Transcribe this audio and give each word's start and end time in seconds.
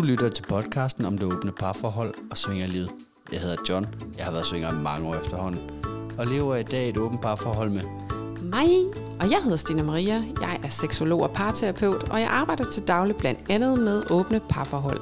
Du 0.00 0.04
lytter 0.04 0.28
til 0.28 0.42
podcasten 0.42 1.04
om 1.04 1.18
det 1.18 1.26
åbne 1.32 1.52
parforhold 1.52 2.14
og 2.30 2.38
svingerlivet. 2.38 2.90
Jeg 3.32 3.40
hedder 3.40 3.56
John. 3.68 3.86
Jeg 4.16 4.24
har 4.24 4.32
været 4.32 4.46
svinger 4.46 4.70
i 4.72 4.74
mange 4.74 5.08
år 5.08 5.14
efterhånden. 5.14 5.60
Og 6.18 6.26
lever 6.26 6.56
i 6.56 6.62
dag 6.62 6.88
et 6.88 6.96
åbent 6.96 7.22
parforhold 7.22 7.70
med 7.70 7.82
mig, 8.42 8.68
og 9.20 9.30
jeg 9.30 9.38
hedder 9.42 9.56
Stina 9.56 9.82
Maria. 9.82 10.22
Jeg 10.40 10.60
er 10.64 10.68
seksolog 10.68 11.22
og 11.22 11.30
parterapeut, 11.30 12.02
og 12.10 12.20
jeg 12.20 12.28
arbejder 12.28 12.70
til 12.70 12.88
daglig 12.88 13.16
blandt 13.16 13.40
andet 13.50 13.78
med 13.78 14.02
åbne 14.10 14.40
parforhold. 14.48 15.00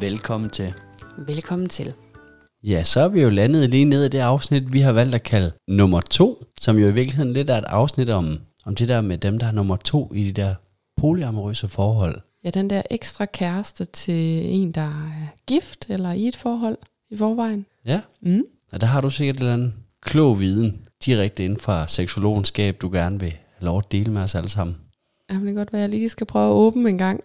Velkommen 0.00 0.50
til. 0.50 0.74
Velkommen 1.18 1.68
til. 1.68 1.92
Ja, 2.62 2.82
så 2.82 3.00
er 3.00 3.08
vi 3.08 3.22
jo 3.22 3.28
landet 3.28 3.70
lige 3.70 3.84
ned 3.84 4.04
i 4.04 4.08
det 4.08 4.20
afsnit, 4.20 4.72
vi 4.72 4.80
har 4.80 4.92
valgt 4.92 5.14
at 5.14 5.22
kalde 5.22 5.52
nummer 5.68 6.00
to, 6.00 6.44
som 6.60 6.78
jo 6.78 6.88
i 6.88 6.92
virkeligheden 6.92 7.32
lidt 7.32 7.50
er 7.50 7.58
et 7.58 7.64
afsnit 7.64 8.10
om, 8.10 8.38
om 8.64 8.74
det 8.74 8.88
der 8.88 9.00
med 9.00 9.18
dem, 9.18 9.38
der 9.38 9.46
er 9.46 9.52
nummer 9.52 9.76
to 9.76 10.12
i 10.14 10.24
de 10.24 10.32
der 10.32 10.54
polyamorøse 11.00 11.68
forhold. 11.68 12.25
Ja, 12.46 12.50
den 12.50 12.70
der 12.70 12.82
ekstra 12.90 13.24
kæreste 13.24 13.84
til 13.84 14.54
en, 14.54 14.72
der 14.72 14.80
er 14.80 15.26
gift 15.46 15.86
eller 15.88 16.12
i 16.12 16.28
et 16.28 16.36
forhold 16.36 16.78
i 17.10 17.16
forvejen. 17.16 17.66
Ja, 17.86 18.00
Mm. 18.20 18.42
og 18.72 18.80
der 18.80 18.86
har 18.86 19.00
du 19.00 19.10
sikkert 19.10 19.36
en 19.36 19.42
eller 19.42 19.52
anden 19.54 19.74
klog 20.02 20.40
viden 20.40 20.80
direkte 21.06 21.44
inden 21.44 21.60
fra 21.60 21.88
seksologenskab, 21.88 22.76
du 22.80 22.90
gerne 22.92 23.20
vil 23.20 23.28
have 23.30 23.66
lov 23.66 23.78
at 23.78 23.92
dele 23.92 24.12
med 24.12 24.22
os 24.22 24.34
alle 24.34 24.48
sammen. 24.48 24.76
Jamen, 25.30 25.42
det 25.46 25.48
kan 25.54 25.56
godt 25.56 25.72
være, 25.72 25.84
at 25.84 25.90
jeg 25.90 25.98
lige 25.98 26.08
skal 26.08 26.26
prøve 26.26 26.46
at 26.50 26.52
åbne 26.54 26.88
en 26.88 26.98
gang. 26.98 27.20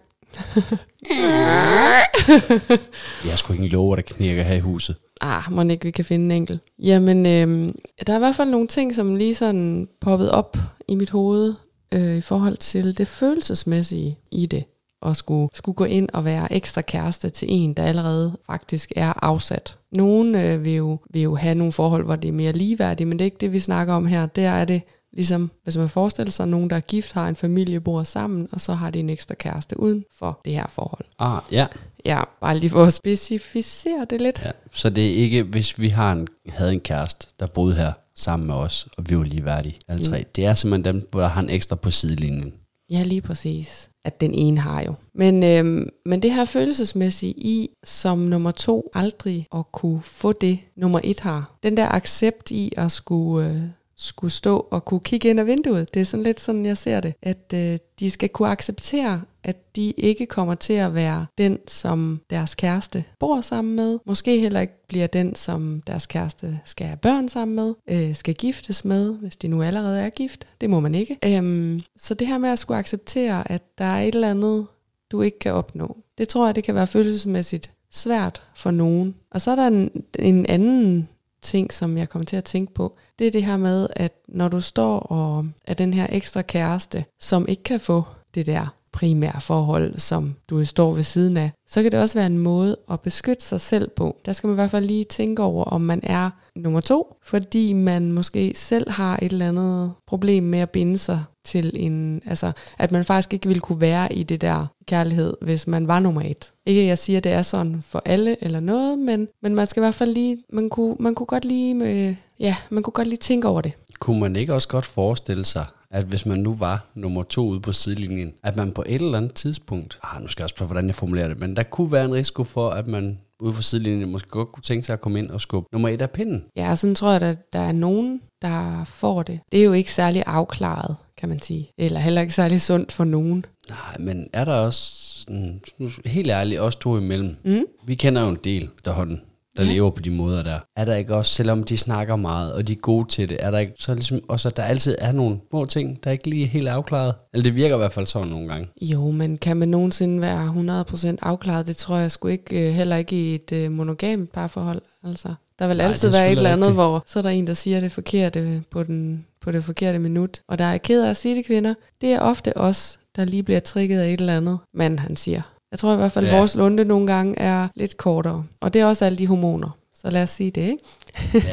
Jeg 3.24 3.38
skulle 3.38 3.62
ikke 3.64 3.76
love, 3.76 3.92
at 3.92 3.96
der 4.08 4.14
knirker 4.14 4.42
her 4.42 4.54
i 4.54 4.60
huset. 4.60 4.96
Ah, 5.20 5.42
må 5.52 5.62
ikke, 5.62 5.84
vi 5.84 5.90
kan 5.90 6.04
finde 6.04 6.24
en 6.24 6.30
enkelt. 6.30 6.60
Jamen, 6.78 7.26
øhm, 7.26 7.78
der 8.06 8.12
er 8.12 8.16
i 8.16 8.18
hvert 8.18 8.36
fald 8.36 8.50
nogle 8.50 8.66
ting, 8.66 8.94
som 8.94 9.16
lige 9.16 9.34
sådan 9.34 9.88
poppet 10.00 10.30
op 10.30 10.56
i 10.88 10.94
mit 10.94 11.10
hoved 11.10 11.54
øh, 11.92 12.16
i 12.16 12.20
forhold 12.20 12.56
til 12.56 12.98
det 12.98 13.06
følelsesmæssige 13.08 14.18
i 14.30 14.46
det. 14.46 14.64
Og 15.02 15.16
skulle, 15.16 15.48
skulle 15.54 15.76
gå 15.76 15.84
ind 15.84 16.08
og 16.12 16.24
være 16.24 16.52
ekstra 16.52 16.82
kæreste 16.82 17.30
til 17.30 17.48
en, 17.50 17.74
der 17.74 17.82
allerede 17.82 18.38
faktisk 18.46 18.92
er 18.96 19.12
afsat. 19.24 19.78
Nogen 19.92 20.34
øh, 20.34 20.64
vil, 20.64 20.74
jo, 20.74 20.98
vil 21.10 21.22
jo 21.22 21.34
have 21.34 21.54
nogle 21.54 21.72
forhold, 21.72 22.04
hvor 22.04 22.16
det 22.16 22.28
er 22.28 22.32
mere 22.32 22.52
ligeværdigt, 22.52 23.08
men 23.08 23.18
det 23.18 23.24
er 23.24 23.26
ikke 23.26 23.36
det, 23.40 23.52
vi 23.52 23.58
snakker 23.58 23.94
om 23.94 24.06
her. 24.06 24.26
Der 24.26 24.48
er 24.50 24.64
det 24.64 24.82
ligesom, 25.12 25.50
hvis 25.64 25.76
man 25.76 25.88
forestiller 25.88 26.30
sig, 26.30 26.42
at 26.42 26.48
nogen, 26.48 26.70
der 26.70 26.76
er 26.76 26.80
gift, 26.80 27.12
har 27.12 27.28
en 27.28 27.36
familie, 27.36 27.80
bor 27.80 28.02
sammen, 28.02 28.48
og 28.52 28.60
så 28.60 28.74
har 28.74 28.90
de 28.90 29.00
en 29.00 29.10
ekstra 29.10 29.34
kæreste 29.34 29.80
uden 29.80 30.04
for 30.18 30.40
det 30.44 30.52
her 30.52 30.66
forhold. 30.68 31.04
Ah, 31.18 31.42
ja. 31.52 31.66
Ja, 32.04 32.20
bare 32.40 32.58
lige 32.58 32.70
for 32.70 32.84
at 32.84 32.92
specificere 32.92 34.06
det 34.10 34.20
lidt. 34.20 34.42
ja. 34.44 34.50
Så 34.72 34.90
det 34.90 35.10
er 35.10 35.14
ikke, 35.14 35.42
hvis 35.42 35.78
vi 35.78 35.88
har 35.88 36.12
en, 36.12 36.28
havde 36.48 36.72
en 36.72 36.80
kæreste, 36.80 37.26
der 37.40 37.46
boede 37.46 37.74
her 37.74 37.92
sammen 38.16 38.46
med 38.46 38.54
os, 38.54 38.88
og 38.96 39.10
vi 39.10 39.16
var 39.18 39.24
ligeværdige, 39.24 39.76
alle 39.88 40.04
tre. 40.04 40.24
Det 40.36 40.46
er 40.46 40.54
simpelthen 40.54 40.94
dem, 40.94 41.08
hvor 41.10 41.20
der 41.20 41.28
har 41.28 41.42
en 41.42 41.50
ekstra 41.50 41.76
på 41.76 41.90
sidelinjen. 41.90 42.52
Ja, 42.90 43.02
lige 43.02 43.20
præcis. 43.20 43.90
At 44.04 44.20
den 44.20 44.34
ene 44.34 44.58
har 44.58 44.82
jo. 44.82 44.94
Men, 45.14 45.42
øhm, 45.42 45.88
men 46.06 46.22
det 46.22 46.34
her 46.34 46.44
følelsesmæssige 46.44 47.32
i, 47.32 47.70
som 47.84 48.18
nummer 48.18 48.50
to 48.50 48.90
aldrig 48.94 49.46
at 49.54 49.72
kunne 49.72 50.02
få 50.02 50.32
det, 50.32 50.58
nummer 50.76 51.00
et 51.04 51.20
har. 51.20 51.54
Den 51.62 51.76
der 51.76 51.88
accept 51.88 52.50
i 52.50 52.72
at 52.76 52.92
skulle, 52.92 53.48
øh, 53.48 53.62
skulle 54.02 54.30
stå 54.30 54.66
og 54.70 54.84
kunne 54.84 55.00
kigge 55.00 55.30
ind 55.30 55.40
ad 55.40 55.44
vinduet. 55.44 55.94
Det 55.94 56.00
er 56.00 56.04
sådan 56.04 56.24
lidt 56.24 56.40
sådan, 56.40 56.66
jeg 56.66 56.76
ser 56.76 57.00
det. 57.00 57.14
At 57.22 57.52
øh, 57.54 57.78
de 58.00 58.10
skal 58.10 58.28
kunne 58.28 58.48
acceptere, 58.48 59.22
at 59.44 59.76
de 59.76 59.90
ikke 59.90 60.26
kommer 60.26 60.54
til 60.54 60.72
at 60.72 60.94
være 60.94 61.26
den, 61.38 61.58
som 61.68 62.20
deres 62.30 62.54
kæreste 62.54 63.04
bor 63.18 63.40
sammen 63.40 63.76
med. 63.76 63.98
Måske 64.06 64.40
heller 64.40 64.60
ikke 64.60 64.86
bliver 64.88 65.06
den, 65.06 65.34
som 65.34 65.82
deres 65.86 66.06
kæreste 66.06 66.60
skal 66.64 66.86
have 66.86 66.96
børn 66.96 67.28
sammen 67.28 67.54
med, 67.54 67.74
øh, 67.90 68.16
skal 68.16 68.34
giftes 68.34 68.84
med, 68.84 69.14
hvis 69.14 69.36
de 69.36 69.48
nu 69.48 69.62
allerede 69.62 70.00
er 70.00 70.10
gift. 70.10 70.46
Det 70.60 70.70
må 70.70 70.80
man 70.80 70.94
ikke. 70.94 71.18
Øhm, 71.24 71.82
så 71.98 72.14
det 72.14 72.26
her 72.26 72.38
med 72.38 72.50
at 72.50 72.58
skulle 72.58 72.78
acceptere, 72.78 73.50
at 73.50 73.62
der 73.78 73.84
er 73.84 74.00
et 74.00 74.14
eller 74.14 74.30
andet, 74.30 74.66
du 75.10 75.22
ikke 75.22 75.38
kan 75.38 75.52
opnå, 75.52 75.96
det 76.18 76.28
tror 76.28 76.46
jeg, 76.46 76.54
det 76.54 76.64
kan 76.64 76.74
være 76.74 76.86
følelsesmæssigt 76.86 77.70
svært 77.90 78.42
for 78.56 78.70
nogen. 78.70 79.14
Og 79.30 79.40
så 79.40 79.50
er 79.50 79.56
der 79.56 79.66
en, 79.66 79.90
en 80.18 80.46
anden 80.46 81.08
ting, 81.42 81.72
som 81.72 81.96
jeg 81.96 82.08
kommer 82.08 82.26
til 82.26 82.36
at 82.36 82.44
tænke 82.44 82.74
på, 82.74 82.96
det 83.18 83.26
er 83.26 83.30
det 83.30 83.44
her 83.44 83.56
med, 83.56 83.88
at 83.96 84.12
når 84.28 84.48
du 84.48 84.60
står 84.60 84.98
og 84.98 85.46
er 85.66 85.74
den 85.74 85.94
her 85.94 86.06
ekstra 86.10 86.42
kæreste, 86.42 87.04
som 87.20 87.48
ikke 87.48 87.62
kan 87.62 87.80
få 87.80 88.02
det 88.34 88.46
der 88.46 88.74
primære 88.92 89.40
forhold, 89.40 89.98
som 89.98 90.34
du 90.50 90.64
står 90.64 90.94
ved 90.94 91.02
siden 91.02 91.36
af, 91.36 91.50
så 91.68 91.82
kan 91.82 91.92
det 91.92 92.00
også 92.00 92.18
være 92.18 92.26
en 92.26 92.38
måde 92.38 92.76
at 92.90 93.00
beskytte 93.00 93.44
sig 93.44 93.60
selv 93.60 93.90
på. 93.96 94.16
Der 94.24 94.32
skal 94.32 94.46
man 94.46 94.54
i 94.54 94.60
hvert 94.60 94.70
fald 94.70 94.86
lige 94.86 95.04
tænke 95.04 95.42
over, 95.42 95.64
om 95.64 95.80
man 95.80 96.00
er 96.02 96.30
nummer 96.56 96.80
to, 96.80 97.16
fordi 97.24 97.72
man 97.72 98.12
måske 98.12 98.52
selv 98.56 98.90
har 98.90 99.18
et 99.22 99.32
eller 99.32 99.48
andet 99.48 99.92
problem 100.06 100.42
med 100.42 100.58
at 100.58 100.70
binde 100.70 100.98
sig 100.98 101.24
til 101.44 101.72
en, 101.74 102.22
altså 102.26 102.52
at 102.78 102.92
man 102.92 103.04
faktisk 103.04 103.34
ikke 103.34 103.46
ville 103.46 103.60
kunne 103.60 103.80
være 103.80 104.12
i 104.12 104.22
det 104.22 104.40
der 104.40 104.66
kærlighed, 104.86 105.34
hvis 105.42 105.66
man 105.66 105.88
var 105.88 106.00
nummer 106.00 106.22
et. 106.22 106.52
Ikke 106.66 106.80
at 106.80 106.86
jeg 106.86 106.98
siger, 106.98 107.16
at 107.16 107.24
det 107.24 107.32
er 107.32 107.42
sådan 107.42 107.82
for 107.88 108.02
alle 108.04 108.44
eller 108.44 108.60
noget, 108.60 108.98
men, 108.98 109.28
men 109.42 109.54
man 109.54 109.66
skal 109.66 109.80
i 109.80 109.84
hvert 109.84 109.94
fald 109.94 110.14
lige, 110.14 110.38
man 110.52 110.70
kunne, 110.70 110.96
man 111.00 111.14
kunne 111.14 111.26
godt 111.26 111.44
lige, 111.44 111.74
med, 111.74 112.14
ja, 112.40 112.56
man 112.70 112.82
kunne 112.82 112.92
godt 112.92 113.08
lige 113.08 113.18
tænke 113.18 113.48
over 113.48 113.60
det. 113.60 113.72
Kunne 113.98 114.20
man 114.20 114.36
ikke 114.36 114.54
også 114.54 114.68
godt 114.68 114.84
forestille 114.84 115.44
sig, 115.44 115.66
at 115.92 116.04
hvis 116.04 116.26
man 116.26 116.38
nu 116.38 116.54
var 116.54 116.90
nummer 116.94 117.22
to 117.22 117.46
ude 117.46 117.60
på 117.60 117.72
sidelinjen, 117.72 118.32
at 118.42 118.56
man 118.56 118.72
på 118.72 118.84
et 118.86 119.02
eller 119.02 119.18
andet 119.18 119.34
tidspunkt, 119.34 119.98
ah, 120.02 120.22
nu 120.22 120.28
skal 120.28 120.42
jeg 120.42 120.44
også 120.44 120.54
prøve, 120.54 120.66
hvordan 120.66 120.86
jeg 120.86 120.94
formulerer 120.94 121.28
det, 121.28 121.40
men 121.40 121.56
der 121.56 121.62
kunne 121.62 121.92
være 121.92 122.04
en 122.04 122.14
risiko 122.14 122.44
for, 122.44 122.70
at 122.70 122.86
man 122.86 123.18
ude 123.40 123.52
på 123.52 123.62
sidelinjen 123.62 124.12
måske 124.12 124.28
godt 124.28 124.52
kunne 124.52 124.62
tænke 124.62 124.86
sig 124.86 124.92
at 124.92 125.00
komme 125.00 125.18
ind 125.18 125.30
og 125.30 125.40
skubbe 125.40 125.68
nummer 125.72 125.88
et 125.88 126.02
af 126.02 126.10
pinden. 126.10 126.44
Ja, 126.56 126.76
sådan 126.76 126.94
tror 126.94 127.12
jeg, 127.12 127.22
at 127.22 127.52
der 127.52 127.58
er 127.58 127.72
nogen, 127.72 128.20
der 128.42 128.84
får 128.84 129.22
det. 129.22 129.40
Det 129.52 129.60
er 129.60 129.64
jo 129.64 129.72
ikke 129.72 129.92
særlig 129.92 130.22
afklaret, 130.26 130.96
kan 131.16 131.28
man 131.28 131.40
sige. 131.40 131.70
Eller 131.78 132.00
heller 132.00 132.20
ikke 132.20 132.34
særlig 132.34 132.60
sundt 132.60 132.92
for 132.92 133.04
nogen. 133.04 133.44
Nej, 133.70 133.96
men 133.98 134.26
er 134.32 134.44
der 134.44 134.54
også, 134.54 135.02
sådan, 135.20 135.60
helt 136.04 136.30
ærligt, 136.30 136.60
også 136.60 136.78
to 136.78 136.98
imellem. 136.98 137.36
Mm? 137.44 137.64
Vi 137.86 137.94
kender 137.94 138.22
jo 138.22 138.28
en 138.28 138.38
del 138.44 138.70
derhånden, 138.84 139.20
der 139.56 139.64
ja. 139.64 139.72
Lever 139.72 139.90
på 139.90 140.00
de 140.00 140.10
måder 140.10 140.42
der. 140.42 140.58
Er 140.76 140.84
der 140.84 140.94
ikke 140.96 141.14
også, 141.14 141.34
selvom 141.34 141.64
de 141.64 141.76
snakker 141.76 142.16
meget, 142.16 142.52
og 142.52 142.68
de 142.68 142.72
er 142.72 142.76
gode 142.76 143.08
til 143.08 143.28
det, 143.28 143.36
er 143.40 143.50
der 143.50 143.58
ikke 143.58 143.72
så 143.78 143.94
ligesom 143.94 144.20
også, 144.28 144.48
at 144.48 144.56
der 144.56 144.62
altid 144.62 144.96
er 144.98 145.12
nogle 145.12 145.38
små 145.50 145.64
ting, 145.64 146.04
der 146.04 146.10
ikke 146.10 146.30
lige 146.30 146.44
er 146.44 146.48
helt 146.48 146.68
afklaret? 146.68 147.14
Eller 147.32 147.42
det 147.42 147.54
virker 147.54 147.74
i 147.74 147.78
hvert 147.78 147.92
fald 147.92 148.06
sådan 148.06 148.28
nogle 148.28 148.48
gange. 148.48 148.68
Jo, 148.80 149.10
men 149.10 149.38
kan 149.38 149.56
man 149.56 149.68
nogensinde 149.68 150.20
være 150.20 150.84
100% 151.12 151.16
afklaret? 151.22 151.66
Det 151.66 151.76
tror 151.76 151.96
jeg 151.96 152.10
sgu 152.10 152.28
ikke, 152.28 152.68
øh, 152.68 152.74
heller 152.74 152.96
ikke 152.96 153.16
i 153.16 153.34
et 153.34 153.52
øh, 153.52 153.72
monogamt 153.72 154.32
parforhold. 154.32 154.82
Altså, 155.04 155.34
der 155.58 155.66
vil 155.68 155.76
Nej, 155.76 155.86
altid 155.86 156.10
være 156.10 156.32
et 156.32 156.36
eller 156.36 156.50
andet, 156.50 156.66
rigtigt. 156.66 156.76
hvor 156.76 157.02
så 157.06 157.18
er 157.18 157.22
der 157.22 157.30
en, 157.30 157.46
der 157.46 157.54
siger 157.54 157.80
det 157.80 157.92
forkerte 157.92 158.62
på, 158.70 158.82
den, 158.82 159.26
på 159.40 159.52
det 159.52 159.64
forkerte 159.64 159.98
minut. 159.98 160.40
Og 160.48 160.58
der 160.58 160.64
er 160.64 160.78
ked 160.78 161.04
af 161.04 161.10
at 161.10 161.16
sige 161.16 161.36
det, 161.36 161.46
kvinder. 161.46 161.74
Det 162.00 162.12
er 162.12 162.20
ofte 162.20 162.56
os, 162.56 162.98
der 163.16 163.24
lige 163.24 163.42
bliver 163.42 163.60
trigget 163.60 164.00
af 164.00 164.12
et 164.12 164.20
eller 164.20 164.36
andet, 164.36 164.58
mand 164.74 164.98
han 164.98 165.16
siger. 165.16 165.42
Jeg 165.72 165.78
tror 165.78 165.92
i 165.92 165.96
hvert 165.96 166.12
fald, 166.12 166.26
at 166.26 166.32
Ja. 166.32 166.38
vores 166.38 166.54
lunde 166.56 166.84
nogle 166.84 167.06
gange 167.06 167.38
er 167.38 167.68
lidt 167.74 167.96
kortere. 167.96 168.44
Og 168.60 168.72
det 168.72 168.80
er 168.80 168.86
også 168.86 169.04
alle 169.04 169.18
de 169.18 169.26
hormoner. 169.26 169.70
Så 169.94 170.10
lad 170.10 170.22
os 170.22 170.30
sige 170.30 170.50
det, 170.50 170.60
ikke? 170.62 170.78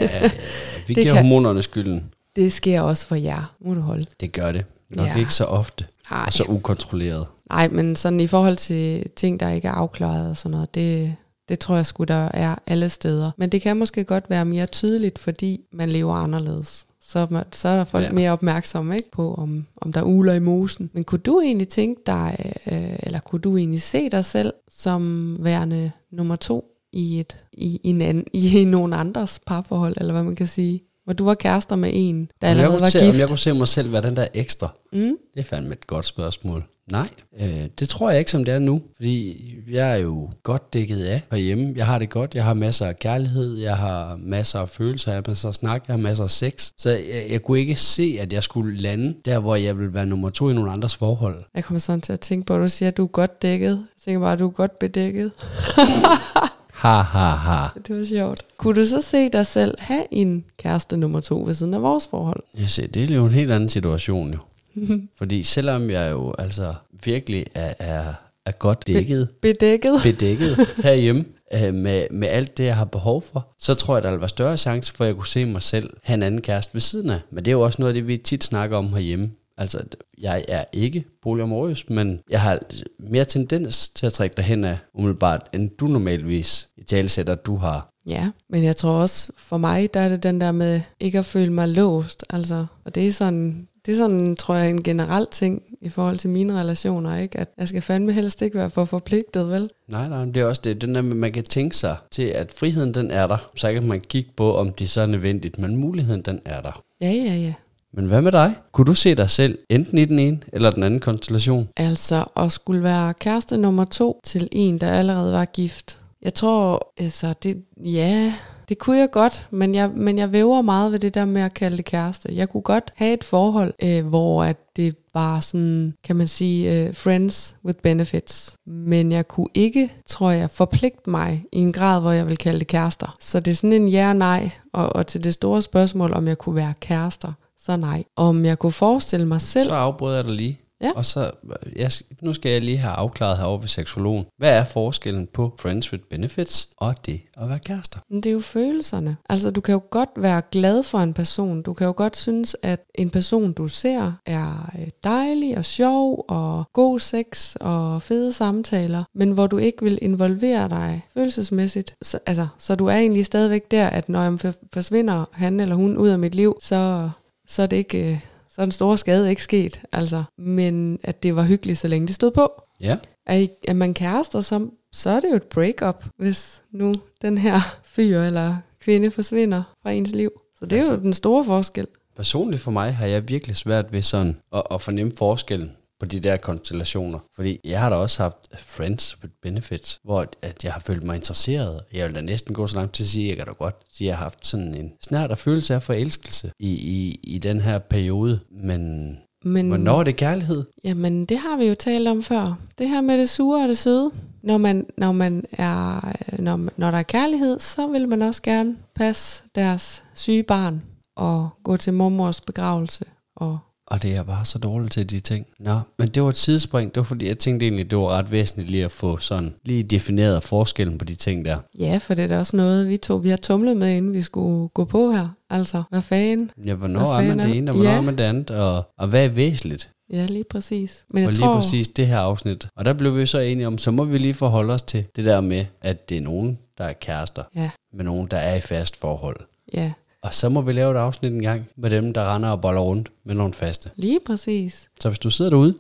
Ja, 0.02 0.22
vi 0.88 0.94
Det 0.94 0.96
giver 1.04 1.14
kan- 1.14 1.16
hormonerne 1.24 1.64
skylden. 1.64 2.04
Det 2.36 2.52
sker 2.54 2.82
også 2.82 3.08
for 3.08 3.16
jer, 3.16 3.54
må 3.66 3.74
du 3.74 3.82
holde. 3.82 4.06
Det 4.20 4.32
gør 4.32 4.52
det. 4.52 4.66
Nok 4.90 5.08
Ja. 5.08 5.16
ikke 5.16 5.34
så 5.34 5.44
ofte, 5.44 5.86
Ej, 6.12 6.24
og 6.28 6.34
så 6.34 6.44
ukontrolleret. 6.48 7.26
Nej, 7.50 7.68
men 7.68 7.96
sådan 7.96 8.20
i 8.20 8.28
forhold 8.28 8.58
til 8.58 9.10
ting, 9.16 9.40
der 9.40 9.50
ikke 9.50 9.68
er 9.68 9.72
afklaret 9.72 10.30
og 10.30 10.38
sådan 10.38 10.52
noget, 10.52 10.76
det, 10.76 11.16
det 11.50 11.60
tror 11.60 11.76
jeg 11.76 11.86
sgu, 11.86 12.04
der 12.04 12.30
er 12.34 12.56
alle 12.68 12.90
steder. 12.90 13.32
Men 13.38 13.50
det 13.50 13.62
kan 13.62 13.78
måske 13.78 14.04
godt 14.04 14.30
være 14.30 14.46
mere 14.46 14.66
tydeligt, 14.66 15.20
fordi 15.20 15.62
man 15.74 15.90
lever 15.90 16.14
anderledes. 16.16 16.86
Så, 17.10 17.20
er 17.20 17.44
så 17.52 17.68
er 17.70 17.78
der 17.78 17.84
folk 17.84 18.06
Ja. 18.06 18.12
mere 18.12 18.32
opmærksomme 18.32 18.96
ikke, 18.96 19.12
på, 19.12 19.34
om, 19.34 19.66
om 19.78 19.94
der 19.94 20.00
er 20.00 20.06
uler 20.06 20.34
i 20.34 20.40
mosen. 20.40 20.90
Men 20.94 21.04
kunne 21.04 21.20
du 21.20 21.40
egentlig 21.40 21.68
tænke 21.68 22.02
dig, 22.06 22.54
øh, 22.72 22.96
eller 23.04 23.20
kunne 23.20 23.40
du 23.42 23.58
egentlig 23.58 23.82
se 23.82 24.10
dig 24.10 24.26
selv 24.26 24.54
som 24.72 25.36
værende 25.40 25.92
nummer 26.12 26.36
to 26.36 26.66
i, 26.94 27.20
et, 27.20 27.46
i, 27.54 27.80
i, 27.84 27.90
en 27.90 28.02
anden, 28.02 28.26
i 28.34 28.66
nogle 28.66 28.96
andres 28.96 29.40
parforhold, 29.48 29.94
eller 29.98 30.14
hvad 30.14 30.24
man 30.24 30.36
kan 30.36 30.48
sige? 30.48 30.84
Hvor 31.10 31.14
du 31.14 31.26
var 31.26 31.34
kærester 31.34 31.76
med 31.76 31.90
en, 31.94 32.16
der 32.20 32.24
Om 32.24 32.30
jeg, 32.42 32.50
allerede 32.50 32.72
kunne 32.72 32.82
var 32.82 32.90
se, 32.90 33.00
om 33.00 33.06
gift. 33.06 33.20
jeg 33.20 33.28
kunne 33.28 33.38
se 33.38 33.54
mig 33.54 33.68
selv 33.68 33.92
være 33.92 34.02
den 34.02 34.16
der 34.16 34.28
ekstra, 34.34 34.74
Mm? 34.94 35.12
det 35.34 35.40
er 35.40 35.44
fandme 35.44 35.72
et 35.74 35.88
godt 35.88 36.06
spørgsmål. 36.06 36.64
Nej, 36.92 37.08
øh, 37.42 37.48
det 37.80 37.90
tror 37.90 38.10
jeg 38.10 38.20
ikke, 38.20 38.32
som 38.32 38.46
det 38.46 38.54
er 38.54 38.60
nu. 38.60 38.82
Fordi 38.96 39.38
jeg 39.72 39.92
er 39.92 39.98
jo 39.98 40.30
godt 40.44 40.74
dækket 40.74 41.04
af 41.06 41.22
herhjemme. 41.32 41.74
Jeg 41.78 41.86
har 41.86 42.00
det 42.00 42.10
godt. 42.10 42.36
Jeg 42.36 42.44
har 42.44 42.54
masser 42.54 42.86
af 42.86 43.00
kærlighed. 43.00 43.58
Jeg 43.58 43.78
har 43.78 44.16
masser 44.24 44.60
af 44.60 44.70
følelser. 44.70 45.12
Jeg 45.12 45.18
har 45.18 45.24
masser 45.32 45.48
af 45.50 45.56
snak. 45.56 45.84
Jeg 45.88 45.94
har 45.94 46.02
masser 46.02 46.24
af 46.24 46.30
sex. 46.30 46.72
Så 46.78 46.90
jeg, 46.90 47.26
jeg 47.30 47.44
kunne 47.44 47.60
ikke 47.60 47.76
se, 47.76 48.18
at 48.22 48.34
jeg 48.34 48.44
skulle 48.44 48.78
lande 48.78 49.16
der, 49.26 49.40
hvor 49.40 49.56
jeg 49.56 49.78
ville 49.78 49.94
være 49.94 50.06
nummer 50.06 50.30
to 50.30 50.50
i 50.50 50.54
nogle 50.54 50.72
andres 50.72 50.96
forhold. 50.96 51.44
Jeg 51.56 51.64
kommer 51.64 51.80
sådan 51.80 52.02
til 52.02 52.14
at 52.14 52.20
tænke 52.20 52.46
på, 52.46 52.56
at 52.56 52.60
du 52.62 52.68
siger, 52.68 52.88
at 52.90 52.98
du 52.98 53.04
er 53.04 53.08
godt 53.08 53.42
dækket. 53.42 53.70
Jeg 53.70 54.04
tænker 54.06 54.20
bare, 54.20 54.34
at 54.34 54.40
du 54.40 54.48
er 54.48 54.52
godt 54.52 54.80
bedækket. 54.80 55.32
Ha, 56.80 57.02
ha, 57.02 57.30
ha. 57.36 57.68
Det 57.88 57.98
var 57.98 58.06
sjovt. 58.06 58.44
Kunne 58.58 58.76
du 58.82 58.86
så 58.86 59.02
se 59.02 59.30
dig 59.30 59.46
selv 59.46 59.76
have 59.80 60.04
en 60.12 60.46
kæreste 60.58 60.98
nummer 60.98 61.20
to 61.20 61.44
ved 61.46 61.54
siden 61.54 61.74
af 61.74 61.82
vores 61.82 62.08
forhold? 62.08 62.44
Jeg 62.58 62.70
ser, 62.70 62.88
det 62.88 63.12
er 63.12 63.16
jo 63.16 63.26
en 63.26 63.32
helt 63.34 63.52
anden 63.52 63.70
situation 63.70 64.34
jo. 64.34 64.40
Fordi 65.18 65.44
selvom 65.44 65.90
jeg 65.90 66.12
jo 66.12 66.34
altså 66.40 66.74
virkelig 67.04 67.46
er, 67.56 67.74
er, 67.80 68.14
er 68.46 68.52
godt 68.52 68.88
dækket, 68.88 69.30
Bedækket? 69.42 70.00
bedækket 70.04 70.58
herhjemme 70.84 71.26
øh, 71.54 71.74
med, 71.74 72.08
med 72.12 72.28
alt 72.28 72.58
det, 72.58 72.64
jeg 72.64 72.76
har 72.76 72.86
behov 72.86 73.22
for, 73.22 73.48
så 73.60 73.74
tror 73.74 73.96
jeg, 73.96 74.04
der 74.04 74.12
vil 74.12 74.20
være 74.20 74.30
større 74.30 74.58
chance 74.58 74.94
for, 74.94 75.04
at 75.04 75.08
jeg 75.08 75.16
kunne 75.16 75.28
se 75.28 75.46
mig 75.46 75.62
selv 75.62 75.90
have 76.04 76.14
en 76.16 76.24
anden 76.24 76.42
kæreste 76.42 76.74
ved 76.74 76.82
siden 76.82 77.10
af. 77.10 77.20
Men 77.32 77.46
det 77.46 77.52
er 77.52 77.56
jo 77.56 77.62
også 77.62 77.82
noget 77.82 77.90
af 77.90 77.94
det, 77.94 78.08
vi 78.08 78.18
tit 78.18 78.44
snakker 78.44 78.78
om 78.78 78.94
herhjemme. 78.94 79.32
Altså, 79.60 79.82
jeg 80.18 80.46
er 80.48 80.64
ikke 80.74 81.06
polyamorøs, 81.22 81.90
men 81.90 82.20
jeg 82.30 82.42
har 82.42 82.60
mere 83.00 83.26
tendens 83.26 83.90
til 83.90 84.06
at 84.06 84.14
trække 84.14 84.36
dig 84.36 84.46
hen 84.46 84.64
af 84.64 84.78
umiddelbart, 84.94 85.50
end 85.54 85.70
du 85.70 85.88
normalvis 85.88 86.70
i 86.78 86.84
talesætter, 86.84 87.36
du 87.36 87.56
har. 87.56 87.90
Ja, 88.10 88.30
men 88.50 88.64
jeg 88.64 88.76
tror 88.76 88.92
også, 88.92 89.32
for 89.38 89.58
mig, 89.58 89.94
der 89.94 90.00
er 90.00 90.10
det 90.10 90.24
den 90.24 90.42
der 90.42 90.52
med 90.52 90.82
ikke 91.00 91.20
at 91.20 91.26
føle 91.26 91.54
mig 91.54 91.70
låst. 91.70 92.26
Altså, 92.30 92.66
og 92.86 92.96
det 92.96 93.08
er 93.08 93.12
sådan, 93.12 93.68
det 93.86 93.92
er 93.92 93.96
sådan, 93.98 94.36
tror 94.36 94.56
jeg, 94.56 94.70
en 94.70 94.84
generel 94.84 95.28
ting 95.32 95.64
i 95.82 95.90
forhold 95.90 96.18
til 96.18 96.30
mine 96.30 96.60
relationer, 96.60 97.18
ikke? 97.18 97.40
At 97.40 97.48
jeg 97.58 97.68
skal 97.68 97.82
fandme 97.82 98.14
helst 98.14 98.42
ikke 98.42 98.58
være 98.58 98.70
for 98.70 98.86
forpligtet, 98.86 99.50
vel? 99.50 99.70
Nej, 99.88 100.10
nej, 100.10 100.26
det 100.26 100.38
er 100.38 100.46
også 100.46 100.62
det. 100.64 100.82
Den 100.82 100.96
der, 100.96 101.02
med, 101.02 101.16
man 101.16 101.32
kan 101.32 101.44
tænke 101.44 101.78
sig 101.78 101.98
til, 102.12 102.24
at 102.24 102.52
friheden 102.52 102.94
den 102.94 103.12
er 103.12 103.28
der. 103.28 103.50
Så 103.56 103.74
kan 103.74 103.88
man 103.88 104.02
kigge 104.02 104.32
på, 104.38 104.56
om 104.56 104.74
det 104.74 104.90
så 104.90 105.02
er 105.02 105.06
nødvendigt, 105.06 105.60
men 105.60 105.76
muligheden 105.76 106.22
den 106.22 106.40
er 106.46 106.62
der. 106.62 106.84
Ja, 107.02 107.12
ja, 107.12 107.36
ja. 107.36 107.54
Men 107.94 108.06
hvad 108.06 108.22
med 108.22 108.32
dig? 108.32 108.56
Kunne 108.72 108.86
du 108.86 108.94
se 108.94 109.16
dig 109.16 109.30
selv 109.30 109.60
enten 109.70 109.98
i 109.98 110.06
den 110.06 110.20
ene 110.20 110.40
eller 110.54 110.72
den 110.72 110.84
anden 110.84 111.00
konstellation? 111.00 111.68
Altså 111.78 112.26
at 112.36 112.52
skulle 112.52 112.84
være 112.84 113.14
kæreste 113.14 113.58
nummer 113.58 113.86
to 113.86 114.20
til 114.24 114.48
en, 114.52 114.78
der 114.78 114.92
allerede 114.92 115.34
var 115.34 115.46
gift. 115.46 116.02
Jeg 116.22 116.34
tror, 116.34 116.94
altså, 116.98 117.34
det, 117.44 117.64
ja, 117.78 118.34
det 118.70 118.78
kunne 118.78 118.98
jeg 118.98 119.12
godt, 119.12 119.48
men 119.52 119.76
jeg, 119.76 119.90
men 119.96 120.18
jeg 120.18 120.32
væver 120.32 120.62
meget 120.62 120.92
ved 120.92 121.00
det 121.00 121.14
der 121.14 121.26
med 121.26 121.42
at 121.42 121.54
kalde 121.54 121.78
det 121.78 121.86
kæreste. 121.86 122.30
Jeg 122.32 122.50
kunne 122.50 122.62
godt 122.62 122.94
have 122.96 123.14
et 123.14 123.24
forhold, 123.24 123.74
øh, 123.84 124.08
hvor 124.08 124.44
at 124.44 124.58
det 124.76 124.96
var 125.14 125.40
sådan, 125.40 125.94
kan 126.04 126.16
man 126.16 126.28
sige, 126.28 126.88
øh, 126.88 126.96
friends 126.96 127.56
with 127.66 127.80
benefits. 127.84 128.56
Men 128.66 129.12
jeg 129.12 129.28
kunne 129.28 129.48
ikke, 129.54 129.94
tror 130.06 130.32
jeg, 130.32 130.50
forpligte 130.50 131.10
mig 131.10 131.46
i 131.52 131.58
en 131.58 131.74
grad, 131.74 132.02
hvor 132.02 132.12
jeg 132.12 132.28
vil 132.28 132.38
kalde 132.38 132.60
det 132.60 132.68
kærester. 132.68 133.16
Så 133.20 133.40
det 133.40 133.52
er 133.52 133.56
sådan 133.56 133.74
en 133.74 133.88
ja-nej, 133.88 134.50
og, 134.74 134.96
og 134.96 135.08
til 135.08 135.24
det 135.24 135.34
store 135.34 135.62
spørgsmål, 135.62 136.14
om 136.14 136.28
jeg 136.28 136.38
kunne 136.38 136.56
være 136.56 136.74
kærester, 136.80 137.34
så 137.70 137.78
nej. 137.78 138.04
Om 138.16 138.46
jeg 138.46 138.60
kunne 138.60 138.72
forestille 138.72 139.26
mig 139.26 139.42
selv... 139.42 139.70
Så 139.70 139.76
afbryder 139.76 140.16
jeg 140.16 140.26
dig 140.26 140.34
lige. 140.34 140.60
Ja. 140.82 140.92
Og 140.96 141.06
så, 141.06 141.32
jeg, 141.76 141.92
nu 142.22 142.34
skal 142.34 142.52
jeg 142.52 142.62
lige 142.62 142.78
have 142.78 142.94
afklaret 142.94 143.38
herovre 143.38 143.62
ved 143.62 143.68
seksologen. 143.68 144.26
Hvad 144.38 144.58
er 144.58 144.66
forskellen 144.66 145.28
på 145.34 145.56
friends 145.60 145.92
with 145.92 146.04
benefits 146.10 146.70
og 146.78 147.06
det 147.06 147.22
at 147.38 147.50
være 147.50 147.60
kærester? 147.60 148.00
Det 148.10 148.26
er 148.26 148.32
jo 148.32 148.40
følelserne. 148.40 149.18
Altså, 149.30 149.52
du 149.52 149.62
kan 149.62 149.74
jo 149.74 149.82
godt 149.90 150.10
være 150.16 150.42
glad 150.52 150.84
for 150.84 150.98
en 150.98 151.14
person. 151.14 151.62
Du 151.62 151.74
kan 151.74 151.88
jo 151.88 151.94
godt 151.98 152.18
synes, 152.18 152.56
at 152.62 152.80
en 152.96 153.10
person, 153.10 153.54
du 153.54 153.68
ser, 153.68 154.12
er 154.26 154.72
øh, 154.80 154.88
dejlig 155.04 155.58
og 155.58 155.66
sjov 155.66 156.26
og 156.28 156.64
god 156.74 157.00
sex 157.00 157.56
og 157.56 158.02
fede 158.02 158.34
samtaler, 158.34 159.04
men 159.16 159.32
hvor 159.32 159.48
du 159.48 159.58
ikke 159.58 159.84
vil 159.84 160.00
involvere 160.02 160.70
dig 160.70 161.06
følelsesmæssigt. 161.14 161.96
Så, 162.02 162.20
altså, 162.26 162.48
så 162.58 162.76
du 162.76 162.86
er 162.86 162.96
egentlig 162.96 163.26
stadigvæk 163.26 163.72
der, 163.72 163.88
at 163.88 164.10
når 164.10 164.22
jeg 164.22 164.54
forsvinder 164.74 165.26
han 165.32 165.60
eller 165.60 165.76
hun 165.76 165.98
ud 165.98 166.10
af 166.10 166.20
mit 166.20 166.36
liv, 166.36 166.58
så, 166.62 167.10
så 167.50 167.62
er 167.62 167.68
det 167.68 167.78
ikke... 167.78 168.12
Øh, 168.12 168.20
så 168.50 168.62
er 168.62 168.66
den 168.66 168.72
store 168.72 168.98
skade 168.98 169.30
ikke 169.30 169.44
sket, 169.44 169.82
altså. 169.92 170.24
Men 170.38 171.00
at 171.04 171.24
det 171.24 171.36
var 171.36 171.44
hyggeligt, 171.44 171.80
så 171.80 171.88
længe 171.88 172.08
det 172.08 172.16
stod 172.16 172.32
på. 172.32 172.52
Ja. 172.82 172.98
Er, 173.26 173.36
I, 173.36 173.50
er 173.68 173.74
man 173.74 173.94
kærester, 173.94 174.42
så, 174.42 174.68
så 174.92 175.10
er 175.10 175.20
det 175.20 175.32
jo 175.32 175.36
et 175.36 175.44
breakup, 175.44 176.06
hvis 176.18 176.62
nu 176.72 176.94
den 177.22 177.38
her 177.38 177.60
fyr 177.84 178.20
eller 178.20 178.58
kvinde 178.82 179.12
forsvinder 179.12 179.64
fra 179.84 179.92
ens 179.92 180.12
liv. 180.12 180.32
Så 180.60 180.66
det 180.66 180.74
er 180.74 180.78
altså, 180.78 180.94
jo 180.94 181.00
den 181.00 181.14
store 181.14 181.44
forskel. 181.44 181.88
Personligt 182.16 182.62
for 182.62 182.72
mig 182.72 182.96
har 182.96 183.06
jeg 183.06 183.30
virkelig 183.30 183.56
svært 183.56 183.92
ved 183.92 184.02
sådan 184.02 184.38
at, 184.54 184.64
at 184.72 184.82
fornemme 184.82 185.12
forskellen 185.18 185.72
på 186.00 186.06
de 186.06 186.20
der 186.20 186.38
konstellationer. 186.38 187.20
Fordi 187.36 187.60
jeg 187.64 187.80
har 187.80 187.90
da 187.90 187.96
også 187.96 188.24
haft 188.24 188.36
friends 188.58 189.18
with 189.24 189.34
benefits, 189.42 190.00
hvor 190.04 190.26
at 190.42 190.64
jeg 190.64 190.74
har 190.74 190.80
følt 190.80 191.04
mig 191.04 191.16
interesseret. 191.16 191.82
Jeg 191.94 192.08
vil 192.08 192.16
da 192.16 192.22
næsten 192.22 192.54
gå 192.54 192.68
så 192.68 192.76
langt 192.76 192.94
til 192.94 193.04
at 193.04 193.08
sige, 193.08 193.26
at 193.26 193.30
jeg 193.30 193.38
kan 193.38 193.46
da 193.46 193.52
godt 193.52 193.76
sige, 193.92 194.08
at 194.08 194.10
jeg 194.10 194.18
har 194.18 194.24
haft 194.24 194.48
sådan 194.48 194.76
en 194.76 194.92
snart 195.04 195.38
følelse 195.38 195.76
af 195.76 195.84
forelskelse 195.84 196.52
i, 196.60 196.70
i, 196.70 197.20
i 197.24 197.38
den 197.38 197.62
her 197.62 197.80
periode. 197.80 198.40
Men, 198.52 199.12
Men 199.44 199.68
hvornår 199.68 200.00
er 200.00 200.04
det 200.04 200.16
kærlighed? 200.16 200.64
Jamen, 200.84 201.26
det 201.26 201.38
har 201.38 201.58
vi 201.58 201.66
jo 201.66 201.76
talt 201.76 202.08
om 202.08 202.24
før. 202.24 202.60
Det 202.78 202.90
her 202.90 203.02
med 203.02 203.18
det 203.18 203.30
sure 203.30 203.64
og 203.64 203.70
det 203.70 203.78
søde. 203.78 204.12
Når, 204.44 204.58
man, 204.58 204.86
når, 204.98 205.12
man 205.12 205.44
er, 205.52 206.14
når, 206.42 206.70
når 206.78 206.92
der 206.92 206.98
er 206.98 207.04
kærlighed, 207.04 207.60
så 207.60 207.88
vil 207.88 208.10
man 208.10 208.22
også 208.22 208.42
gerne 208.42 208.76
passe 208.96 209.44
deres 209.56 210.04
syge 210.14 210.44
barn 210.44 210.84
og 211.16 211.50
gå 211.64 211.78
til 211.78 211.94
mormors 211.94 212.42
begravelse 212.42 213.06
og 213.36 213.60
Og 213.90 214.02
det 214.02 214.12
er 214.12 214.16
jeg 214.16 214.26
bare 214.26 214.46
så 214.46 214.60
dårlig 214.60 214.92
til 214.92 215.10
de 215.10 215.20
ting. 215.20 215.46
Nå, 215.60 215.80
men 216.00 216.08
det 216.08 216.24
var 216.24 216.30
et 216.30 216.36
sidespring. 216.36 216.90
Det 216.96 216.98
var 217.00 217.04
fordi, 217.04 217.28
jeg 217.28 217.38
tænkte 217.40 217.66
egentlig, 217.66 217.90
det 217.92 217.98
var 217.98 218.08
ret 218.10 218.32
væsentligt 218.32 218.72
lige 218.72 218.86
at 218.86 218.92
få 218.92 219.18
sådan 219.18 219.54
lige 219.66 219.84
defineret 219.84 220.44
forskellen 220.44 220.98
på 220.98 221.06
de 221.06 221.16
ting 221.16 221.46
der. 221.46 221.58
Ja, 221.80 222.00
for 222.02 222.14
det 222.14 222.24
er 222.24 222.28
da 222.28 222.38
også 222.40 222.58
noget, 222.58 222.90
vi 222.90 222.98
to 222.98 223.16
vi 223.16 223.30
har 223.30 223.38
tumlet 223.38 223.78
med, 223.78 223.96
inden 223.98 224.14
vi 224.14 224.22
skulle 224.22 224.70
gå 224.70 224.86
på 224.86 225.12
her. 225.12 225.28
Altså, 225.50 225.84
hvad 225.90 226.02
fanden? 226.02 226.52
Ja, 226.66 226.74
hvornår 226.74 227.14
Hvad 227.16 227.30
er 227.32 227.36
man 227.36 227.48
det 227.48 227.58
ene, 227.58 227.72
og 227.72 227.76
hvornår 227.76 227.92
Ja. 227.92 227.98
er 227.98 228.02
man 228.02 228.18
det 228.18 228.24
andet, 228.24 228.52
og, 228.52 228.84
og 228.98 229.08
hvad 229.08 229.26
er 229.26 229.30
væsentligt? 229.30 229.90
Ja, 230.14 230.26
lige 230.26 230.44
præcis. 230.52 231.04
Men 231.10 231.18
Og 231.24 231.28
jeg 231.28 231.30
lige 231.36 231.46
tror, 231.46 231.56
præcis 231.56 231.88
det 231.88 232.08
her 232.08 232.18
afsnit. 232.20 232.68
Og 232.76 232.86
der 232.86 232.94
blev 232.94 233.18
vi 233.18 233.26
så 233.26 233.40
enige 233.40 233.68
om, 233.68 233.78
så 233.78 233.92
må 233.92 234.04
vi 234.04 234.18
lige 234.18 234.34
forholde 234.34 234.74
os 234.74 234.82
til 234.82 235.06
det 235.16 235.26
der 235.26 235.42
med, 235.42 235.66
at 235.82 236.10
det 236.10 236.18
er 236.18 236.22
nogen, 236.22 236.58
der 236.78 236.84
er 236.84 236.94
kærester, 236.94 237.44
Ja, 237.56 237.70
med 237.94 238.06
nogen, 238.06 238.28
der 238.32 238.38
er 238.38 238.56
i 238.56 238.62
fast 238.62 239.00
forhold. 239.02 239.38
ja, 239.74 239.92
Og 240.24 240.34
så 240.34 240.50
må 240.50 240.62
vi 240.62 240.72
lave 240.72 240.92
et 240.92 240.98
afsnit 240.98 241.32
en 241.32 241.42
gang 241.42 241.66
med 241.78 241.90
dem, 241.90 242.14
der 242.14 242.36
render 242.36 242.50
og 242.50 242.62
boller 242.62 242.82
rundt 242.82 243.12
med 243.26 243.36
nogle 243.36 243.54
faste. 243.54 243.90
lige 243.96 244.20
præcis. 244.26 244.90
Så 245.02 245.10
hvis 245.10 245.20
du 245.20 245.30
sidder 245.30 245.52
derude 245.52 245.74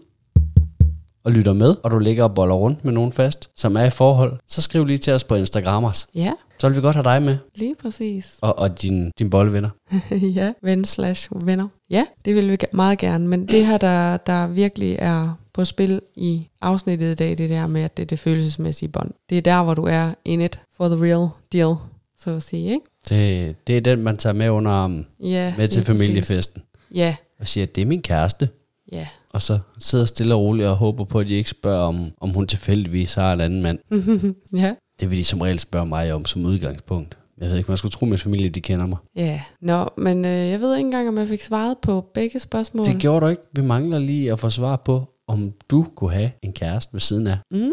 og 1.23 1.31
lytter 1.31 1.53
med, 1.53 1.75
og 1.83 1.91
du 1.91 1.99
ligger 1.99 2.23
og 2.23 2.33
boller 2.35 2.55
rundt 2.55 2.85
med 2.85 2.93
nogen 2.93 3.11
fast, 3.13 3.49
som 3.55 3.75
er 3.75 3.83
i 3.83 3.89
forhold, 3.89 4.37
så 4.47 4.61
skriv 4.61 4.85
lige 4.85 4.97
til 4.97 5.13
os 5.13 5.23
på 5.23 5.35
Instagrammers. 5.35 6.07
Ja, 6.15 6.33
Så 6.59 6.67
vil 6.69 6.75
vi 6.75 6.81
godt 6.81 6.95
have 6.95 7.03
dig 7.03 7.21
med, 7.23 7.37
lige 7.55 7.75
præcis. 7.75 8.37
og, 8.41 8.59
og 8.59 8.81
din, 8.81 9.11
din 9.19 9.29
bollevenner. 9.29 9.69
ja, 10.35 10.53
ven 10.63 10.85
slash 10.85 11.29
venner. 11.45 11.67
Ja, 11.89 12.05
det 12.25 12.35
vil 12.35 12.49
vi 12.49 12.53
ge- 12.63 12.69
meget 12.75 12.97
gerne. 12.97 13.27
Men 13.27 13.47
det 13.47 13.65
her, 13.65 13.77
der, 13.77 14.17
der 14.17 14.47
virkelig 14.47 14.95
er 14.99 15.33
på 15.53 15.65
spil 15.65 16.01
i 16.15 16.47
afsnittet 16.61 17.11
i 17.11 17.15
dag, 17.15 17.37
det 17.37 17.49
der 17.49 17.67
med, 17.67 17.81
at 17.81 17.97
det 17.97 18.03
er 18.03 18.07
det 18.07 18.19
følelsesmæssige 18.19 18.89
bånd. 18.89 19.11
Det 19.29 19.37
er 19.37 19.41
der, 19.41 19.63
hvor 19.63 19.73
du 19.73 19.83
er 19.83 20.13
in 20.25 20.41
it 20.41 20.59
for 20.77 20.87
the 20.87 21.03
real 21.05 21.27
deal, 21.53 21.75
så 22.19 22.31
at 22.31 22.43
sige, 22.43 22.71
ikke? 22.71 22.85
Det, 23.09 23.55
det 23.67 23.77
er 23.77 23.81
den, 23.81 24.03
man 24.03 24.17
tager 24.17 24.33
med 24.33 24.49
under 24.49 24.71
armen 24.71 25.07
Ja, 25.23 25.53
med 25.57 25.67
til 25.67 25.77
lige 25.81 25.85
præcis. 25.91 26.07
familiefesten. 26.07 26.61
Ja, 26.95 27.15
Og 27.39 27.47
siger, 27.47 27.65
at 27.65 27.75
det 27.75 27.81
er 27.81 27.85
min 27.85 28.01
kæreste. 28.01 28.49
ja. 28.91 29.07
Og 29.33 29.41
så 29.41 29.59
sidder 29.79 30.05
stille 30.05 30.35
og 30.35 30.41
roligt 30.41 30.67
og 30.67 30.75
håber 30.75 31.03
på, 31.05 31.19
at 31.19 31.27
de 31.27 31.33
ikke 31.33 31.49
spørger, 31.49 31.79
om, 31.87 32.11
om 32.21 32.29
hun 32.29 32.47
tilfældigvis 32.47 33.13
har 33.13 33.33
en 33.33 33.41
anden 33.41 33.61
mand. 33.61 33.79
ja, 34.61 34.75
Det 34.99 35.09
vil 35.09 35.17
de 35.17 35.23
som 35.23 35.41
regel 35.41 35.59
spørge 35.59 35.85
mig 35.85 36.13
om 36.13 36.25
som 36.25 36.45
udgangspunkt. 36.45 37.17
Jeg 37.41 37.49
ved 37.49 37.57
ikke, 37.57 37.71
man 37.71 37.77
skulle 37.77 37.91
tro, 37.91 38.05
at 38.05 38.09
min 38.09 38.17
familie 38.17 38.49
de 38.49 38.61
kender 38.61 38.85
mig. 38.85 38.97
ja. 39.15 39.41
Nå, 39.61 39.89
men 39.97 40.25
øh, 40.25 40.31
jeg 40.31 40.59
ved 40.61 40.75
ikke 40.75 40.85
engang, 40.85 41.07
om 41.07 41.17
jeg 41.17 41.27
fik 41.27 41.41
svaret 41.41 41.77
på 41.81 42.05
begge 42.13 42.39
spørgsmål. 42.39 42.85
Det 42.85 42.97
gjorde 42.97 43.25
du 43.25 43.29
ikke. 43.29 43.41
Vi 43.55 43.61
mangler 43.61 43.99
lige 43.99 44.31
at 44.31 44.39
få 44.39 44.49
svar 44.49 44.75
på, 44.75 45.09
om 45.27 45.53
du 45.69 45.87
kunne 45.95 46.11
have 46.13 46.31
en 46.43 46.53
kæreste 46.53 46.93
ved 46.93 46.99
siden 46.99 47.27
af. 47.27 47.37
Mm, 47.51 47.71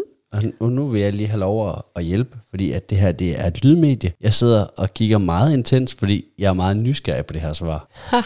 og 0.59 0.71
nu- 0.71 0.87
vil 0.87 1.01
jeg 1.01 1.13
lige 1.13 1.27
have 1.27 1.39
lov 1.39 1.83
at- 1.95 2.03
hjælpe, 2.03 2.37
fordi 2.49 2.71
at 2.71 2.89
det 2.89 2.97
her 2.97 3.11
det 3.11 3.39
er 3.39 3.47
et 3.47 3.63
lydmedie. 3.65 4.13
Jeg 4.21 4.33
sidder 4.33 4.65
og 4.77 4.93
kigger 4.93 5.17
meget 5.17 5.53
intens, 5.53 5.95
fordi 5.95 6.25
jeg 6.39 6.49
er 6.49 6.53
meget 6.53 6.77
nysgerrig 6.77 7.25
på 7.25 7.33
det 7.33 7.41
her 7.41 7.53
svar. 7.53 7.87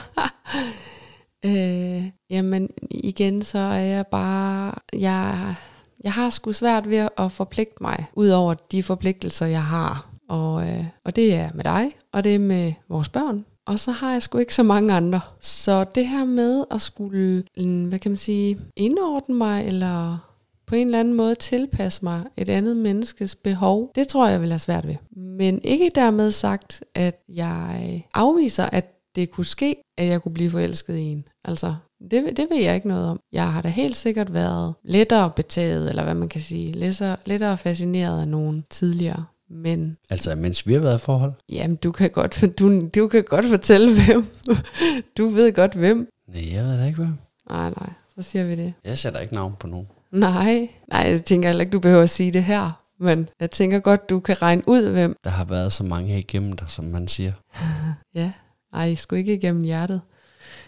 Øh, 1.45 2.03
jamen 2.29 2.69
igen, 2.91 3.41
så 3.41 3.57
er 3.59 3.73
jeg 3.79 4.07
bare, 4.07 4.73
jeg, 4.93 5.55
jeg 6.03 6.13
har 6.13 6.29
sgu 6.29 6.51
svært 6.51 6.89
ved 6.89 7.07
at 7.17 7.31
forpligte 7.31 7.75
mig, 7.81 8.05
ud 8.15 8.29
over 8.29 8.53
de 8.71 8.83
forpligtelser, 8.83 9.45
jeg 9.45 9.63
har. 9.63 10.09
Og, 10.29 10.67
øh, 10.67 10.85
og 11.05 11.15
det 11.15 11.33
er 11.33 11.49
med 11.55 11.63
dig, 11.63 11.91
og 12.13 12.23
det 12.23 12.35
er 12.35 12.39
med 12.39 12.73
vores 12.89 13.09
børn. 13.09 13.45
Og 13.65 13.79
så 13.79 13.91
har 13.91 14.11
jeg 14.11 14.23
sgu 14.23 14.37
ikke 14.37 14.55
så 14.55 14.63
mange 14.63 14.93
andre. 14.93 15.19
Så 15.39 15.83
det 15.95 16.07
her 16.07 16.25
med 16.25 16.63
at 16.71 16.81
skulle, 16.81 17.43
mm, 17.57 17.85
hvad 17.85 17.99
kan 17.99 18.11
man 18.11 18.17
sige, 18.17 18.57
indordne 18.75 19.35
mig, 19.35 19.67
eller 19.67 20.17
på 20.71 20.75
en 20.75 20.87
eller 20.87 20.99
anden 20.99 21.13
måde 21.13 21.35
tilpasse 21.35 22.05
mig 22.05 22.23
et 22.37 22.49
andet 22.49 22.77
menneskes 22.77 23.35
behov, 23.35 23.91
det 23.95 24.07
tror 24.07 24.27
jeg 24.27 24.41
vil 24.41 24.49
have 24.49 24.59
svært 24.59 24.87
ved. 24.87 24.95
Men 25.15 25.61
ikke 25.63 25.91
dermed 25.95 26.31
sagt, 26.31 26.83
at 26.95 27.19
jeg 27.29 28.03
afviser, 28.13 28.65
at 28.65 28.85
det 29.15 29.31
kunne 29.31 29.45
ske, 29.45 29.75
at 29.97 30.07
jeg 30.07 30.21
kunne 30.21 30.33
blive 30.33 30.51
forelsket 30.51 30.97
i 30.97 31.01
en. 31.01 31.23
Altså, 31.45 31.75
det, 32.11 32.37
det 32.37 32.47
ved 32.51 32.57
jeg 32.63 32.75
ikke 32.75 32.87
noget 32.87 33.05
om. 33.05 33.19
Jeg 33.31 33.53
har 33.53 33.61
da 33.61 33.67
helt 33.67 33.97
sikkert 33.97 34.33
været 34.33 34.73
lettere 34.83 35.31
betaget, 35.35 35.89
eller 35.89 36.03
hvad 36.03 36.15
man 36.15 36.29
kan 36.29 36.41
sige, 36.41 36.71
lettere, 36.71 37.17
lettere 37.25 37.57
fascineret 37.57 38.21
af 38.21 38.27
nogen 38.27 38.65
tidligere. 38.69 39.25
Men 39.49 39.97
Altså, 40.09 40.35
mens 40.35 40.67
vi 40.67 40.73
har 40.73 40.79
været 40.79 40.97
i 40.97 41.01
forhold. 41.01 41.33
jamen, 41.49 41.75
du 41.75 41.91
kan 41.91 42.09
godt, 42.09 42.43
du, 42.59 42.81
du 42.95 43.07
kan 43.07 43.23
godt 43.23 43.45
fortælle 43.45 44.03
hvem. 44.03 44.25
Du 45.17 45.27
ved 45.27 45.53
godt 45.53 45.73
hvem. 45.73 46.09
Nej, 46.27 46.53
jeg 46.53 46.63
ved 46.63 46.77
da 46.77 46.85
ikke, 46.85 46.97
hvad. 46.97 47.13
Nej, 47.49 47.69
nej, 47.69 47.89
så 48.15 48.21
siger 48.21 48.45
vi 48.45 48.55
det. 48.55 48.73
Jeg 48.85 48.97
sætter 48.97 49.19
ikke 49.19 49.33
navn 49.33 49.53
på 49.59 49.67
nogen. 49.67 49.87
Nej, 50.11 50.69
nej, 50.87 50.99
jeg 50.99 51.25
tænker 51.25 51.49
heller 51.49 51.61
ikke, 51.61 51.71
du 51.71 51.79
behøver 51.79 52.03
at 52.03 52.09
sige 52.09 52.31
det 52.31 52.43
her. 52.43 52.81
Men 52.99 53.29
jeg 53.39 53.51
tænker 53.51 53.79
godt, 53.79 54.09
du 54.09 54.19
kan 54.19 54.41
regne 54.41 54.61
ud, 54.67 54.89
hvem. 54.89 55.15
Der 55.23 55.29
har 55.29 55.45
været 55.45 55.73
så 55.73 55.83
mange 55.83 56.19
igennem 56.19 56.53
dig, 56.53 56.69
som 56.69 56.85
man 56.85 57.07
siger. 57.07 57.31
Ja, 58.15 58.31
ej, 58.73 58.95
sgu 58.95 59.15
ikke 59.15 59.33
igennem 59.33 59.63
hjertet. 59.63 60.01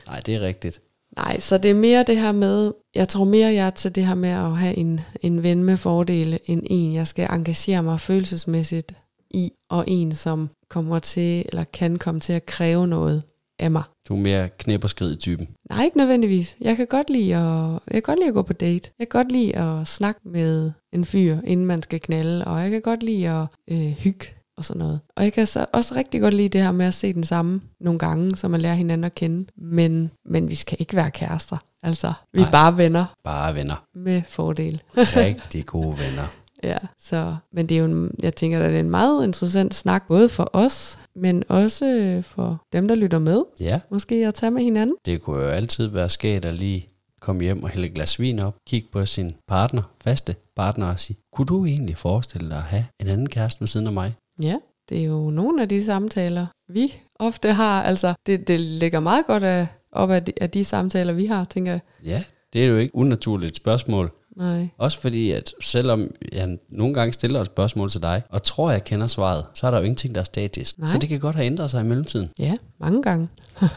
Nej, 0.08 0.20
det 0.20 0.36
er 0.36 0.42
rigtigt. 0.42 0.82
Nej, 1.18 1.40
så 1.40 1.58
det 1.58 1.72
er 1.72 1.76
mere 1.76 2.04
det 2.04 2.18
her 2.18 2.32
med, 2.32 2.72
jeg 2.96 3.10
tror 3.10 3.24
mere, 3.24 3.54
jeg 3.54 3.66
er 3.66 3.70
til 3.70 3.96
det 3.96 4.06
her 4.06 4.16
med 4.16 4.30
at 4.30 4.58
have 4.58 4.78
en, 4.78 5.02
en 5.22 5.44
ven 5.44 5.64
med 5.64 5.78
fordele, 5.78 6.40
end 6.46 6.62
en, 6.66 6.94
jeg 6.94 7.08
skal 7.08 7.28
engagere 7.32 7.84
mig 7.84 8.00
følelsesmæssigt 8.00 8.94
i, 9.30 9.52
og 9.70 9.84
en, 9.88 10.16
som 10.16 10.50
kommer 10.70 11.00
til, 11.00 11.46
eller 11.50 11.64
kan 11.64 12.00
komme 12.00 12.20
til 12.20 12.34
at 12.34 12.46
kræve 12.46 12.88
noget 12.88 13.24
af 13.64 13.72
mig. 13.72 13.84
Du 14.10 14.14
er 14.16 14.20
mere 14.20 14.50
knæp 14.50 14.84
og 14.84 14.90
skrid 14.90 15.16
typen. 15.18 15.48
Nej, 15.70 15.84
ikke 15.84 15.98
nødvendigvis. 15.98 16.58
Jeg 16.62 16.76
kan 16.78 16.88
godt 16.88 17.10
lide 17.10 17.36
at, 17.36 17.70
jeg 17.88 17.94
kan 17.94 18.02
godt 18.02 18.20
lide 18.20 18.28
at 18.28 18.34
gå 18.34 18.42
på 18.42 18.54
date. 18.54 18.90
Jeg 19.00 19.10
kan 19.10 19.20
godt 19.20 19.32
lide 19.32 19.56
at 19.58 19.88
snakke 19.88 20.22
med 20.26 20.72
en 20.94 21.06
fyr, 21.06 21.38
inden 21.44 21.66
man 21.66 21.82
skal 21.82 22.00
knalde, 22.02 22.46
og 22.46 22.62
jeg 22.62 22.72
kan 22.72 22.82
godt 22.82 23.04
lide 23.04 23.30
at 23.30 23.48
øh, 23.72 23.78
hygge 23.92 24.26
og 24.58 24.66
sådan 24.66 24.80
noget. 24.80 25.00
Og 25.18 25.24
jeg 25.24 25.34
kan 25.34 25.48
så 25.48 25.66
også 25.74 25.96
rigtig 25.96 26.22
godt 26.22 26.34
lide 26.34 26.50
det 26.50 26.62
her 26.64 26.72
med 26.72 26.86
at 26.86 26.94
se 26.94 27.14
den 27.14 27.24
samme 27.24 27.62
nogle 27.82 28.00
gange, 28.00 28.36
så 28.36 28.48
man 28.48 28.62
lærer 28.62 28.74
hinanden 28.76 29.04
at 29.06 29.16
kende. 29.16 29.46
Men, 29.58 30.12
men 30.26 30.50
vi 30.50 30.56
skal 30.56 30.78
ikke 30.80 30.96
være 30.96 31.12
kærester. 31.12 31.58
Altså, 31.84 32.14
vi 32.34 32.40
er 32.40 32.44
Nej. 32.44 32.52
bare 32.52 32.78
venner 32.78 33.06
Bare 33.24 33.56
venner. 33.56 33.86
med 33.96 34.22
fordel. 34.28 34.82
Rigtig 34.98 35.66
gode 35.66 35.98
venner. 36.00 36.28
Ja, 36.64 36.78
så, 37.00 37.36
men 37.54 37.70
det 37.70 37.76
er 37.78 37.80
jo 37.80 37.86
en, 37.86 38.12
jeg 38.24 38.36
tænker, 38.36 38.60
at 38.60 38.70
det 38.70 38.76
er 38.76 38.80
en 38.80 38.90
meget 38.90 39.24
interessant 39.24 39.74
snak, 39.74 40.08
både 40.08 40.30
for 40.30 40.50
os, 40.54 41.00
men 41.16 41.44
også 41.50 42.22
for 42.26 42.62
dem, 42.74 42.88
der 42.88 42.96
lytter 42.96 43.20
med. 43.20 43.44
Ja, 43.60 43.80
Måske 43.92 44.28
at 44.28 44.34
tage 44.34 44.52
med 44.52 44.64
hinanden. 44.64 44.96
det 45.06 45.22
kunne 45.22 45.44
jo 45.44 45.48
altid 45.50 45.88
være 45.88 46.10
sket 46.10 46.46
at 46.46 46.54
lige 46.54 46.90
komme 47.22 47.44
hjem 47.44 47.64
og 47.64 47.70
hælde 47.70 47.88
et 47.88 47.94
glas 47.94 48.20
vin 48.20 48.40
op, 48.40 48.56
kigge 48.68 48.88
på 48.92 49.06
sin 49.06 49.32
partner, 49.48 49.82
faste 50.04 50.36
partner 50.56 50.88
og 50.92 51.00
sige, 51.00 51.18
kunne 51.34 51.46
du 51.46 51.66
egentlig 51.66 51.98
forestille 51.98 52.50
dig 52.50 52.58
at 52.58 52.64
have 52.64 52.86
en 53.02 53.08
anden 53.08 53.30
kæreste 53.30 53.60
ved 53.62 53.68
siden 53.68 53.88
af 53.88 53.94
mig? 53.94 54.16
Ja, 54.42 54.56
det 54.90 55.00
er 55.02 55.06
jo 55.06 55.30
nogle 55.30 55.62
af 55.62 55.70
de 55.70 55.84
samtaler, 55.84 56.46
vi 56.70 56.94
ofte 57.20 57.54
har. 57.54 57.84
Altså, 57.84 58.14
det, 58.28 58.48
det 58.48 58.60
ligger 58.60 59.00
meget 59.00 59.26
godt 59.26 59.44
af, 59.44 59.68
op 59.92 60.10
af 60.12 60.24
de, 60.26 60.32
af 60.42 60.50
de 60.50 60.64
samtaler, 60.64 61.14
vi 61.14 61.26
har, 61.26 61.44
tænker 61.46 61.72
jeg. 61.72 61.82
Ja, 62.06 62.24
det 62.54 62.64
er 62.64 62.68
jo 62.68 62.78
ikke 62.78 62.96
unaturligt 62.96 63.56
spørgsmål. 63.56 64.12
Nej. 64.38 64.68
Også 64.78 65.00
fordi, 65.00 65.32
at 65.32 65.54
selvom 65.62 66.12
jeg 66.32 66.58
nogle 66.70 66.94
gange 66.94 67.14
stiller 67.14 67.42
et 67.42 67.46
spørgsmål 67.46 67.90
til 67.90 68.02
dig, 68.02 68.22
og 68.30 68.44
tror, 68.44 68.72
jeg 68.72 68.84
kender 68.84 69.08
svaret, 69.08 69.46
så 69.54 69.68
er 69.68 69.72
der 69.72 69.78
jo 69.78 69.84
ingenting, 69.84 70.16
der 70.16 70.22
er 70.22 70.26
statisk. 70.26 70.80
Nej. 70.80 70.90
Så 70.90 70.98
det 70.98 71.10
kan 71.10 71.20
godt 71.20 71.36
have 71.36 71.46
ændret 71.46 71.72
sig 71.72 71.82
i 71.82 71.88
mellemtiden. 71.88 72.30
Ja, 72.40 72.54
mange 72.80 73.02
gange. 73.02 73.28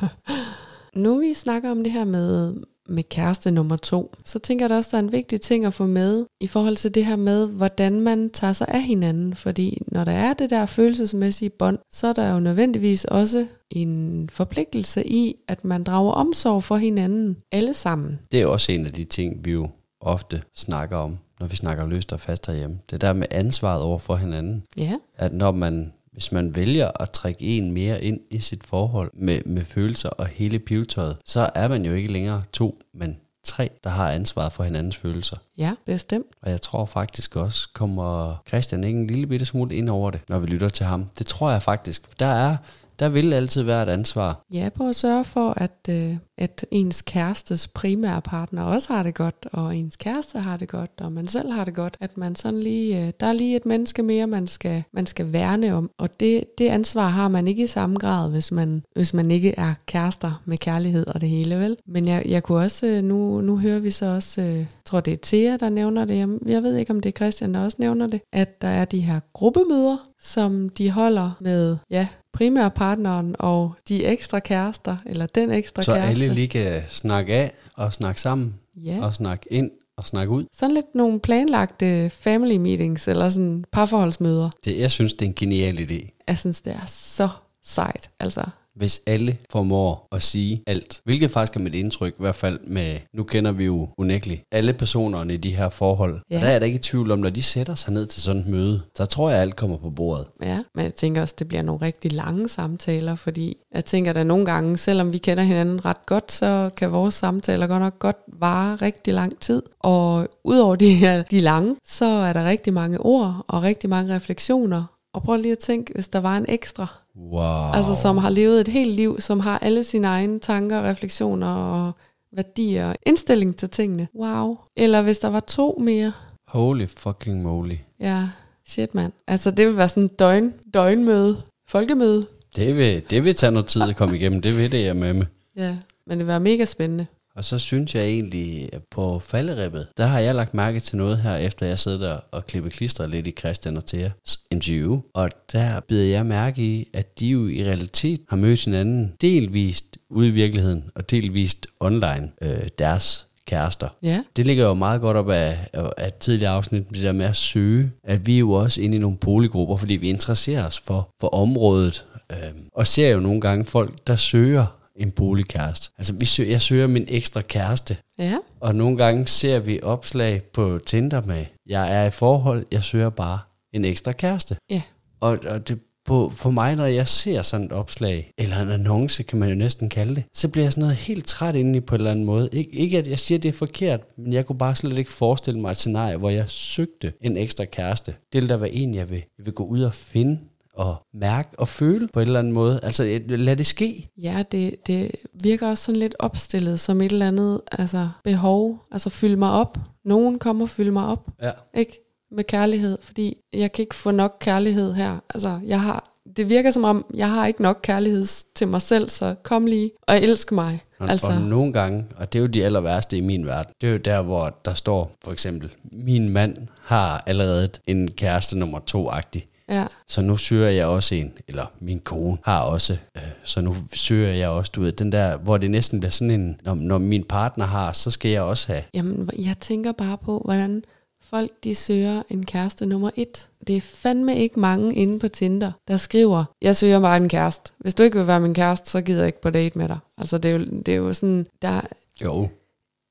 nu 0.95 1.19
vi 1.19 1.35
snakker 1.35 1.71
om 1.71 1.83
det 1.85 1.93
her 1.93 2.05
med, 2.05 2.55
med 2.89 3.03
kæreste 3.03 3.51
nummer 3.51 3.77
to, 3.77 4.15
så 4.25 4.39
tænker 4.39 4.65
jeg 4.65 4.71
da 4.71 4.77
også, 4.77 4.91
der 4.93 4.97
er 4.97 5.03
en 5.03 5.13
vigtig 5.13 5.41
ting 5.41 5.65
at 5.65 5.75
få 5.75 5.87
med 5.87 6.27
i 6.41 6.47
forhold 6.47 6.77
til 6.77 6.95
det 6.95 7.07
her 7.07 7.17
med, 7.17 7.47
hvordan 7.47 8.01
man 8.01 8.31
tager 8.31 8.53
sig 8.53 8.69
af 8.69 8.83
hinanden. 8.83 9.35
Fordi 9.35 9.83
når 9.87 10.05
der 10.05 10.13
er 10.13 10.33
det 10.35 10.51
der 10.51 10.67
følelsesmæssige 10.67 11.51
bånd, 11.51 11.79
så 11.93 12.07
er 12.07 12.13
der 12.13 12.33
jo 12.33 12.41
nødvendigvis 12.41 13.05
også 13.05 13.47
en 13.71 14.29
forpligtelse 14.33 15.07
i, 15.07 15.35
at 15.49 15.65
man 15.65 15.85
drager 15.85 16.13
omsorg 16.13 16.65
for 16.65 16.77
hinanden 16.77 17.37
alle 17.53 17.75
sammen. 17.75 18.19
Det 18.33 18.43
er 18.43 18.47
også 18.47 18.73
en 18.73 18.87
af 18.87 18.93
de 18.93 19.05
ting, 19.05 19.45
vi 19.45 19.53
jo 19.53 19.69
ofte 20.07 20.43
snakker 20.55 20.97
om, 20.97 21.19
når 21.41 21.47
vi 21.47 21.57
snakker 21.57 21.87
løst 21.87 22.13
og 22.13 22.21
fast 22.21 22.47
herhjemme. 22.47 22.79
Det 22.91 23.01
der 23.01 23.13
med 23.13 23.27
ansvaret 23.31 23.83
over 23.83 23.99
for 23.99 24.17
hinanden. 24.17 24.63
Ja, 24.77 24.95
At 25.17 25.33
når 25.33 25.51
man, 25.51 25.93
hvis 26.13 26.33
man 26.33 26.55
vælger 26.55 26.91
at 27.01 27.11
trække 27.11 27.41
en 27.59 27.71
mere 27.71 28.05
ind 28.05 28.21
i 28.31 28.39
sit 28.39 28.65
forhold 28.65 29.11
med, 29.15 29.41
med 29.47 29.65
følelser 29.65 30.09
og 30.09 30.27
hele 30.27 30.59
pivetøjet, 30.59 31.17
så 31.25 31.51
er 31.55 31.69
man 31.69 31.85
jo 31.85 31.93
ikke 31.95 32.13
længere 32.13 32.43
to, 32.53 32.79
men 32.95 33.17
tre, 33.45 33.71
der 33.85 33.91
har 33.91 34.11
ansvaret 34.11 34.53
for 34.53 34.65
hinandens 34.65 34.97
følelser. 34.97 35.37
ja, 35.59 35.75
bestemt. 35.87 36.27
Og 36.43 36.51
jeg 36.51 36.63
tror 36.63 36.85
faktisk 36.85 37.37
også, 37.37 37.69
kommer 37.75 38.37
Christian 38.49 38.85
ikke 38.85 38.99
en 38.99 39.07
lille 39.07 39.27
bitte 39.27 39.47
smule 39.47 39.75
ind 39.77 39.91
over 39.91 40.11
det, 40.11 40.21
når 40.29 40.39
vi 40.39 40.47
lytter 40.47 40.69
til 40.69 40.87
ham. 40.87 41.07
Det 41.19 41.27
tror 41.27 41.51
jeg 41.51 41.63
faktisk. 41.63 42.21
Der 42.21 42.27
er, 42.27 42.57
der 42.99 43.09
vil 43.09 43.33
altid 43.33 43.63
være 43.63 43.83
et 43.83 43.89
ansvar. 43.89 44.45
Ja, 44.53 44.69
på 44.75 44.89
at 44.89 44.97
sørge 44.97 45.25
for, 45.25 45.55
at, 45.57 45.89
øh, 45.89 46.17
at 46.39 46.67
ens 46.71 47.03
kærestes 47.03 47.69
primære 47.69 48.23
partner 48.23 48.63
også 48.63 48.93
har 48.93 49.03
det 49.03 49.15
godt, 49.15 49.47
og 49.53 49.77
ens 49.77 49.97
kæreste 49.97 50.39
har 50.39 50.57
det 50.57 50.69
godt, 50.69 50.91
og 51.01 51.13
man 51.13 51.29
selv 51.29 51.53
har 51.53 51.65
det 51.65 51.75
godt. 51.75 51.97
At 52.01 52.17
man 52.17 52.35
sådan 52.35 52.61
lige, 52.61 53.07
øh, 53.07 53.13
der 53.21 53.27
er 53.27 53.33
lige 53.33 53.57
et 53.57 53.67
menneske 53.67 54.03
mere, 54.03 54.27
man 54.27 54.47
skal, 54.47 54.83
man 54.93 55.07
skal 55.07 55.33
værne 55.33 55.75
om. 55.75 55.91
Og 55.99 56.21
det, 56.21 56.45
det 56.59 56.69
ansvar 56.69 57.09
har 57.09 57.29
man 57.29 57.49
ikke 57.49 57.65
i 57.65 57.67
samme 57.67 57.97
grad, 57.97 58.31
hvis 58.31 58.53
man, 58.53 58.83
hvis 58.95 59.15
man 59.15 59.31
ikke 59.31 59.55
er 59.57 59.75
kærester 59.87 60.43
med 60.45 60.59
kærlighed 60.59 61.07
og 61.07 61.21
det 61.21 61.29
hele, 61.29 61.57
vel? 61.57 61.77
Men 61.87 62.09
jeg, 62.09 62.23
jeg 62.27 62.43
kunne 62.43 62.59
også, 62.59 62.87
øh, 62.87 63.03
nu, 63.03 63.41
nu 63.41 63.59
hører 63.59 63.79
vi 63.79 63.91
så 63.91 64.07
også, 64.07 64.41
øh, 64.41 64.67
tror 64.87 65.01
det 65.01 65.13
er 65.13 65.17
Thea, 65.23 65.57
der 65.57 65.69
nævner 65.69 66.05
det, 66.05 66.17
jeg, 66.19 66.29
jeg 66.47 66.63
ved 66.63 66.77
ikke, 66.77 66.91
om 66.93 67.01
det 67.01 67.09
er 67.09 67.13
Christian, 67.17 67.55
der 67.55 67.61
også 67.65 67.77
nævner 67.81 68.07
det, 68.07 68.21
at 68.33 68.63
der 68.63 68.69
er 68.69 68.85
de 68.85 69.01
her 69.01 69.21
gruppemøder, 69.33 69.97
som 70.21 70.69
de 70.69 70.91
holder 70.91 71.31
med, 71.41 71.77
ja, 71.91 72.09
primærpartneren 72.33 73.37
og 73.39 73.75
de 73.89 74.05
ekstra 74.07 74.39
kærester, 74.41 74.97
eller 75.07 75.27
den 75.27 75.51
ekstra 75.51 75.83
Så 75.83 75.93
kæreste. 75.95 76.11
alle 76.25 76.35
lige 76.35 76.49
kan 76.49 76.83
snakke 76.89 77.35
af 77.35 77.53
og 77.75 77.93
snakke 77.93 78.21
sammen 78.21 78.55
Ja, 78.85 78.99
og 79.05 79.15
snakke 79.15 79.53
ind 79.53 79.71
og 79.97 80.07
snakke 80.07 80.33
ud. 80.33 80.45
sådan 80.53 80.75
lidt 80.75 80.95
nogle 80.95 81.21
planlagte 81.21 82.11
family 82.11 82.57
meetings, 82.57 83.09
eller 83.09 83.29
sådan 83.29 83.65
parforholdsmøder. 83.73 84.51
Det, 84.65 84.79
jeg 84.79 84.91
synes, 84.91 85.13
det 85.13 85.23
er 85.23 85.27
en 85.29 85.35
genial 85.35 85.79
idé. 85.79 86.25
Jeg 86.29 86.39
synes, 86.39 86.61
det 86.61 86.73
er 86.73 86.87
så 86.87 87.29
sejt. 87.65 88.11
Altså, 88.21 88.43
Hvis 88.77 89.01
alle 89.07 89.37
formår 89.51 90.09
at 90.13 90.23
sige 90.23 90.63
alt, 90.67 91.01
hvilket 91.05 91.31
faktisk 91.31 91.57
er 91.57 91.61
mit 91.61 91.75
indtryk, 91.75 92.13
i 92.13 92.23
hvert 92.23 92.35
fald 92.35 92.61
med, 92.67 92.97
nu 93.15 93.23
kender 93.23 93.53
vi 93.53 93.65
jo 93.65 93.89
unægteligt 93.99 94.43
alle 94.53 94.73
personerne 94.73 95.35
i 95.35 95.37
de 95.37 95.57
her 95.57 95.69
forhold. 95.69 96.21
Ja. 96.31 96.37
Ja. 96.39 96.45
Der 96.45 96.51
er 96.51 96.59
der 96.59 96.67
ikke 96.67 96.77
i 96.77 96.83
tvivl 96.83 97.11
om, 97.11 97.19
når 97.19 97.31
de 97.31 97.43
sætter 97.43 97.75
sig 97.75 97.93
ned 97.93 98.07
til 98.07 98.23
sådan 98.23 98.43
et 98.43 98.49
møde, 98.49 98.83
så 98.97 99.07
tror 99.07 99.31
jeg, 99.31 99.39
at 99.39 99.43
alt 99.43 99.57
kommer 99.57 99.77
på 99.77 99.91
bordet. 99.91 100.27
ja. 100.43 100.63
Men 100.75 100.85
jeg 100.85 100.95
tænker 100.95 101.21
også, 101.23 101.35
det 101.39 101.49
bliver 101.49 101.63
nogle 101.63 101.83
rigtig 101.83 102.13
lange 102.13 102.49
samtaler, 102.49 103.17
fordi 103.17 103.57
jeg 103.75 103.85
tænker, 103.85 104.13
at 104.13 104.27
nogle 104.27 104.45
gange, 104.45 104.77
selvom 104.77 105.13
vi 105.13 105.19
kender 105.19 105.43
hinanden 105.43 105.85
ret 105.85 106.07
godt, 106.07 106.33
så 106.33 106.71
kan 106.77 106.93
vores 106.93 107.15
samtaler 107.15 107.67
godt 107.67 107.83
nok 107.83 107.99
godt 107.99 108.17
vare 108.41 108.77
rigtig 108.77 109.15
lang 109.15 109.41
tid. 109.41 109.63
Og 109.81 110.29
udover 110.45 110.77
de 110.77 110.95
her 110.95 111.23
de 111.23 111.39
lange, 111.39 111.77
så 111.85 112.05
er 112.05 112.33
der 112.33 112.45
rigtig 112.45 112.73
mange 112.73 113.01
ord 113.01 113.45
og 113.49 113.63
rigtig 113.63 113.91
mange 113.91 114.15
refleksioner. 114.15 114.96
Og 115.17 115.23
prøv 115.23 115.37
lige 115.37 115.53
at 115.53 115.59
tænke, 115.59 115.93
hvis 115.95 116.09
der 116.09 116.21
var 116.21 116.37
en 116.37 116.47
ekstra, 116.49 116.87
Wow. 117.17 117.73
Altså 117.75 117.95
som 117.95 118.19
har 118.19 118.31
levet 118.31 118.61
et 118.61 118.69
helt 118.69 118.91
liv, 118.91 119.21
som 119.21 119.41
har 119.41 119.59
alle 119.59 119.85
sine 119.85 120.07
egne 120.07 120.39
tanker, 120.39 120.83
refleksioner 120.83 121.47
og 121.47 121.93
værdier 122.33 122.89
og 122.89 122.97
indstilling 123.07 123.57
til 123.57 123.71
tingene. 123.71 124.09
Wow. 124.15 124.59
Eller 124.77 125.03
hvis 125.03 125.19
der 125.19 125.29
var 125.29 125.41
to 125.41 125.79
mere. 125.81 126.13
Holy 126.49 126.87
fucking 126.87 127.43
moly. 127.43 127.75
Ja, 128.01 128.29
shit 128.67 128.95
mand. 128.95 129.13
Altså 129.27 129.51
det 129.51 129.67
vil 129.67 129.77
være 129.77 129.89
sådan 129.89 130.03
en 130.03 130.09
døgn, 130.09 130.55
døgnmøde, 130.75 131.43
folkemøde. 131.69 132.27
Det 132.57 132.77
vil, 132.77 133.11
det 133.11 133.25
vil 133.25 133.35
tage 133.35 133.53
noget 133.53 133.67
tid 133.67 133.83
at 133.83 133.97
komme 133.97 134.17
igennem, 134.17 134.43
det 134.43 134.57
ved 134.57 134.69
det 134.69 134.85
jeg 134.85 134.97
med 134.97 135.13
med. 135.13 135.27
Ja, 135.57 135.77
men 136.07 136.11
det 136.11 136.19
vil 136.19 136.27
være 136.27 136.41
mega 136.41 136.65
spændende. 136.65 137.07
Og 137.37 137.45
så 137.45 137.59
synes 137.59 137.95
jeg 137.95 138.05
egentlig, 138.05 138.69
at 138.73 138.83
på 138.91 139.19
falderibbet, 139.19 139.87
der 139.97 140.07
har 140.07 140.19
jeg 140.21 140.35
lagt 140.35 140.55
mærke 140.55 140.81
til 140.81 140.97
noget 140.97 141.19
her, 141.19 141.37
efter 141.37 141.67
jeg 141.67 141.79
sidder 141.79 141.99
der 141.99 142.19
og 142.31 142.47
klipper 142.47 142.71
klistret 142.71 143.11
lidt 143.11 143.27
i 143.27 143.35
Christian 143.39 143.77
og 143.77 143.87
Theas 143.87 144.39
interview. 144.51 145.01
Og 145.15 145.31
der 145.53 145.81
bider 145.81 146.05
jeg 146.05 146.27
mærke 146.27 146.63
i, 146.63 146.89
at 146.93 147.21
de 147.21 147.27
jo 147.27 147.49
i 147.49 147.65
realitet 147.65 148.21
har 148.29 148.37
mødt 148.37 148.65
hinanden 148.65 149.13
delvist 149.21 149.99
ude 150.11 150.29
i 150.29 150.31
virkeligheden, 150.31 150.85
og 150.95 151.11
delvist 151.11 151.67
online, 151.81 152.31
øh, 152.43 152.69
deres 152.79 153.27
kærester. 153.47 153.89
Ja, 154.03 154.23
Det 154.37 154.47
ligger 154.47 154.65
jo 154.65 154.75
meget 154.75 155.01
godt 155.01 155.17
op 155.17 155.31
af, 155.31 155.59
af 155.97 156.13
tidligere 156.21 156.53
afsnit, 156.53 156.91
det 156.91 157.03
der 157.03 157.13
med 157.13 157.27
at 157.27 157.37
søge, 157.37 157.91
at 158.05 158.27
vi 158.27 158.35
er 158.35 158.39
jo 158.39 158.53
også 158.53 158.81
inde 158.81 158.97
i 158.97 159.01
nogle 159.01 159.17
boliggrupper, 159.17 159.77
fordi 159.77 159.95
vi 159.95 160.09
interesserer 160.09 160.67
os 160.67 160.79
for, 160.79 161.09
for 161.21 161.29
området, 161.29 162.05
øh, 162.33 162.39
og 162.75 162.87
ser 162.87 163.09
jo 163.09 163.21
nogle 163.21 163.41
gange 163.41 163.65
folk, 163.65 164.07
der 164.07 164.17
søger 164.17 164.67
en 164.99 165.11
boligkæreste. 165.11 165.91
Altså, 165.99 166.13
vi 166.19 166.25
søger, 166.25 166.51
jeg 166.51 166.63
søger 166.63 166.87
min 166.87 167.05
ekstra 167.09 167.41
kæreste, 167.43 167.97
ja, 168.19 168.39
og 168.61 168.75
nogle 168.75 168.97
gange 168.97 169.27
ser 169.27 169.59
vi 169.59 169.81
opslag 169.83 170.43
på 170.43 170.79
Tinder 170.87 171.23
med, 171.23 171.45
jeg 171.67 171.95
er 172.03 172.05
i 172.07 172.11
forhold, 172.11 172.67
jeg 172.73 172.83
søger 172.83 173.11
bare 173.11 173.39
en 173.73 173.85
ekstra 173.85 174.13
kæreste. 174.13 174.57
ja. 174.71 174.83
Og, 175.21 175.39
og 175.49 175.69
det, 175.69 175.79
på, 176.05 176.33
for 176.37 176.51
mig, 176.51 176.77
når 176.77 176.87
jeg 176.87 177.09
ser 177.09 177.43
sådan 177.43 177.67
et 177.67 177.73
opslag, 177.73 178.31
eller 178.39 178.63
en 178.63 178.71
annonce, 178.71 179.23
kan 179.23 179.39
man 179.39 179.49
jo 179.49 179.55
næsten 179.55 179.89
kalde 179.89 180.15
det, 180.15 180.25
så 180.35 180.49
bliver 180.49 180.65
jeg 180.65 180.73
sådan 180.73 180.81
noget 180.83 180.97
helt 180.97 181.27
træt 181.27 181.57
inde 181.57 181.77
i 181.77 181.81
på 181.81 181.95
en 181.95 182.01
eller 182.01 182.11
anden 182.11 182.25
måde. 182.25 182.49
Ik- 182.55 182.69
ikke 182.73 182.99
at 182.99 183.09
jeg 183.09 183.19
siger, 183.19 183.39
at 183.39 183.43
det 183.43 183.49
er 183.49 183.53
forkert, 183.53 184.01
men 184.19 184.33
jeg 184.33 184.47
kunne 184.47 184.59
bare 184.59 184.77
slet 184.77 184.99
ikke 184.99 185.13
forestille 185.13 185.61
mig 185.61 185.71
et 185.71 185.77
scenarie, 185.77 186.17
hvor 186.17 186.31
jeg 186.31 186.51
søgte 186.51 187.13
en 187.21 187.37
ekstra 187.37 187.65
kæreste. 187.65 188.11
Det 188.11 188.41
ville 188.43 188.49
da 188.49 188.57
være 188.57 188.73
en, 188.73 188.95
jeg 188.95 189.11
vil, 189.11 189.23
jeg 189.39 189.47
vil 189.47 189.55
gå 189.55 189.65
ud 189.65 189.81
og 189.83 189.95
finde 189.95 190.39
og 190.77 190.97
mærke 191.15 191.49
og 191.59 191.69
føle 191.69 192.09
på 192.13 192.21
en 192.21 192.27
eller 192.27 192.39
anden 192.39 192.53
måde. 192.53 192.81
Altså, 192.83 193.03
et- 193.03 193.41
lad 193.41 193.57
det 193.57 193.67
ske. 193.67 194.09
Ja, 194.23 194.45
det, 194.53 194.87
det 194.87 195.11
virker 195.43 195.69
også 195.69 195.85
sådan 195.85 195.99
lidt 195.99 196.15
opstillet 196.19 196.81
som 196.81 197.01
et 197.01 197.13
eller 197.13 197.29
andet 197.29 197.61
altså, 197.73 198.09
behov. 198.25 198.79
Altså 198.93 199.11
fylde 199.11 199.37
mig 199.37 199.51
op. 199.51 199.79
Nogen 200.05 200.39
kommer 200.39 200.65
og 200.65 200.71
fylde 200.71 200.91
mig 200.91 201.07
op. 201.07 201.27
Ja. 201.43 201.51
ikke? 201.77 201.99
Med 202.31 202.45
kærlighed, 202.45 202.99
fordi 203.03 203.37
jeg 203.53 203.73
kan 203.73 203.83
ikke 203.83 203.95
få 203.95 204.11
nok 204.11 204.37
kærlighed 204.41 204.93
her. 204.93 205.19
Altså, 205.35 205.61
jeg 205.67 205.81
har, 205.81 206.11
det 206.37 206.49
virker 206.49 206.71
som 206.71 206.85
om, 206.85 207.05
jeg 207.15 207.31
har 207.31 207.47
ikke 207.47 207.63
nok 207.63 207.81
kærlighed 207.83 208.25
til 208.55 208.69
mig 208.69 208.83
selv, 208.83 209.09
så 209.09 209.35
kom 209.43 209.67
lige 209.67 209.91
og 210.03 210.23
elsk 210.23 210.53
mig. 210.53 210.81
Og, 210.99 211.11
altså, 211.11 211.27
og 211.27 211.41
nogle 211.41 211.73
gange, 211.73 212.05
og 212.17 212.33
det 212.33 212.39
er 212.39 212.41
jo 212.43 212.47
de 212.47 212.65
aller 212.65 212.81
værste 212.81 213.17
i 213.17 213.21
min 213.21 213.47
verden, 213.47 213.73
det 213.81 213.87
er 213.89 213.93
jo 213.93 213.99
der, 213.99 214.23
hvor 214.23 214.59
der 214.65 214.75
står 214.75 215.13
for 215.25 215.33
eksempel, 215.33 215.71
min 215.93 216.29
mand 216.29 216.57
har 216.83 217.23
allerede 217.27 217.69
en 217.87 218.09
kæreste 218.11 218.59
nummer 218.59 218.79
to-agtig. 218.79 219.47
Ja, 219.69 219.87
Så 220.09 220.23
nu 220.23 220.37
søger 220.37 220.71
jeg 220.71 220.87
også 220.87 221.15
en, 221.15 221.33
eller 221.49 221.67
min 221.81 222.01
kone 222.01 222.39
har 222.45 222.61
også, 222.61 222.97
øh, 223.17 223.23
så 223.45 223.61
nu 223.61 223.77
søger 223.95 224.33
jeg 224.33 224.49
også, 224.49 224.73
du 224.75 224.81
ved, 224.81 224.93
den 224.93 225.13
der, 225.13 225.37
hvor 225.37 225.59
det 225.59 225.71
næsten 225.71 226.01
bliver 226.01 226.11
sådan 226.11 226.31
en, 226.31 226.61
når, 226.65 226.75
når 226.75 226.99
min 226.99 227.25
partner 227.25 227.67
har, 227.67 227.93
så 227.93 228.11
skal 228.11 228.31
jeg 228.31 228.43
også 228.43 228.67
have. 228.73 228.83
jamen, 228.95 229.31
jeg 229.39 229.59
tænker 229.59 229.93
bare 229.93 230.19
på, 230.19 230.43
hvordan 230.45 230.85
folk 231.23 231.51
de 231.65 231.75
søger 231.75 232.23
en 232.31 232.47
kæreste 232.47 232.87
nummer 232.87 233.11
et. 233.17 233.49
det 233.67 233.77
er 233.77 233.81
fandme 233.81 234.39
ikke 234.39 234.61
mange 234.61 234.95
inde 234.95 235.19
på 235.19 235.29
Tinder, 235.29 235.73
der 235.89 235.97
skriver, 235.97 236.45
jeg 236.63 236.77
søger 236.77 237.01
bare 237.01 237.17
en 237.17 237.29
kæreste. 237.29 237.73
Hvis 237.79 237.95
du 237.95 238.03
ikke 238.03 238.19
vil 238.19 238.27
være 238.27 238.41
min 238.41 238.55
kæreste, 238.55 238.91
så 238.91 239.01
gider 239.01 239.19
jeg 239.21 239.27
ikke 239.27 239.41
på 239.41 239.51
date 239.51 239.79
med 239.79 239.89
dig. 239.89 239.99
Altså 240.19 240.39
det 240.39 240.49
er 240.51 240.53
jo, 240.53 240.65
det 240.65 240.89
er 240.89 240.97
jo 240.97 241.13
sådan, 241.13 241.47
der, 241.63 241.81
Jo, 242.25 242.49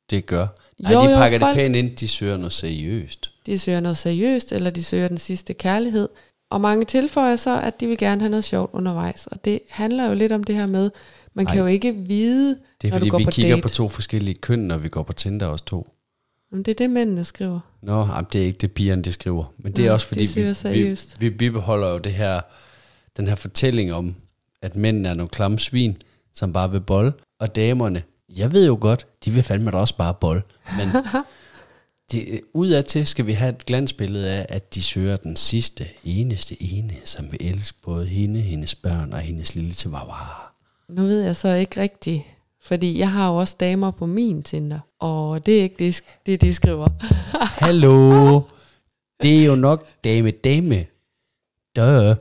det 0.09 0.25
gør. 0.25 0.47
Nej, 0.79 0.93
Jo, 0.93 0.99
de 1.01 1.09
jo, 1.11 1.17
pakker 1.17 1.39
folk- 1.39 1.55
det 1.55 1.61
pænt 1.63 1.75
ind, 1.75 1.97
de 1.97 2.07
søger 2.07 2.37
noget 2.37 2.53
seriøst. 2.53 3.33
de 3.45 3.59
søger 3.59 3.79
noget 3.79 3.97
seriøst, 3.97 4.51
eller 4.51 4.69
de 4.69 4.83
søger 4.83 5.07
den 5.07 5.17
sidste 5.17 5.53
kærlighed. 5.53 6.09
Og 6.55 6.61
mange 6.61 6.85
tilføjer 6.85 7.35
så, 7.35 7.61
at 7.61 7.79
de 7.79 7.87
vil 7.87 7.97
gerne 7.97 8.21
have 8.21 8.29
noget 8.29 8.43
sjovt 8.43 8.69
undervejs. 8.73 9.27
Og 9.27 9.45
det 9.45 9.59
handler 9.69 10.07
jo 10.07 10.13
lidt 10.13 10.31
om 10.31 10.43
det 10.43 10.55
her 10.55 10.65
med, 10.65 10.91
man 11.33 11.45
kan 11.45 11.55
Ej. 11.55 11.61
jo 11.61 11.65
ikke 11.67 11.93
vide, 11.93 12.49
Det 12.81 12.87
er 12.87 12.91
når 12.91 12.97
fordi, 12.97 13.09
du 13.09 13.11
går 13.11 13.17
vi 13.17 13.25
på 13.25 13.31
kigger 13.31 13.55
date. 13.55 13.61
på 13.61 13.69
to 13.69 13.89
forskellige 13.89 14.35
køn, 14.35 14.59
når 14.59 14.77
vi 14.77 14.89
går 14.89 15.03
på 15.03 15.13
Tinder 15.13 15.47
os 15.47 15.61
to. 15.61 15.87
Om 16.53 16.63
det 16.63 16.71
er 16.71 16.75
det, 16.75 16.89
mændene 16.89 17.23
skriver. 17.23 17.59
Nå, 17.81 17.99
jamen, 18.05 18.25
det 18.33 18.41
er 18.41 18.45
ikke 18.45 18.57
det, 18.57 18.71
pigerne 18.71 19.01
de 19.01 19.11
skriver. 19.11 19.53
Men 19.57 19.71
det 19.73 19.79
er 19.81 19.85
Nej, 19.85 19.93
også 19.93 20.07
fordi, 20.07 20.27
vi, 20.73 20.97
vi, 21.19 21.29
vi 21.29 21.49
beholder 21.49 21.89
jo 21.89 21.97
det 21.97 22.13
her, 22.13 22.41
den 23.17 23.27
her 23.27 23.35
fortælling 23.35 23.93
om, 23.93 24.15
at 24.61 24.75
mændene 24.75 25.09
er 25.09 25.13
nogle 25.13 25.29
klamme 25.29 25.59
svin, 25.59 25.97
som 26.33 26.53
bare 26.53 26.71
vil 26.71 26.81
bold. 26.81 27.13
Og 27.39 27.55
damerne, 27.55 28.03
jeg 28.37 28.51
ved 28.51 28.65
jo 28.67 28.77
godt, 28.81 29.07
de 29.25 29.31
vil 29.31 29.43
fandme 29.43 29.71
da 29.71 29.77
også 29.77 29.97
bare 29.97 30.13
bold. 30.13 30.41
Men 30.77 30.89
de, 32.11 32.41
udad 32.53 32.83
til 32.83 33.07
skal 33.07 33.25
vi 33.25 33.31
have 33.31 33.49
et 33.49 33.65
glansbillede 33.65 34.31
af, 34.31 34.45
at 34.49 34.75
de 34.75 34.81
søger 34.81 35.17
den 35.17 35.35
sidste, 35.35 35.87
eneste 36.03 36.63
ene, 36.63 36.93
som 37.03 37.31
vil 37.31 37.47
elske 37.47 37.77
både 37.81 38.05
hende, 38.05 38.41
hendes 38.41 38.75
børn 38.75 39.13
og 39.13 39.19
hendes 39.19 39.55
lille 39.55 39.73
chihuahua. 39.73 40.45
Nu 40.89 41.01
ved 41.01 41.21
jeg 41.21 41.35
så 41.35 41.53
ikke 41.53 41.81
rigtigt, 41.81 42.23
fordi 42.63 42.99
jeg 42.99 43.11
har 43.11 43.29
jo 43.29 43.35
også 43.35 43.55
damer 43.59 43.91
på 43.91 44.05
min 44.05 44.43
Tinder, 44.43 44.79
og 44.99 45.45
det 45.45 45.59
er 45.59 45.63
ikke 45.63 45.75
det, 45.79 46.01
det 46.25 46.41
de 46.41 46.53
skriver. 46.53 46.87
Hallo, 47.65 48.41
det 49.21 49.41
er 49.41 49.45
jo 49.45 49.55
nok 49.55 49.87
dame, 50.03 50.31
dame. 50.31 50.85
Duh. 51.75 52.15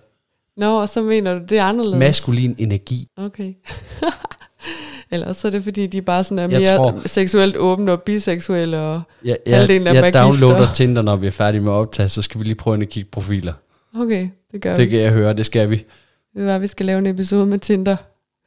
Nå, 0.56 0.80
og 0.80 0.88
så 0.88 1.02
mener 1.02 1.34
du, 1.34 1.44
det 1.44 1.58
er 1.58 1.64
anderledes. 1.64 1.98
Maskulin 1.98 2.54
energi. 2.58 3.08
Okay. 3.16 3.54
Eller 5.14 5.32
så 5.32 5.48
er 5.48 5.52
det, 5.52 5.62
fordi 5.64 5.86
de 5.86 6.02
bare 6.02 6.24
sådan 6.24 6.38
er 6.38 6.42
Jeg 6.48 6.60
mere 6.60 6.76
tror- 6.76 7.08
seksuelt 7.08 7.56
åbne 7.56 7.92
og 7.92 8.02
biseksuelle. 8.02 8.78
Og... 8.80 9.02
Jeg, 9.24 9.36
Halvdelen 9.46 9.86
af 9.86 9.94
jeg, 9.94 10.02
jeg 10.02 10.08
er 10.08 10.22
downloader 10.24 10.72
Tinder, 10.74 11.02
når 11.02 11.16
vi 11.16 11.26
er 11.26 11.30
færdige 11.30 11.60
med 11.60 11.72
at 11.72 11.76
optage, 11.76 12.08
så 12.08 12.22
skal 12.22 12.38
vi 12.40 12.44
lige 12.44 12.54
prøve 12.54 12.82
at 12.82 12.88
kigge 12.88 13.10
profiler. 13.10 13.52
Okay, 13.96 14.28
det 14.52 14.60
gør 14.62 14.76
Det 14.76 14.84
vi. 14.84 14.90
kan 14.90 15.00
jeg 15.00 15.12
høre, 15.12 15.32
det 15.32 15.46
skal 15.46 15.70
vi. 15.70 15.84
Det 16.36 16.46
var, 16.46 16.58
vi 16.58 16.66
skal 16.66 16.86
lave 16.86 16.98
en 16.98 17.06
episode 17.06 17.46
med 17.46 17.58
Tinder. 17.58 17.96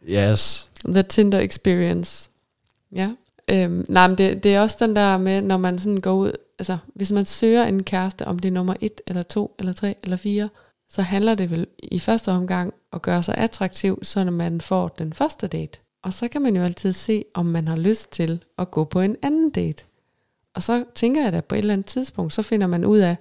Yes. 0.10 0.68
The 0.86 1.04
Tinder 1.04 1.40
Experience. 1.40 2.30
Ja. 2.96 3.10
Øhm, 3.52 3.86
nej, 3.90 4.08
men 4.08 4.18
det, 4.18 4.44
det 4.44 4.56
er 4.56 4.62
også 4.62 4.78
den 4.80 4.96
der 4.96 5.18
med, 5.18 5.42
når 5.42 5.58
man 5.58 5.80
sådan 5.80 5.98
går 5.98 6.14
ud, 6.14 6.32
altså 6.60 6.78
hvis 6.96 7.12
man 7.12 7.26
søger 7.26 7.64
en 7.66 7.84
kæreste, 7.84 8.28
om 8.28 8.40
det 8.40 8.48
er 8.50 8.54
nummer 8.54 8.74
et, 8.82 9.02
eller 9.08 9.24
to, 9.24 9.56
eller 9.60 9.74
tre, 9.74 9.96
eller 10.04 10.18
fire, 10.18 10.50
så 10.90 11.02
handler 11.02 11.36
det 11.36 11.52
vel 11.52 11.68
i 11.84 12.00
første 12.00 12.32
omgang 12.32 12.74
at 12.94 13.02
gøre 13.02 13.24
sig 13.24 13.36
attraktiv, 13.38 14.00
så 14.04 14.24
man 14.24 14.62
får 14.62 14.88
den 14.88 15.14
første 15.14 15.48
date. 15.48 15.80
Og 16.04 16.14
så 16.14 16.28
kan 16.28 16.42
man 16.42 16.56
jo 16.56 16.62
altid 16.64 16.94
se, 16.94 17.24
om 17.34 17.46
man 17.46 17.68
har 17.68 17.76
lyst 17.76 18.12
til 18.12 18.44
at 18.58 18.72
gå 18.72 18.84
på 18.84 19.00
en 19.02 19.16
anden 19.22 19.50
date. 19.50 19.84
Og 20.56 20.64
så 20.64 20.84
tænker 20.96 21.24
jeg 21.24 21.32
da 21.34 21.42
på 21.42 21.56
et 21.56 21.60
eller 21.60 21.74
andet 21.74 21.86
tidspunkt, 21.88 22.34
så 22.34 22.42
finder 22.42 22.68
man 22.68 22.86
ud 22.86 22.98
af, 22.98 23.16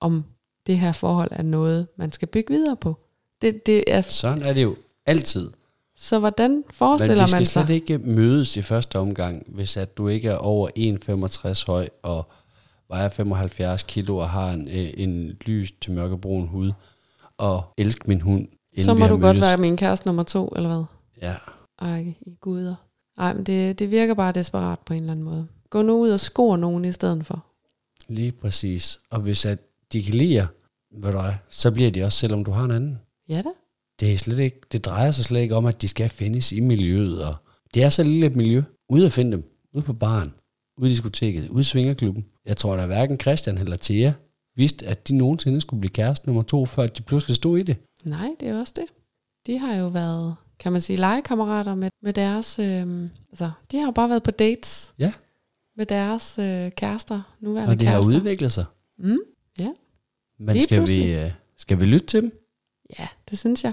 om 0.00 0.24
det 0.66 0.78
her 0.78 0.92
forhold 0.92 1.28
er 1.32 1.42
noget, 1.42 1.86
man 1.96 2.12
skal 2.12 2.28
bygge 2.28 2.54
videre 2.54 2.76
på. 2.76 2.98
Det, 3.42 3.66
det 3.66 3.84
er, 3.86 4.02
Sådan 4.02 4.42
er 4.42 4.52
det 4.52 4.62
jo 4.62 4.76
altid. 5.06 5.50
så 5.96 6.18
hvordan 6.18 6.50
Men 6.50 6.64
forestiller 6.72 7.22
vi 7.24 7.28
skal 7.28 7.36
man 7.38 7.46
sig? 7.46 7.66
slet 7.66 7.74
ikke 7.74 7.98
mødes 7.98 8.56
i 8.56 8.62
første 8.62 8.98
omgang, 8.98 9.42
hvis 9.48 9.76
at 9.76 9.96
du 9.96 10.08
ikke 10.08 10.28
er 10.28 10.36
over 10.36 10.68
1,65 11.58 11.64
høj 11.66 11.88
og 12.02 12.26
vejer 12.88 13.08
75 13.08 13.82
kilo 13.82 14.16
og 14.16 14.30
har 14.30 14.50
en, 14.52 14.68
øh, 14.68 14.90
en 14.96 15.26
lys 15.28 15.72
til 15.80 15.92
mørkebrun 15.92 16.46
hud 16.46 16.72
og 17.38 17.64
elsk 17.78 18.08
min 18.08 18.20
hund. 18.20 18.48
inden 18.72 18.84
Så 18.84 18.94
vi 18.94 19.00
må 19.00 19.06
du 19.06 19.12
godt 19.14 19.22
mødtes. 19.22 19.40
være 19.42 19.56
min 19.56 19.76
kæreste 19.76 20.06
nummer 20.06 20.22
to, 20.22 20.48
eller 20.56 20.68
hvad? 20.68 20.84
Ja, 21.28 21.34
Ej, 21.80 22.14
i 22.20 22.34
guder. 22.40 22.74
Ej, 23.18 23.34
men 23.34 23.44
det, 23.44 23.78
det 23.78 23.90
virker 23.90 24.14
bare 24.14 24.32
desperat 24.32 24.78
på 24.78 24.92
en 24.94 25.00
eller 25.00 25.12
anden 25.12 25.24
måde. 25.24 25.46
Gå 25.70 25.82
nu 25.82 26.00
ud 26.00 26.10
og 26.10 26.20
score 26.20 26.58
nogen 26.58 26.84
i 26.84 26.92
stedet 26.92 27.26
for. 27.26 27.46
lige 28.08 28.32
præcis. 28.32 29.00
Og 29.10 29.20
hvis 29.20 29.46
at 29.46 29.58
de 29.92 30.02
kan 30.02 30.14
lide 30.14 30.34
jer, 30.34 30.46
ved 31.02 31.12
du 31.12 31.20
hvad, 31.20 31.32
så 31.50 31.70
bliver 31.70 31.90
de 31.90 32.04
også, 32.04 32.18
selvom 32.18 32.44
du 32.44 32.50
har 32.50 32.64
en 32.64 32.70
anden. 32.70 32.98
Ja 33.28 33.42
da. 33.42 33.48
Det, 34.00 34.12
er 34.12 34.16
slet 34.18 34.38
ikke, 34.38 34.60
det 34.72 34.84
drejer 34.84 35.10
sig 35.10 35.24
slet 35.24 35.40
ikke 35.40 35.56
om, 35.56 35.66
at 35.66 35.82
de 35.82 35.88
skal 35.88 36.08
findes 36.08 36.52
i 36.52 36.60
miljøet. 36.60 37.24
Og 37.24 37.34
det 37.74 37.82
er 37.82 37.88
så 37.88 38.02
lille 38.02 38.26
et 38.26 38.36
miljø. 38.36 38.62
Ude 38.88 39.06
at 39.06 39.12
finde 39.12 39.32
dem. 39.32 39.44
Ude 39.74 39.82
på 39.84 39.92
baren. 39.92 40.32
Ude 40.78 40.86
i 40.86 40.90
diskoteket. 40.90 41.48
Ude 41.48 41.60
i 41.60 41.64
svingerklubben. 41.64 42.26
Jeg 42.46 42.56
tror, 42.56 42.76
der 42.76 42.86
hverken 42.86 43.20
Christian 43.20 43.58
eller 43.58 43.76
Thea 43.80 44.12
vidste, 44.56 44.86
at 44.86 45.08
de 45.08 45.16
nogensinde 45.16 45.60
skulle 45.60 45.80
blive 45.80 45.90
kæreste 45.90 46.26
nummer 46.26 46.42
to, 46.42 46.66
før 46.66 46.86
de 46.86 47.02
pludselig 47.02 47.36
stod 47.36 47.58
i 47.58 47.62
det. 47.62 47.76
Nej, 48.04 48.28
det 48.40 48.48
er 48.48 48.60
også 48.60 48.72
det. 48.76 48.84
De 49.46 49.58
har 49.58 49.74
jo 49.76 49.88
været, 49.88 50.36
kan 50.60 50.72
man 50.72 50.80
sige, 50.80 50.96
legekammerater 50.96 51.74
med, 51.74 51.90
med 52.02 52.12
deres... 52.12 52.58
Øh, 52.58 53.08
altså, 53.30 53.50
de 53.70 53.78
har 53.78 53.84
jo 53.86 53.90
bare 53.90 54.08
været 54.08 54.22
på 54.22 54.30
dates. 54.30 54.94
Ja. 54.98 55.12
Med 55.76 55.86
deres 55.86 56.38
øh, 56.38 56.70
kærester, 56.70 57.22
nuværende 57.40 57.70
Og 57.72 57.80
det 57.80 57.88
har 57.88 57.94
kærester. 57.94 58.16
udviklet 58.16 58.52
sig. 58.52 58.64
Mm, 58.98 59.18
Men 60.38 60.52
Lige 60.52 60.62
skal 60.62 60.88
vi, 60.88 61.12
øh, 61.14 61.30
skal 61.56 61.80
vi 61.80 61.84
lytte 61.84 62.06
til 62.06 62.22
dem? 62.22 62.32
ja, 62.98 63.08
det 63.30 63.38
synes 63.38 63.64
jeg. 63.64 63.72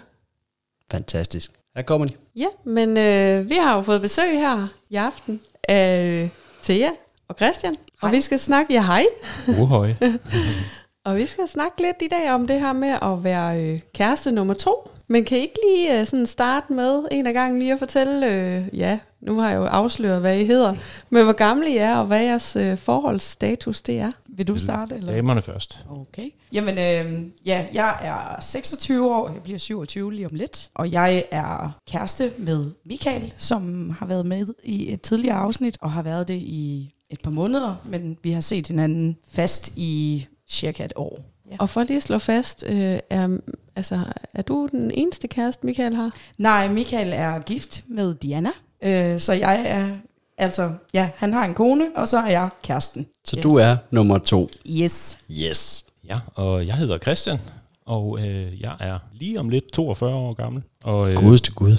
Fantastisk. 0.92 1.52
Her 1.76 1.82
kommer 1.82 2.08
de. 2.08 2.14
Ja, 2.36 2.48
men 2.64 2.98
øh, 2.98 3.50
vi 3.50 3.56
har 3.56 3.76
jo 3.76 3.82
fået 3.82 4.02
besøg 4.02 4.32
her 4.40 4.68
i 4.90 4.96
aften 4.96 5.42
af 5.64 6.22
øh, 6.24 6.30
Thea 6.64 6.90
og 7.28 7.36
Christian. 7.36 7.76
Og 8.02 8.12
vi 8.12 8.22
skal 8.22 8.40
snakke, 8.40 8.74
ja 8.74 8.86
hej. 8.86 9.06
Uhøj. 9.48 9.94
Og 11.06 11.16
vi 11.16 11.26
skal 11.26 11.48
snakke 11.48 11.82
lidt 11.82 11.96
i 12.02 12.08
dag 12.08 12.32
om 12.32 12.48
det 12.48 12.60
her 12.60 12.74
med 12.74 12.90
at 13.02 13.24
være 13.24 13.64
øh, 13.64 13.82
kæreste 13.94 14.32
nummer 14.32 14.54
to. 14.54 14.90
Men 15.10 15.26
kan 15.26 15.38
I 15.38 15.42
ikke 15.42 15.60
lige 15.68 16.00
øh, 16.00 16.08
sådan 16.08 16.26
starte 16.28 16.74
med 16.74 17.04
en 17.12 17.28
af 17.28 17.34
gangen 17.34 17.60
lige 17.60 17.74
at 17.74 17.80
fortælle, 17.80 18.34
øh, 18.34 18.78
ja, 18.78 19.00
nu 19.22 19.40
har 19.40 19.50
jeg 19.50 19.58
jo 19.58 19.66
afsløret, 19.66 20.22
hvad 20.22 20.40
I 20.40 20.46
hedder, 20.46 20.76
men 21.10 21.24
hvor 21.24 21.34
gamle 21.34 21.72
I 21.72 21.78
er, 21.78 21.96
og 21.96 22.06
hvad 22.06 22.24
jeres 22.24 22.56
øh, 22.56 22.78
forholdsstatus 22.78 23.82
det 23.82 24.00
er. 24.00 24.12
Vil 24.30 24.48
du 24.48 24.60
starte? 24.60 24.96
Eller? 24.96 25.16
Damerne 25.16 25.42
først. 25.42 25.86
Okay. 25.90 26.30
Jamen, 26.54 26.78
øh, 26.78 27.22
ja, 27.46 27.66
jeg 27.74 27.98
er 28.02 28.42
26 28.42 29.16
år, 29.16 29.30
jeg 29.34 29.42
bliver 29.44 29.60
27 29.60 30.14
lige 30.14 30.26
om 30.26 30.34
lidt, 30.34 30.70
og 30.76 30.92
jeg 30.92 31.24
er 31.32 31.80
kæreste 31.92 32.32
med 32.38 32.72
Michael, 32.86 33.34
som 33.38 33.90
har 33.90 34.06
været 34.06 34.26
med 34.26 34.48
i 34.64 34.94
et 34.94 35.02
tidligere 35.02 35.38
afsnit, 35.38 35.78
og 35.82 35.92
har 35.92 36.02
været 36.02 36.28
det 36.28 36.38
i 36.38 36.94
et 37.10 37.22
par 37.22 37.32
måneder, 37.32 37.76
men 37.86 38.18
vi 38.24 38.32
har 38.32 38.42
set 38.42 38.68
hinanden 38.68 39.18
fast 39.32 39.74
i 39.76 40.26
cirka 40.50 40.86
et 40.86 40.94
år. 40.96 41.20
Ja. 41.52 41.56
Og 41.60 41.70
for 41.70 41.84
lige 41.84 41.98
at 41.98 42.04
slå 42.04 42.18
fast, 42.18 42.64
øh, 42.68 43.00
er, 43.10 43.38
altså, 43.76 44.00
er 44.34 44.42
du 44.42 44.68
den 44.72 44.92
eneste 44.94 45.28
kæreste, 45.28 45.66
Michael 45.66 45.96
har? 45.96 46.12
Nej, 46.38 46.68
Michael 46.68 47.14
er 47.14 47.40
gift 47.40 47.84
med 47.88 48.16
Diana, 48.16 48.50
øh, 48.84 49.20
så 49.20 49.34
jeg 49.34 49.64
er, 49.68 49.90
altså, 50.38 50.72
ja, 50.94 51.10
han 51.16 51.34
har 51.34 51.46
en 51.46 51.54
kone, 51.54 51.86
og 51.96 52.08
så 52.08 52.18
er 52.18 52.28
jeg 52.30 52.50
kæresten. 52.64 53.08
Så 53.26 53.36
Yes. 53.38 53.44
du 53.44 53.56
er 53.56 53.76
nummer 53.92 54.18
to. 54.18 54.50
Yes. 54.70 55.18
Yes. 55.32 55.86
Ja, 56.10 56.20
og 56.36 56.68
jeg 56.68 56.76
hedder 56.76 56.98
Christian, 56.98 57.38
og 57.86 58.20
øh, 58.22 58.62
jeg 58.62 58.76
er 58.80 59.00
lige 59.14 59.40
om 59.40 59.50
lidt 59.50 59.72
42 59.74 60.14
år 60.16 60.34
gammel. 60.34 60.64
Og, 60.84 61.10
øh, 61.12 61.16
Gud 61.18 61.38
til 61.38 61.54
Gud. 61.54 61.78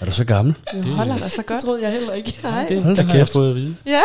Er 0.00 0.04
du 0.06 0.12
så 0.12 0.24
gammel? 0.24 0.54
Du 0.72 0.76
Det- 0.76 0.84
holder 0.84 1.18
dig 1.18 1.30
så 1.30 1.42
godt. 1.42 1.60
troede 1.62 1.82
jeg 1.82 1.92
heller 1.92 2.12
ikke. 2.12 2.34
Nej. 2.42 2.66
det, 2.68 2.84
det 2.96 3.04
har 3.04 3.16
jeg 3.16 3.28
fået 3.28 3.50
at 3.50 3.56
vide. 3.56 3.76
Ja. 3.86 4.00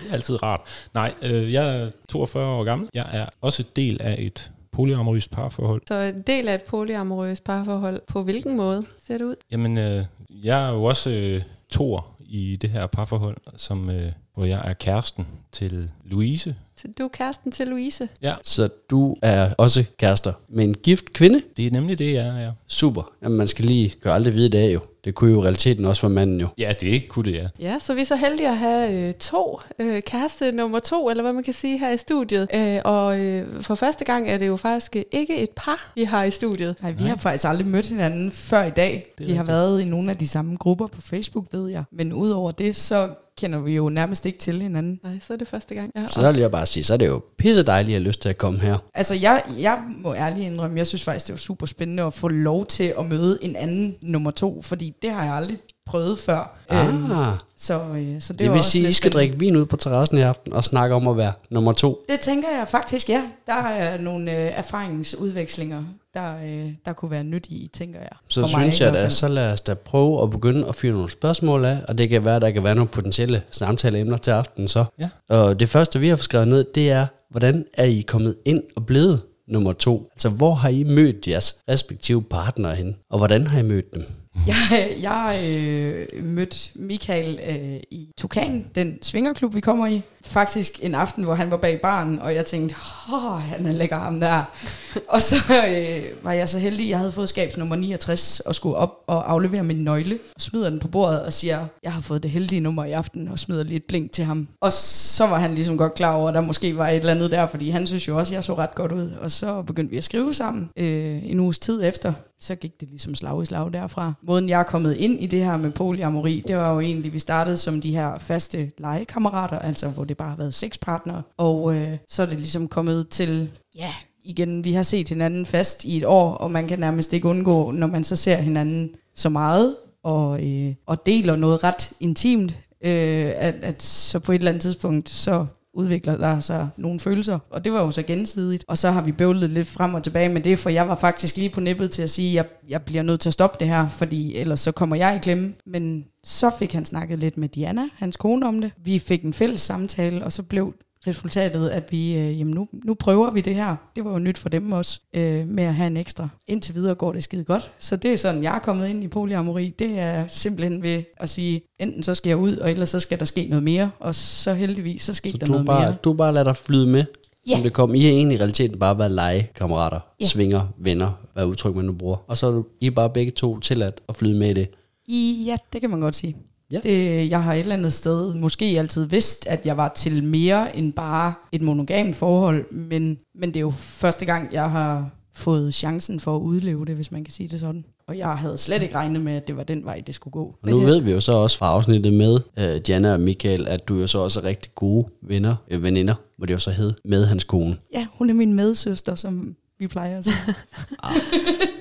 Det 0.00 0.08
er 0.10 0.14
altid 0.14 0.42
rart. 0.42 0.60
Nej, 0.94 1.14
øh, 1.22 1.52
jeg 1.52 1.76
er 1.76 1.90
42 2.08 2.46
år 2.46 2.64
gammel. 2.64 2.88
Jeg 2.94 3.06
er 3.12 3.26
også 3.40 3.64
del 3.76 4.02
af 4.02 4.16
et 4.18 4.50
polyamorøst 4.72 5.30
parforhold. 5.30 5.82
Så 5.88 6.00
en 6.00 6.22
del 6.22 6.48
af 6.48 6.54
et 6.54 6.62
polyamorøst 6.62 7.44
parforhold, 7.44 8.00
på 8.06 8.22
hvilken 8.22 8.56
måde 8.56 8.86
ser 9.06 9.18
det 9.18 9.24
ud? 9.24 9.34
Jamen, 9.50 9.78
øh, 9.78 10.04
jeg 10.30 10.68
er 10.68 10.72
jo 10.72 10.84
også 10.84 11.10
øh, 11.10 11.42
tor 11.70 12.06
i 12.20 12.56
det 12.56 12.70
her 12.70 12.86
parforhold, 12.86 13.36
som, 13.56 13.90
øh, 13.90 14.12
hvor 14.34 14.44
jeg 14.44 14.62
er 14.64 14.72
kæresten 14.72 15.26
til 15.52 15.90
Louise. 16.04 16.56
Så 16.82 16.88
du 16.98 17.04
er 17.04 17.08
kæresten 17.08 17.52
til 17.52 17.66
Louise. 17.66 18.08
Så 18.44 18.68
du 18.90 19.16
er 19.22 19.54
også 19.58 19.84
kærester 19.98 20.32
med 20.48 20.64
en 20.64 20.74
gift 20.74 21.12
kvinde? 21.12 21.42
Det 21.56 21.66
er 21.66 21.70
nemlig 21.70 21.98
det, 21.98 22.14
jeg 22.14 22.26
er, 22.26 22.38
ja. 22.38 22.50
Super. 22.66 23.12
Jamen, 23.22 23.38
man 23.38 23.46
skal 23.46 23.64
lige 23.64 23.94
gøre 24.00 24.14
aldrig 24.14 24.34
vide 24.34 24.48
det 24.48 24.58
af 24.58 24.74
jo. 24.74 24.80
Det 25.04 25.14
kunne 25.14 25.30
jo 25.30 25.40
i 25.40 25.44
realiteten 25.44 25.84
også 25.84 26.02
være 26.02 26.10
manden 26.10 26.40
jo. 26.40 26.48
Ja, 26.58 26.72
det 26.80 27.08
kunne 27.08 27.24
det, 27.32 27.36
ja. 27.36 27.48
Ja, 27.60 27.78
så 27.80 27.94
vi 27.94 28.00
er 28.00 28.04
så 28.04 28.16
heldige 28.16 28.48
at 28.48 28.56
have 28.56 29.08
øh, 29.08 29.14
to 29.14 29.60
øh, 29.78 30.02
kæreste 30.02 30.52
nummer 30.52 30.78
to, 30.78 31.10
eller 31.10 31.22
hvad 31.22 31.32
man 31.32 31.42
kan 31.42 31.54
sige 31.54 31.78
her 31.78 31.90
i 31.92 31.96
studiet. 31.96 32.48
Øh, 32.54 32.80
og 32.84 33.20
øh, 33.20 33.62
for 33.62 33.74
første 33.74 34.04
gang 34.04 34.30
er 34.30 34.38
det 34.38 34.46
jo 34.46 34.56
faktisk 34.56 34.96
ikke 35.12 35.36
et 35.42 35.50
par, 35.56 35.92
vi 35.94 36.02
har 36.02 36.24
i 36.24 36.30
studiet. 36.30 36.76
Nej, 36.82 36.90
vi 36.90 37.04
har 37.04 37.16
faktisk 37.16 37.44
aldrig 37.44 37.66
mødt 37.66 37.86
hinanden 37.86 38.32
før 38.32 38.64
i 38.64 38.70
dag. 38.70 39.14
Det 39.18 39.26
Vi 39.26 39.32
har 39.32 39.44
været 39.44 39.80
i 39.80 39.84
nogle 39.84 40.10
af 40.10 40.16
de 40.16 40.28
samme 40.28 40.56
grupper 40.56 40.86
på 40.86 41.00
Facebook, 41.00 41.46
ved 41.52 41.68
jeg. 41.68 41.84
Men 41.92 42.12
udover 42.12 42.52
det, 42.52 42.76
så 42.76 43.08
kender 43.38 43.58
vi 43.58 43.74
jo 43.76 43.88
nærmest 43.88 44.26
ikke 44.26 44.38
til 44.38 44.62
hinanden. 44.62 45.00
Nej, 45.04 45.18
så 45.26 45.32
er 45.32 45.36
det 45.36 45.48
første 45.48 45.74
gang. 45.74 45.92
Ja, 45.96 46.06
Så 46.06 46.32
vil 46.32 46.40
jeg 46.40 46.50
bare 46.50 46.66
sige, 46.66 46.84
så 46.84 46.92
er 46.92 46.96
det 46.96 47.06
jo 47.06 47.22
pisse 47.38 47.62
dejligt 47.62 47.96
at 47.96 48.00
have 48.00 48.08
lyst 48.08 48.22
til 48.22 48.28
at 48.28 48.38
komme 48.38 48.58
her. 48.58 48.78
Altså, 48.94 49.14
jeg, 49.14 49.42
jeg 49.58 49.82
må 50.02 50.14
ærligt 50.14 50.46
indrømme, 50.46 50.78
jeg 50.78 50.86
synes 50.86 51.04
faktisk, 51.04 51.26
det 51.26 51.32
var 51.32 51.38
super 51.38 51.66
spændende 51.66 52.02
at 52.02 52.14
få 52.14 52.28
lov 52.28 52.66
til 52.66 52.94
at 52.98 53.06
møde 53.06 53.38
en 53.42 53.56
anden 53.56 53.96
nummer 54.02 54.30
to, 54.30 54.62
fordi 54.62 54.94
det 55.02 55.10
har 55.10 55.24
jeg 55.24 55.34
aldrig 55.34 55.56
prøvet 55.88 56.18
før. 56.18 56.54
Øhm, 56.72 57.12
Ah, 57.12 57.32
så, 57.56 57.74
øh, 57.74 58.20
så 58.20 58.32
det, 58.32 58.38
det 58.38 58.48
var 58.48 58.54
vil 58.54 58.62
sige, 58.62 58.84
at 58.84 58.90
I 58.90 58.94
skal 58.94 59.12
drikke 59.12 59.38
vin 59.38 59.56
ud 59.56 59.66
på 59.66 59.76
terrassen 59.76 60.18
i 60.18 60.20
aften 60.20 60.52
og 60.52 60.64
snakke 60.64 60.94
om 60.94 61.08
at 61.08 61.16
være 61.16 61.32
nummer 61.50 61.72
to. 61.72 62.04
Det 62.08 62.20
tænker 62.20 62.48
jeg 62.58 62.68
faktisk, 62.68 63.08
ja. 63.08 63.22
Der 63.46 63.54
er 63.54 63.98
nogle 64.00 64.30
øh, 64.32 64.52
erfaringsudvekslinger, 64.58 65.84
der, 66.14 66.36
øh, 66.44 66.70
der 66.84 66.92
kunne 66.92 67.10
være 67.10 67.24
nyttige, 67.24 67.68
tænker 67.72 67.98
jeg. 68.00 68.08
Så 68.28 68.40
For 68.40 68.48
mig 68.48 68.60
synes 68.60 68.80
i 68.80 68.84
jeg 68.84 68.92
da, 68.92 69.08
så 69.08 69.28
lad 69.28 69.52
os 69.52 69.60
da 69.60 69.74
prøve 69.74 70.22
at 70.22 70.30
begynde 70.30 70.68
at 70.68 70.74
fyre 70.74 70.92
nogle 70.92 71.10
spørgsmål 71.10 71.64
af, 71.64 71.78
og 71.88 71.98
det 71.98 72.08
kan 72.08 72.24
være, 72.24 72.40
der 72.40 72.50
kan 72.50 72.64
være 72.64 72.74
nogle 72.74 72.88
potentielle 72.88 73.42
samtaleemner 73.50 74.16
til 74.16 74.30
aftenen 74.30 74.68
så. 74.68 74.84
Ja. 74.98 75.08
Og 75.28 75.60
det 75.60 75.68
første, 75.68 76.00
vi 76.00 76.08
har 76.08 76.16
skrevet 76.16 76.48
ned, 76.48 76.64
det 76.74 76.90
er, 76.90 77.06
hvordan 77.30 77.64
er 77.74 77.84
I 77.84 78.00
kommet 78.00 78.34
ind 78.44 78.62
og 78.76 78.86
blevet 78.86 79.20
nummer 79.48 79.72
to? 79.72 80.08
Altså, 80.12 80.28
hvor 80.28 80.54
har 80.54 80.68
I 80.68 80.82
mødt 80.82 81.26
jeres 81.28 81.56
respektive 81.70 82.22
partnere 82.22 82.74
hen, 82.74 82.96
og 83.10 83.18
hvordan 83.18 83.46
har 83.46 83.58
I 83.58 83.62
mødt 83.62 83.94
dem? 83.94 84.02
Jeg, 84.46 84.96
jeg 85.02 85.40
øh, 85.48 86.24
mødte 86.24 86.56
Michael 86.74 87.40
øh, 87.48 87.80
i 87.90 88.08
Tukan, 88.16 88.66
den 88.74 88.98
svingerklub, 89.02 89.54
vi 89.54 89.60
kommer 89.60 89.86
i. 89.86 90.02
Faktisk 90.28 90.78
en 90.82 90.94
aften, 90.94 91.24
hvor 91.24 91.34
han 91.34 91.50
var 91.50 91.56
bag 91.56 91.80
baren, 91.80 92.18
og 92.18 92.34
jeg 92.34 92.46
tænkte, 92.46 92.76
åh, 93.12 93.40
han 93.40 93.66
er 93.66 93.72
lækker 93.72 93.98
ham 93.98 94.20
der. 94.20 94.42
og 95.14 95.22
så 95.22 95.36
øh, 95.48 96.24
var 96.24 96.32
jeg 96.32 96.48
så 96.48 96.58
heldig, 96.58 96.90
jeg 96.90 96.98
havde 96.98 97.12
fået 97.12 97.28
skabsnummer 97.28 97.76
69, 97.76 98.40
og 98.40 98.54
skulle 98.54 98.76
op 98.76 98.94
og 99.06 99.32
aflevere 99.32 99.62
min 99.62 99.76
nøgle, 99.76 100.18
og 100.34 100.40
smider 100.40 100.70
den 100.70 100.78
på 100.78 100.88
bordet 100.88 101.22
og 101.22 101.32
siger, 101.32 101.66
jeg 101.82 101.92
har 101.92 102.00
fået 102.00 102.22
det 102.22 102.30
heldige 102.30 102.60
nummer 102.60 102.84
i 102.84 102.92
aften, 102.92 103.28
og 103.28 103.38
smider 103.38 103.62
lige 103.62 103.76
et 103.76 103.84
blink 103.84 104.12
til 104.12 104.24
ham. 104.24 104.48
Og 104.60 104.72
så 104.72 105.26
var 105.26 105.38
han 105.38 105.54
ligesom 105.54 105.78
godt 105.78 105.94
klar 105.94 106.14
over, 106.14 106.28
at 106.28 106.34
der 106.34 106.40
måske 106.40 106.76
var 106.76 106.88
et 106.88 106.96
eller 106.96 107.10
andet 107.10 107.30
der, 107.30 107.46
fordi 107.46 107.70
han 107.70 107.86
synes 107.86 108.08
jo 108.08 108.18
også, 108.18 108.32
at 108.32 108.34
jeg 108.34 108.44
så 108.44 108.54
ret 108.54 108.74
godt 108.74 108.92
ud. 108.92 109.10
Og 109.20 109.30
så 109.30 109.62
begyndte 109.62 109.90
vi 109.90 109.96
at 109.96 110.04
skrive 110.04 110.34
sammen 110.34 110.68
øh, 110.76 111.30
en 111.30 111.40
uges 111.40 111.58
tid 111.58 111.84
efter, 111.84 112.12
så 112.40 112.54
gik 112.54 112.80
det 112.80 112.88
ligesom 112.88 113.14
slag 113.14 113.42
i 113.42 113.46
slag 113.46 113.72
derfra. 113.72 114.12
Måden 114.22 114.48
jeg 114.48 114.60
er 114.60 114.64
kommet 114.64 114.96
ind 114.96 115.20
i 115.20 115.26
det 115.26 115.44
her 115.44 115.56
med 115.56 115.70
polyamori, 115.70 116.44
det 116.48 116.56
var 116.56 116.72
jo 116.72 116.80
egentlig, 116.80 117.12
vi 117.12 117.18
startede 117.18 117.56
som 117.56 117.80
de 117.80 117.92
her 117.92 118.18
faste 118.18 118.70
legekammerater, 118.78 119.58
altså 119.58 119.88
hvor 119.88 120.04
det 120.04 120.16
bare 120.18 120.28
har 120.28 120.36
været 120.36 120.54
seks 120.54 120.78
partnere. 120.78 121.22
Og 121.36 121.74
øh, 121.76 121.96
så 122.08 122.22
er 122.22 122.26
det 122.26 122.38
ligesom 122.38 122.68
kommet 122.68 123.08
til, 123.08 123.50
ja, 123.74 123.92
igen, 124.24 124.64
vi 124.64 124.72
har 124.72 124.82
set 124.82 125.08
hinanden 125.08 125.46
fast 125.46 125.84
i 125.84 125.96
et 125.96 126.04
år, 126.04 126.34
og 126.34 126.50
man 126.50 126.68
kan 126.68 126.78
nærmest 126.78 127.12
ikke 127.12 127.28
undgå, 127.28 127.70
når 127.70 127.86
man 127.86 128.04
så 128.04 128.16
ser 128.16 128.36
hinanden 128.36 128.90
så 129.14 129.28
meget, 129.28 129.76
og, 130.02 130.46
øh, 130.46 130.74
og 130.86 131.06
deler 131.06 131.36
noget 131.36 131.64
ret 131.64 131.92
intimt, 132.00 132.58
øh, 132.84 133.32
at, 133.36 133.54
at 133.62 133.82
så 133.82 134.18
på 134.18 134.32
et 134.32 134.36
eller 134.36 134.50
andet 134.50 134.62
tidspunkt, 134.62 135.10
så 135.10 135.46
udvikler 135.74 136.16
der 136.16 136.40
sig 136.40 136.68
nogle 136.76 137.00
følelser, 137.00 137.38
og 137.50 137.64
det 137.64 137.72
var 137.72 137.80
jo 137.80 137.90
så 137.90 138.02
gensidigt. 138.02 138.64
Og 138.68 138.78
så 138.78 138.90
har 138.90 139.02
vi 139.02 139.12
bøvlet 139.12 139.50
lidt 139.50 139.68
frem 139.68 139.94
og 139.94 140.02
tilbage 140.02 140.28
med 140.28 140.40
det, 140.40 140.58
for 140.58 140.70
jeg 140.70 140.88
var 140.88 140.96
faktisk 140.96 141.36
lige 141.36 141.50
på 141.50 141.60
nippet 141.60 141.90
til 141.90 142.02
at 142.02 142.10
sige, 142.10 142.28
at 142.28 142.34
jeg, 142.34 142.70
jeg 142.70 142.82
bliver 142.82 143.02
nødt 143.02 143.20
til 143.20 143.28
at 143.28 143.32
stoppe 143.32 143.56
det 143.60 143.68
her, 143.68 143.88
fordi 143.88 144.36
ellers 144.36 144.60
så 144.60 144.72
kommer 144.72 144.96
jeg 144.96 145.16
i 145.16 145.18
klemme. 145.18 145.54
Men 145.66 146.04
så 146.28 146.50
fik 146.58 146.72
han 146.72 146.84
snakket 146.84 147.18
lidt 147.18 147.36
med 147.36 147.48
Diana, 147.48 147.82
hans 147.96 148.16
kone, 148.16 148.46
om 148.48 148.60
det. 148.60 148.70
Vi 148.84 148.98
fik 148.98 149.22
en 149.22 149.32
fælles 149.32 149.60
samtale, 149.60 150.24
og 150.24 150.32
så 150.32 150.42
blev 150.42 150.74
resultatet, 151.06 151.68
at 151.68 151.92
vi, 151.92 152.16
øh, 152.16 152.38
jamen 152.38 152.54
nu, 152.54 152.68
nu 152.84 152.94
prøver 152.94 153.30
vi 153.30 153.40
det 153.40 153.54
her. 153.54 153.76
Det 153.96 154.04
var 154.04 154.12
jo 154.12 154.18
nyt 154.18 154.38
for 154.38 154.48
dem 154.48 154.72
også, 154.72 155.00
øh, 155.14 155.48
med 155.48 155.64
at 155.64 155.74
have 155.74 155.86
en 155.86 155.96
ekstra. 155.96 156.28
Indtil 156.48 156.74
videre 156.74 156.94
går 156.94 157.12
det 157.12 157.24
skide 157.24 157.44
godt. 157.44 157.72
Så 157.78 157.96
det 157.96 158.12
er 158.12 158.16
sådan, 158.16 158.42
jeg 158.42 158.54
er 158.54 158.58
kommet 158.58 158.88
ind 158.88 159.04
i 159.04 159.08
polyamori. 159.08 159.74
Det 159.78 159.98
er 159.98 160.24
simpelthen 160.28 160.82
ved 160.82 161.02
at 161.16 161.28
sige, 161.28 161.60
enten 161.80 162.02
så 162.02 162.14
skal 162.14 162.30
jeg 162.30 162.36
ud, 162.38 162.56
og 162.56 162.70
ellers 162.70 162.88
så 162.88 163.00
skal 163.00 163.18
der 163.18 163.24
ske 163.24 163.46
noget 163.50 163.62
mere. 163.62 163.90
Og 164.00 164.14
så 164.14 164.54
heldigvis, 164.54 165.02
så 165.02 165.14
skete 165.14 165.32
Så 165.32 165.38
der 165.38 165.46
noget 165.52 165.66
bare, 165.66 165.80
mere. 165.80 165.96
du 166.04 166.12
bare 166.12 166.32
lader 166.32 166.44
dig 166.44 166.56
flyde 166.56 166.86
med, 166.86 167.04
Ja. 167.48 167.52
som 167.54 167.62
det 167.62 167.72
kom. 167.72 167.94
I 167.94 168.02
har 168.02 168.10
egentlig 168.10 168.36
i 168.36 168.38
realiteten 168.40 168.78
bare 168.78 168.98
været 168.98 169.10
legekammerater, 169.12 170.00
Ja. 170.20 170.24
svinger, 170.26 170.62
venner, 170.78 171.12
hvad 171.34 171.44
udtryk 171.44 171.74
man 171.76 171.84
nu 171.84 171.92
bruger. 171.92 172.16
Og 172.26 172.36
så 172.36 172.46
er 172.46 172.50
du, 172.50 172.64
I 172.80 172.86
er 172.86 172.90
bare 172.90 173.10
begge 173.10 173.30
to 173.32 173.58
tilladt 173.60 174.00
at 174.08 174.16
flyde 174.16 174.34
med 174.38 174.50
i 174.50 174.52
det. 174.52 174.68
I, 175.08 175.44
ja, 175.46 175.56
det 175.72 175.80
kan 175.80 175.90
man 175.90 176.00
godt 176.00 176.16
sige. 176.16 176.36
Ja. 176.72 176.80
Det, 176.82 177.30
jeg 177.30 177.42
har 177.42 177.54
et 177.54 177.60
eller 177.60 177.74
andet 177.74 177.92
sted 177.92 178.34
måske 178.34 178.64
altid 178.64 179.06
vidst, 179.06 179.46
at 179.46 179.66
jeg 179.66 179.76
var 179.76 179.92
til 179.96 180.24
mere 180.24 180.76
end 180.76 180.92
bare 180.92 181.34
et 181.52 181.62
monogamt 181.62 182.16
forhold, 182.16 182.72
men, 182.72 183.18
men 183.34 183.48
det 183.48 183.56
er 183.56 183.60
jo 183.60 183.72
første 183.76 184.24
gang, 184.24 184.52
jeg 184.52 184.70
har 184.70 185.10
fået 185.34 185.74
chancen 185.74 186.20
for 186.20 186.36
at 186.36 186.40
udleve 186.40 186.86
det, 186.86 186.94
hvis 186.94 187.12
man 187.12 187.24
kan 187.24 187.32
sige 187.32 187.48
det 187.48 187.60
sådan. 187.60 187.84
Og 188.08 188.18
jeg 188.18 188.28
havde 188.38 188.58
slet 188.58 188.82
ikke 188.82 188.94
regnet 188.94 189.20
med, 189.20 189.32
at 189.32 189.48
det 189.48 189.56
var 189.56 189.62
den 189.62 189.84
vej, 189.84 190.02
det 190.06 190.14
skulle 190.14 190.32
gå. 190.32 190.54
Og 190.62 190.70
nu 190.70 190.76
Men, 190.76 190.86
ved 190.86 191.00
vi 191.00 191.10
jo 191.10 191.20
så 191.20 191.32
også 191.32 191.58
fra 191.58 191.66
afsnittet 191.66 192.12
med 192.12 192.38
øh, 192.58 192.76
Diana 192.76 193.12
og 193.12 193.20
Michael, 193.20 193.68
at 193.68 193.88
du 193.88 193.94
jo 193.94 194.06
så 194.06 194.18
også 194.18 194.40
er 194.40 194.44
rigtig 194.44 194.74
gode 194.74 195.08
venner, 195.22 195.56
øh, 195.70 195.82
veninder, 195.82 196.14
må 196.38 196.46
det 196.46 196.52
jo 196.54 196.58
så 196.58 196.70
hedde, 196.70 196.94
med 197.04 197.26
hans 197.26 197.44
kone. 197.44 197.76
Ja, 197.94 198.06
hun 198.14 198.30
er 198.30 198.34
min 198.34 198.54
medsøster, 198.54 199.14
som 199.14 199.56
vi 199.78 199.86
plejer 199.86 200.18
at 200.18 200.24
sige. 200.24 200.36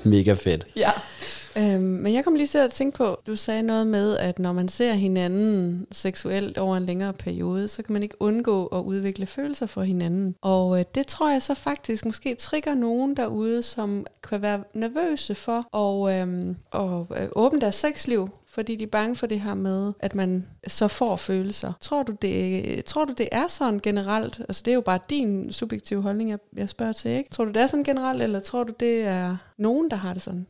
Mega 0.03 0.33
fedt. 0.33 0.67
ja. 0.75 0.91
Øhm, 1.57 1.83
men 1.83 2.13
jeg 2.13 2.23
kom 2.23 2.35
lige 2.35 2.47
til 2.47 2.57
at 2.57 2.71
tænke 2.71 2.97
på, 2.97 3.17
du 3.27 3.35
sagde 3.35 3.63
noget 3.63 3.87
med, 3.87 4.17
at 4.17 4.39
når 4.39 4.53
man 4.53 4.69
ser 4.69 4.93
hinanden 4.93 5.87
seksuelt 5.91 6.57
over 6.57 6.77
en 6.77 6.85
længere 6.85 7.13
periode, 7.13 7.67
så 7.67 7.83
kan 7.83 7.93
man 7.93 8.03
ikke 8.03 8.21
undgå 8.21 8.65
at 8.65 8.79
udvikle 8.79 9.25
følelser 9.25 9.65
for 9.65 9.81
hinanden. 9.81 10.35
Og 10.41 10.79
øh, 10.79 10.85
det 10.95 11.07
tror 11.07 11.31
jeg 11.31 11.41
så 11.41 11.53
faktisk 11.53 12.05
måske 12.05 12.35
trigger 12.35 12.75
nogen 12.75 13.17
derude, 13.17 13.63
som 13.63 14.05
kan 14.29 14.41
være 14.41 14.63
nervøse 14.73 15.35
for 15.35 15.75
at, 15.77 16.21
øhm, 16.21 16.55
at 16.73 17.21
øh, 17.23 17.29
åbne 17.35 17.61
deres 17.61 17.75
sexliv, 17.75 18.29
fordi 18.47 18.75
de 18.75 18.83
er 18.83 18.87
bange 18.87 19.15
for 19.15 19.27
det 19.27 19.41
her 19.41 19.53
med, 19.55 19.93
at 19.99 20.15
man 20.15 20.45
så 20.67 20.87
får 20.87 21.15
følelser. 21.15 21.73
Tror 21.81 22.03
du, 22.03 22.11
det, 22.21 22.65
øh, 22.65 22.83
tror 22.83 23.05
du, 23.05 23.13
det 23.17 23.29
er 23.31 23.47
sådan 23.47 23.79
generelt? 23.79 24.39
Altså, 24.39 24.61
det 24.65 24.71
er 24.71 24.75
jo 24.75 24.81
bare 24.81 24.99
din 25.09 25.51
subjektive 25.51 26.01
holdning, 26.01 26.29
jeg, 26.29 26.39
jeg 26.55 26.69
spørger 26.69 26.93
til, 26.93 27.11
ikke? 27.11 27.29
Tror 27.29 27.45
du, 27.45 27.51
det 27.51 27.61
er 27.61 27.67
sådan 27.67 27.83
generelt, 27.83 28.21
eller 28.21 28.39
tror 28.39 28.63
du, 28.63 28.73
det 28.79 29.01
er 29.01 29.37
nogen, 29.57 29.91
der 29.91 29.97
har 29.97 30.13
det 30.13 30.21
sådan? 30.21 30.47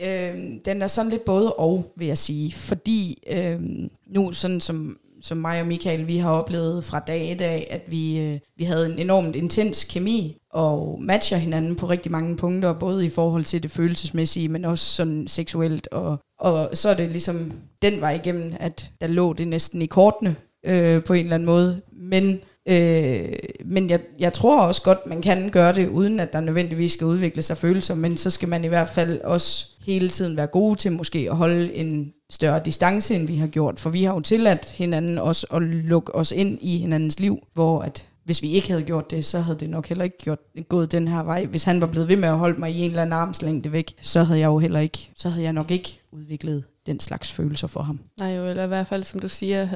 Øh, 0.00 0.34
den 0.64 0.82
er 0.82 0.86
sådan 0.86 1.10
lidt 1.10 1.24
både 1.24 1.52
og, 1.52 1.92
vil 1.96 2.06
jeg 2.06 2.18
sige. 2.18 2.52
Fordi 2.52 3.22
øh, 3.30 3.60
nu, 4.06 4.32
sådan 4.32 4.60
som, 4.60 4.98
som 5.22 5.36
mig 5.36 5.60
og 5.60 5.66
Michael, 5.66 6.06
vi 6.06 6.16
har 6.16 6.30
oplevet 6.30 6.84
fra 6.84 6.98
dag 6.98 7.30
i 7.30 7.34
dag, 7.34 7.66
at 7.70 7.82
vi, 7.88 8.18
øh, 8.18 8.38
vi 8.56 8.64
havde 8.64 8.86
en 8.86 8.98
enormt 8.98 9.36
intens 9.36 9.84
kemi, 9.84 10.36
og 10.50 10.98
matcher 11.02 11.36
hinanden 11.36 11.76
på 11.76 11.86
rigtig 11.86 12.12
mange 12.12 12.36
punkter, 12.36 12.72
både 12.72 13.06
i 13.06 13.10
forhold 13.10 13.44
til 13.44 13.62
det 13.62 13.70
følelsesmæssige, 13.70 14.48
men 14.48 14.64
også 14.64 14.84
sådan 14.84 15.28
seksuelt. 15.28 15.88
Og, 15.92 16.18
og 16.38 16.70
så 16.72 16.88
er 16.88 16.94
det 16.94 17.10
ligesom 17.10 17.52
den 17.82 18.00
vej 18.00 18.14
igennem, 18.14 18.52
at 18.60 18.90
der 19.00 19.06
lå 19.06 19.32
det 19.32 19.48
næsten 19.48 19.82
i 19.82 19.86
kortene 19.86 20.36
øh, 20.66 21.04
på 21.04 21.12
en 21.12 21.24
eller 21.24 21.34
anden 21.34 21.46
måde. 21.46 21.80
Men 21.92 22.40
Øh, 22.68 23.32
men 23.64 23.90
jeg, 23.90 24.00
jeg 24.18 24.32
tror 24.32 24.60
også 24.60 24.82
godt, 24.82 25.06
man 25.06 25.22
kan 25.22 25.50
gøre 25.50 25.74
det, 25.74 25.88
uden 25.88 26.20
at 26.20 26.32
der 26.32 26.40
nødvendigvis 26.40 26.92
skal 26.92 27.06
udvikle 27.06 27.42
sig 27.42 27.56
følelser, 27.56 27.94
men 27.94 28.16
så 28.16 28.30
skal 28.30 28.48
man 28.48 28.64
i 28.64 28.68
hvert 28.68 28.88
fald 28.88 29.20
også 29.20 29.66
hele 29.86 30.08
tiden 30.08 30.36
være 30.36 30.46
gode 30.46 30.76
til 30.76 30.92
måske 30.92 31.26
at 31.30 31.36
holde 31.36 31.74
en 31.74 32.12
større 32.30 32.60
distance, 32.64 33.14
end 33.14 33.26
vi 33.26 33.36
har 33.36 33.46
gjort. 33.46 33.80
For 33.80 33.90
vi 33.90 34.04
har 34.04 34.14
jo 34.14 34.20
tilladt 34.20 34.70
hinanden 34.70 35.18
også 35.18 35.46
at 35.50 35.62
lukke 35.62 36.14
os 36.14 36.32
ind 36.32 36.58
i 36.60 36.78
hinandens 36.78 37.20
liv, 37.20 37.38
hvor 37.54 37.80
at 37.80 38.08
hvis 38.24 38.42
vi 38.42 38.50
ikke 38.50 38.68
havde 38.68 38.82
gjort 38.82 39.10
det, 39.10 39.24
så 39.24 39.40
havde 39.40 39.58
det 39.58 39.70
nok 39.70 39.86
heller 39.88 40.04
ikke 40.04 40.18
gjort, 40.18 40.38
gået 40.68 40.92
den 40.92 41.08
her 41.08 41.22
vej. 41.22 41.44
Hvis 41.44 41.64
han 41.64 41.80
var 41.80 41.86
blevet 41.86 42.08
ved 42.08 42.16
med 42.16 42.28
at 42.28 42.38
holde 42.38 42.60
mig 42.60 42.70
i 42.70 42.80
en 42.80 42.90
eller 42.90 43.02
anden 43.02 43.12
armslængde 43.12 43.72
væk, 43.72 43.94
så 44.00 44.22
havde 44.22 44.40
jeg 44.40 44.46
jo 44.46 44.58
heller 44.58 44.80
ikke, 44.80 45.10
så 45.16 45.28
havde 45.28 45.44
jeg 45.44 45.52
nok 45.52 45.70
ikke 45.70 46.00
udviklet 46.12 46.64
den 46.86 47.00
slags 47.00 47.32
følelser 47.32 47.66
for 47.66 47.82
ham. 47.82 48.00
Nej, 48.18 48.28
jo, 48.36 48.46
eller 48.46 48.64
i 48.64 48.66
hvert 48.66 48.86
fald, 48.86 49.04
som 49.04 49.20
du 49.20 49.28
siger, 49.28 49.68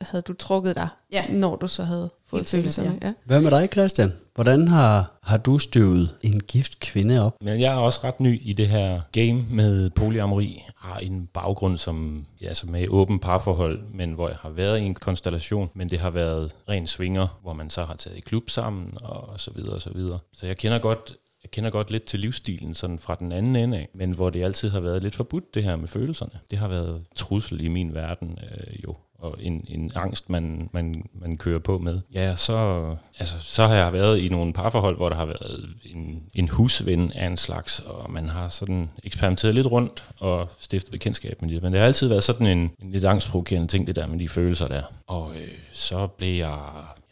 havde 0.00 0.22
du 0.22 0.32
trukket 0.32 0.76
dig, 0.76 0.88
Ja. 1.12 1.24
når 1.28 1.56
du 1.56 1.66
så 1.66 1.82
havde 1.84 2.10
fået 2.30 2.40
Helt 2.40 2.50
følelserne. 2.50 2.98
Ja. 3.02 3.12
Hvad 3.24 3.40
med 3.40 3.50
dig, 3.50 3.68
Christian? 3.72 4.12
Hvordan 4.34 4.68
har, 4.68 5.18
har 5.22 5.36
du 5.36 5.58
støvet 5.58 6.16
en 6.22 6.40
gift 6.40 6.80
kvinde 6.80 7.26
op? 7.26 7.34
Men 7.40 7.60
jeg 7.60 7.72
er 7.72 7.76
også 7.76 8.00
ret 8.04 8.20
ny 8.20 8.40
i 8.42 8.52
det 8.52 8.68
her 8.68 9.00
game 9.12 9.44
med 9.50 9.90
polyamori. 9.90 10.64
Har 10.76 10.98
en 10.98 11.28
baggrund 11.34 11.78
som, 11.78 12.26
ja, 12.40 12.54
som 12.54 12.74
er 12.74 12.78
i 12.78 12.88
åben 12.88 13.18
parforhold, 13.18 13.80
men 13.94 14.12
hvor 14.12 14.28
jeg 14.28 14.36
har 14.40 14.50
været 14.50 14.78
i 14.78 14.82
en 14.82 14.94
konstellation, 14.94 15.70
men 15.74 15.90
det 15.90 15.98
har 15.98 16.10
været 16.10 16.52
ren 16.68 16.86
svinger, 16.86 17.38
hvor 17.42 17.52
man 17.52 17.70
så 17.70 17.84
har 17.84 17.94
taget 17.94 18.16
i 18.16 18.20
klub 18.20 18.50
sammen 18.50 18.92
og 19.00 19.40
så 19.40 19.50
videre 19.54 19.74
og 19.74 19.82
så 19.82 19.90
videre. 19.90 20.18
Så 20.34 20.46
jeg 20.46 20.56
kender 20.56 20.78
godt 20.78 21.14
jeg 21.44 21.50
kender 21.50 21.70
godt 21.70 21.90
lidt 21.90 22.02
til 22.02 22.20
livsstilen 22.20 22.74
sådan 22.74 22.98
fra 22.98 23.14
den 23.14 23.32
anden 23.32 23.56
ende 23.56 23.78
af, 23.78 23.88
men 23.94 24.12
hvor 24.12 24.30
det 24.30 24.42
altid 24.42 24.70
har 24.70 24.80
været 24.80 25.02
lidt 25.02 25.14
forbudt 25.14 25.54
det 25.54 25.64
her 25.64 25.76
med 25.76 25.88
følelserne. 25.88 26.32
Det 26.50 26.58
har 26.58 26.68
været 26.68 27.04
trussel 27.16 27.60
i 27.60 27.68
min 27.68 27.94
verden 27.94 28.38
øh, 28.42 28.84
jo, 28.84 28.96
og 29.22 29.36
en, 29.40 29.64
en 29.68 29.92
angst, 29.94 30.30
man, 30.30 30.68
man, 30.72 31.10
man 31.14 31.36
kører 31.36 31.58
på 31.58 31.78
med. 31.78 32.00
Ja, 32.14 32.36
så, 32.36 32.86
altså, 33.18 33.34
så 33.38 33.66
har 33.66 33.74
jeg 33.74 33.92
været 33.92 34.18
i 34.18 34.28
nogle 34.28 34.52
parforhold, 34.52 34.96
hvor 34.96 35.08
der 35.08 35.16
har 35.16 35.24
været 35.24 35.74
en, 35.84 36.22
en 36.34 36.48
husven 36.48 37.12
af 37.12 37.26
en 37.26 37.36
slags, 37.36 37.80
og 37.80 38.12
man 38.12 38.28
har 38.28 38.48
sådan 38.48 38.90
eksperimenteret 39.04 39.54
lidt 39.54 39.66
rundt 39.66 40.04
og 40.18 40.48
stiftet 40.58 40.92
bekendtskab 40.92 41.42
med 41.42 41.50
det. 41.50 41.62
Men 41.62 41.72
det 41.72 41.80
har 41.80 41.86
altid 41.86 42.08
været 42.08 42.24
sådan 42.24 42.46
en, 42.46 42.70
en 42.82 42.92
lidt 42.92 43.04
angstprovokerende 43.04 43.68
ting, 43.68 43.86
det 43.86 43.96
der 43.96 44.06
med 44.06 44.18
de 44.18 44.28
følelser 44.28 44.68
der. 44.68 44.82
Og 45.06 45.30
øh, 45.34 45.48
så 45.72 46.06
blev 46.06 46.34
jeg, 46.34 46.58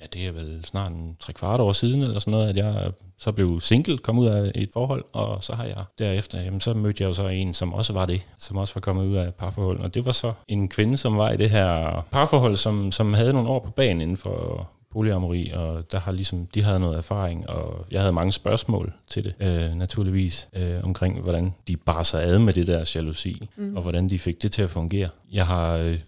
ja 0.00 0.06
det 0.12 0.26
er 0.26 0.32
vel 0.32 0.60
snart 0.64 0.92
en 0.92 1.16
tre 1.20 1.32
kvart 1.32 1.60
år 1.60 1.72
siden, 1.72 2.02
eller 2.02 2.18
sådan 2.18 2.30
noget, 2.30 2.48
at 2.48 2.56
jeg 2.56 2.92
så 3.20 3.32
blev 3.32 3.60
single, 3.60 3.98
kom 3.98 4.18
ud 4.18 4.26
af 4.26 4.52
et 4.54 4.68
forhold, 4.72 5.04
og 5.12 5.42
så 5.42 5.54
har 5.54 5.64
jeg 5.64 5.84
derefter, 5.98 6.40
jamen 6.40 6.60
så 6.60 6.74
mødte 6.74 7.02
jeg 7.02 7.08
jo 7.08 7.14
så 7.14 7.28
en, 7.28 7.54
som 7.54 7.72
også 7.72 7.92
var 7.92 8.06
det, 8.06 8.26
som 8.38 8.56
også 8.56 8.74
var 8.74 8.80
kommet 8.80 9.06
ud 9.06 9.14
af 9.16 9.28
et 9.28 9.34
parforhold. 9.34 9.80
Og 9.80 9.94
det 9.94 10.06
var 10.06 10.12
så 10.12 10.32
en 10.48 10.68
kvinde, 10.68 10.96
som 10.96 11.16
var 11.16 11.30
i 11.30 11.36
det 11.36 11.50
her 11.50 12.00
parforhold, 12.10 12.56
som, 12.56 12.92
som 12.92 13.14
havde 13.14 13.32
nogle 13.32 13.48
år 13.48 13.58
på 13.58 13.70
banen 13.70 14.00
inden 14.00 14.16
for 14.16 14.68
polyamori, 14.92 15.50
og 15.54 15.92
der 15.92 16.00
har 16.00 16.12
ligesom, 16.12 16.46
de 16.46 16.62
havde 16.62 16.80
noget 16.80 16.98
erfaring, 16.98 17.50
og 17.50 17.86
jeg 17.90 18.00
havde 18.00 18.12
mange 18.12 18.32
spørgsmål 18.32 18.92
til 19.08 19.24
det, 19.24 19.34
øh, 19.40 19.74
naturligvis, 19.74 20.48
øh, 20.52 20.80
omkring 20.82 21.20
hvordan 21.20 21.54
de 21.68 21.76
bar 21.76 22.02
sig 22.02 22.22
ad 22.22 22.38
med 22.38 22.52
det 22.52 22.66
der 22.66 22.92
jalousi, 22.94 23.48
mm. 23.56 23.76
og 23.76 23.82
hvordan 23.82 24.10
de 24.10 24.18
fik 24.18 24.42
det 24.42 24.52
til 24.52 24.62
at 24.62 24.70
fungere. 24.70 25.08
Jeg 25.32 25.46
har 25.46 25.76
øh, 25.76 25.98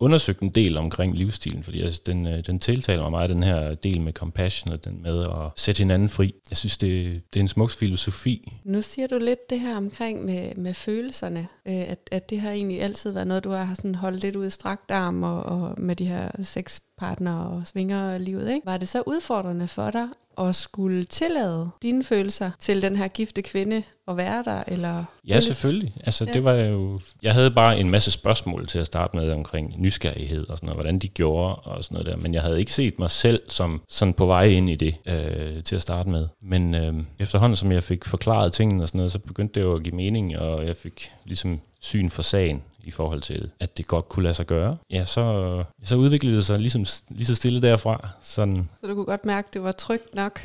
undersøgt 0.00 0.40
en 0.40 0.50
del 0.50 0.76
omkring 0.76 1.14
livsstilen, 1.14 1.62
fordi 1.62 1.82
altså, 1.82 2.02
den, 2.06 2.26
øh, 2.26 2.46
den 2.46 2.58
tiltaler 2.58 3.02
mig 3.02 3.10
meget, 3.10 3.30
den 3.30 3.42
her 3.42 3.74
del 3.74 4.00
med 4.00 4.12
compassion 4.12 4.72
og 4.72 4.84
den 4.84 5.02
med 5.02 5.18
at 5.18 5.50
sætte 5.56 5.78
hinanden 5.78 6.08
fri. 6.08 6.34
Jeg 6.50 6.56
synes, 6.56 6.78
det, 6.78 7.22
det 7.34 7.40
er 7.40 7.40
en 7.40 7.48
smuk 7.48 7.70
filosofi. 7.70 8.52
Nu 8.64 8.82
siger 8.82 9.06
du 9.06 9.18
lidt 9.18 9.50
det 9.50 9.60
her 9.60 9.76
omkring 9.76 10.24
med, 10.24 10.54
med 10.56 10.74
følelserne, 10.74 11.48
øh, 11.66 11.90
at, 11.90 11.98
at 12.12 12.30
det 12.30 12.40
har 12.40 12.50
egentlig 12.50 12.82
altid 12.82 13.12
været 13.12 13.26
noget, 13.26 13.44
du 13.44 13.50
har 13.50 13.74
sådan 13.74 13.94
holdt 13.94 14.22
lidt 14.22 14.36
ud 14.36 14.46
i 14.46 14.50
strakt 14.50 14.90
arm 14.90 15.22
og, 15.22 15.42
og 15.42 15.74
med 15.78 15.96
de 15.96 16.04
her 16.04 16.30
seks 16.42 16.80
partner 16.98 17.38
og 17.38 17.66
svinger 17.66 18.18
livet. 18.18 18.52
Ikke? 18.52 18.66
Var 18.66 18.76
det 18.76 18.88
så 18.88 19.02
udfordrende 19.06 19.68
for 19.68 19.90
dig 19.90 20.08
at 20.40 20.56
skulle 20.56 21.04
tillade 21.04 21.70
dine 21.82 22.04
følelser 22.04 22.50
til 22.58 22.82
den 22.82 22.96
her 22.96 23.08
gifte 23.08 23.42
kvinde 23.42 23.82
at 24.08 24.16
være 24.16 24.42
der? 24.44 24.62
Eller 24.66 25.04
Ja, 25.28 25.40
selvfølgelig. 25.40 25.94
Altså, 26.04 26.24
Ja. 26.24 26.32
det 26.32 26.44
var 26.44 26.52
jo, 26.52 27.00
jeg 27.22 27.34
havde 27.34 27.50
bare 27.50 27.80
en 27.80 27.90
masse 27.90 28.10
spørgsmål 28.10 28.66
til 28.66 28.78
at 28.78 28.86
starte 28.86 29.16
med 29.16 29.32
omkring 29.32 29.74
nysgerrighed 29.78 30.48
og 30.48 30.56
sådan 30.56 30.66
noget, 30.66 30.76
hvordan 30.76 30.98
de 30.98 31.08
gjorde 31.08 31.54
og 31.54 31.84
sådan 31.84 31.94
noget 31.94 32.06
der. 32.06 32.16
Men 32.16 32.34
jeg 32.34 32.42
havde 32.42 32.58
ikke 32.58 32.72
set 32.72 32.98
mig 32.98 33.10
selv 33.10 33.40
som 33.48 33.82
sådan 33.88 34.14
på 34.14 34.26
vej 34.26 34.44
ind 34.44 34.70
i 34.70 34.74
det 34.74 34.94
øh, 35.06 35.62
til 35.62 35.76
at 35.76 35.82
starte 35.82 36.08
med. 36.08 36.28
Men 36.42 36.74
øh, 36.74 36.94
efterhånden, 37.18 37.56
som 37.56 37.72
jeg 37.72 37.82
fik 37.82 38.04
forklaret 38.04 38.52
tingene 38.52 38.82
og 38.82 38.88
sådan 38.88 38.98
noget, 38.98 39.12
så 39.12 39.18
begyndte 39.18 39.60
det 39.60 39.66
jo 39.66 39.74
at 39.74 39.82
give 39.82 39.94
mening, 39.96 40.38
og 40.38 40.66
jeg 40.66 40.76
fik 40.76 41.10
ligesom 41.24 41.60
syn 41.80 42.10
for 42.10 42.22
sagen 42.22 42.62
i 42.84 42.90
forhold 42.90 43.20
til, 43.20 43.50
at 43.60 43.78
det 43.78 43.86
godt 43.88 44.08
kunne 44.08 44.22
lade 44.22 44.34
sig 44.34 44.46
gøre. 44.46 44.76
Ja, 44.90 45.04
så, 45.04 45.64
så 45.82 45.96
udviklede 45.96 46.36
det 46.36 46.46
sig 46.46 46.58
ligesom 46.58 46.86
lige 47.08 47.26
så 47.26 47.34
stille 47.34 47.62
derfra. 47.62 48.08
Sådan, 48.20 48.68
Så 48.80 48.86
du 48.86 48.94
kunne 48.94 49.04
godt 49.04 49.24
mærke, 49.24 49.46
at 49.48 49.54
det 49.54 49.62
var 49.62 49.72
trygt 49.72 50.14
nok 50.14 50.40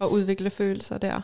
at 0.00 0.06
udvikle 0.06 0.50
følelser 0.50 0.98
der. 0.98 1.20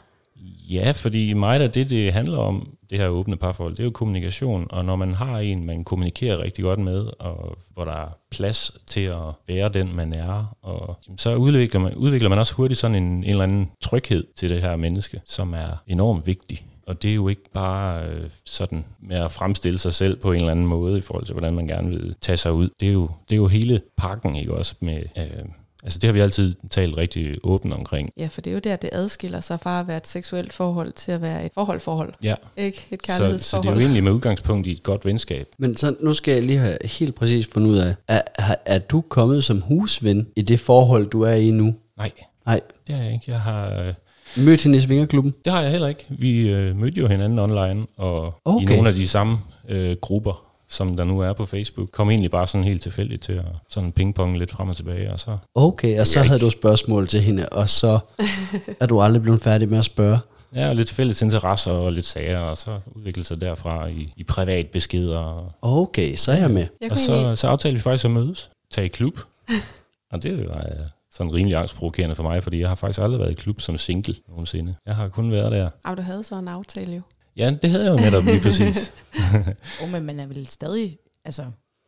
Ja, 0.71 0.91
fordi 0.91 1.33
mig 1.33 1.61
der 1.61 1.67
det, 1.67 1.91
det 1.91 2.13
handler 2.13 2.39
om, 2.39 2.77
det 2.91 2.99
her 2.99 3.09
åbne 3.09 3.37
parforhold, 3.37 3.73
det 3.73 3.81
er 3.81 3.85
jo 3.85 3.91
kommunikation. 3.91 4.67
Og 4.71 4.85
når 4.85 4.97
man 4.97 5.15
har 5.15 5.39
en, 5.39 5.65
man 5.65 5.85
kommunikerer 5.85 6.39
rigtig 6.39 6.65
godt 6.65 6.79
med, 6.79 7.09
og 7.19 7.59
hvor 7.75 7.85
der 7.85 7.93
er 7.93 8.09
plads 8.31 8.73
til 8.87 9.01
at 9.01 9.33
være 9.49 9.69
den, 9.69 9.97
man 9.97 10.13
er, 10.13 10.57
og 10.63 10.97
jamen, 11.07 11.19
så 11.19 11.35
udvikler 11.35 11.81
man, 11.81 11.95
udvikler 11.95 12.29
man 12.29 12.39
også 12.39 12.55
hurtigt 12.55 12.81
sådan 12.81 12.97
en, 12.97 13.05
en 13.05 13.25
eller 13.25 13.45
anden 13.45 13.71
tryghed 13.81 14.25
til 14.37 14.51
det 14.51 14.61
her 14.61 14.77
menneske, 14.77 15.21
som 15.27 15.55
er 15.55 15.83
enormt 15.87 16.27
vigtig. 16.27 16.67
Og 16.87 17.03
det 17.03 17.11
er 17.11 17.15
jo 17.15 17.29
ikke 17.29 17.51
bare 17.53 18.05
øh, 18.09 18.31
sådan 18.45 18.85
med 19.01 19.17
at 19.17 19.33
fremstille 19.33 19.79
sig 19.79 19.95
selv 19.95 20.17
på 20.17 20.33
en 20.33 20.37
eller 20.39 20.51
anden 20.51 20.67
måde 20.67 20.99
i 20.99 21.01
forhold 21.01 21.25
til, 21.27 21.33
hvordan 21.33 21.55
man 21.55 21.67
gerne 21.67 21.89
vil 21.89 22.15
tage 22.21 22.37
sig 22.37 22.53
ud. 22.53 22.69
Det 22.81 22.89
er 22.89 22.93
jo, 22.93 23.11
det 23.31 23.37
er 23.37 23.41
jo 23.41 23.47
hele 23.49 23.81
pakken, 23.97 24.37
ikke 24.37 24.55
også? 24.55 24.75
Med, 24.81 25.03
øh, 25.19 25.45
altså 25.83 25.99
det 25.99 26.09
har 26.09 26.13
vi 26.13 26.21
altid 26.21 26.55
talt 26.71 26.97
rigtig 26.97 27.39
åbent 27.43 27.75
omkring. 27.75 28.09
Ja, 28.17 28.27
for 28.27 28.41
det 28.41 28.51
er 28.51 28.55
jo 28.55 28.61
der, 28.65 28.77
det 28.77 28.91
adskiller 28.93 29.41
sig 29.41 29.61
fra 29.61 29.81
at 29.81 29.89
være 29.89 29.97
et 29.97 30.07
seksuelt 30.09 30.53
forhold 30.53 30.93
til 30.93 31.13
at 31.13 31.23
være 31.23 31.47
et 31.47 31.53
forhold-forhold. 31.55 32.13
Ja, 32.25 32.35
Ikke 32.57 32.87
et 32.91 33.01
så, 33.07 33.13
så 33.13 33.19
kærlighedsforhold. 33.19 33.67
det 33.67 33.71
er 33.71 33.75
jo 33.75 33.81
egentlig 33.81 34.05
med 34.05 34.13
udgangspunkt 34.13 34.67
i 34.67 34.73
et 34.73 34.83
godt 34.83 35.05
venskab. 35.05 35.49
Men 35.59 35.77
så 35.77 35.97
nu 36.01 36.15
skal 36.15 36.35
jeg 36.35 36.43
lige 36.43 36.59
have 36.59 36.77
helt 36.85 37.15
præcis 37.15 37.47
fundet 37.47 37.71
ud 37.71 37.77
af, 37.77 37.95
er, 38.09 38.21
er, 38.35 38.55
er 38.67 38.79
du 38.79 39.01
kommet 39.01 39.45
som 39.45 39.61
husven 39.61 40.27
i 40.37 40.43
det 40.43 40.61
forhold, 40.61 41.07
du 41.07 41.23
er 41.23 41.35
i 41.35 41.51
nu? 41.51 41.75
Nej, 41.99 42.11
Nej, 42.47 42.61
det 42.87 42.95
har 42.95 43.03
jeg 43.05 43.13
ikke. 43.13 43.31
Jeg 43.31 43.41
har, 43.41 43.95
øh, 44.37 44.45
mødt 44.45 44.63
hende 44.63 44.79
i 44.79 44.81
Svingerklubben? 44.81 45.35
det 45.45 45.53
har 45.53 45.61
jeg 45.63 45.71
heller 45.71 45.89
ikke. 45.89 46.05
Vi 46.09 46.49
øh, 46.51 46.77
mødte 46.77 47.01
jo 47.01 47.09
hinanden 47.09 47.39
online, 47.39 47.87
og 47.97 48.35
okay. 48.45 48.63
i 48.63 48.75
nogle 48.77 48.89
af 48.89 48.95
de 48.95 49.09
samme 49.09 49.39
øh, 49.69 49.97
grupper, 50.01 50.45
som 50.69 50.97
der 50.97 51.05
nu 51.05 51.21
er 51.21 51.33
på 51.33 51.47
Facebook, 51.47 51.89
kom 51.93 52.11
egentlig 52.11 52.31
bare 52.31 52.47
sådan 52.47 52.65
helt 52.65 52.83
tilfældigt 52.83 53.23
til 53.23 53.33
at 53.33 53.45
sådan 53.69 53.93
pingpong 53.93 54.39
lidt 54.39 54.51
frem 54.51 54.69
og 54.69 54.77
tilbage, 54.77 55.13
og 55.13 55.21
så 55.21 55.37
Okay, 55.55 56.01
og 56.01 56.07
så 56.07 56.19
Jeg 56.19 56.29
havde 56.29 56.39
ikke. 56.39 56.45
du 56.45 56.51
spørgsmål 56.51 57.09
til 57.09 57.21
hende, 57.21 57.49
og 57.49 57.69
så 57.69 57.99
er 58.81 58.87
du 58.87 59.01
aldrig 59.01 59.23
blevet 59.23 59.41
færdig 59.43 59.69
med 59.69 59.79
at 59.79 59.85
spørge. 59.85 60.19
ja, 60.55 60.73
lidt 60.73 60.91
fælles 60.91 61.23
interesser 61.23 61.73
og 61.73 61.93
lidt 61.93 62.07
sager, 62.07 62.39
og 62.39 62.57
så 62.57 62.79
udviklede 62.95 63.27
sig 63.27 63.41
derfra 63.41 63.87
i, 63.87 64.13
i 64.17 64.25
privat 64.25 64.67
beskeder. 64.67 65.19
Og, 65.19 65.53
Okay, 65.81 66.15
så 66.15 66.33
er 66.33 66.37
jeg 66.37 66.51
med. 66.51 66.67
Jeg 66.81 66.91
og 66.91 66.97
så, 66.99 67.37
så 67.37 67.47
aftalte 67.47 67.75
vi 67.75 67.81
faktisk 67.81 68.05
at 68.05 68.11
mødes, 68.11 68.51
tage 68.71 68.85
i 68.85 68.89
klub, 68.89 69.21
og 70.13 70.23
det 70.23 70.49
var 70.49 70.59
øh, 70.59 70.87
sådan 71.15 71.33
rimelig 71.35 71.57
angstprovokerende 71.59 72.15
for 72.15 72.23
mig, 72.23 72.43
fordi 72.43 72.61
jeg 72.61 72.69
har 72.69 72.75
faktisk 72.75 73.01
aldrig 73.01 73.21
været 73.21 73.31
i 73.31 73.35
klub 73.35 73.61
som 73.61 73.79
single 73.79 74.17
nogensinde. 74.29 74.75
Jeg 74.87 74.97
har 74.97 75.09
kun 75.09 75.31
været 75.33 75.53
der. 75.53 75.71
ah, 75.85 75.97
du 75.97 76.03
havde 76.03 76.23
så 76.23 76.39
en 76.39 76.49
aftale 76.49 76.95
jo. 76.95 77.01
Ja, 77.37 77.57
det 77.63 77.71
havde 77.71 77.85
jeg 77.85 77.93
jo 77.93 77.97
netop 78.05 78.25
lige 78.25 78.41
præcis. 78.41 78.93
Oh, 79.83 79.91
men 79.91 80.03
man 80.05 80.21
er 80.21 80.27
vel 80.27 80.47
stadig, 80.47 80.99
altså 81.25 81.45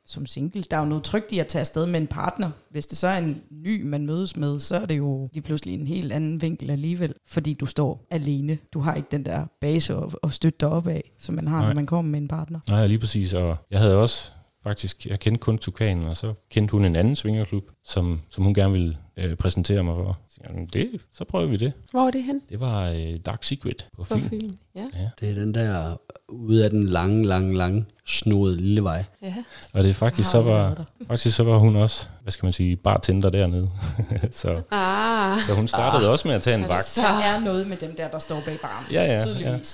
som 0.09 0.27
single, 0.27 0.63
der 0.71 0.77
er 0.77 0.81
jo 0.81 0.87
noget 0.87 1.05
trygt 1.05 1.33
i 1.33 1.39
at 1.39 1.47
tage 1.47 1.61
afsted 1.61 1.87
med 1.87 2.01
en 2.01 2.07
partner. 2.07 2.51
Hvis 2.71 2.87
det 2.87 2.99
så 2.99 3.09
er 3.09 3.19
en 3.19 3.43
ny, 3.51 3.83
man 3.83 4.07
mødes 4.07 4.37
med, 4.37 4.59
så 4.59 4.77
er 4.77 4.87
det 4.87 4.99
jo 4.99 5.29
lige 5.33 5.43
pludselig 5.43 5.75
en 5.75 5.87
helt 5.87 6.13
anden 6.13 6.43
vinkel 6.43 6.71
alligevel, 6.71 7.15
fordi 7.27 7.53
du 7.55 7.67
står 7.67 8.07
alene. 8.11 8.59
Du 8.73 8.81
har 8.81 8.95
ikke 8.95 9.09
den 9.11 9.25
der 9.25 9.47
base 9.61 9.95
at, 9.95 10.17
at 10.23 10.33
støtte 10.33 10.57
dig 10.61 10.69
op 10.69 10.89
af, 10.89 11.13
som 11.19 11.35
man 11.35 11.49
har, 11.49 11.59
Nej. 11.59 11.69
når 11.69 11.75
man 11.75 11.87
kommer 11.87 12.11
med 12.11 12.21
en 12.21 12.29
partner. 12.29 12.61
Nej, 12.69 12.87
lige 12.87 12.99
præcis. 12.99 13.35
Og 13.35 13.57
jeg 13.71 13.81
havde 13.81 13.97
også 13.97 14.33
faktisk, 14.67 15.07
jeg 15.07 15.21
kendte 15.21 15.41
kun 15.41 15.59
Tukanen, 15.59 16.07
og 16.07 16.17
så 16.17 16.35
kendte 16.51 16.73
hun 16.73 16.85
en 16.85 16.97
anden 16.97 17.17
svingerklub, 17.17 17.65
som, 17.85 18.21
som 18.31 18.45
hun 18.45 18.55
gerne 18.55 18.73
ville 18.73 18.97
øh, 19.17 19.37
præsentere 19.37 19.83
mig 19.83 19.95
for. 19.95 20.19
Så, 20.29 20.41
jeg, 20.43 20.51
"Jamen, 20.51 20.67
det, 20.73 20.89
så 21.13 21.25
prøver 21.25 21.47
vi 21.47 21.57
det. 21.57 21.73
Hvor 21.91 22.07
er 22.07 22.11
det 22.11 22.23
hen? 22.23 22.41
Det 22.49 22.61
var 22.61 22.89
øh, 22.89 23.15
Dark 23.27 23.45
Secret 23.45 23.87
på 23.97 24.05
På 24.05 24.15
film. 24.15 24.29
Fyn. 24.29 24.49
Ja. 24.77 24.85
Det 25.21 25.31
er 25.31 25.35
den 25.35 25.55
der 25.55 25.97
ude 26.29 26.65
af 26.65 26.71
den 26.71 26.87
lange, 26.89 27.25
lange, 27.27 27.57
lange, 27.57 27.85
snodede 28.07 28.57
lille 28.61 28.83
vej. 28.85 29.05
ja. 29.23 29.35
Og 29.73 29.83
det 29.85 29.91
er 29.91 29.95
faktisk, 29.95 30.31
så 30.31 30.43
var, 30.43 30.87
faktisk 31.07 31.37
så 31.37 31.43
var 31.45 31.57
hun 31.59 31.77
også, 31.77 32.07
hvad 32.23 32.31
skal 32.33 32.47
man 32.47 32.53
sige, 32.53 32.77
bartender 32.77 33.31
dernede. 33.31 33.71
så, 34.31 34.63
Ah, 34.71 35.43
så 35.43 35.55
hun 35.55 35.69
startede 35.69 36.11
også 36.11 36.29
med 36.29 36.35
at 36.35 36.43
tage 36.43 36.57
en 36.59 36.69
vagt. 36.69 36.85
så- 36.85 37.01
Der 37.03 37.09
er 37.09 37.41
noget 37.41 37.67
med 37.67 37.77
dem 37.77 37.97
der, 37.97 38.09
der 38.09 38.19
står 38.19 38.43
bag 38.45 38.59
baren. 38.63 38.85
Ja, 38.93 39.13
ja, 39.13 39.25
Tydeligvis. 39.25 39.67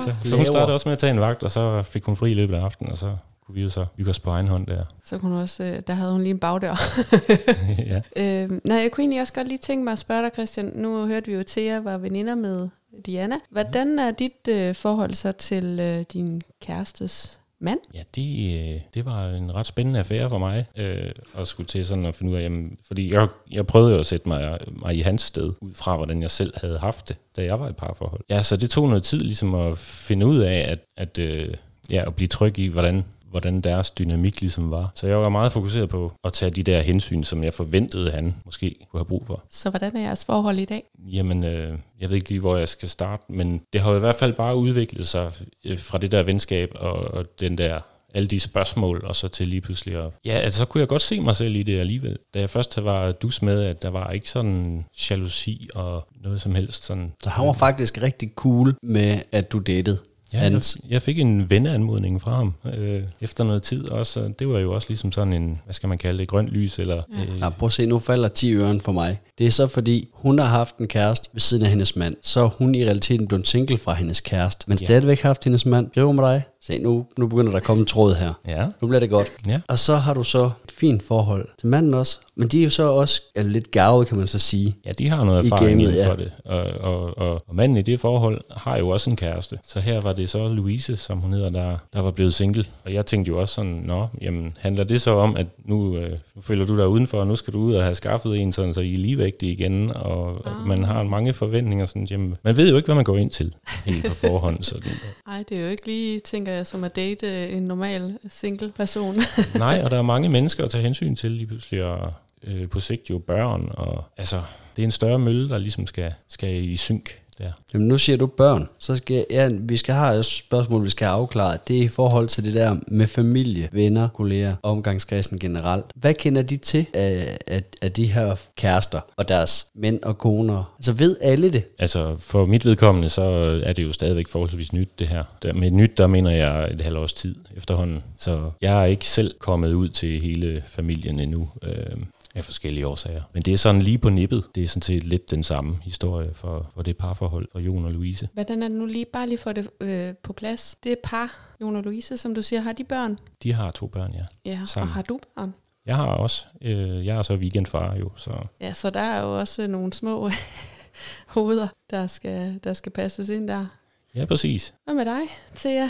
Så, 0.00 0.14
så 0.24 0.36
hun 0.36 0.46
startede 0.46 0.74
også 0.74 0.88
med 0.88 0.92
at 0.92 0.98
tage 0.98 1.10
en 1.10 1.20
vagt, 1.20 1.42
og 1.42 1.50
så 1.50 1.82
fik 1.82 2.04
hun 2.04 2.16
fri 2.16 2.30
i 2.30 2.34
løbet 2.34 2.54
af 2.54 2.60
aftenen, 2.60 2.92
og 2.92 2.98
så 2.98 3.16
kunne 3.52 3.58
vi 3.58 3.62
jo 3.62 3.70
så 3.70 3.86
hygge 3.96 4.10
os 4.10 4.18
på 4.18 4.30
egen 4.30 4.48
hånd 4.48 4.66
der. 4.66 4.84
så 5.04 5.18
kunne 5.18 5.30
hun 5.30 5.40
også, 5.40 5.64
øh, 5.64 5.82
der 5.86 5.92
havde 5.92 6.12
hun 6.12 6.20
lige 6.20 6.30
en 6.30 6.38
bagdør. 6.38 6.76
ja. 7.92 8.00
Øh, 8.16 8.50
nej, 8.64 8.76
jeg 8.76 8.90
kunne 8.92 9.02
egentlig 9.02 9.20
også 9.20 9.32
godt 9.32 9.48
lige 9.48 9.58
tænke 9.58 9.84
mig 9.84 9.92
at 9.92 9.98
spørge 9.98 10.22
dig, 10.22 10.30
Christian. 10.32 10.72
Nu 10.74 11.06
hørte 11.06 11.26
vi 11.26 11.32
jo, 11.32 11.40
at 11.40 11.46
Thea 11.46 11.80
var 11.80 11.98
veninder 11.98 12.34
med 12.34 12.68
Diana. 13.06 13.36
Hvordan 13.50 13.98
er 13.98 14.10
dit 14.10 14.48
øh, 14.48 14.74
forhold 14.74 15.14
så 15.14 15.32
til 15.32 15.80
øh, 15.80 16.04
din 16.12 16.42
kærestes 16.62 17.40
mand? 17.60 17.78
Ja, 17.94 18.02
det, 18.14 18.58
øh, 18.74 18.80
det 18.94 19.04
var 19.04 19.28
en 19.28 19.54
ret 19.54 19.66
spændende 19.66 19.98
affære 19.98 20.28
for 20.28 20.38
mig, 20.38 20.66
øh, 20.76 21.10
at 21.36 21.48
skulle 21.48 21.66
til 21.66 21.84
sådan 21.84 22.06
at 22.06 22.14
finde 22.14 22.32
ud 22.32 22.36
af, 22.36 22.42
jamen, 22.42 22.78
fordi 22.86 23.14
jeg, 23.14 23.28
jeg 23.50 23.66
prøvede 23.66 23.92
jo 23.92 23.98
at 23.98 24.06
sætte 24.06 24.28
mig, 24.28 24.58
mig 24.72 24.96
i 24.96 25.00
hans 25.00 25.22
sted, 25.22 25.52
ud 25.60 25.74
fra 25.74 25.96
hvordan 25.96 26.22
jeg 26.22 26.30
selv 26.30 26.52
havde 26.60 26.78
haft 26.78 27.08
det, 27.08 27.16
da 27.36 27.44
jeg 27.44 27.60
var 27.60 27.68
i 27.68 27.72
parforhold. 27.72 28.20
Ja, 28.30 28.42
så 28.42 28.56
det 28.56 28.70
tog 28.70 28.88
noget 28.88 29.02
tid 29.02 29.20
ligesom 29.20 29.54
at 29.54 29.78
finde 29.78 30.26
ud 30.26 30.38
af, 30.38 30.66
at, 30.68 30.78
at, 30.96 31.18
øh, 31.18 31.54
ja, 31.92 32.04
at 32.06 32.14
blive 32.14 32.28
tryg 32.28 32.58
i, 32.58 32.66
hvordan 32.66 33.04
hvordan 33.32 33.60
deres 33.60 33.90
dynamik 33.90 34.40
ligesom 34.40 34.70
var. 34.70 34.92
Så 34.94 35.06
jeg 35.06 35.18
var 35.18 35.28
meget 35.28 35.52
fokuseret 35.52 35.88
på 35.88 36.12
at 36.24 36.32
tage 36.32 36.50
de 36.50 36.62
der 36.62 36.80
hensyn, 36.80 37.24
som 37.24 37.44
jeg 37.44 37.52
forventede, 37.52 38.10
han 38.10 38.34
måske 38.44 38.76
kunne 38.90 39.00
have 39.00 39.06
brug 39.06 39.26
for. 39.26 39.42
Så 39.50 39.70
hvordan 39.70 39.96
er 39.96 40.00
jeres 40.00 40.24
forhold 40.24 40.58
i 40.58 40.64
dag? 40.64 40.82
Jamen, 40.98 41.44
øh, 41.44 41.78
jeg 42.00 42.10
ved 42.10 42.16
ikke 42.16 42.28
lige, 42.28 42.40
hvor 42.40 42.56
jeg 42.56 42.68
skal 42.68 42.88
starte, 42.88 43.22
men 43.28 43.60
det 43.72 43.80
har 43.80 43.90
jo 43.90 43.96
i 43.96 44.00
hvert 44.00 44.16
fald 44.16 44.32
bare 44.32 44.56
udviklet 44.56 45.08
sig 45.08 45.32
øh, 45.64 45.78
fra 45.78 45.98
det 45.98 46.12
der 46.12 46.22
venskab 46.22 46.72
og, 46.74 46.92
og 46.92 47.40
den 47.40 47.58
der 47.58 47.80
alle 48.14 48.28
de 48.28 48.40
spørgsmål, 48.40 49.04
og 49.04 49.16
så 49.16 49.28
til 49.28 49.48
lige 49.48 49.60
pludselig 49.60 50.04
at... 50.04 50.10
Ja, 50.24 50.32
altså, 50.32 50.58
så 50.58 50.64
kunne 50.64 50.80
jeg 50.80 50.88
godt 50.88 51.02
se 51.02 51.20
mig 51.20 51.36
selv 51.36 51.56
i 51.56 51.62
det 51.62 51.78
alligevel. 51.78 52.18
Da 52.34 52.40
jeg 52.40 52.50
først 52.50 52.84
var 52.84 53.12
dus 53.12 53.42
med, 53.42 53.62
at 53.64 53.82
der 53.82 53.90
var 53.90 54.10
ikke 54.10 54.30
sådan 54.30 54.84
jalousi 55.10 55.68
og 55.74 56.06
noget 56.24 56.40
som 56.40 56.54
helst 56.54 56.84
sådan... 56.84 57.12
Så 57.22 57.30
han 57.30 57.46
var 57.46 57.52
faktisk 57.52 58.02
rigtig 58.02 58.32
cool 58.36 58.74
med, 58.82 59.18
at 59.32 59.52
du 59.52 59.58
datede. 59.58 59.98
Ja, 60.32 60.38
hans. 60.38 60.78
jeg, 60.88 61.02
fik 61.02 61.18
en 61.18 61.50
venneanmodning 61.50 62.22
fra 62.22 62.36
ham 62.36 62.54
øh, 62.78 63.02
efter 63.20 63.44
noget 63.44 63.62
tid 63.62 63.90
også. 63.90 64.20
og 64.20 64.38
Det 64.38 64.48
var 64.48 64.58
jo 64.58 64.72
også 64.72 64.88
ligesom 64.88 65.12
sådan 65.12 65.32
en, 65.32 65.60
hvad 65.64 65.74
skal 65.74 65.88
man 65.88 65.98
kalde 65.98 66.18
det, 66.18 66.28
grønt 66.28 66.48
lys, 66.48 66.78
eller... 66.78 67.02
Øh, 67.12 67.38
Ja, 67.40 67.48
prøv 67.48 67.66
at 67.66 67.72
se, 67.72 67.86
nu 67.86 67.98
falder 67.98 68.28
10 68.28 68.54
øren 68.54 68.80
for 68.80 68.92
mig. 68.92 69.20
Det 69.38 69.46
er 69.46 69.50
så 69.50 69.66
fordi, 69.66 70.08
hun 70.14 70.38
har 70.38 70.46
haft 70.46 70.76
en 70.78 70.88
kæreste 70.88 71.28
ved 71.32 71.40
siden 71.40 71.64
af 71.64 71.70
hendes 71.70 71.96
mand. 71.96 72.16
Så 72.22 72.40
er 72.40 72.48
hun 72.48 72.74
i 72.74 72.84
realiteten 72.84 73.28
blevet 73.28 73.48
single 73.48 73.78
fra 73.78 73.94
hendes 73.94 74.20
kæreste. 74.20 74.64
Men 74.68 74.78
Ja. 74.80 74.86
stadigvæk 74.86 75.20
haft 75.20 75.44
hendes 75.44 75.66
mand. 75.66 75.88
Skriver 75.90 76.12
med 76.12 76.24
dig. 76.24 76.42
Se, 76.66 76.78
nu, 76.78 77.06
nu 77.18 77.26
begynder 77.26 77.50
der 77.50 77.56
at 77.58 77.64
komme 77.64 77.80
en 77.80 77.86
tråd 77.86 78.14
her. 78.14 78.32
ja, 78.48 78.66
Nu 78.82 78.88
bliver 78.88 79.00
det 79.00 79.10
godt. 79.10 79.32
ja. 79.48 79.60
Og 79.68 79.78
så 79.78 79.96
har 79.96 80.14
du 80.14 80.24
så 80.24 80.44
et 80.64 80.70
fint 80.76 81.02
forhold 81.02 81.48
til 81.58 81.68
manden 81.68 81.94
også. 81.94 82.18
Men 82.36 82.48
de 82.48 82.60
er 82.60 82.64
jo 82.64 82.70
så 82.70 82.82
også 82.92 83.22
er 83.34 83.42
lidt 83.42 83.70
gavet, 83.70 84.08
kan 84.08 84.18
man 84.18 84.26
så 84.26 84.38
sige. 84.38 84.76
Ja, 84.86 84.92
de 84.92 85.08
har 85.08 85.24
noget 85.24 85.44
I 85.44 85.46
erfaring 85.46 85.68
gamet, 85.68 85.82
inden 85.82 85.94
ja. 85.96 86.10
for 86.10 86.16
det. 86.16 86.32
Og, 86.44 86.60
og, 86.62 87.18
og, 87.18 87.42
og 87.48 87.54
manden 87.54 87.76
i 87.78 87.82
det 87.82 88.00
forhold 88.00 88.40
har 88.56 88.78
jo 88.78 88.88
også 88.88 89.10
en 89.10 89.16
kæreste. 89.16 89.58
Så 89.64 89.80
her 89.80 90.00
var 90.00 90.12
det 90.12 90.30
så 90.30 90.48
Louise, 90.48 90.96
som 90.96 91.18
hun 91.18 91.32
hedder, 91.32 91.50
der, 91.50 91.76
der 91.92 92.00
var 92.00 92.10
blevet 92.10 92.34
single. 92.34 92.64
Og 92.84 92.92
jeg 92.94 93.06
tænkte 93.06 93.28
jo 93.28 93.40
også 93.40 93.54
sådan, 93.54 93.82
nå, 93.86 94.06
jamen, 94.20 94.56
handler 94.58 94.84
det 94.84 95.00
så 95.00 95.10
om, 95.14 95.36
at 95.36 95.46
nu, 95.64 95.96
øh, 95.96 96.10
nu 96.34 96.42
føler 96.42 96.66
du 96.66 96.76
dig 96.76 96.88
udenfor, 96.88 97.18
og 97.20 97.26
nu 97.26 97.36
skal 97.36 97.52
du 97.52 97.58
ud 97.58 97.74
og 97.74 97.82
have 97.82 97.94
skaffet 97.94 98.36
en, 98.40 98.52
sådan, 98.52 98.74
så 98.74 98.80
I 98.80 98.94
er 98.94 98.98
ligevægtige 99.22 99.52
igen, 99.52 99.90
og 99.90 100.42
ah. 100.46 100.66
man 100.66 100.84
har 100.84 101.02
mange 101.02 101.32
forventninger. 101.32 101.86
Sådan, 101.86 102.04
jamen, 102.04 102.36
man 102.42 102.56
ved 102.56 102.70
jo 102.70 102.76
ikke, 102.76 102.86
hvad 102.86 102.94
man 102.94 103.04
går 103.04 103.16
ind 103.16 103.30
til 103.30 103.54
helt 103.84 104.06
på 104.06 104.14
forhånd. 104.26 104.62
Sådan. 104.62 104.92
Nej, 105.26 105.44
det 105.48 105.58
er 105.58 105.62
jo 105.62 105.68
ikke 105.68 105.86
lige, 105.86 106.20
tænker 106.20 106.52
jeg, 106.52 106.66
som 106.66 106.84
at 106.84 106.96
date 106.96 107.50
en 107.50 107.62
normal 107.62 108.18
single 108.28 108.72
person. 108.76 109.16
Nej, 109.54 109.80
og 109.84 109.90
der 109.90 109.98
er 109.98 110.02
mange 110.02 110.28
mennesker 110.28 110.64
at 110.64 110.70
tage 110.70 110.82
hensyn 110.82 111.16
til 111.16 111.30
lige 111.30 111.46
pludselig, 111.46 111.84
og 111.84 112.12
øh, 112.44 112.68
på 112.68 112.80
sigt 112.80 113.10
jo 113.10 113.18
børn, 113.18 113.68
og 113.70 114.04
altså, 114.16 114.42
det 114.76 114.82
er 114.82 114.86
en 114.86 114.90
større 114.90 115.18
mølle, 115.18 115.48
der 115.48 115.58
ligesom 115.58 115.86
skal, 115.86 116.14
skal 116.28 116.64
i 116.64 116.76
synk 116.76 117.21
der. 117.38 117.52
Jamen 117.74 117.88
nu 117.88 117.98
siger 117.98 118.16
du 118.16 118.26
børn, 118.26 118.68
så 118.78 118.96
skal 118.96 119.26
ja, 119.30 119.48
vi 119.52 119.76
skal 119.76 119.94
have 119.94 120.18
et 120.18 120.24
spørgsmål, 120.24 120.84
vi 120.84 120.90
skal 120.90 121.06
have 121.06 121.18
afklaret. 121.18 121.68
Det 121.68 121.78
er 121.78 121.82
i 121.82 121.88
forhold 121.88 122.28
til 122.28 122.44
det 122.44 122.54
der 122.54 122.76
med 122.88 123.06
familie, 123.06 123.68
venner, 123.72 124.08
kolleger, 124.08 124.56
omgangskredsen 124.62 125.38
generelt. 125.38 125.84
Hvad 125.94 126.14
kender 126.14 126.42
de 126.42 126.56
til 126.56 126.86
af, 126.94 127.38
af, 127.46 127.62
af 127.82 127.92
de 127.92 128.06
her 128.06 128.36
kærester 128.56 129.00
og 129.16 129.28
deres 129.28 129.66
mænd 129.74 130.02
og 130.02 130.18
koner? 130.18 130.74
Altså 130.78 130.92
ved 130.92 131.16
alle 131.22 131.52
det? 131.52 131.64
Altså 131.78 132.16
for 132.18 132.44
mit 132.44 132.64
vedkommende, 132.64 133.08
så 133.08 133.22
er 133.64 133.72
det 133.72 133.82
jo 133.82 133.92
stadigvæk 133.92 134.28
forholdsvis 134.28 134.72
nyt 134.72 134.98
det 134.98 135.08
her. 135.08 135.24
Der, 135.42 135.52
med 135.52 135.70
nyt, 135.70 135.98
der 135.98 136.06
mener 136.06 136.30
jeg 136.30 136.70
et 136.70 136.80
halvt 136.80 136.98
års 136.98 137.12
tid 137.12 137.34
efterhånden. 137.56 138.02
Så 138.18 138.50
jeg 138.60 138.82
er 138.82 138.84
ikke 138.84 139.06
selv 139.06 139.34
kommet 139.38 139.72
ud 139.72 139.88
til 139.88 140.20
hele 140.20 140.62
familien 140.66 141.20
endnu. 141.20 141.48
Øh, 141.62 141.96
af 142.34 142.44
forskellige 142.44 142.86
årsager. 142.86 143.22
Men 143.32 143.42
det 143.42 143.52
er 143.52 143.56
sådan 143.58 143.82
lige 143.82 143.98
på 143.98 144.10
nippet. 144.10 144.44
Det 144.54 144.62
er 144.62 144.68
sådan 144.68 144.82
set 144.82 145.02
lidt 145.04 145.30
den 145.30 145.42
samme 145.44 145.78
historie 145.82 146.34
for, 146.34 146.70
for 146.74 146.82
det 146.82 146.96
parforhold 146.96 147.48
for 147.52 147.58
Jon 147.60 147.84
og 147.84 147.92
Louise. 147.92 148.28
Hvordan 148.32 148.62
er 148.62 148.68
det 148.68 148.76
nu 148.76 148.86
lige, 148.86 149.04
bare 149.12 149.28
lige 149.28 149.38
for 149.38 149.52
det 149.52 149.68
øh, 149.80 150.14
på 150.22 150.32
plads? 150.32 150.76
Det 150.84 150.92
er 150.92 150.96
par, 151.04 151.54
Jon 151.60 151.76
og 151.76 151.82
Louise, 151.82 152.16
som 152.16 152.34
du 152.34 152.42
siger, 152.42 152.60
har 152.60 152.72
de 152.72 152.84
børn? 152.84 153.18
De 153.42 153.52
har 153.52 153.70
to 153.70 153.86
børn, 153.86 154.12
ja. 154.14 154.24
Ja, 154.50 154.60
Sammen. 154.66 154.88
og 154.88 154.94
har 154.94 155.02
du 155.02 155.20
børn? 155.36 155.54
Jeg 155.86 155.96
har 155.96 156.06
også. 156.06 156.44
Øh, 156.62 157.06
jeg 157.06 157.16
er 157.16 157.22
så 157.22 157.34
weekendfar 157.34 157.96
jo, 157.96 158.10
så 158.16 158.30
Ja, 158.60 158.72
så 158.72 158.90
der 158.90 159.00
er 159.00 159.22
jo 159.22 159.38
også 159.38 159.66
nogle 159.66 159.92
små 159.92 160.30
hoveder, 161.34 161.68
der 161.90 162.06
skal, 162.06 162.60
der 162.64 162.74
skal 162.74 162.92
passes 162.92 163.28
ind 163.28 163.48
der. 163.48 163.66
ja, 164.14 164.24
præcis. 164.24 164.74
Hvad 164.84 164.94
med 164.94 165.04
dig, 165.04 165.20
Thea? 165.56 165.88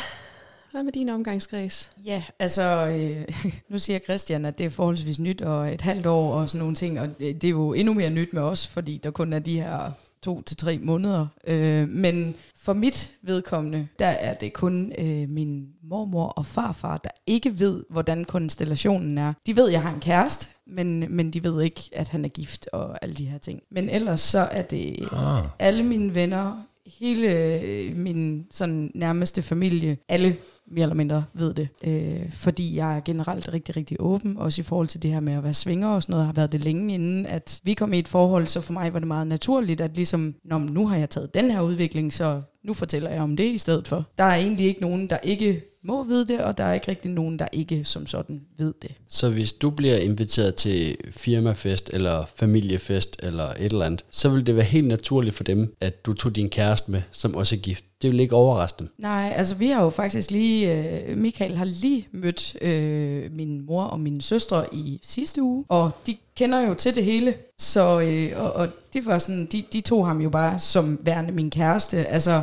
Hvad 0.73 0.83
med 0.83 0.93
din 0.93 1.09
omgangskreds? 1.09 1.91
Ja, 2.05 2.23
altså, 2.39 2.87
øh, 2.87 3.25
nu 3.71 3.79
siger 3.79 3.99
Christian, 3.99 4.45
at 4.45 4.59
det 4.59 4.67
er 4.67 4.71
forholdsvis 4.71 5.19
nyt 5.21 5.43
og 5.43 5.75
et 5.75 5.81
halvt 5.81 6.07
år 6.07 6.35
og 6.35 6.49
sådan 6.49 6.59
nogle 6.59 6.75
ting, 6.75 7.01
og 7.01 7.09
det 7.19 7.45
er 7.45 7.49
jo 7.49 7.73
endnu 7.73 7.95
mere 7.95 8.11
nyt 8.11 8.33
med 8.33 8.43
os, 8.43 8.69
fordi 8.69 9.01
der 9.03 9.11
kun 9.11 9.33
er 9.33 9.39
de 9.39 9.61
her 9.61 9.91
to 10.23 10.43
til 10.43 10.57
tre 10.57 10.79
måneder. 10.79 11.27
Øh, 11.47 11.89
men 11.89 12.35
for 12.57 12.73
mit 12.73 13.11
vedkommende, 13.23 13.89
der 13.99 14.07
er 14.07 14.35
det 14.35 14.53
kun 14.53 14.93
øh, 14.99 15.29
min 15.29 15.67
mormor 15.83 16.27
og 16.27 16.47
farfar, 16.47 16.97
der 16.97 17.11
ikke 17.27 17.59
ved, 17.59 17.85
hvordan 17.91 18.25
konstellationen 18.25 19.19
er. 19.19 19.33
De 19.47 19.57
ved, 19.57 19.67
at 19.67 19.73
jeg 19.73 19.83
har 19.83 19.95
en 19.95 20.01
kæreste, 20.01 20.47
men, 20.67 21.07
men 21.17 21.31
de 21.31 21.45
ved 21.45 21.63
ikke, 21.63 21.81
at 21.93 22.09
han 22.09 22.25
er 22.25 22.29
gift 22.29 22.69
og 22.73 22.99
alle 23.03 23.15
de 23.15 23.25
her 23.27 23.39
ting. 23.39 23.63
Men 23.71 23.89
ellers 23.89 24.21
så 24.21 24.39
er 24.39 24.63
det 24.63 25.09
Ah. 25.13 25.45
alle 25.59 25.83
mine 25.83 26.15
venner, 26.15 26.63
hele 26.87 27.33
øh, 27.61 27.97
min 27.97 28.47
sådan 28.51 28.91
nærmeste 28.95 29.43
familie, 29.43 29.97
alle 30.09 30.37
mere 30.71 30.83
eller 30.83 30.95
mindre 30.95 31.25
ved 31.35 31.55
det. 31.55 31.69
Øh, 31.85 32.33
fordi 32.33 32.77
jeg 32.77 32.97
er 32.97 33.01
generelt 33.01 33.53
rigtig, 33.53 33.77
rigtig 33.77 33.97
åben, 34.01 34.37
også 34.37 34.61
i 34.61 34.65
forhold 34.65 34.89
til 34.89 35.03
det 35.03 35.11
her 35.11 35.21
med 35.21 35.33
at 35.33 35.45
være 35.45 35.55
svinger 35.55 35.89
og 35.89 36.03
sådan 36.03 36.13
noget, 36.13 36.27
har 36.27 36.33
været 36.33 36.53
det 36.53 36.65
længe 36.65 36.95
inden, 36.95 37.27
at 37.27 37.61
vi 37.65 37.75
kom 37.75 37.93
i 37.93 37.99
et 37.99 38.09
forhold, 38.09 38.47
så 38.47 38.61
for 38.61 38.73
mig 38.73 38.93
var 38.93 38.99
det 38.99 39.09
meget 39.09 39.27
naturligt, 39.27 39.81
at 39.81 39.95
ligesom, 39.95 40.35
Nå, 40.45 40.59
nu 40.59 40.87
har 40.87 40.97
jeg 40.97 41.11
taget 41.11 41.35
den 41.35 41.51
her 41.51 41.61
udvikling, 41.61 42.13
så 42.13 42.43
nu 42.65 42.75
fortæller 42.75 43.11
jeg 43.11 43.21
om 43.21 43.37
det 43.37 43.53
i 43.53 43.59
stedet 43.59 43.89
for. 43.89 44.07
Der 44.19 44.25
er 44.25 44.35
egentlig 44.35 44.67
ikke 44.67 44.81
nogen, 44.81 45.11
der 45.11 45.19
ikke 45.23 45.72
må 45.85 46.03
vide 46.03 46.29
det, 46.29 46.41
og 46.41 46.59
der 46.59 46.65
er 46.65 46.75
ikke 46.75 46.89
rigtig 46.89 47.11
nogen, 47.11 47.39
der 47.39 47.49
ikke 47.53 47.85
som 47.85 48.07
sådan 48.07 48.43
ved 48.59 48.75
det. 48.83 48.91
Så 49.09 49.31
hvis 49.31 49.53
du 49.53 49.71
bliver 49.71 49.97
inviteret 49.97 50.55
til 50.55 50.97
firmafest 51.11 51.91
eller 51.93 52.25
familiefest 52.37 53.17
eller 53.23 53.45
et 53.45 53.73
eller 53.73 53.85
andet, 53.85 54.05
så 54.11 54.29
vil 54.29 54.47
det 54.47 54.57
være 54.57 54.65
helt 54.65 54.89
naturligt 54.89 55.37
for 55.37 55.45
dem, 55.45 55.77
at 55.81 56.07
du 56.07 56.13
tog 56.13 56.37
din 56.37 56.51
kæreste 56.51 56.91
med, 56.91 57.03
som 57.13 57.35
også 57.35 57.57
er 57.57 57.61
gift. 57.61 57.85
Det 58.03 58.11
vil 58.11 58.21
ikke 58.21 58.35
overraske 58.35 58.79
dem. 58.79 58.89
Nej, 58.99 59.33
altså 59.37 59.55
vi 59.55 59.69
har 59.69 59.83
jo 59.83 59.91
faktisk 59.91 60.31
lige, 60.31 60.73
øh, 60.73 61.19
Michael 61.19 61.57
har 61.57 61.65
lige 61.65 62.09
mødt 62.13 62.57
øh, 62.63 63.33
min 63.33 63.67
mor 63.67 63.85
og 63.85 64.01
mine 64.01 64.23
søstre 64.23 64.75
i 64.75 65.01
sidste 65.03 65.43
uge, 65.43 65.65
og 65.69 65.91
de 66.07 66.17
kender 66.37 66.61
jo 66.61 66.75
til 66.75 66.95
det 66.95 67.05
hele, 67.05 67.35
så 67.59 68.01
øh, 68.01 68.43
og, 68.43 68.53
og 68.53 68.69
det 68.93 69.07
var 69.07 69.19
sådan, 69.19 69.47
de, 69.47 69.65
de 69.73 69.81
tog 69.81 70.07
ham 70.07 70.21
jo 70.21 70.31
bare 70.31 70.59
som 70.59 70.99
værende 71.03 71.33
min 71.33 71.51
kæreste, 71.51 72.07
altså 72.07 72.43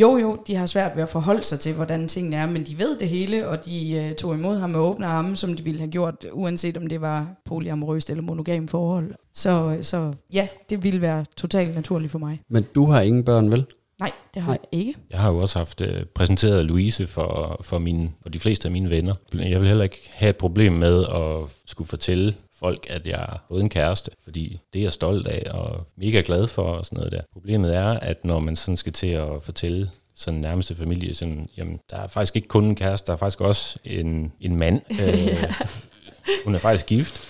jo 0.00 0.16
jo, 0.16 0.38
de 0.46 0.54
har 0.54 0.66
svært 0.66 0.96
ved 0.96 1.02
at 1.02 1.08
forholde 1.08 1.44
sig 1.44 1.60
til, 1.60 1.74
hvordan 1.74 2.08
tingene 2.08 2.36
er, 2.36 2.46
men 2.46 2.66
de 2.66 2.78
ved 2.78 2.98
det 2.98 3.08
hele, 3.08 3.48
og 3.48 3.64
de 3.64 3.92
øh, 3.92 4.14
tog 4.14 4.34
imod 4.34 4.58
ham 4.58 4.70
med 4.70 4.80
åbne 4.80 5.06
arme, 5.06 5.36
som 5.36 5.54
de 5.54 5.64
ville 5.64 5.80
have 5.80 5.90
gjort, 5.90 6.26
uanset 6.32 6.76
om 6.76 6.86
det 6.86 7.00
var 7.00 7.28
polyamorøst 7.44 8.10
eller 8.10 8.22
monogam 8.22 8.68
forhold. 8.68 9.14
Så, 9.34 9.74
øh, 9.76 9.82
så 9.82 10.12
ja, 10.32 10.48
det 10.70 10.84
ville 10.84 11.00
være 11.00 11.24
totalt 11.36 11.74
naturligt 11.74 12.12
for 12.12 12.18
mig. 12.18 12.40
Men 12.50 12.66
du 12.74 12.86
har 12.86 13.00
ingen 13.00 13.24
børn, 13.24 13.52
vel? 13.52 13.66
Nej, 14.00 14.12
det 14.34 14.42
har 14.42 14.50
Nej. 14.52 14.58
jeg 14.72 14.80
ikke. 14.80 14.94
Jeg 15.10 15.20
har 15.20 15.30
jo 15.32 15.38
også 15.38 15.58
haft 15.58 15.80
øh, 15.80 16.04
præsenteret 16.14 16.64
Louise 16.64 17.06
for, 17.06 17.60
for, 17.64 17.78
mine, 17.78 18.10
for 18.22 18.28
de 18.28 18.38
fleste 18.38 18.68
af 18.68 18.72
mine 18.72 18.90
venner. 18.90 19.14
Jeg 19.34 19.60
vil 19.60 19.68
heller 19.68 19.84
ikke 19.84 20.10
have 20.12 20.30
et 20.30 20.36
problem 20.36 20.72
med 20.72 21.04
at 21.04 21.50
skulle 21.66 21.88
fortælle 21.88 22.34
folk, 22.58 22.86
at 22.90 23.06
jeg 23.06 23.16
har 23.16 23.44
fået 23.48 23.60
en 23.60 23.68
kæreste, 23.68 24.10
fordi 24.24 24.60
det 24.72 24.78
er 24.78 24.82
jeg 24.82 24.92
stolt 24.92 25.26
af 25.26 25.50
og 25.50 25.86
mega 25.96 26.22
glad 26.24 26.46
for 26.46 26.62
og 26.62 26.86
sådan 26.86 26.96
noget 26.96 27.12
der. 27.12 27.20
Problemet 27.32 27.76
er, 27.76 27.88
at 27.88 28.24
når 28.24 28.40
man 28.40 28.56
sådan 28.56 28.76
skal 28.76 28.92
til 28.92 29.06
at 29.06 29.42
fortælle 29.42 29.90
sådan 30.14 30.40
nærmeste 30.40 30.74
familie, 30.74 31.14
sådan, 31.14 31.48
jamen, 31.56 31.78
der 31.90 31.96
er 31.96 32.06
faktisk 32.06 32.36
ikke 32.36 32.48
kun 32.48 32.64
en 32.64 32.74
kæreste, 32.74 33.06
der 33.06 33.12
er 33.12 33.16
faktisk 33.16 33.40
også 33.40 33.78
en, 33.84 34.32
en 34.40 34.56
mand. 34.56 34.80
Øh, 35.02 36.44
hun 36.44 36.54
er 36.54 36.58
faktisk 36.58 36.86
gift. 36.86 37.22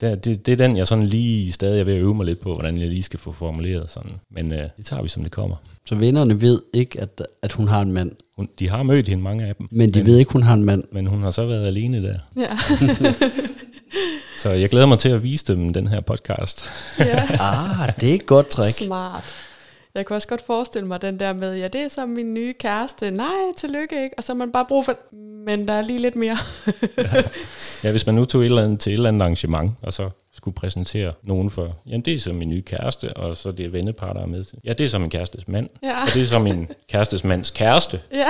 Det, 0.00 0.24
det, 0.24 0.46
det 0.46 0.52
er 0.52 0.56
den, 0.56 0.76
jeg 0.76 0.86
sådan 0.86 1.06
lige 1.06 1.52
stadig 1.52 1.80
er 1.80 1.84
ved 1.84 1.94
at 1.94 2.00
øve 2.00 2.14
mig 2.14 2.26
lidt 2.26 2.40
på, 2.40 2.54
hvordan 2.54 2.78
jeg 2.78 2.88
lige 2.88 3.02
skal 3.02 3.18
få 3.18 3.32
formuleret 3.32 3.90
sådan. 3.90 4.10
Men 4.30 4.52
øh, 4.52 4.68
det 4.76 4.86
tager 4.86 5.02
vi, 5.02 5.08
som 5.08 5.22
det 5.22 5.32
kommer. 5.32 5.56
Så 5.86 5.94
vennerne 5.94 6.40
ved 6.40 6.62
ikke, 6.72 7.00
at, 7.00 7.22
at 7.42 7.52
hun 7.52 7.68
har 7.68 7.82
en 7.82 7.92
mand. 7.92 8.12
Hun, 8.36 8.48
de 8.58 8.68
har 8.68 8.82
mødt 8.82 9.08
hende, 9.08 9.22
mange 9.22 9.46
af 9.46 9.54
dem. 9.56 9.68
Men 9.70 9.94
de 9.94 10.06
ved 10.06 10.18
ikke, 10.18 10.32
hun 10.32 10.42
har 10.42 10.54
en 10.54 10.64
mand. 10.64 10.84
Men 10.92 11.06
hun 11.06 11.22
har 11.22 11.30
så 11.30 11.46
været 11.46 11.66
alene 11.66 12.02
der. 12.02 12.18
Ja. 12.36 12.58
Så 14.38 14.50
jeg 14.50 14.68
glæder 14.68 14.86
mig 14.86 14.98
til 14.98 15.08
at 15.08 15.22
vise 15.22 15.44
dem 15.44 15.72
den 15.72 15.86
her 15.88 16.00
podcast. 16.00 16.64
ja. 16.98 17.22
Ah, 17.40 17.88
det 18.00 18.10
er 18.10 18.14
et 18.14 18.26
godt 18.26 18.48
trick. 18.48 18.76
Smart. 18.76 19.34
Jeg 19.94 20.06
kunne 20.06 20.16
også 20.16 20.28
godt 20.28 20.46
forestille 20.46 20.88
mig 20.88 21.02
den 21.02 21.20
der 21.20 21.32
med, 21.32 21.56
ja, 21.58 21.68
det 21.68 21.80
er 21.80 21.88
så 21.88 22.06
min 22.06 22.34
nye 22.34 22.54
kæreste. 22.60 23.10
Nej, 23.10 23.28
tillykke 23.56 24.02
ikke. 24.02 24.14
Og 24.18 24.24
så 24.24 24.32
har 24.32 24.36
man 24.38 24.52
bare 24.52 24.64
brug 24.68 24.84
for, 24.84 24.94
men 25.46 25.68
der 25.68 25.74
er 25.74 25.82
lige 25.82 25.98
lidt 25.98 26.16
mere. 26.16 26.36
Ja, 27.84 27.90
hvis 27.90 28.06
man 28.06 28.14
nu 28.14 28.24
tog 28.24 28.40
et 28.40 28.44
eller 28.44 28.62
andet 28.64 28.80
til 28.80 28.90
et 28.90 28.94
eller 28.94 29.08
andet 29.08 29.20
arrangement, 29.22 29.72
og 29.82 29.92
så 29.92 30.10
skulle 30.32 30.54
præsentere 30.54 31.12
nogen 31.22 31.50
for, 31.50 31.76
jamen 31.86 32.00
det 32.00 32.14
er 32.14 32.18
så 32.20 32.32
min 32.32 32.48
nye 32.48 32.62
kæreste, 32.62 33.16
og 33.16 33.36
så 33.36 33.52
det 33.52 33.66
er 33.66 33.70
vennepar, 33.70 34.12
der 34.12 34.20
er 34.22 34.26
med 34.26 34.44
til. 34.44 34.58
Ja, 34.64 34.72
det 34.72 34.86
er 34.86 34.90
så 34.90 34.98
min 34.98 35.10
kærestes 35.10 35.48
mand, 35.48 35.68
Ja. 35.82 36.02
og 36.02 36.08
det 36.14 36.22
er 36.22 36.26
så 36.26 36.38
min 36.38 36.68
kærestes 36.88 37.24
mands 37.24 37.50
kæreste. 37.50 38.00
ja. 38.12 38.26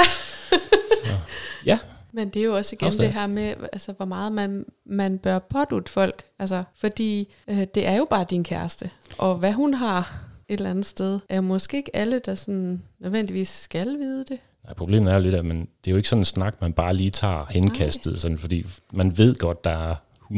Ja, 1.66 1.79
Men 2.12 2.29
det 2.29 2.40
er 2.40 2.44
jo 2.44 2.57
også 2.57 2.77
igen 2.77 2.87
Afstand. 2.87 3.07
det 3.07 3.14
her 3.14 3.27
med, 3.27 3.55
altså, 3.73 3.92
hvor 3.92 4.07
meget 4.07 4.33
man, 4.33 4.64
man 4.87 5.18
bør 5.18 5.38
pådute 5.38 5.92
folk. 5.92 6.25
Altså, 6.38 6.64
fordi 6.77 7.35
øh, 7.49 7.66
det 7.75 7.87
er 7.87 7.97
jo 7.97 8.07
bare 8.11 8.27
din 8.31 8.44
kæreste. 8.44 8.90
Og 9.18 9.37
hvad 9.37 9.53
hun 9.53 9.75
har 9.75 10.25
et 10.49 10.59
eller 10.59 10.71
andet 10.71 10.87
sted, 10.87 11.21
er 11.29 11.40
måske 11.40 11.77
ikke 11.77 11.97
alle, 11.97 12.18
der 12.18 12.35
sådan 12.35 12.83
nødvendigvis 12.99 13.49
skal 13.49 13.99
vide 13.99 14.25
det. 14.25 14.38
Nej, 14.64 14.75
problemet 14.75 15.12
er 15.12 15.16
jo 15.16 15.23
lidt, 15.23 15.35
at 15.35 15.44
man, 15.44 15.61
det 15.61 15.87
er 15.87 15.90
jo 15.90 15.97
ikke 15.97 16.09
sådan 16.09 16.21
en 16.21 16.25
snak, 16.25 16.61
man 16.61 16.73
bare 16.73 16.94
lige 16.94 17.11
tager 17.11 17.47
henkastet, 17.51 18.21
sådan, 18.21 18.38
fordi 18.38 18.66
man 18.92 19.18
ved 19.18 19.35
godt, 19.35 19.64
der 19.64 19.71
er 19.71 19.94
100.000 20.31 20.35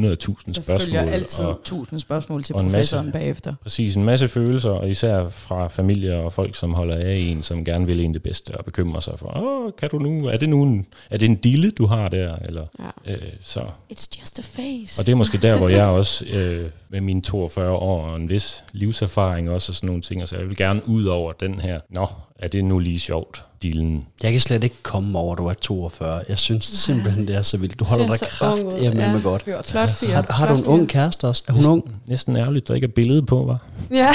Der 0.46 0.53
spørgsmål. 0.53 0.81
følger 0.81 1.00
altid 1.00 1.44
og, 1.44 1.61
tusind 1.64 2.00
spørgsmål 2.00 2.42
til 2.42 2.55
og 2.55 2.61
en 2.61 2.66
masse- 2.66 2.76
professoren 2.96 3.12
bagefter. 3.12 3.55
Præcis, 3.62 3.96
en 3.96 4.05
masse 4.05 4.29
følelser, 4.29 4.70
og 4.70 4.90
især 4.90 5.29
fra 5.29 5.68
familier 5.68 6.16
og 6.16 6.33
folk, 6.33 6.55
som 6.57 6.74
holder 6.74 6.96
af 6.96 7.14
en, 7.16 7.42
som 7.42 7.64
gerne 7.64 7.87
vil 7.87 8.00
en 8.00 8.14
det 8.14 8.22
bedste, 8.22 8.50
og 8.59 8.64
bekymrer 8.64 9.00
sig 9.00 9.18
for, 9.18 9.40
åh, 9.42 9.72
kan 9.79 9.88
du 9.90 9.98
nu, 9.98 10.26
er 10.26 10.37
det 10.37 10.48
nu 10.48 10.62
en, 10.62 10.87
er 11.11 11.16
det 11.18 11.26
en 11.26 11.37
dille, 11.37 11.70
du 11.70 11.87
har 11.87 12.09
der? 12.09 12.37
Eller, 12.37 12.66
Ja. 13.07 13.12
øh, 13.12 13.18
så. 13.40 13.61
It's 13.92 14.20
just 14.20 14.38
a 14.38 14.42
face. 14.42 15.00
Og 15.00 15.07
det 15.07 15.12
er 15.12 15.16
måske 15.16 15.38
der, 15.38 15.57
hvor 15.57 15.68
jeg 15.68 15.87
også, 16.00 16.24
øh, 16.33 16.70
med 16.88 17.00
mine 17.00 17.22
42 17.22 17.70
år 17.72 18.05
og 18.07 18.16
en 18.16 18.29
vis 18.29 18.64
livserfaring 18.72 19.50
også, 19.50 19.70
og 19.72 19.74
sådan 19.76 19.87
nogle 19.87 20.03
ting, 20.03 20.29
så 20.29 20.37
jeg 20.37 20.48
vil 20.48 20.57
gerne 20.57 20.88
ud 20.88 21.05
over 21.05 21.33
den 21.33 21.61
her, 21.61 21.81
nå, 21.90 22.07
er 22.38 22.48
det 22.48 22.64
nu 22.64 22.79
lige 22.79 22.98
sjovt, 23.00 23.44
dillen? 23.62 24.06
Jeg 24.22 24.30
kan 24.32 24.40
slet 24.40 24.64
ikke 24.64 24.76
komme 24.82 25.18
over, 25.18 25.32
at 25.32 25.38
du 25.38 25.46
er 25.46 25.52
42. 25.54 26.22
Jeg 26.28 26.38
synes 26.38 26.64
simpelthen, 26.64 27.28
det 27.28 27.36
er 27.36 27.42
så 27.42 27.56
vildt. 27.56 27.78
Du 27.78 27.84
holder 27.84 28.06
dig 28.06 28.18
så 28.18 28.24
ung 28.46 28.66
ud. 28.66 28.70
kraft 28.70 28.96
med 28.96 29.22
godt. 29.22 29.44
Ja, 29.46 29.60
flot 29.60 29.90
fyr. 29.90 30.08
Har, 30.08 30.26
har 30.32 30.48
du 30.48 30.54
en 30.60 30.64
ung 30.66 30.88
kæreste 30.88 31.24
også? 31.28 31.42
Er 31.48 31.52
hun 31.52 31.66
ung? 31.66 31.94
Næsten 32.06 32.36
ærgerligt, 32.36 32.68
der 32.68 32.74
ikke 32.74 32.84
er 32.84 32.88
billede 32.94 33.22
på, 33.22 33.44
var. 33.44 33.66
Ja. 33.90 33.96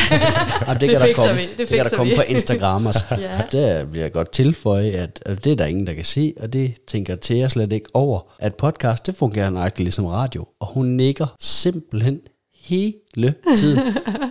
Jamen, 0.67 0.79
Det 0.81 0.89
kan 0.89 0.99
der 0.99 1.05
fikser 1.05 1.25
komme, 1.25 1.36
vi, 1.41 1.41
det 1.41 1.58
det 1.58 1.67
kan 1.67 1.86
der 1.86 1.89
komme 1.97 2.12
vi. 2.12 2.15
på 2.17 2.23
Instagram. 2.27 2.86
også. 2.86 3.03
Ja. 3.19 3.38
Og 3.43 3.51
Der 3.51 3.84
vil 3.86 3.99
jeg 4.01 4.12
godt 4.12 4.31
tilføje, 4.31 4.89
at, 4.91 5.19
at 5.25 5.43
det 5.43 5.51
er 5.51 5.55
der 5.55 5.65
ingen, 5.65 5.88
der 5.88 5.93
kan 5.93 6.05
se, 6.05 6.34
og 6.39 6.53
det 6.53 6.73
tænker 6.88 7.15
Thea 7.21 7.47
slet 7.47 7.73
ikke 7.73 7.89
over. 7.93 8.19
At 8.39 8.55
podcast, 8.55 9.05
det 9.05 9.15
fungerer 9.15 9.49
nøjagtigt 9.49 9.84
ligesom 9.86 10.05
radio, 10.05 10.45
og 10.60 10.67
hun 10.67 10.86
nikker 10.86 11.36
simpelthen 11.39 12.19
hele 12.55 13.34
tiden. 13.58 13.79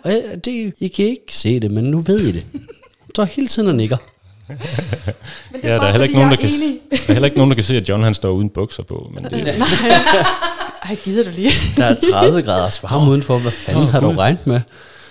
Og 0.04 0.10
jeg, 0.10 0.22
det, 0.44 0.74
I 0.80 0.88
kan 0.88 1.04
ikke 1.06 1.36
se 1.36 1.60
det, 1.60 1.70
men 1.70 1.84
nu 1.84 2.00
ved 2.00 2.18
I 2.20 2.32
det. 2.32 2.46
Hun 2.52 3.10
står 3.14 3.24
hele 3.24 3.46
tiden 3.46 3.68
og 3.68 3.74
nikker. 3.74 3.96
Men 4.48 4.58
det 5.62 5.64
Ja, 5.64 5.74
der 5.74 5.80
er, 5.80 5.90
heller 5.90 6.02
ikke 6.02 6.14
nogen, 6.14 6.30
der, 6.30 6.36
kan, 6.36 6.48
der 6.90 6.96
er 7.08 7.12
heller 7.12 7.24
ikke 7.26 7.36
nogen, 7.36 7.50
der 7.50 7.54
kan 7.54 7.64
se, 7.64 7.76
at 7.76 7.88
John 7.88 8.02
han 8.02 8.14
står 8.14 8.30
uden 8.30 8.50
bukser 8.50 8.82
på. 8.82 9.10
Men 9.14 9.24
det, 9.24 9.48
Ej, 10.84 10.96
gider 11.04 11.24
du 11.24 11.30
lige? 11.30 11.50
Der 11.76 11.84
er 11.84 11.96
30 12.12 12.42
grader 12.42 12.88
varme 12.88 13.10
udenfor. 13.10 13.38
Hvad 13.38 13.52
fanden 13.52 13.86
har 13.86 14.00
du 14.00 14.10
regnet 14.10 14.46
med? 14.46 14.60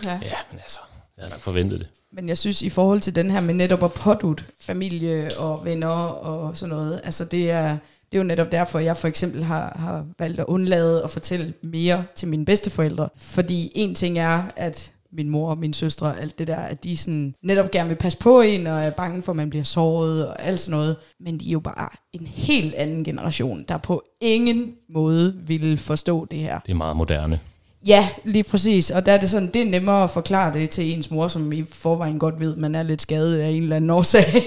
Ja. 0.03 0.11
ja, 0.11 0.17
men 0.51 0.59
altså, 0.59 0.79
jeg 1.17 1.23
havde 1.23 1.31
nok 1.31 1.41
forventet 1.41 1.79
det. 1.79 1.87
Men 2.15 2.29
jeg 2.29 2.37
synes, 2.37 2.61
i 2.61 2.69
forhold 2.69 3.01
til 3.01 3.15
den 3.15 3.31
her 3.31 3.39
med 3.39 3.53
netop 3.53 3.83
at 3.83 3.93
pådute 3.93 4.43
familie 4.61 5.29
og 5.37 5.61
venner 5.65 5.87
og 5.87 6.57
sådan 6.57 6.75
noget, 6.75 7.01
altså 7.03 7.25
det 7.25 7.51
er, 7.51 7.69
det 8.11 8.17
er 8.17 8.17
jo 8.17 8.23
netop 8.23 8.51
derfor, 8.51 8.79
jeg 8.79 8.97
for 8.97 9.07
eksempel 9.07 9.43
har, 9.43 9.77
har 9.79 10.05
valgt 10.19 10.39
at 10.39 10.45
undlade 10.45 11.03
at 11.03 11.09
fortælle 11.09 11.53
mere 11.61 12.03
til 12.15 12.27
mine 12.27 12.45
bedsteforældre. 12.45 13.09
Fordi 13.17 13.71
en 13.75 13.95
ting 13.95 14.19
er, 14.19 14.43
at 14.55 14.91
min 15.13 15.29
mor 15.29 15.49
og 15.49 15.57
min 15.57 15.73
søstre, 15.73 16.19
alt 16.19 16.39
det 16.39 16.47
der, 16.47 16.57
at 16.57 16.83
de 16.83 16.97
sådan 16.97 17.35
netop 17.43 17.71
gerne 17.71 17.89
vil 17.89 17.95
passe 17.95 18.17
på 18.17 18.41
en, 18.41 18.67
og 18.67 18.83
er 18.83 18.89
bange 18.89 19.21
for, 19.21 19.31
at 19.31 19.35
man 19.35 19.49
bliver 19.49 19.63
såret 19.63 20.27
og 20.27 20.43
alt 20.43 20.61
sådan 20.61 20.79
noget. 20.79 20.95
Men 21.19 21.37
de 21.39 21.47
er 21.47 21.51
jo 21.51 21.59
bare 21.59 21.89
en 22.13 22.27
helt 22.27 22.73
anden 22.73 23.03
generation, 23.03 23.65
der 23.67 23.77
på 23.77 24.03
ingen 24.21 24.71
måde 24.89 25.35
ville 25.47 25.77
forstå 25.77 26.25
det 26.25 26.39
her. 26.39 26.59
Det 26.59 26.71
er 26.71 26.75
meget 26.75 26.97
moderne. 26.97 27.39
Ja, 27.87 28.09
lige 28.23 28.43
præcis. 28.43 28.91
Og 28.91 29.05
der 29.05 29.11
er 29.11 29.17
det 29.17 29.29
sådan, 29.29 29.49
det 29.53 29.61
er 29.61 29.65
nemmere 29.65 30.03
at 30.03 30.09
forklare 30.09 30.53
det 30.53 30.69
til 30.69 30.93
ens 30.93 31.11
mor, 31.11 31.27
som 31.27 31.51
i 31.51 31.63
forvejen 31.63 32.19
godt 32.19 32.39
ved, 32.39 32.53
at 32.53 32.59
man 32.59 32.75
er 32.75 32.83
lidt 32.83 33.01
skadet 33.01 33.39
af 33.39 33.49
en 33.49 33.63
eller 33.63 33.75
anden 33.75 33.89
årsag. 33.89 34.43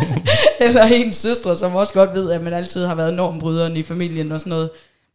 eller 0.66 0.82
ens 0.82 1.16
søstre, 1.16 1.56
som 1.56 1.74
også 1.74 1.92
godt 1.92 2.14
ved, 2.14 2.30
at 2.30 2.42
man 2.42 2.52
altid 2.52 2.86
har 2.86 2.94
været 2.94 3.14
normbryderen 3.14 3.76
i 3.76 3.82
familien 3.82 4.32
og 4.32 4.40
sådan 4.40 4.50
noget. 4.50 4.70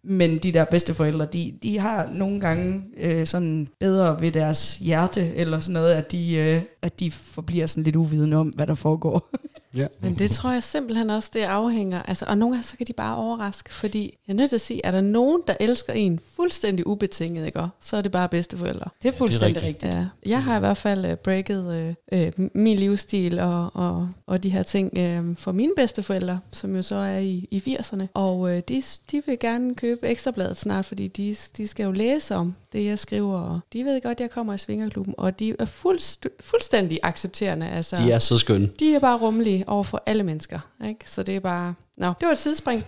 Men 0.08 0.38
de 0.38 0.52
der 0.52 0.66
bedsteforældre, 0.66 1.26
de, 1.26 1.54
de 1.64 1.80
har 1.80 2.10
nogle 2.14 2.40
gange 2.40 2.84
øh, 2.98 3.28
sådan 3.28 3.68
bedre 3.80 4.22
ved 4.22 4.32
deres 4.32 4.78
hjerte, 4.78 5.36
eller 5.36 5.60
sådan 5.60 5.74
noget, 5.74 5.94
at 5.94 6.12
de, 6.12 6.36
øh, 6.36 6.62
at 6.82 7.00
de 7.00 7.12
forbliver 7.12 7.68
sådan 7.68 7.84
lidt 7.84 7.96
uvidende 7.96 8.38
om, 8.38 8.48
hvad 8.48 8.68
der 8.68 8.74
foregår. 8.74 9.30
Ja. 9.76 9.88
Men 10.00 10.16
det 10.16 10.32
tror 10.32 10.52
jeg 10.52 10.64
simpelthen 10.64 11.10
også, 11.10 11.30
det 11.34 11.40
afhænger. 11.40 12.02
Altså, 12.02 12.26
og 12.28 12.38
nogle 12.38 12.56
gange 12.56 12.64
så 12.68 12.78
kan 12.78 12.88
de 12.88 12.94
bare 12.94 13.16
overraske, 13.16 13.74
fordi 13.74 14.18
jeg 14.28 14.34
er 14.34 14.38
nødt 14.38 14.50
til 14.50 14.56
at 14.56 14.62
sige, 14.62 14.82
er 14.84 14.92
der 14.92 15.02
nogen, 15.02 15.42
der 15.48 15.56
elsker 15.60 15.94
en 15.94 16.20
fuldstændig 16.36 16.88
ubetinget, 16.88 17.46
ikke? 17.46 17.62
så 17.80 17.98
er 17.98 18.02
det 18.02 18.12
bare 18.12 18.30
bedsteforældre. 18.30 18.90
Det 19.04 19.14
er 19.14 19.18
fuldstændig 19.18 19.64
rigtigt. 19.64 19.84
rigtigt. 19.84 20.10
Ja, 20.26 20.30
jeg 20.30 20.44
har 20.44 20.58
i 20.58 20.60
hvert 20.60 20.78
fald 20.78 21.06
uh, 21.06 21.16
breaket 21.16 21.96
uh, 22.12 22.20
uh, 22.20 22.48
min 22.54 22.78
livsstil 22.78 23.40
og, 23.40 23.70
og, 23.74 24.10
og 24.28 24.44
de 24.44 24.50
her 24.50 24.64
ting 24.64 24.92
uh, 24.98 25.38
for 25.38 25.52
mine 25.52 25.74
bedsteforældre, 25.76 26.40
som 26.52 26.76
jo 26.76 26.82
så 26.82 26.96
er 26.96 27.18
i, 27.18 27.48
i 27.52 27.78
80'erne. 27.80 28.04
Og 28.14 28.40
uh, 28.40 28.50
de, 28.50 28.84
de 29.12 29.22
vil 29.26 29.40
gerne 29.40 29.76
købe 29.76 30.08
ekstrabladet 30.08 30.58
snart, 30.58 30.86
fordi 30.86 31.08
de, 31.08 31.36
de 31.58 31.68
skal 31.68 31.84
jo 31.84 31.92
læse 31.92 32.36
om 32.36 32.56
det, 32.76 32.86
jeg 32.86 33.00
skriver. 33.00 33.40
Og 33.40 33.60
de 33.74 33.86
ved 33.86 34.02
godt, 34.02 34.12
at 34.12 34.20
jeg 34.22 34.30
kommer 34.30 34.54
i 34.54 34.58
Svingerklubben, 34.58 35.14
og 35.18 35.40
de 35.40 35.56
er 35.60 35.66
fuldst, 35.66 36.28
fuldstændig 36.40 37.00
accepterende. 37.04 37.70
Altså, 37.70 37.96
De 37.96 38.12
er 38.12 38.20
så 38.20 38.38
skønne. 38.38 38.70
de 38.80 38.96
er 38.96 39.00
bare 39.00 39.18
rummelige 39.18 39.64
over 39.70 39.84
for 39.84 40.04
alle 40.06 40.24
mennesker. 40.24 40.60
Ikke? 40.88 41.00
Så 41.06 41.24
det 41.24 41.36
er 41.36 41.40
bare... 41.40 41.74
Nå, 41.98 42.08
det 42.08 42.26
var 42.26 42.32
et 42.32 42.38
sidespring. 42.38 42.84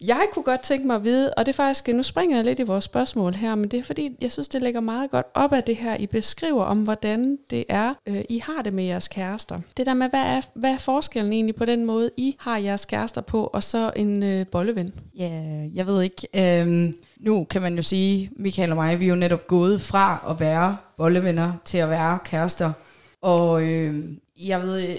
Jeg 0.00 0.26
kunne 0.32 0.42
godt 0.42 0.60
tænke 0.60 0.86
mig 0.86 0.96
at 0.96 1.04
vide, 1.04 1.34
og 1.34 1.46
det 1.46 1.52
er 1.52 1.56
faktisk, 1.56 1.88
nu 1.88 2.02
springer 2.02 2.36
jeg 2.36 2.44
lidt 2.44 2.58
i 2.58 2.62
vores 2.62 2.84
spørgsmål 2.84 3.34
her, 3.34 3.54
men 3.54 3.68
det 3.68 3.78
er 3.78 3.82
fordi, 3.82 4.10
jeg 4.20 4.32
synes, 4.32 4.48
det 4.48 4.62
ligger 4.62 4.80
meget 4.80 5.10
godt 5.10 5.26
op 5.34 5.52
af 5.52 5.62
det 5.62 5.76
her, 5.76 5.96
I 5.96 6.06
beskriver 6.06 6.64
om, 6.64 6.78
hvordan 6.78 7.38
det 7.50 7.64
er, 7.68 7.94
øh, 8.06 8.20
I 8.28 8.38
har 8.38 8.62
det 8.62 8.72
med 8.72 8.84
jeres 8.84 9.08
kærester. 9.08 9.60
Det 9.76 9.86
der 9.86 9.94
med, 9.94 10.08
hvad 10.10 10.20
er, 10.20 10.40
hvad 10.54 10.70
er 10.70 10.78
forskellen 10.78 11.32
egentlig 11.32 11.54
på 11.54 11.64
den 11.64 11.84
måde, 11.84 12.10
I 12.16 12.36
har 12.38 12.56
jeres 12.58 12.84
kærester 12.84 13.20
på, 13.20 13.44
og 13.44 13.62
så 13.62 13.92
en 13.96 14.22
øh, 14.22 14.46
bolleven? 14.52 14.92
Ja, 15.18 15.30
jeg 15.74 15.86
ved 15.86 16.02
ikke. 16.02 16.26
Øhm, 16.34 16.92
nu 17.20 17.44
kan 17.44 17.62
man 17.62 17.76
jo 17.76 17.82
sige, 17.82 18.30
Michael 18.36 18.70
og 18.70 18.76
mig, 18.76 19.00
vi 19.00 19.04
er 19.04 19.08
jo 19.08 19.14
netop 19.14 19.46
gået 19.46 19.80
fra 19.80 20.26
at 20.30 20.40
være 20.40 20.76
bollevenner 20.96 21.52
til 21.64 21.78
at 21.78 21.90
være 21.90 22.18
kærester. 22.24 22.72
Og 23.22 23.62
øh, 23.62 24.04
jeg 24.36 24.62
ved, 24.62 24.88
øh, 24.88 24.96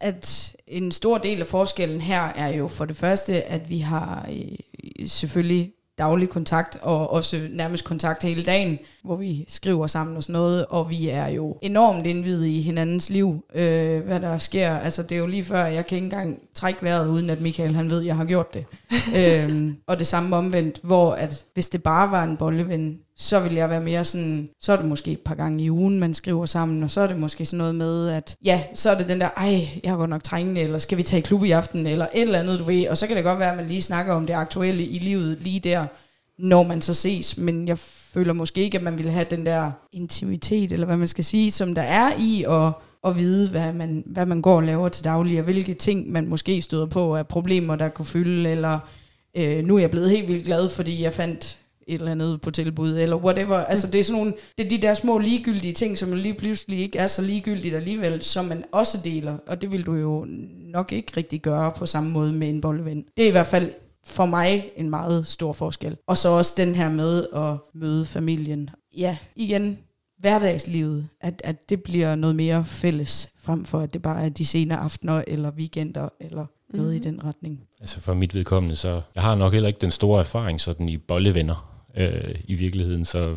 at 0.00 0.56
en 0.66 0.92
stor 0.92 1.18
del 1.18 1.40
af 1.40 1.46
forskellen 1.46 2.00
her 2.00 2.22
er 2.22 2.48
jo 2.48 2.68
for 2.68 2.84
det 2.84 2.96
første, 2.96 3.42
at 3.42 3.70
vi 3.70 3.78
har 3.78 4.28
øh, 4.30 5.08
selvfølgelig 5.08 5.72
daglig 6.00 6.28
kontakt, 6.28 6.78
og 6.82 7.12
også 7.12 7.48
nærmest 7.50 7.84
kontakt 7.84 8.22
hele 8.22 8.44
dagen, 8.44 8.78
hvor 9.04 9.16
vi 9.16 9.44
skriver 9.48 9.86
sammen 9.86 10.16
og 10.16 10.22
sådan 10.22 10.32
noget, 10.32 10.66
og 10.66 10.90
vi 10.90 11.08
er 11.08 11.28
jo 11.28 11.56
enormt 11.62 12.06
indvidet 12.06 12.46
i 12.46 12.60
hinandens 12.60 13.10
liv, 13.10 13.44
øh, 13.54 14.00
hvad 14.00 14.20
der 14.20 14.38
sker. 14.38 14.76
Altså 14.76 15.02
det 15.02 15.12
er 15.12 15.18
jo 15.18 15.26
lige 15.26 15.44
før, 15.44 15.64
jeg 15.64 15.86
kan 15.86 15.96
ikke 15.96 16.04
engang 16.04 16.38
trække 16.54 16.82
vejret, 16.82 17.08
uden 17.08 17.30
at 17.30 17.40
Michael 17.40 17.74
han 17.74 17.90
ved, 17.90 18.00
at 18.00 18.06
jeg 18.06 18.16
har 18.16 18.24
gjort 18.24 18.54
det. 18.54 18.64
øhm, 19.18 19.76
og 19.86 19.98
det 19.98 20.06
samme 20.06 20.36
omvendt, 20.36 20.80
hvor 20.82 21.12
at 21.12 21.44
hvis 21.54 21.68
det 21.68 21.82
bare 21.82 22.10
var 22.10 22.24
en 22.24 22.36
bolleven, 22.36 22.98
så 23.22 23.40
vil 23.40 23.54
jeg 23.54 23.70
være 23.70 23.80
mere 23.80 24.04
sådan, 24.04 24.48
så 24.60 24.72
er 24.72 24.76
det 24.76 24.84
måske 24.84 25.12
et 25.12 25.20
par 25.20 25.34
gange 25.34 25.64
i 25.64 25.70
ugen, 25.70 26.00
man 26.00 26.14
skriver 26.14 26.46
sammen, 26.46 26.82
og 26.82 26.90
så 26.90 27.00
er 27.00 27.06
det 27.06 27.18
måske 27.18 27.46
sådan 27.46 27.58
noget 27.58 27.74
med, 27.74 28.08
at 28.08 28.36
ja, 28.44 28.62
så 28.74 28.90
er 28.90 28.98
det 28.98 29.08
den 29.08 29.20
der, 29.20 29.28
ej, 29.36 29.68
jeg 29.82 29.92
har 29.92 29.96
godt 29.96 30.10
nok 30.10 30.22
trængende, 30.22 30.60
eller 30.60 30.78
skal 30.78 30.98
vi 30.98 31.02
tage 31.02 31.20
i 31.20 31.22
klub 31.22 31.44
i 31.44 31.50
aften, 31.50 31.86
eller 31.86 32.06
et 32.14 32.22
eller 32.22 32.38
andet, 32.38 32.58
du 32.58 32.64
ved, 32.64 32.88
og 32.88 32.98
så 32.98 33.06
kan 33.06 33.16
det 33.16 33.24
godt 33.24 33.38
være, 33.38 33.50
at 33.50 33.56
man 33.56 33.66
lige 33.66 33.82
snakker 33.82 34.14
om 34.14 34.26
det 34.26 34.34
aktuelle 34.34 34.84
i 34.84 34.98
livet 34.98 35.42
lige 35.42 35.60
der, 35.60 35.86
når 36.38 36.62
man 36.62 36.82
så 36.82 36.94
ses, 36.94 37.38
men 37.38 37.68
jeg 37.68 37.78
føler 37.78 38.32
måske 38.32 38.60
ikke, 38.60 38.78
at 38.78 38.84
man 38.84 38.98
vil 38.98 39.10
have 39.10 39.26
den 39.30 39.46
der 39.46 39.70
intimitet, 39.92 40.72
eller 40.72 40.86
hvad 40.86 40.96
man 40.96 41.08
skal 41.08 41.24
sige, 41.24 41.50
som 41.50 41.74
der 41.74 41.82
er 41.82 42.12
i 42.18 42.44
at, 42.48 42.72
at 43.10 43.16
vide, 43.16 43.48
hvad 43.50 43.72
man, 43.72 44.02
hvad 44.06 44.26
man 44.26 44.42
går 44.42 44.56
og 44.56 44.62
laver 44.62 44.88
til 44.88 45.04
daglig, 45.04 45.38
og 45.38 45.44
hvilke 45.44 45.74
ting 45.74 46.12
man 46.12 46.26
måske 46.26 46.62
støder 46.62 46.86
på 46.86 47.16
af 47.16 47.26
problemer, 47.26 47.76
der 47.76 47.88
kunne 47.88 48.06
fylde, 48.06 48.50
eller 48.50 48.78
øh, 49.36 49.64
nu 49.64 49.76
er 49.76 49.80
jeg 49.80 49.90
blevet 49.90 50.10
helt 50.10 50.28
vildt 50.28 50.44
glad, 50.44 50.68
fordi 50.68 51.02
jeg 51.02 51.12
fandt 51.12 51.59
et 51.90 51.94
eller 51.94 52.12
andet 52.12 52.40
på 52.40 52.50
tilbud, 52.50 52.98
eller 52.98 53.16
whatever. 53.16 53.58
Altså 53.58 53.86
det 53.86 54.00
er 54.00 54.04
sådan 54.04 54.18
nogle, 54.18 54.34
det 54.58 54.66
er 54.66 54.70
de 54.70 54.82
der 54.82 54.94
små 54.94 55.18
ligegyldige 55.18 55.72
ting, 55.72 55.98
som 55.98 56.12
lige 56.12 56.34
pludselig 56.34 56.78
ikke 56.78 56.98
er 56.98 57.06
så 57.06 57.22
ligegyldigt 57.22 57.74
alligevel, 57.74 58.22
som 58.22 58.44
man 58.44 58.64
også 58.72 58.98
deler, 59.04 59.36
og 59.46 59.62
det 59.62 59.72
vil 59.72 59.86
du 59.86 59.94
jo 59.94 60.26
nok 60.72 60.92
ikke 60.92 61.12
rigtig 61.16 61.40
gøre 61.40 61.72
på 61.76 61.86
samme 61.86 62.10
måde 62.10 62.32
med 62.32 62.48
en 62.48 62.60
bolleven. 62.60 63.04
Det 63.16 63.24
er 63.24 63.28
i 63.28 63.32
hvert 63.32 63.46
fald 63.46 63.72
for 64.04 64.26
mig 64.26 64.70
en 64.76 64.90
meget 64.90 65.26
stor 65.26 65.52
forskel. 65.52 65.96
Og 66.06 66.16
så 66.16 66.28
også 66.28 66.54
den 66.56 66.74
her 66.74 66.88
med 66.88 67.26
at 67.34 67.56
møde 67.74 68.06
familien. 68.06 68.70
Ja, 68.96 69.16
igen, 69.36 69.78
hverdagslivet, 70.18 71.08
at, 71.20 71.42
at 71.44 71.70
det 71.70 71.82
bliver 71.82 72.14
noget 72.14 72.36
mere 72.36 72.64
fælles, 72.64 73.28
frem 73.42 73.64
for 73.64 73.80
at 73.80 73.94
det 73.94 74.02
bare 74.02 74.24
er 74.24 74.28
de 74.28 74.46
senere 74.46 74.78
aftener, 74.78 75.24
eller 75.26 75.50
weekender, 75.50 76.08
eller 76.20 76.46
noget 76.74 76.94
mm-hmm. 76.94 76.96
i 76.96 76.98
den 76.98 77.24
retning. 77.24 77.60
Altså 77.80 78.00
for 78.00 78.14
mit 78.14 78.34
vedkommende, 78.34 78.76
så 78.76 79.00
jeg 79.14 79.22
har 79.22 79.34
nok 79.34 79.52
heller 79.52 79.68
ikke 79.68 79.80
den 79.80 79.90
store 79.90 80.20
erfaring 80.20 80.60
sådan 80.60 80.88
i 80.88 80.96
bollevenner 80.96 81.69
øh, 81.96 82.34
i 82.44 82.54
virkeligheden. 82.54 83.04
Så, 83.04 83.34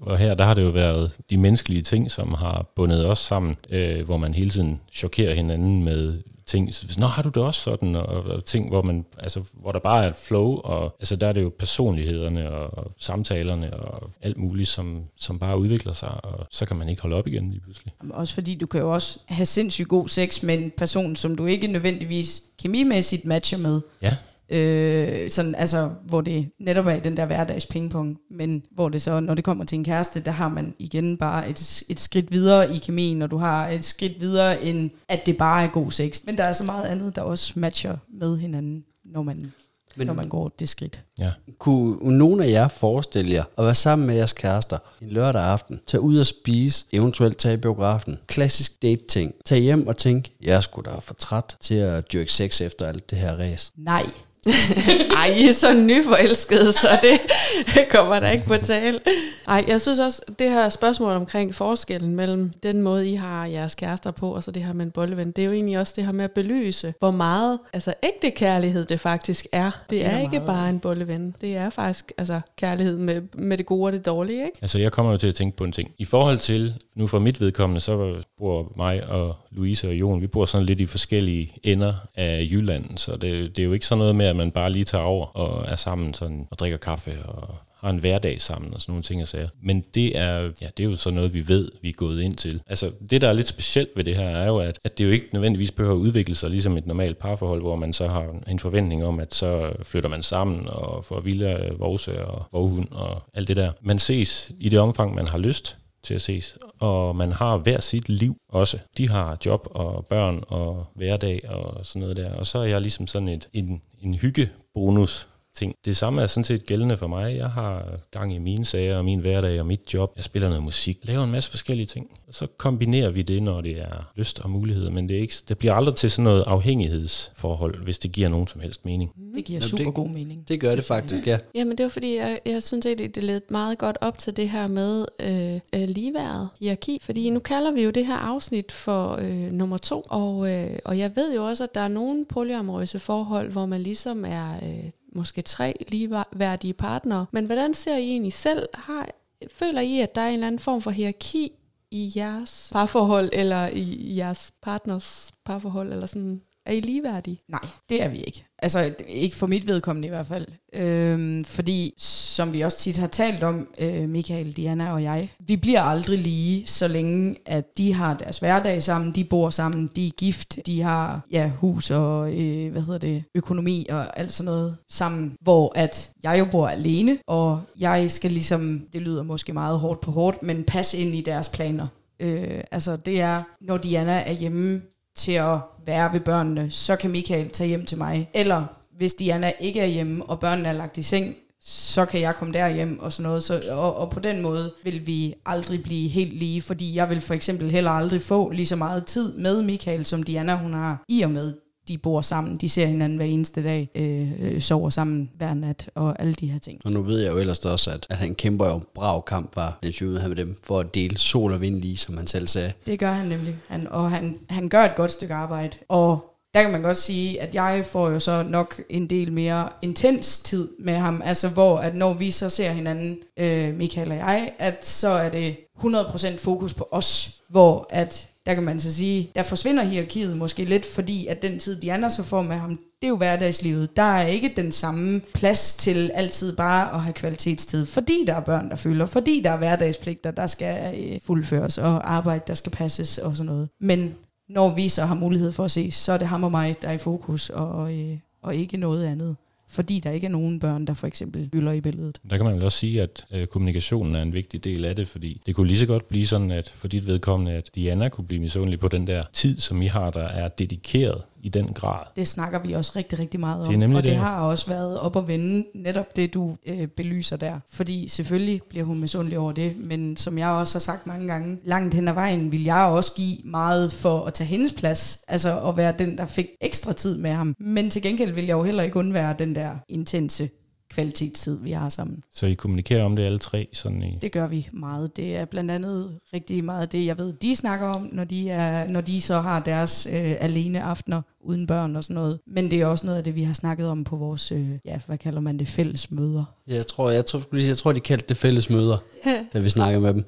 og 0.00 0.18
her 0.18 0.34
der 0.34 0.44
har 0.44 0.54
det 0.54 0.62
jo 0.62 0.68
været 0.68 1.10
de 1.30 1.36
menneskelige 1.36 1.82
ting, 1.82 2.10
som 2.10 2.34
har 2.34 2.72
bundet 2.76 3.06
os 3.06 3.18
sammen, 3.18 3.56
øh, 3.70 4.04
hvor 4.04 4.16
man 4.16 4.34
hele 4.34 4.50
tiden 4.50 4.80
chokerer 4.92 5.34
hinanden 5.34 5.84
med 5.84 6.22
ting. 6.46 6.70
Nå, 6.98 7.06
har 7.06 7.22
du 7.22 7.28
det 7.28 7.42
også 7.42 7.60
sådan? 7.60 7.96
Og, 7.96 8.06
og 8.06 8.44
ting, 8.44 8.68
hvor, 8.68 8.82
man, 8.82 9.04
altså, 9.18 9.42
hvor 9.52 9.72
der 9.72 9.78
bare 9.78 10.04
er 10.04 10.08
et 10.08 10.16
flow, 10.16 10.56
og 10.56 10.96
altså, 11.00 11.16
der 11.16 11.28
er 11.28 11.32
det 11.32 11.42
jo 11.42 11.52
personlighederne 11.58 12.50
og, 12.50 12.78
og 12.78 12.92
samtalerne 12.98 13.76
og 13.76 14.10
alt 14.22 14.36
muligt, 14.36 14.68
som, 14.68 15.02
som 15.16 15.38
bare 15.38 15.58
udvikler 15.58 15.92
sig, 15.92 16.24
og 16.24 16.46
så 16.50 16.66
kan 16.66 16.76
man 16.76 16.88
ikke 16.88 17.02
holde 17.02 17.16
op 17.16 17.26
igen 17.26 17.50
lige 17.50 17.60
pludselig. 17.60 17.92
Også 18.10 18.34
fordi 18.34 18.54
du 18.54 18.66
kan 18.66 18.80
jo 18.80 18.92
også 18.94 19.18
have 19.26 19.46
sindssygt 19.46 19.88
god 19.88 20.08
sex 20.08 20.42
med 20.42 20.58
en 20.58 20.72
person, 20.76 21.16
som 21.16 21.36
du 21.36 21.46
ikke 21.46 21.66
nødvendigvis 21.66 22.42
kemimæssigt 22.58 23.24
matcher 23.24 23.58
med. 23.58 23.80
Ja. 24.02 24.16
Øh, 24.48 25.30
sådan, 25.30 25.54
altså, 25.54 25.90
hvor 26.04 26.20
det 26.20 26.50
netop 26.60 26.86
er 26.86 26.94
i 26.94 27.00
den 27.00 27.16
der 27.16 27.26
hverdags 27.26 27.66
pingpong, 27.66 28.18
men 28.30 28.62
hvor 28.70 28.88
det 28.88 29.02
så, 29.02 29.20
når 29.20 29.34
det 29.34 29.44
kommer 29.44 29.64
til 29.64 29.78
en 29.78 29.84
kæreste, 29.84 30.20
der 30.20 30.30
har 30.30 30.48
man 30.48 30.74
igen 30.78 31.16
bare 31.16 31.50
et, 31.50 31.82
et 31.88 32.00
skridt 32.00 32.32
videre 32.32 32.74
i 32.74 32.78
kemien, 32.78 33.22
og 33.22 33.30
du 33.30 33.36
har 33.36 33.68
et 33.68 33.84
skridt 33.84 34.20
videre, 34.20 34.64
end 34.64 34.90
at 35.08 35.26
det 35.26 35.36
bare 35.36 35.64
er 35.64 35.68
god 35.68 35.90
sex. 35.90 36.20
Men 36.26 36.38
der 36.38 36.44
er 36.44 36.52
så 36.52 36.64
meget 36.64 36.84
andet, 36.84 37.16
der 37.16 37.22
også 37.22 37.52
matcher 37.56 37.96
med 38.08 38.38
hinanden, 38.38 38.84
når 39.04 39.22
man, 39.22 39.52
men, 39.96 40.06
når 40.06 40.14
man 40.14 40.28
går 40.28 40.48
det 40.58 40.68
skridt. 40.68 41.02
Ja. 41.18 41.30
Kunne 41.58 42.18
nogen 42.18 42.40
af 42.40 42.48
jer 42.48 42.68
forestille 42.68 43.32
jer 43.32 43.44
at 43.58 43.64
være 43.64 43.74
sammen 43.74 44.06
med 44.06 44.14
jeres 44.14 44.32
kærester 44.32 44.78
en 45.02 45.08
lørdag 45.08 45.42
aften, 45.42 45.80
tage 45.86 46.00
ud 46.00 46.18
og 46.18 46.26
spise, 46.26 46.86
eventuelt 46.92 47.38
tage 47.38 47.54
i 47.54 47.56
biografen, 47.56 48.18
klassisk 48.26 48.82
date-ting, 48.82 49.34
tage 49.44 49.60
hjem 49.60 49.86
og 49.86 49.96
tænke, 49.96 50.32
jeg 50.42 50.62
sgu 50.62 50.80
da 50.80 50.90
for 51.00 51.14
træt 51.14 51.56
til 51.60 51.74
at 51.74 52.12
dyrke 52.12 52.32
sex 52.32 52.60
efter 52.60 52.86
alt 52.86 53.10
det 53.10 53.18
her 53.18 53.36
ræs. 53.38 53.72
Nej. 53.76 54.06
Ej, 55.20 55.26
I 55.36 55.48
er 55.48 55.52
så 55.52 55.74
nyforelskede, 55.74 56.72
så 56.72 56.88
det 57.02 57.20
kommer 57.94 58.20
der 58.20 58.30
ikke 58.30 58.46
på 58.46 58.56
tale. 58.56 59.00
Ej, 59.48 59.64
jeg 59.68 59.80
synes 59.80 59.98
også, 59.98 60.22
det 60.38 60.50
her 60.50 60.68
spørgsmål 60.68 61.12
omkring 61.12 61.54
forskellen 61.54 62.16
mellem 62.16 62.52
den 62.62 62.82
måde, 62.82 63.08
I 63.08 63.14
har 63.14 63.46
jeres 63.46 63.74
kærester 63.74 64.10
på, 64.10 64.34
og 64.34 64.42
så 64.42 64.50
det 64.50 64.62
her 64.62 64.72
med 64.72 64.84
en 64.84 64.90
bolleven, 64.90 65.30
det 65.30 65.42
er 65.42 65.46
jo 65.46 65.52
egentlig 65.52 65.78
også 65.78 65.92
det 65.96 66.04
her 66.04 66.12
med 66.12 66.24
at 66.24 66.32
belyse, 66.32 66.94
hvor 66.98 67.10
meget 67.10 67.58
altså, 67.72 67.94
ægte 68.02 68.30
kærlighed 68.30 68.84
det 68.84 69.00
faktisk 69.00 69.46
er. 69.52 69.70
Det 69.90 70.06
er, 70.06 70.10
er 70.10 70.18
ikke 70.18 70.30
meget. 70.30 70.46
bare 70.46 70.68
en 70.68 70.80
bolleven. 70.80 71.34
Det 71.40 71.56
er 71.56 71.70
faktisk 71.70 72.12
altså, 72.18 72.40
kærlighed 72.56 72.98
med, 72.98 73.22
med 73.34 73.58
det 73.58 73.66
gode 73.66 73.88
og 73.88 73.92
det 73.92 74.06
dårlige, 74.06 74.44
ikke? 74.44 74.58
Altså, 74.62 74.78
jeg 74.78 74.92
kommer 74.92 75.12
jo 75.12 75.18
til 75.18 75.28
at 75.28 75.34
tænke 75.34 75.56
på 75.56 75.64
en 75.64 75.72
ting. 75.72 75.90
I 75.98 76.04
forhold 76.04 76.38
til, 76.38 76.74
nu 76.94 77.06
for 77.06 77.18
mit 77.18 77.40
vedkommende, 77.40 77.80
så 77.80 78.14
bor 78.38 78.72
mig 78.76 79.06
og 79.06 79.36
Louise 79.56 79.88
og 79.88 79.94
Jon, 79.94 80.20
vi 80.20 80.26
bor 80.26 80.46
sådan 80.46 80.66
lidt 80.66 80.80
i 80.80 80.86
forskellige 80.86 81.52
ender 81.62 81.94
af 82.14 82.48
Jylland, 82.50 82.98
så 82.98 83.12
det, 83.12 83.56
det 83.56 83.58
er 83.58 83.64
jo 83.66 83.72
ikke 83.72 83.86
sådan 83.86 83.98
noget 83.98 84.16
med, 84.16 84.26
at 84.26 84.36
man 84.36 84.50
bare 84.50 84.72
lige 84.72 84.84
tager 84.84 85.04
over 85.04 85.26
og 85.26 85.64
er 85.68 85.76
sammen 85.76 86.14
sådan, 86.14 86.46
og 86.50 86.58
drikker 86.58 86.78
kaffe 86.78 87.22
og 87.24 87.54
har 87.76 87.90
en 87.90 87.98
hverdag 87.98 88.40
sammen 88.40 88.74
og 88.74 88.80
sådan 88.80 88.92
nogle 88.92 89.02
ting 89.02 89.22
og 89.22 89.28
sager. 89.28 89.48
Men 89.62 89.84
det 89.94 90.18
er, 90.18 90.40
ja, 90.40 90.68
det 90.76 90.80
er 90.80 90.84
jo 90.84 90.96
så 90.96 91.10
noget, 91.10 91.34
vi 91.34 91.48
ved, 91.48 91.70
vi 91.82 91.88
er 91.88 91.92
gået 91.92 92.22
ind 92.22 92.34
til. 92.34 92.62
Altså, 92.66 92.90
det, 93.10 93.20
der 93.20 93.28
er 93.28 93.32
lidt 93.32 93.48
specielt 93.48 93.88
ved 93.96 94.04
det 94.04 94.16
her, 94.16 94.28
er 94.28 94.46
jo, 94.46 94.58
at, 94.58 94.78
at 94.84 94.98
det 94.98 95.04
jo 95.04 95.10
ikke 95.10 95.28
nødvendigvis 95.32 95.72
behøver 95.72 95.94
at 95.94 96.00
udvikle 96.00 96.34
sig 96.34 96.50
ligesom 96.50 96.76
et 96.76 96.86
normalt 96.86 97.18
parforhold, 97.18 97.60
hvor 97.60 97.76
man 97.76 97.92
så 97.92 98.08
har 98.08 98.34
en 98.48 98.58
forventning 98.58 99.04
om, 99.04 99.20
at 99.20 99.34
så 99.34 99.72
flytter 99.82 100.08
man 100.08 100.22
sammen 100.22 100.68
og 100.68 101.04
får 101.04 101.20
villa, 101.20 101.70
vorse 101.78 102.24
og 102.24 102.44
vorhund 102.52 102.88
og 102.90 103.22
alt 103.34 103.48
det 103.48 103.56
der. 103.56 103.72
Man 103.82 103.98
ses 103.98 104.50
i 104.60 104.68
det 104.68 104.78
omfang, 104.78 105.14
man 105.14 105.28
har 105.28 105.38
lyst 105.38 105.76
til 106.06 106.14
at 106.14 106.22
ses. 106.22 106.56
Og 106.80 107.16
man 107.16 107.32
har 107.32 107.56
hver 107.56 107.80
sit 107.80 108.08
liv 108.08 108.36
også. 108.48 108.78
De 108.98 109.08
har 109.08 109.38
job 109.46 109.68
og 109.70 110.06
børn 110.06 110.44
og 110.48 110.86
hverdag 110.94 111.48
og 111.48 111.86
sådan 111.86 112.00
noget 112.00 112.16
der. 112.16 112.34
Og 112.34 112.46
så 112.46 112.58
er 112.58 112.64
jeg 112.64 112.80
ligesom 112.80 113.06
sådan 113.06 113.28
et, 113.28 113.48
en, 113.52 113.82
en 114.00 114.14
hyggebonus 114.14 115.28
ting. 115.56 115.74
Det 115.84 115.96
samme 115.96 116.22
er 116.22 116.26
sådan 116.26 116.44
set 116.44 116.66
gældende 116.66 116.96
for 116.96 117.06
mig. 117.06 117.36
Jeg 117.36 117.46
har 117.50 117.84
gang 118.10 118.34
i 118.34 118.38
mine 118.38 118.64
sager 118.64 118.96
og 118.96 119.04
min 119.04 119.18
hverdag 119.20 119.60
og 119.60 119.66
mit 119.66 119.94
job. 119.94 120.12
Jeg 120.16 120.24
spiller 120.24 120.48
noget 120.48 120.64
musik, 120.64 120.98
laver 121.02 121.24
en 121.24 121.30
masse 121.30 121.50
forskellige 121.50 121.86
ting. 121.86 122.10
Og 122.28 122.34
så 122.34 122.46
kombinerer 122.56 123.10
vi 123.10 123.22
det, 123.22 123.42
når 123.42 123.60
det 123.60 123.78
er 123.80 124.10
lyst 124.16 124.38
og 124.40 124.50
muligheder. 124.50 124.90
Men 124.90 125.08
det, 125.08 125.16
er 125.16 125.20
ikke, 125.20 125.34
det 125.48 125.58
bliver 125.58 125.74
aldrig 125.74 125.94
til 125.94 126.10
sådan 126.10 126.24
noget 126.24 126.44
afhængighedsforhold, 126.46 127.84
hvis 127.84 127.98
det 127.98 128.12
giver 128.12 128.28
nogen 128.28 128.46
som 128.46 128.60
helst 128.60 128.84
mening. 128.84 129.12
Det 129.34 129.44
giver 129.44 129.60
super 129.60 129.84
det- 129.84 129.94
god 129.94 130.08
mening. 130.08 130.48
Det 130.48 130.60
gør 130.60 130.74
det 130.74 130.84
faktisk, 130.84 131.26
ja. 131.26 131.38
Jamen 131.54 131.78
det 131.78 131.84
var 131.84 131.90
fordi, 131.90 132.16
jeg, 132.16 132.40
jeg 132.46 132.62
synes 132.62 132.86
egentlig, 132.86 133.14
det 133.14 133.22
led 133.24 133.40
meget 133.50 133.78
godt 133.78 133.98
op 134.00 134.18
til 134.18 134.36
det 134.36 134.50
her 134.50 134.66
med 134.66 135.04
øh, 135.20 135.80
øh, 135.82 135.88
ligeværet, 135.88 136.48
hierarki. 136.60 136.98
Fordi 137.02 137.30
nu 137.30 137.38
kalder 137.40 137.72
vi 137.72 137.82
jo 137.82 137.90
det 137.90 138.06
her 138.06 138.16
afsnit 138.16 138.72
for 138.72 139.16
øh, 139.20 139.52
nummer 139.52 139.76
to, 139.78 140.02
og, 140.08 140.52
øh, 140.52 140.78
og 140.84 140.98
jeg 140.98 141.16
ved 141.16 141.34
jo 141.34 141.46
også, 141.46 141.64
at 141.64 141.74
der 141.74 141.80
er 141.80 141.88
nogle 141.88 142.24
polyamorøse 142.24 142.98
forhold, 142.98 143.50
hvor 143.52 143.66
man 143.66 143.80
ligesom 143.80 144.24
er 144.24 144.52
øh, 144.62 144.90
måske 145.16 145.42
tre 145.42 145.84
ligeværdige 145.88 146.74
partnere. 146.74 147.26
Men 147.32 147.46
hvordan 147.46 147.74
ser 147.74 147.96
I 147.96 148.10
egentlig 148.10 148.32
selv? 148.32 148.68
Har, 148.74 149.08
føler 149.52 149.80
I, 149.80 150.00
at 150.00 150.14
der 150.14 150.20
er 150.20 150.28
en 150.28 150.34
eller 150.34 150.46
anden 150.46 150.58
form 150.58 150.82
for 150.82 150.90
hierarki 150.90 151.52
i 151.90 152.12
jeres 152.16 152.70
parforhold, 152.72 153.30
eller 153.32 153.66
i, 153.66 153.80
i 153.80 154.16
jeres 154.16 154.52
partners 154.62 155.32
parforhold, 155.44 155.92
eller 155.92 156.06
sådan? 156.06 156.42
Er 156.66 156.72
I 156.72 156.80
ligeværdige? 156.80 157.40
Nej, 157.48 157.60
det 157.88 158.02
er 158.02 158.08
vi 158.08 158.18
ikke. 158.18 158.44
Altså 158.58 158.94
ikke 159.08 159.36
for 159.36 159.46
mit 159.46 159.66
vedkommende 159.66 160.06
i 160.06 160.08
hvert 160.08 160.26
fald. 160.26 160.46
Øhm, 160.72 161.44
fordi, 161.44 161.94
som 161.98 162.52
vi 162.52 162.60
også 162.60 162.78
tit 162.78 162.98
har 162.98 163.06
talt 163.06 163.42
om, 163.42 163.68
øh, 163.78 164.08
Michael, 164.08 164.52
Diana 164.52 164.92
og 164.92 165.02
jeg, 165.02 165.28
vi 165.46 165.56
bliver 165.56 165.82
aldrig 165.82 166.18
lige, 166.18 166.66
så 166.66 166.88
længe 166.88 167.36
at 167.46 167.78
de 167.78 167.92
har 167.94 168.14
deres 168.14 168.38
hverdag 168.38 168.82
sammen, 168.82 169.14
de 169.14 169.24
bor 169.24 169.50
sammen, 169.50 169.90
de 169.96 170.06
er 170.06 170.10
gift, 170.10 170.58
de 170.66 170.82
har 170.82 171.20
ja, 171.30 171.50
hus 171.58 171.90
og 171.90 172.40
øh, 172.40 172.72
hvad 172.72 172.82
hedder 172.82 172.98
det, 172.98 173.24
økonomi 173.34 173.86
og 173.90 174.18
alt 174.18 174.32
sådan 174.32 174.44
noget 174.44 174.76
sammen. 174.88 175.36
Hvor 175.40 175.72
at 175.74 176.10
jeg 176.22 176.38
jo 176.38 176.44
bor 176.52 176.68
alene, 176.68 177.18
og 177.26 177.60
jeg 177.78 178.10
skal 178.10 178.30
ligesom, 178.30 178.82
det 178.92 179.02
lyder 179.02 179.22
måske 179.22 179.52
meget 179.52 179.78
hårdt 179.78 180.00
på 180.00 180.10
hårdt, 180.10 180.42
men 180.42 180.64
passe 180.64 180.98
ind 180.98 181.14
i 181.14 181.20
deres 181.20 181.48
planer. 181.48 181.86
Øh, 182.20 182.60
altså 182.70 182.96
det 182.96 183.20
er, 183.20 183.42
når 183.60 183.76
Diana 183.76 184.22
er 184.26 184.32
hjemme 184.32 184.82
til 185.16 185.32
at 185.32 185.58
være 185.86 186.12
ved 186.12 186.20
børnene, 186.20 186.70
så 186.70 186.96
kan 186.96 187.10
Michael 187.10 187.50
tage 187.50 187.68
hjem 187.68 187.84
til 187.84 187.98
mig. 187.98 188.30
Eller 188.34 188.64
hvis 188.96 189.14
Diana 189.14 189.52
ikke 189.60 189.80
er 189.80 189.86
hjemme, 189.86 190.24
og 190.24 190.40
børnene 190.40 190.68
er 190.68 190.72
lagt 190.72 190.98
i 190.98 191.02
seng, 191.02 191.34
så 191.60 192.04
kan 192.04 192.20
jeg 192.20 192.34
komme 192.34 192.54
derhjem 192.54 192.98
og 193.00 193.12
sådan 193.12 193.28
noget. 193.28 193.42
Så, 193.42 193.62
og, 193.70 193.96
og 193.96 194.10
på 194.10 194.20
den 194.20 194.42
måde 194.42 194.72
vil 194.84 195.06
vi 195.06 195.34
aldrig 195.46 195.82
blive 195.82 196.08
helt 196.08 196.32
lige, 196.32 196.62
fordi 196.62 196.94
jeg 196.94 197.10
vil 197.10 197.20
for 197.20 197.34
eksempel 197.34 197.70
heller 197.70 197.90
aldrig 197.90 198.22
få 198.22 198.50
lige 198.50 198.66
så 198.66 198.76
meget 198.76 199.06
tid 199.06 199.32
med 199.32 199.62
Michael, 199.62 200.06
som 200.06 200.22
Diana 200.22 200.56
hun 200.56 200.74
har, 200.74 201.04
i 201.08 201.22
og 201.22 201.30
med 201.30 201.54
de 201.88 201.98
bor 201.98 202.20
sammen, 202.20 202.56
de 202.56 202.68
ser 202.68 202.86
hinanden 202.86 203.16
hver 203.16 203.26
eneste 203.26 203.62
dag, 203.62 203.90
øh, 203.94 204.32
øh, 204.40 204.60
sover 204.60 204.90
sammen 204.90 205.30
hver 205.36 205.54
nat 205.54 205.90
og 205.94 206.20
alle 206.20 206.34
de 206.34 206.46
her 206.46 206.58
ting. 206.58 206.80
Og 206.84 206.92
nu 206.92 207.02
ved 207.02 207.20
jeg 207.20 207.32
jo 207.32 207.38
ellers 207.38 207.58
også, 207.58 207.90
at, 207.90 208.06
at 208.10 208.16
han 208.16 208.34
kæmper 208.34 208.66
jo 208.66 208.80
brav 208.94 209.24
kamp 209.24 209.56
er 209.56 209.72
ude 210.04 210.20
her 210.20 210.28
med 210.28 210.36
dem, 210.36 210.56
for 210.62 210.80
at 210.80 210.94
dele 210.94 211.18
sol 211.18 211.52
og 211.52 211.60
vind 211.60 211.80
lige, 211.80 211.96
som 211.96 212.16
han 212.16 212.26
selv 212.26 212.46
sagde. 212.46 212.72
Det 212.86 212.98
gør 212.98 213.12
han 213.12 213.26
nemlig, 213.26 213.56
han, 213.68 213.88
og 213.90 214.10
han, 214.10 214.38
han 214.48 214.68
gør 214.68 214.84
et 214.84 214.96
godt 214.96 215.10
stykke 215.10 215.34
arbejde. 215.34 215.76
Og 215.88 216.36
der 216.54 216.62
kan 216.62 216.72
man 216.72 216.82
godt 216.82 216.96
sige, 216.96 217.42
at 217.42 217.54
jeg 217.54 217.84
får 217.86 218.10
jo 218.10 218.20
så 218.20 218.42
nok 218.42 218.82
en 218.88 219.10
del 219.10 219.32
mere 219.32 219.68
intens 219.82 220.38
tid 220.38 220.68
med 220.78 220.94
ham, 220.94 221.22
altså 221.24 221.48
hvor 221.48 221.78
at 221.78 221.94
når 221.94 222.12
vi 222.12 222.30
så 222.30 222.48
ser 222.48 222.70
hinanden, 222.70 223.18
øh, 223.36 223.74
Michael 223.74 224.10
og 224.10 224.16
jeg, 224.16 224.52
at 224.58 224.86
så 224.86 225.08
er 225.08 225.28
det 225.28 225.56
100% 225.78 226.38
fokus 226.38 226.74
på 226.74 226.88
os, 226.90 227.40
hvor 227.48 227.86
at 227.90 228.28
der 228.46 228.54
kan 228.54 228.62
man 228.62 228.80
så 228.80 228.92
sige, 228.92 229.30
der 229.34 229.42
forsvinder 229.42 229.84
hierarkiet 229.84 230.36
måske 230.36 230.64
lidt, 230.64 230.86
fordi 230.86 231.26
at 231.26 231.42
den 231.42 231.58
tid, 231.58 231.80
Diana 231.80 232.08
så 232.08 232.22
får 232.22 232.42
med 232.42 232.56
ham, 232.56 232.70
det 232.70 233.04
er 233.04 233.08
jo 233.08 233.16
hverdagslivet. 233.16 233.96
Der 233.96 234.02
er 234.02 234.26
ikke 234.26 234.52
den 234.56 234.72
samme 234.72 235.20
plads 235.34 235.76
til 235.76 236.10
altid 236.14 236.56
bare 236.56 236.94
at 236.94 237.00
have 237.00 237.12
kvalitetstid, 237.12 237.86
fordi 237.86 238.24
der 238.26 238.34
er 238.34 238.40
børn, 238.40 238.70
der 238.70 238.76
fylder, 238.76 239.06
fordi 239.06 239.40
der 239.44 239.50
er 239.50 239.56
hverdagspligter, 239.56 240.30
der 240.30 240.46
skal 240.46 240.94
øh, 240.98 241.18
fuldføres, 241.24 241.78
og 241.78 242.12
arbejde, 242.14 242.44
der 242.46 242.54
skal 242.54 242.72
passes 242.72 243.18
og 243.18 243.36
sådan 243.36 243.52
noget. 243.52 243.68
Men 243.80 244.14
når 244.48 244.74
vi 244.74 244.88
så 244.88 245.04
har 245.04 245.14
mulighed 245.14 245.52
for 245.52 245.64
at 245.64 245.70
se, 245.70 245.90
så 245.90 246.12
er 246.12 246.16
det 246.16 246.26
ham 246.26 246.44
og 246.44 246.50
mig, 246.50 246.76
der 246.82 246.88
er 246.88 246.92
i 246.92 246.98
fokus, 246.98 247.50
og, 247.50 247.94
øh, 247.94 248.18
og 248.42 248.56
ikke 248.56 248.76
noget 248.76 249.06
andet. 249.06 249.36
Fordi 249.68 250.00
der 250.00 250.10
ikke 250.10 250.26
er 250.26 250.30
nogen 250.30 250.60
børn, 250.60 250.86
der 250.86 250.94
for 250.94 251.06
eksempel 251.06 251.48
hylder 251.52 251.72
i 251.72 251.80
billedet. 251.80 252.20
Der 252.30 252.36
kan 252.36 252.46
man 252.46 252.54
vel 252.54 252.62
også 252.62 252.78
sige, 252.78 253.02
at 253.02 253.26
øh, 253.32 253.46
kommunikationen 253.46 254.14
er 254.14 254.22
en 254.22 254.32
vigtig 254.32 254.64
del 254.64 254.84
af 254.84 254.96
det, 254.96 255.08
fordi 255.08 255.40
det 255.46 255.54
kunne 255.54 255.66
lige 255.66 255.78
så 255.78 255.86
godt 255.86 256.08
blive 256.08 256.26
sådan, 256.26 256.50
at 256.50 256.72
for 256.76 256.88
dit 256.88 257.06
vedkommende, 257.06 257.52
at 257.52 257.70
Diana 257.74 258.08
kunne 258.08 258.26
blive 258.26 258.40
misundelig 258.40 258.80
på 258.80 258.88
den 258.88 259.06
der 259.06 259.22
tid, 259.32 259.58
som 259.58 259.82
I 259.82 259.86
har, 259.86 260.10
der 260.10 260.24
er 260.28 260.48
dedikeret 260.48 261.22
i 261.42 261.48
den 261.48 261.72
grad. 261.72 262.06
Det 262.16 262.28
snakker 262.28 262.58
vi 262.58 262.72
også 262.72 262.92
rigtig, 262.96 263.18
rigtig 263.18 263.40
meget 263.40 263.60
om. 263.60 263.66
Det 263.66 263.74
er 263.74 263.78
nemlig 263.78 263.96
og 263.96 264.02
det 264.02 264.10
det. 264.12 264.18
har 264.18 264.40
også 264.40 264.66
været 264.66 265.00
op 265.00 265.16
at 265.16 265.28
vende 265.28 265.66
netop 265.74 266.16
det, 266.16 266.34
du 266.34 266.56
øh, 266.66 266.86
belyser 266.86 267.36
der. 267.36 267.60
Fordi 267.70 268.08
selvfølgelig 268.08 268.60
bliver 268.68 268.84
hun 268.84 269.00
misundelig 269.00 269.38
over 269.38 269.52
det, 269.52 269.76
men 269.78 270.16
som 270.16 270.38
jeg 270.38 270.48
også 270.48 270.74
har 270.74 270.80
sagt 270.80 271.06
mange 271.06 271.26
gange, 271.26 271.58
langt 271.64 271.94
hen 271.94 272.08
ad 272.08 272.12
vejen 272.12 272.52
vil 272.52 272.64
jeg 272.64 272.84
også 272.84 273.12
give 273.14 273.38
meget 273.44 273.92
for 273.92 274.24
at 274.24 274.34
tage 274.34 274.48
hendes 274.48 274.72
plads. 274.72 275.24
Altså 275.28 275.60
at 275.68 275.76
være 275.76 275.94
den, 275.98 276.18
der 276.18 276.26
fik 276.26 276.46
ekstra 276.60 276.92
tid 276.92 277.18
med 277.18 277.30
ham. 277.30 277.54
Men 277.58 277.90
til 277.90 278.02
gengæld 278.02 278.32
vil 278.32 278.44
jeg 278.44 278.52
jo 278.52 278.62
heller 278.62 278.82
ikke 278.82 278.98
undvære 278.98 279.34
den 279.38 279.54
der 279.54 279.70
intense 279.88 280.48
kvalitetstid, 280.96 281.58
vi 281.62 281.72
har 281.72 281.88
sammen. 281.88 282.22
Så 282.32 282.46
I 282.46 282.54
kommunikerer 282.54 283.04
om 283.04 283.16
det 283.16 283.22
alle 283.22 283.38
tre, 283.38 283.68
sådan 283.72 284.02
i... 284.02 284.18
Det 284.22 284.32
gør 284.32 284.48
vi 284.48 284.68
meget. 284.72 285.16
Det 285.16 285.36
er 285.36 285.44
blandt 285.44 285.70
andet 285.70 286.18
rigtig 286.32 286.64
meget 286.64 286.92
det, 286.92 287.06
jeg 287.06 287.18
ved, 287.18 287.32
de 287.32 287.56
snakker 287.56 287.86
om, 287.86 288.08
når 288.12 288.24
de, 288.24 288.50
er, 288.50 288.88
når 288.88 289.00
de 289.00 289.20
så 289.20 289.40
har 289.40 289.60
deres 289.60 290.08
øh, 290.12 290.34
alene 290.40 290.82
aftener 290.82 291.22
uden 291.40 291.66
børn 291.66 291.96
og 291.96 292.04
sådan 292.04 292.14
noget. 292.14 292.40
Men 292.46 292.70
det 292.70 292.80
er 292.80 292.86
også 292.86 293.06
noget 293.06 293.18
af 293.18 293.24
det, 293.24 293.34
vi 293.34 293.42
har 293.42 293.52
snakket 293.52 293.88
om 293.88 294.04
på 294.04 294.16
vores, 294.16 294.52
øh, 294.52 294.68
ja, 294.84 295.00
hvad 295.06 295.18
kalder 295.18 295.40
man 295.40 295.58
det, 295.58 295.68
fælles 295.68 296.10
møder. 296.10 296.44
Jeg 296.66 296.86
tror, 296.86 297.10
jeg 297.10 297.26
tror, 297.26 297.42
jeg 297.52 297.76
tror 297.76 297.92
de 297.92 298.00
kaldte 298.00 298.26
det 298.28 298.36
fælles 298.36 298.70
møder, 298.70 298.98
da 299.52 299.58
vi 299.58 299.68
snakkede 299.68 300.00
med 300.00 300.14
dem. 300.14 300.24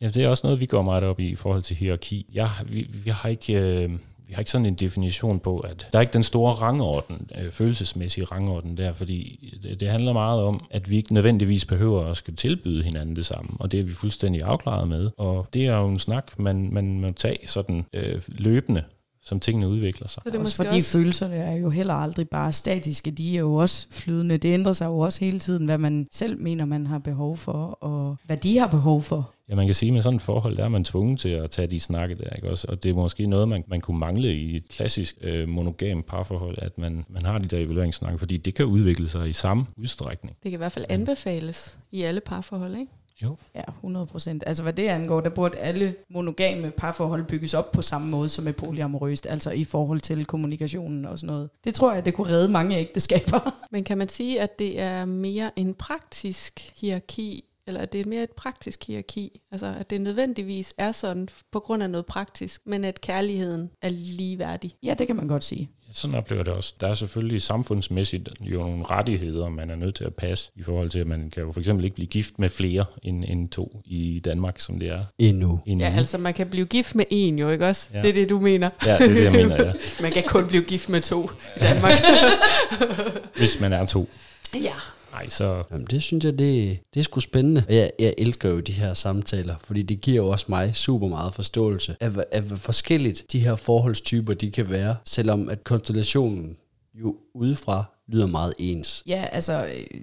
Ja, 0.00 0.08
det 0.08 0.24
er 0.24 0.28
også 0.28 0.46
noget, 0.46 0.60
vi 0.60 0.66
går 0.66 0.82
meget 0.82 1.02
op 1.02 1.20
i 1.20 1.26
i 1.26 1.34
forhold 1.34 1.62
til 1.62 1.76
hierarki. 1.76 2.26
Jeg, 2.34 2.48
vi, 2.68 2.90
vi 3.04 3.10
har 3.10 3.28
ikke... 3.28 3.54
Øh, 3.54 3.90
vi 4.34 4.36
har 4.36 4.40
ikke 4.40 4.50
sådan 4.50 4.66
en 4.66 4.74
definition 4.74 5.40
på, 5.40 5.58
at 5.58 5.88
der 5.92 5.98
er 5.98 6.00
ikke 6.00 6.12
den 6.12 6.22
store 6.22 6.54
rangorden, 6.54 7.30
øh, 7.38 7.50
følelsesmæssige 7.50 8.24
rangorden 8.24 8.76
der, 8.76 8.92
fordi 8.92 9.48
det, 9.62 9.80
det 9.80 9.88
handler 9.88 10.12
meget 10.12 10.42
om, 10.42 10.64
at 10.70 10.90
vi 10.90 10.96
ikke 10.96 11.14
nødvendigvis 11.14 11.64
behøver 11.64 12.04
at 12.04 12.16
skal 12.16 12.36
tilbyde 12.36 12.84
hinanden 12.84 13.16
det 13.16 13.26
samme, 13.26 13.50
og 13.60 13.72
det 13.72 13.80
er 13.80 13.84
vi 13.84 13.92
fuldstændig 13.92 14.42
afklaret 14.42 14.88
med. 14.88 15.10
Og 15.18 15.46
det 15.54 15.66
er 15.66 15.76
jo 15.76 15.88
en 15.88 15.98
snak, 15.98 16.38
man, 16.38 16.68
man 16.72 17.00
må 17.00 17.10
tage 17.10 17.38
sådan 17.46 17.84
øh, 17.92 18.22
løbende, 18.28 18.82
som 19.22 19.40
tingene 19.40 19.68
udvikler 19.68 20.08
sig. 20.08 20.22
Så 20.24 20.30
det 20.30 20.34
er 20.34 20.38
også 20.38 20.44
måske 20.44 20.56
fordi 20.56 20.76
også... 20.76 20.98
følelserne 20.98 21.36
er 21.36 21.56
jo 21.56 21.70
heller 21.70 21.94
aldrig 21.94 22.28
bare 22.28 22.52
statiske, 22.52 23.10
de 23.10 23.34
er 23.34 23.40
jo 23.40 23.54
også 23.54 23.86
flydende. 23.90 24.36
Det 24.36 24.54
ændrer 24.54 24.72
sig 24.72 24.86
jo 24.86 24.98
også 24.98 25.24
hele 25.24 25.38
tiden, 25.38 25.64
hvad 25.64 25.78
man 25.78 26.06
selv 26.12 26.40
mener, 26.40 26.64
man 26.64 26.86
har 26.86 26.98
behov 26.98 27.36
for, 27.36 27.78
og 27.80 28.16
hvad 28.24 28.36
de 28.36 28.58
har 28.58 28.66
behov 28.66 29.02
for. 29.02 29.33
Ja, 29.48 29.54
man 29.54 29.66
kan 29.66 29.74
sige, 29.74 29.90
at 29.90 29.92
med 29.92 30.02
sådan 30.02 30.16
et 30.16 30.22
forhold, 30.22 30.56
der 30.56 30.64
er 30.64 30.68
man 30.68 30.84
tvunget 30.84 31.20
til 31.20 31.28
at 31.28 31.50
tage 31.50 31.66
de 31.66 31.80
snakke 31.80 32.14
der, 32.14 32.30
ikke 32.36 32.50
også? 32.50 32.66
Og 32.68 32.82
det 32.82 32.90
er 32.90 32.94
måske 32.94 33.26
noget, 33.26 33.48
man, 33.48 33.64
man 33.66 33.80
kunne 33.80 33.98
mangle 33.98 34.34
i 34.34 34.56
et 34.56 34.68
klassisk 34.68 35.16
øh, 35.20 35.48
monogam 35.48 36.02
parforhold, 36.02 36.58
at 36.58 36.78
man, 36.78 37.04
man 37.08 37.24
har 37.24 37.38
de 37.38 37.48
der 37.48 37.58
evalueringssnakke, 37.58 38.18
fordi 38.18 38.36
det 38.36 38.54
kan 38.54 38.66
udvikle 38.66 39.08
sig 39.08 39.28
i 39.28 39.32
samme 39.32 39.66
udstrækning. 39.76 40.36
Det 40.42 40.50
kan 40.50 40.52
i 40.52 40.56
hvert 40.56 40.72
fald 40.72 40.84
anbefales 40.88 41.78
i 41.92 42.02
alle 42.02 42.20
parforhold, 42.20 42.76
ikke? 42.76 42.92
Jo. 43.22 43.36
Ja, 43.54 43.62
100 43.68 44.06
procent. 44.06 44.44
Altså 44.46 44.62
hvad 44.62 44.72
det 44.72 44.88
angår, 44.88 45.20
der 45.20 45.30
burde 45.30 45.58
alle 45.58 45.94
monogame 46.10 46.70
parforhold 46.70 47.24
bygges 47.24 47.54
op 47.54 47.72
på 47.72 47.82
samme 47.82 48.08
måde 48.08 48.28
som 48.28 48.48
et 48.48 48.56
polyamorøst, 48.56 49.26
altså 49.26 49.50
i 49.50 49.64
forhold 49.64 50.00
til 50.00 50.24
kommunikationen 50.24 51.04
og 51.04 51.18
sådan 51.18 51.34
noget. 51.34 51.50
Det 51.64 51.74
tror 51.74 51.94
jeg, 51.94 52.04
det 52.04 52.14
kunne 52.14 52.28
redde 52.28 52.48
mange 52.48 52.78
ægteskaber. 52.78 53.54
Men 53.70 53.84
kan 53.84 53.98
man 53.98 54.08
sige, 54.08 54.40
at 54.40 54.58
det 54.58 54.80
er 54.80 55.04
mere 55.04 55.50
en 55.56 55.74
praktisk 55.74 56.70
hierarki, 56.80 57.44
eller 57.66 57.80
at 57.80 57.92
det 57.92 58.00
er 58.00 58.08
mere 58.08 58.22
et 58.22 58.30
praktisk 58.30 58.84
hierarki? 58.86 59.40
Altså, 59.52 59.74
at 59.80 59.90
det 59.90 60.00
nødvendigvis 60.00 60.74
er 60.78 60.92
sådan 60.92 61.28
på 61.52 61.60
grund 61.60 61.82
af 61.82 61.90
noget 61.90 62.06
praktisk, 62.06 62.60
men 62.66 62.84
at 62.84 63.00
kærligheden 63.00 63.70
er 63.82 63.88
ligeværdig. 63.88 64.72
ja, 64.82 64.94
det 64.94 65.06
kan 65.06 65.16
man 65.16 65.28
godt 65.28 65.44
sige. 65.44 65.60
Ja, 65.88 65.92
Sådan 65.92 66.16
oplever 66.16 66.42
det 66.42 66.52
også. 66.52 66.74
Der 66.80 66.88
er 66.88 66.94
selvfølgelig 66.94 67.42
samfundsmæssigt 67.42 68.28
jo 68.40 68.58
nogle 68.58 68.84
rettigheder, 68.84 69.48
man 69.48 69.70
er 69.70 69.76
nødt 69.76 69.94
til 69.94 70.04
at 70.04 70.14
passe 70.14 70.50
i 70.56 70.62
forhold 70.62 70.90
til, 70.90 70.98
at 70.98 71.06
man 71.06 71.30
kan 71.30 71.42
jo 71.42 71.52
for 71.52 71.60
eksempel 71.60 71.84
ikke 71.84 71.94
blive 71.94 72.06
gift 72.06 72.38
med 72.38 72.48
flere 72.48 72.84
end, 73.02 73.24
end 73.28 73.48
to 73.48 73.80
i 73.84 74.20
Danmark, 74.24 74.60
som 74.60 74.78
det 74.78 74.88
er 74.88 75.04
Endnu. 75.18 75.60
endnu. 75.66 75.84
Ja, 75.84 75.92
altså 75.96 76.18
man 76.18 76.34
kan 76.34 76.50
blive 76.50 76.66
gift 76.66 76.94
med 76.94 77.04
en 77.10 77.38
jo, 77.38 77.48
ikke 77.48 77.66
også? 77.66 77.88
Ja. 77.94 78.02
Det 78.02 78.08
er 78.10 78.14
det, 78.14 78.28
du 78.28 78.40
mener. 78.40 78.70
ja, 78.86 78.98
det 78.98 79.10
er 79.10 79.14
det, 79.14 79.24
jeg 79.24 79.32
mener, 79.32 79.64
ja. 79.66 79.72
Man 80.02 80.12
kan 80.12 80.22
kun 80.26 80.46
blive 80.48 80.62
gift 80.62 80.88
med 80.88 81.00
to 81.00 81.30
i 81.56 81.60
Danmark. 81.60 81.92
Hvis 83.38 83.60
man 83.60 83.72
er 83.72 83.86
to. 83.86 84.08
ja. 84.54 84.74
Nej, 85.14 85.28
så 85.28 85.64
Jamen, 85.70 85.86
det 85.90 86.02
synes 86.02 86.24
jeg, 86.24 86.38
det, 86.38 86.78
det 86.94 87.00
er 87.00 87.04
sgu 87.04 87.20
spændende. 87.20 87.64
Og 87.68 87.74
jeg, 87.74 87.90
jeg 87.98 88.14
elsker 88.18 88.48
jo 88.48 88.60
de 88.60 88.72
her 88.72 88.94
samtaler, 88.94 89.56
fordi 89.58 89.82
det 89.82 90.00
giver 90.00 90.16
jo 90.16 90.28
også 90.28 90.46
mig 90.48 90.74
super 90.76 91.08
meget 91.08 91.34
forståelse 91.34 91.96
af, 92.00 92.10
af 92.32 92.42
hvor 92.42 92.56
forskelligt 92.56 93.24
de 93.32 93.40
her 93.40 93.56
forholdstyper, 93.56 94.34
de 94.34 94.50
kan 94.50 94.70
være, 94.70 94.96
selvom 95.04 95.48
at 95.48 95.64
konstellationen 95.64 96.56
jo 96.94 97.16
udefra 97.34 97.84
lyder 98.08 98.26
meget 98.26 98.54
ens. 98.58 99.02
Ja, 99.06 99.24
altså, 99.32 99.66
øh, 99.66 100.00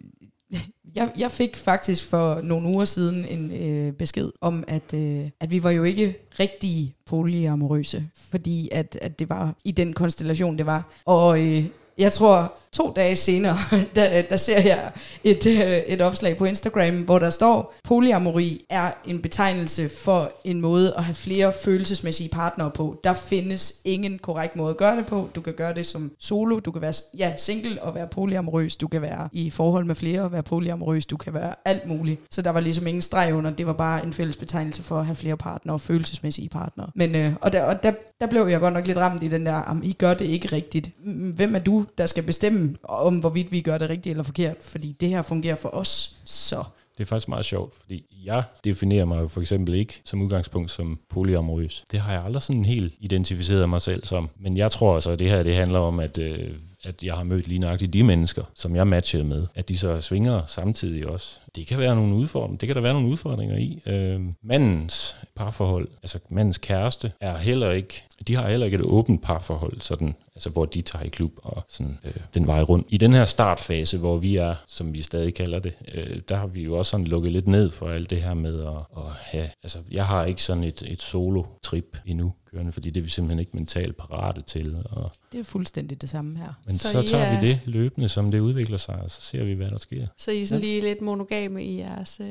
Jeg, 0.95 1.11
jeg 1.17 1.31
fik 1.31 1.55
faktisk 1.55 2.05
for 2.05 2.41
nogle 2.43 2.67
uger 2.67 2.85
siden 2.85 3.25
en 3.25 3.51
øh, 3.51 3.93
besked 3.93 4.31
om, 4.41 4.63
at, 4.67 4.93
øh, 4.93 5.29
at 5.39 5.51
vi 5.51 5.63
var 5.63 5.71
jo 5.71 5.83
ikke 5.83 6.17
rigtig 6.39 6.95
polyamorøse, 7.05 8.07
fordi 8.15 8.69
at, 8.71 8.97
at 9.01 9.19
det 9.19 9.29
var 9.29 9.55
i 9.63 9.71
den 9.71 9.93
konstellation, 9.93 10.57
det 10.57 10.65
var. 10.65 10.91
Og 11.05 11.41
øh, 11.41 11.65
jeg 11.97 12.11
tror, 12.11 12.53
to 12.71 12.93
dage 12.95 13.15
senere, 13.15 13.57
der, 13.95 14.21
der 14.21 14.35
ser 14.35 14.61
jeg 14.61 14.91
et, 15.23 15.45
øh, 15.45 15.77
et 15.87 16.01
opslag 16.01 16.37
på 16.37 16.45
Instagram, 16.45 17.01
hvor 17.01 17.19
der 17.19 17.29
står, 17.29 17.73
polyamori 17.83 18.65
er 18.69 18.91
en 19.05 19.21
betegnelse 19.21 19.89
for 19.89 20.31
en 20.43 20.61
måde 20.61 20.93
at 20.97 21.03
have 21.03 21.15
flere 21.15 21.53
følelsesmæssige 21.63 22.29
partnere 22.29 22.71
på. 22.71 22.99
Der 23.03 23.13
findes 23.13 23.73
ingen 23.85 24.19
korrekt 24.19 24.55
måde 24.55 24.69
at 24.69 24.77
gøre 24.77 24.95
det 24.95 25.05
på. 25.05 25.29
Du 25.35 25.41
kan 25.41 25.53
gøre 25.53 25.73
det 25.73 25.85
som 25.85 26.11
solo, 26.19 26.59
du 26.59 26.71
kan 26.71 26.81
være 26.81 26.93
ja, 27.17 27.33
single 27.37 27.83
og 27.83 27.95
være 27.95 28.07
polyamorøs, 28.07 28.75
du 28.75 28.87
kan 28.87 29.01
være 29.01 29.29
i 29.31 29.49
forhold 29.49 29.85
med 29.85 29.95
flere 29.95 30.21
og 30.21 30.31
være 30.31 30.43
polyamorøs, 30.43 31.05
du 31.05 31.17
kan 31.17 31.33
være 31.33 31.53
alt 31.65 31.87
muligt. 31.87 32.21
Så 32.29 32.41
der 32.41 32.49
var 32.49 32.59
ligesom 32.59 32.87
ingen 32.87 33.01
streg 33.01 33.33
under, 33.33 33.51
det 33.51 33.67
var 33.67 33.73
bare 33.73 34.05
en 34.05 34.13
fælles 34.13 34.37
betegnelse 34.37 34.83
for 34.83 34.99
at 34.99 35.05
have 35.05 35.15
flere 35.15 35.37
partnere 35.37 35.75
og 35.75 35.81
følelsesmæssige 35.81 36.49
partnere. 36.49 36.89
Men, 36.95 37.15
øh, 37.15 37.33
og 37.41 37.53
der, 37.53 37.63
og 37.63 37.83
der, 37.83 37.91
der 38.21 38.27
blev 38.27 38.47
jeg 38.47 38.59
godt 38.59 38.73
nok 38.73 38.87
lidt 38.87 38.97
ramt 38.97 39.23
i 39.23 39.27
den 39.27 39.45
der, 39.45 39.55
om 39.55 39.81
I 39.83 39.93
gør 39.93 40.13
det 40.13 40.25
ikke 40.25 40.47
rigtigt. 40.51 40.91
Hvem 41.35 41.55
er 41.55 41.59
du, 41.59 41.80
der 41.97 42.05
skal 42.05 42.23
bestemme 42.23 42.75
om, 42.83 43.17
hvorvidt 43.17 43.51
vi 43.51 43.61
gør 43.61 43.77
det 43.77 43.89
rigtigt 43.89 44.11
eller 44.11 44.23
forkert? 44.23 44.57
Fordi 44.61 44.97
det 44.99 45.09
her 45.09 45.21
fungerer 45.21 45.55
for 45.55 45.69
os, 45.69 46.15
så... 46.25 46.63
Det 46.97 47.03
er 47.03 47.07
faktisk 47.07 47.27
meget 47.27 47.45
sjovt, 47.45 47.73
fordi 47.81 48.05
jeg 48.25 48.43
definerer 48.63 49.05
mig 49.05 49.21
jo 49.21 49.27
for 49.27 49.41
eksempel 49.41 49.75
ikke 49.75 50.01
som 50.05 50.21
udgangspunkt 50.21 50.71
som 50.71 50.99
polyamorøs. 51.09 51.83
Det 51.91 51.99
har 51.99 52.13
jeg 52.13 52.23
aldrig 52.25 52.41
sådan 52.41 52.65
helt 52.65 52.93
identificeret 52.99 53.69
mig 53.69 53.81
selv 53.81 54.05
som. 54.05 54.29
Men 54.39 54.57
jeg 54.57 54.71
tror 54.71 54.95
altså, 54.95 55.11
at 55.11 55.19
det 55.19 55.29
her 55.29 55.43
det 55.43 55.55
handler 55.55 55.79
om, 55.79 55.99
at 55.99 56.17
øh, 56.17 56.51
at 56.83 57.03
jeg 57.03 57.13
har 57.13 57.23
mødt 57.23 57.47
lige 57.47 57.59
nøjagtigt 57.59 57.93
de 57.93 58.03
mennesker, 58.03 58.43
som 58.55 58.75
jeg 58.75 58.87
matchede 58.87 59.23
med, 59.23 59.47
at 59.55 59.69
de 59.69 59.77
så 59.77 60.01
svinger 60.01 60.41
samtidig 60.47 61.07
også. 61.07 61.37
Det 61.55 61.67
kan 61.67 61.77
være 61.77 61.95
nogle 61.95 62.15
udfordringer, 62.15 62.57
det 62.57 62.67
kan 62.67 62.75
der 62.75 62.81
være 62.81 62.93
nogle 62.93 63.07
udfordringer 63.07 63.57
i. 63.57 63.81
Øh, 63.85 64.21
mandens 64.41 65.15
parforhold, 65.35 65.87
altså 66.03 66.19
mandens 66.29 66.57
kæreste, 66.57 67.11
er 67.19 67.37
heller 67.37 67.71
ikke, 67.71 68.03
de 68.27 68.35
har 68.35 68.49
heller 68.49 68.65
ikke 68.65 68.75
et 68.75 68.81
åbent 68.81 69.21
parforhold, 69.21 69.81
sådan, 69.81 70.15
altså 70.35 70.49
hvor 70.49 70.65
de 70.65 70.81
tager 70.81 71.05
i 71.05 71.09
klub 71.09 71.31
og 71.37 71.63
sådan, 71.69 71.99
øh, 72.03 72.13
den 72.33 72.47
vej 72.47 72.61
rundt. 72.61 72.87
I 72.89 72.97
den 72.97 73.13
her 73.13 73.25
startfase, 73.25 73.97
hvor 73.97 74.17
vi 74.17 74.35
er, 74.35 74.55
som 74.67 74.93
vi 74.93 75.01
stadig 75.01 75.33
kalder 75.33 75.59
det, 75.59 75.73
øh, 75.93 76.21
der 76.29 76.35
har 76.35 76.47
vi 76.47 76.63
jo 76.63 76.77
også 76.77 76.89
sådan 76.89 77.07
lukket 77.07 77.31
lidt 77.31 77.47
ned 77.47 77.69
for 77.69 77.89
alt 77.89 78.09
det 78.09 78.21
her 78.21 78.33
med 78.33 78.57
at, 78.57 79.03
at 79.03 79.11
have, 79.21 79.49
altså 79.63 79.79
jeg 79.91 80.05
har 80.07 80.25
ikke 80.25 80.43
sådan 80.43 80.63
et, 80.63 80.83
et 80.87 81.01
solo-trip 81.01 81.97
endnu 82.05 82.33
kørende, 82.51 82.71
fordi 82.71 82.89
det 82.89 82.99
er 82.99 83.03
vi 83.03 83.09
simpelthen 83.09 83.39
ikke 83.39 83.51
mentalt 83.53 83.97
parate 83.97 84.41
til. 84.41 84.75
Og 84.89 85.11
det 85.31 85.39
er 85.39 85.43
fuldstændig 85.43 86.01
det 86.01 86.09
samme 86.09 86.37
her. 86.37 86.53
Men 86.65 86.77
så, 86.77 86.91
så 86.91 87.01
tager 87.01 87.25
er... 87.25 87.39
vi 87.39 87.47
det 87.47 87.59
løbende, 87.65 88.09
som 88.09 88.31
det 88.31 88.39
udvikler 88.39 88.77
sig, 88.77 88.95
og 88.95 89.11
så 89.11 89.21
ser 89.21 89.43
vi, 89.43 89.53
hvad 89.53 89.69
der 89.71 89.77
sker. 89.77 90.07
Så 90.17 90.31
I 90.31 90.41
er 90.41 90.47
sådan 90.47 90.63
ja. 90.63 90.69
lige 90.69 90.81
lidt 90.81 91.01
monogame 91.01 91.63
i 91.63 91.79
jeres, 91.79 92.19
øh, 92.21 92.27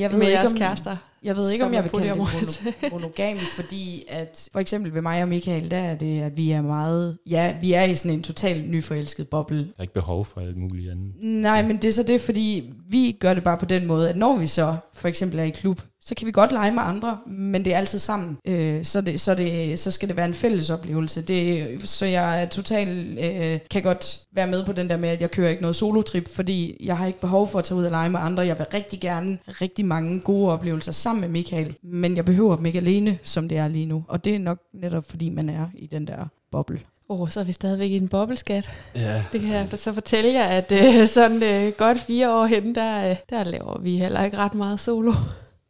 jeg 0.00 0.10
ved 0.10 0.18
med 0.18 0.26
ikke, 0.26 0.38
jeres 0.38 0.52
om, 0.52 0.58
kærester? 0.58 0.96
Jeg 1.22 1.36
ved 1.36 1.50
ikke, 1.50 1.64
om 1.64 1.74
jeg 1.74 1.82
vil 1.82 1.90
kalde 1.90 2.14
det 2.20 2.92
monogame, 2.92 3.40
fordi 3.40 4.04
at 4.08 4.48
for 4.52 4.60
eksempel 4.60 4.94
ved 4.94 5.02
mig 5.02 5.22
og 5.22 5.28
Michael, 5.28 5.70
der 5.70 5.78
er 5.78 5.94
det, 5.94 6.22
at 6.22 6.36
vi 6.36 6.50
er 6.50 6.62
meget, 6.62 7.18
ja, 7.26 7.41
vi 7.60 7.72
er 7.72 7.82
i 7.82 7.94
sådan 7.94 8.16
en 8.16 8.22
totalt 8.22 8.70
nyforelsket 8.70 9.28
boble. 9.28 9.58
Der 9.58 9.64
er 9.78 9.82
ikke 9.82 9.94
behov 9.94 10.24
for 10.24 10.40
alt 10.40 10.56
muligt 10.56 10.90
andet. 10.90 11.12
Nej, 11.20 11.62
men 11.62 11.76
det 11.76 11.84
er 11.84 11.92
så 11.92 12.02
det, 12.02 12.20
fordi 12.20 12.72
vi 12.90 13.16
gør 13.20 13.34
det 13.34 13.42
bare 13.42 13.58
på 13.58 13.64
den 13.64 13.86
måde, 13.86 14.08
at 14.08 14.16
når 14.16 14.36
vi 14.36 14.46
så 14.46 14.76
for 14.92 15.08
eksempel 15.08 15.38
er 15.38 15.44
i 15.44 15.50
klub, 15.50 15.80
så 16.04 16.14
kan 16.14 16.26
vi 16.26 16.32
godt 16.32 16.52
lege 16.52 16.70
med 16.70 16.82
andre, 16.82 17.18
men 17.26 17.64
det 17.64 17.74
er 17.74 17.78
altid 17.78 17.98
sammen. 17.98 18.38
Øh, 18.44 18.84
så, 18.84 19.00
det, 19.00 19.20
så, 19.20 19.34
det, 19.34 19.78
så 19.78 19.90
skal 19.90 20.08
det 20.08 20.16
være 20.16 20.26
en 20.26 20.34
fælles 20.34 20.70
oplevelse. 20.70 21.22
Det, 21.22 21.88
så 21.88 22.06
jeg 22.06 22.42
er 22.42 22.46
total, 22.46 23.18
øh, 23.24 23.58
kan 23.70 23.82
godt 23.82 24.20
være 24.32 24.46
med 24.46 24.64
på 24.64 24.72
den 24.72 24.90
der 24.90 24.96
med, 24.96 25.08
at 25.08 25.20
jeg 25.20 25.30
kører 25.30 25.48
ikke 25.48 25.62
noget 25.62 25.76
solotrip, 25.76 26.28
fordi 26.28 26.76
jeg 26.80 26.98
har 26.98 27.06
ikke 27.06 27.20
behov 27.20 27.48
for 27.48 27.58
at 27.58 27.64
tage 27.64 27.78
ud 27.78 27.84
og 27.84 27.90
lege 27.90 28.08
med 28.10 28.20
andre. 28.20 28.46
Jeg 28.46 28.58
vil 28.58 28.66
rigtig 28.74 29.00
gerne 29.00 29.38
rigtig 29.46 29.84
mange 29.84 30.20
gode 30.20 30.52
oplevelser 30.52 30.92
sammen 30.92 31.20
med 31.20 31.28
Michael, 31.28 31.76
men 31.82 32.16
jeg 32.16 32.24
behøver 32.24 32.56
dem 32.56 32.66
ikke 32.66 32.78
alene, 32.78 33.18
som 33.22 33.48
det 33.48 33.58
er 33.58 33.68
lige 33.68 33.86
nu. 33.86 34.04
Og 34.08 34.24
det 34.24 34.34
er 34.34 34.38
nok 34.38 34.58
netop, 34.74 35.10
fordi 35.10 35.28
man 35.28 35.48
er 35.48 35.66
i 35.74 35.86
den 35.86 36.06
der 36.06 36.26
boble. 36.50 36.80
Åh, 37.12 37.20
oh, 37.20 37.28
så 37.28 37.40
er 37.40 37.44
vi 37.44 37.52
stadigvæk 37.52 37.90
i 37.90 37.96
en 37.96 38.08
bobbelskat. 38.08 38.70
Ja. 38.94 39.24
Det 39.32 39.40
kan 39.40 39.50
jeg 39.50 39.68
så 39.74 39.92
fortælle 39.92 40.32
jer, 40.32 40.44
at 40.44 40.72
uh, 40.72 41.08
sådan 41.18 41.66
uh, 41.66 41.72
godt 41.72 41.98
fire 41.98 42.34
år 42.34 42.46
hen, 42.46 42.74
der, 42.74 43.10
uh, 43.10 43.16
der 43.30 43.44
laver 43.44 43.80
vi 43.80 43.98
heller 43.98 44.24
ikke 44.24 44.36
ret 44.36 44.54
meget 44.54 44.80
solo. 44.80 45.12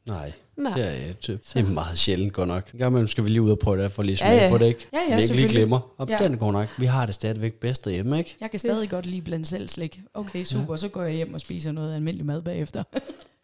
Nej. 0.06 0.32
Nej. 0.56 0.72
Det 0.72 0.84
er, 0.84 1.12
det, 1.12 1.40
det 1.54 1.56
er 1.56 1.62
meget 1.62 1.98
sjældent 1.98 2.32
godt 2.32 2.48
nok. 2.48 2.70
En 2.72 2.78
gang 2.78 2.90
imellem 2.90 3.08
skal 3.08 3.24
vi 3.24 3.28
lige 3.28 3.42
ud 3.42 3.50
og 3.50 3.58
prøve 3.58 3.82
det, 3.82 3.92
for 3.92 4.02
lige 4.02 4.16
smage 4.16 4.34
ja, 4.34 4.44
ja. 4.44 4.50
på 4.50 4.58
det, 4.58 4.66
ikke? 4.66 4.88
Ja, 4.92 4.98
ja, 5.08 5.16
ikke 5.16 5.34
lige 5.34 5.48
glemmer. 5.48 5.80
Og 5.98 6.08
ja. 6.08 6.16
den 6.18 6.38
går 6.38 6.52
nok. 6.52 6.68
Vi 6.78 6.86
har 6.86 7.06
det 7.06 7.14
stadigvæk 7.14 7.54
bedst 7.54 7.84
derhjemme, 7.84 8.18
ikke? 8.18 8.36
Jeg 8.40 8.50
kan 8.50 8.58
stadig 8.58 8.84
ja. 8.84 8.90
godt 8.94 9.06
lide 9.06 9.22
blandt 9.22 9.48
selv 9.48 9.68
slik. 9.68 10.00
Okay, 10.14 10.44
super. 10.44 10.72
Ja. 10.72 10.76
Så 10.76 10.88
går 10.88 11.02
jeg 11.02 11.12
hjem 11.12 11.34
og 11.34 11.40
spiser 11.40 11.72
noget 11.72 11.94
almindelig 11.94 12.26
mad 12.26 12.42
bagefter. 12.42 12.82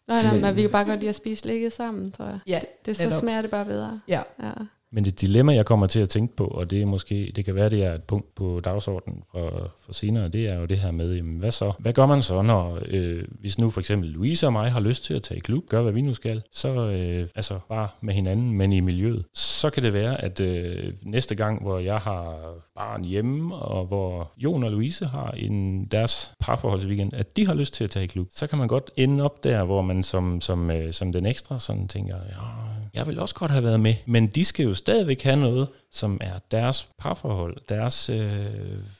Nej, 0.07 0.23
nej, 0.23 0.39
men 0.39 0.55
vi 0.55 0.61
kan 0.61 0.69
bare 0.69 0.85
godt 0.85 0.99
lide 0.99 1.09
at 1.09 1.15
spise 1.15 1.41
slikket 1.41 1.73
sammen, 1.73 2.11
tror 2.11 2.25
jeg. 2.25 2.39
Ja, 2.47 2.59
det, 2.59 2.85
det 2.85 2.97
så 2.97 3.19
smager 3.19 3.41
det 3.41 3.51
bare 3.51 3.65
bedre. 3.65 3.99
Ja. 4.07 4.21
ja. 4.43 4.51
Men 4.91 5.05
det 5.05 5.21
dilemma, 5.21 5.53
jeg 5.53 5.65
kommer 5.65 5.87
til 5.87 5.99
at 5.99 6.09
tænke 6.09 6.35
på, 6.35 6.45
og 6.45 6.71
det 6.71 6.81
er 6.81 6.85
måske, 6.85 7.31
det 7.35 7.45
kan 7.45 7.55
være, 7.55 7.69
det 7.69 7.83
er 7.83 7.93
et 7.93 8.03
punkt 8.03 8.35
på 8.35 8.61
dagsordenen 8.63 9.23
for, 9.31 9.71
for 9.79 9.93
senere, 9.93 10.29
det 10.29 10.45
er 10.45 10.59
jo 10.59 10.65
det 10.65 10.79
her 10.79 10.91
med, 10.91 11.15
jamen, 11.15 11.39
hvad 11.39 11.51
så? 11.51 11.71
Hvad 11.79 11.93
gør 11.93 12.05
man 12.05 12.21
så, 12.21 12.41
når, 12.41 12.79
øh, 12.85 13.23
hvis 13.39 13.59
nu 13.59 13.69
for 13.69 13.79
eksempel 13.79 14.09
Louise 14.09 14.45
og 14.45 14.53
mig 14.53 14.71
har 14.71 14.79
lyst 14.79 15.03
til 15.05 15.13
at 15.13 15.23
tage 15.23 15.37
i 15.37 15.41
klub, 15.41 15.63
gør 15.69 15.81
hvad 15.81 15.93
vi 15.93 16.01
nu 16.01 16.13
skal, 16.13 16.41
så 16.51 16.89
øh, 16.89 17.27
altså 17.35 17.59
bare 17.69 17.87
med 18.01 18.13
hinanden, 18.13 18.53
men 18.53 18.71
i 18.71 18.79
miljøet, 18.79 19.25
så 19.33 19.69
kan 19.69 19.83
det 19.83 19.93
være, 19.93 20.21
at 20.21 20.39
øh, 20.39 20.93
næste 21.03 21.35
gang, 21.35 21.61
hvor 21.61 21.79
jeg 21.79 21.97
har 21.97 22.53
barn 22.75 23.03
hjemme, 23.03 23.55
og 23.55 23.85
hvor 23.85 24.31
Jon 24.37 24.63
og 24.63 24.71
Louise 24.71 25.05
har 25.05 25.31
en 25.31 25.85
deres 25.85 26.33
parforholdsweekend, 26.39 27.13
at 27.13 27.37
de 27.37 27.47
har 27.47 27.53
lyst 27.53 27.73
til 27.73 27.83
at 27.83 27.89
tage 27.89 28.03
i 28.03 28.07
klub, 28.07 28.27
så 28.31 28.47
kan 28.47 28.57
man 28.57 28.67
godt 28.67 28.91
ende 28.95 29.23
op 29.23 29.43
der, 29.43 29.63
hvor 29.63 29.81
man 29.81 30.03
som, 30.03 30.41
som, 30.41 30.71
øh, 30.71 30.93
som 30.93 31.11
den 31.11 31.25
ekstra 31.25 31.59
sådan 31.59 31.87
tænker, 31.87 32.15
ja, 32.15 32.68
jeg 32.93 33.07
vil 33.07 33.19
også 33.19 33.35
godt 33.35 33.51
have 33.51 33.63
været 33.63 33.79
med, 33.79 33.95
men 34.05 34.27
de 34.27 34.45
skal 34.45 34.65
jo 34.65 34.73
stadigvæk 34.73 35.23
have 35.23 35.35
noget, 35.35 35.67
som 35.91 36.17
er 36.21 36.39
deres 36.51 36.87
parforhold, 36.99 37.57
deres 37.69 38.09
øh, 38.09 38.45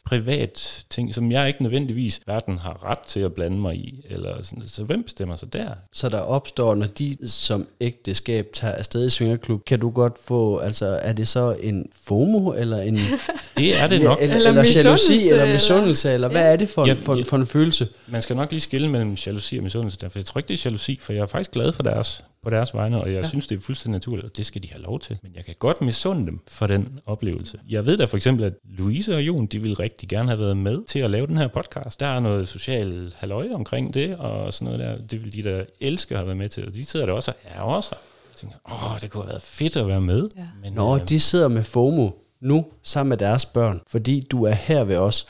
privat 0.05 0.85
ting, 0.89 1.15
som 1.15 1.31
jeg 1.31 1.47
ikke 1.47 1.63
nødvendigvis 1.63 2.21
hverken 2.25 2.57
har 2.57 2.83
ret 2.83 2.99
til 2.99 3.19
at 3.19 3.33
blande 3.33 3.57
mig 3.59 3.75
i. 3.75 4.05
Eller 4.09 4.43
sådan, 4.43 4.67
så 4.67 4.83
hvem 4.83 5.03
bestemmer 5.03 5.35
sig 5.35 5.53
der? 5.53 5.73
Så 5.93 6.09
der 6.09 6.19
opstår, 6.19 6.75
når 6.75 6.85
de 6.85 7.29
som 7.29 7.67
ægteskab 7.81 8.47
tager 8.53 8.73
afsted 8.73 9.07
i 9.07 9.09
Svingerklub, 9.09 9.65
kan 9.65 9.79
du 9.79 9.89
godt 9.89 10.17
få, 10.25 10.57
altså 10.57 10.99
er 11.01 11.13
det 11.13 11.27
så 11.27 11.55
en 11.61 11.85
FOMO, 12.03 12.53
eller 12.53 12.81
en... 12.81 12.95
det 13.57 13.81
er 13.81 13.87
det 13.87 14.01
nok. 14.01 14.21
eller, 14.21 14.35
eller, 14.35 14.49
eller 14.49 14.65
jalousi, 14.75 15.29
eller 15.29 15.53
misundelse, 15.53 16.13
eller, 16.13 16.27
eller 16.27 16.39
hvad 16.41 16.53
er 16.53 16.57
det 16.57 16.69
for, 16.69 16.85
ja, 16.85 16.91
en, 16.91 16.97
for, 16.97 17.23
for 17.25 17.37
en 17.37 17.45
følelse? 17.45 17.87
Man 18.07 18.21
skal 18.21 18.35
nok 18.35 18.51
lige 18.51 18.61
skille 18.61 18.89
mellem 18.89 19.13
jalousi 19.13 19.57
og 19.57 19.63
misundelse, 19.63 19.97
for 19.99 20.19
jeg 20.19 20.25
tror 20.25 20.39
ikke, 20.39 20.47
det 20.47 20.53
er 20.53 20.61
jalousi, 20.65 20.99
for 21.01 21.13
jeg 21.13 21.21
er 21.21 21.25
faktisk 21.25 21.51
glad 21.51 21.71
for 21.71 21.83
deres 21.83 22.23
på 22.43 22.49
deres 22.49 22.73
vegne, 22.73 23.01
og 23.01 23.13
jeg 23.13 23.21
ja. 23.23 23.27
synes, 23.27 23.47
det 23.47 23.55
er 23.55 23.59
fuldstændig 23.59 23.95
naturligt, 23.95 24.25
og 24.25 24.37
det 24.37 24.45
skal 24.45 24.63
de 24.63 24.71
have 24.71 24.83
lov 24.83 24.99
til. 24.99 25.17
Men 25.23 25.31
jeg 25.35 25.45
kan 25.45 25.55
godt 25.59 25.81
misunde 25.81 26.25
dem 26.25 26.39
for 26.47 26.67
den 26.67 26.99
oplevelse. 27.05 27.59
Jeg 27.69 27.85
ved 27.85 27.97
da 27.97 28.05
for 28.05 28.17
eksempel, 28.17 28.45
at 28.45 28.53
Louise 28.63 29.15
og 29.15 29.21
Jon, 29.21 29.45
de 29.45 29.61
vil 29.61 29.75
rigtig 29.75 30.09
gerne 30.09 30.29
have 30.29 30.39
været 30.39 30.57
med 30.57 30.83
til 30.87 30.99
at 30.99 31.11
lave 31.11 31.27
den 31.27 31.37
her 31.37 31.47
podcast. 31.47 31.99
Der 31.99 32.07
er 32.07 32.19
noget 32.19 32.47
social 32.47 33.13
halløj 33.17 33.49
omkring 33.53 33.93
det, 33.93 34.17
og 34.17 34.53
sådan 34.53 34.73
noget 34.73 34.79
der. 34.79 35.07
Det 35.07 35.23
vil 35.23 35.33
de 35.33 35.43
da 35.43 35.65
elske 35.79 36.11
at 36.11 36.17
have 36.17 36.27
været 36.27 36.37
med 36.37 36.49
til, 36.49 36.67
og 36.67 36.73
de 36.73 36.85
sidder 36.85 37.05
der 37.05 37.13
også 37.13 37.31
og 37.31 37.51
ærger 37.55 37.81
sig. 37.81 37.97
Jeg 38.31 38.35
tænker, 38.35 38.55
åh, 38.71 39.01
det 39.01 39.11
kunne 39.11 39.23
have 39.23 39.29
været 39.29 39.41
fedt 39.41 39.77
at 39.77 39.87
være 39.87 40.01
med. 40.01 40.29
Ja. 40.37 40.41
Men, 40.61 40.73
Nå, 40.73 40.95
øh, 40.95 41.09
de 41.09 41.19
sidder 41.19 41.47
med 41.47 41.63
FOMO 41.63 42.09
nu 42.41 42.65
sammen 42.83 43.09
med 43.09 43.17
deres 43.17 43.45
børn, 43.45 43.81
fordi 43.87 44.27
du 44.31 44.43
er 44.43 44.53
her 44.53 44.83
ved 44.83 44.97
os. 44.97 45.27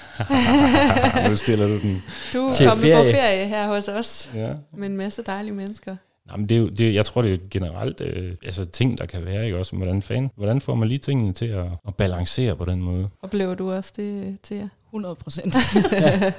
nu 1.30 1.36
stiller 1.36 1.68
du 1.68 1.80
den. 1.80 2.04
Du 2.34 2.48
er 2.48 2.68
kommet 2.68 2.86
ferie. 2.86 3.04
på 3.04 3.18
ferie 3.18 3.48
her 3.48 3.68
hos 3.68 3.88
os 3.88 4.30
ja. 4.36 4.54
med 4.78 4.88
en 4.88 4.98
masse 4.98 5.24
dejlige 5.24 5.54
mennesker. 5.54 5.96
Jamen, 6.32 6.50
det 6.50 6.58
er 6.58 6.60
jo, 6.60 6.70
det, 6.70 6.94
jeg 6.94 7.06
tror, 7.06 7.22
det 7.22 7.34
er 7.34 7.38
generelt 7.52 8.02
øh, 8.02 8.36
altså, 8.44 8.66
ting, 8.66 8.98
der 8.98 9.06
kan 9.06 9.26
være, 9.26 9.46
ikke 9.46 9.58
også? 9.58 9.76
Hvordan, 9.76 10.02
fan, 10.02 10.30
hvordan 10.36 10.62
får 10.62 10.76
man 10.76 10.88
lige 10.88 10.98
tingene 10.98 11.34
til 11.34 11.46
at, 11.46 11.66
at 11.88 11.96
balancere 11.96 12.56
på 12.56 12.66
den 12.66 12.82
måde? 12.82 13.10
Oplever 13.22 13.56
du 13.56 13.72
også 13.72 13.94
det 13.98 14.38
til 14.44 14.58
jer? 14.58 14.68
100 14.90 15.16
procent. 15.16 15.56
ja. 15.92 16.00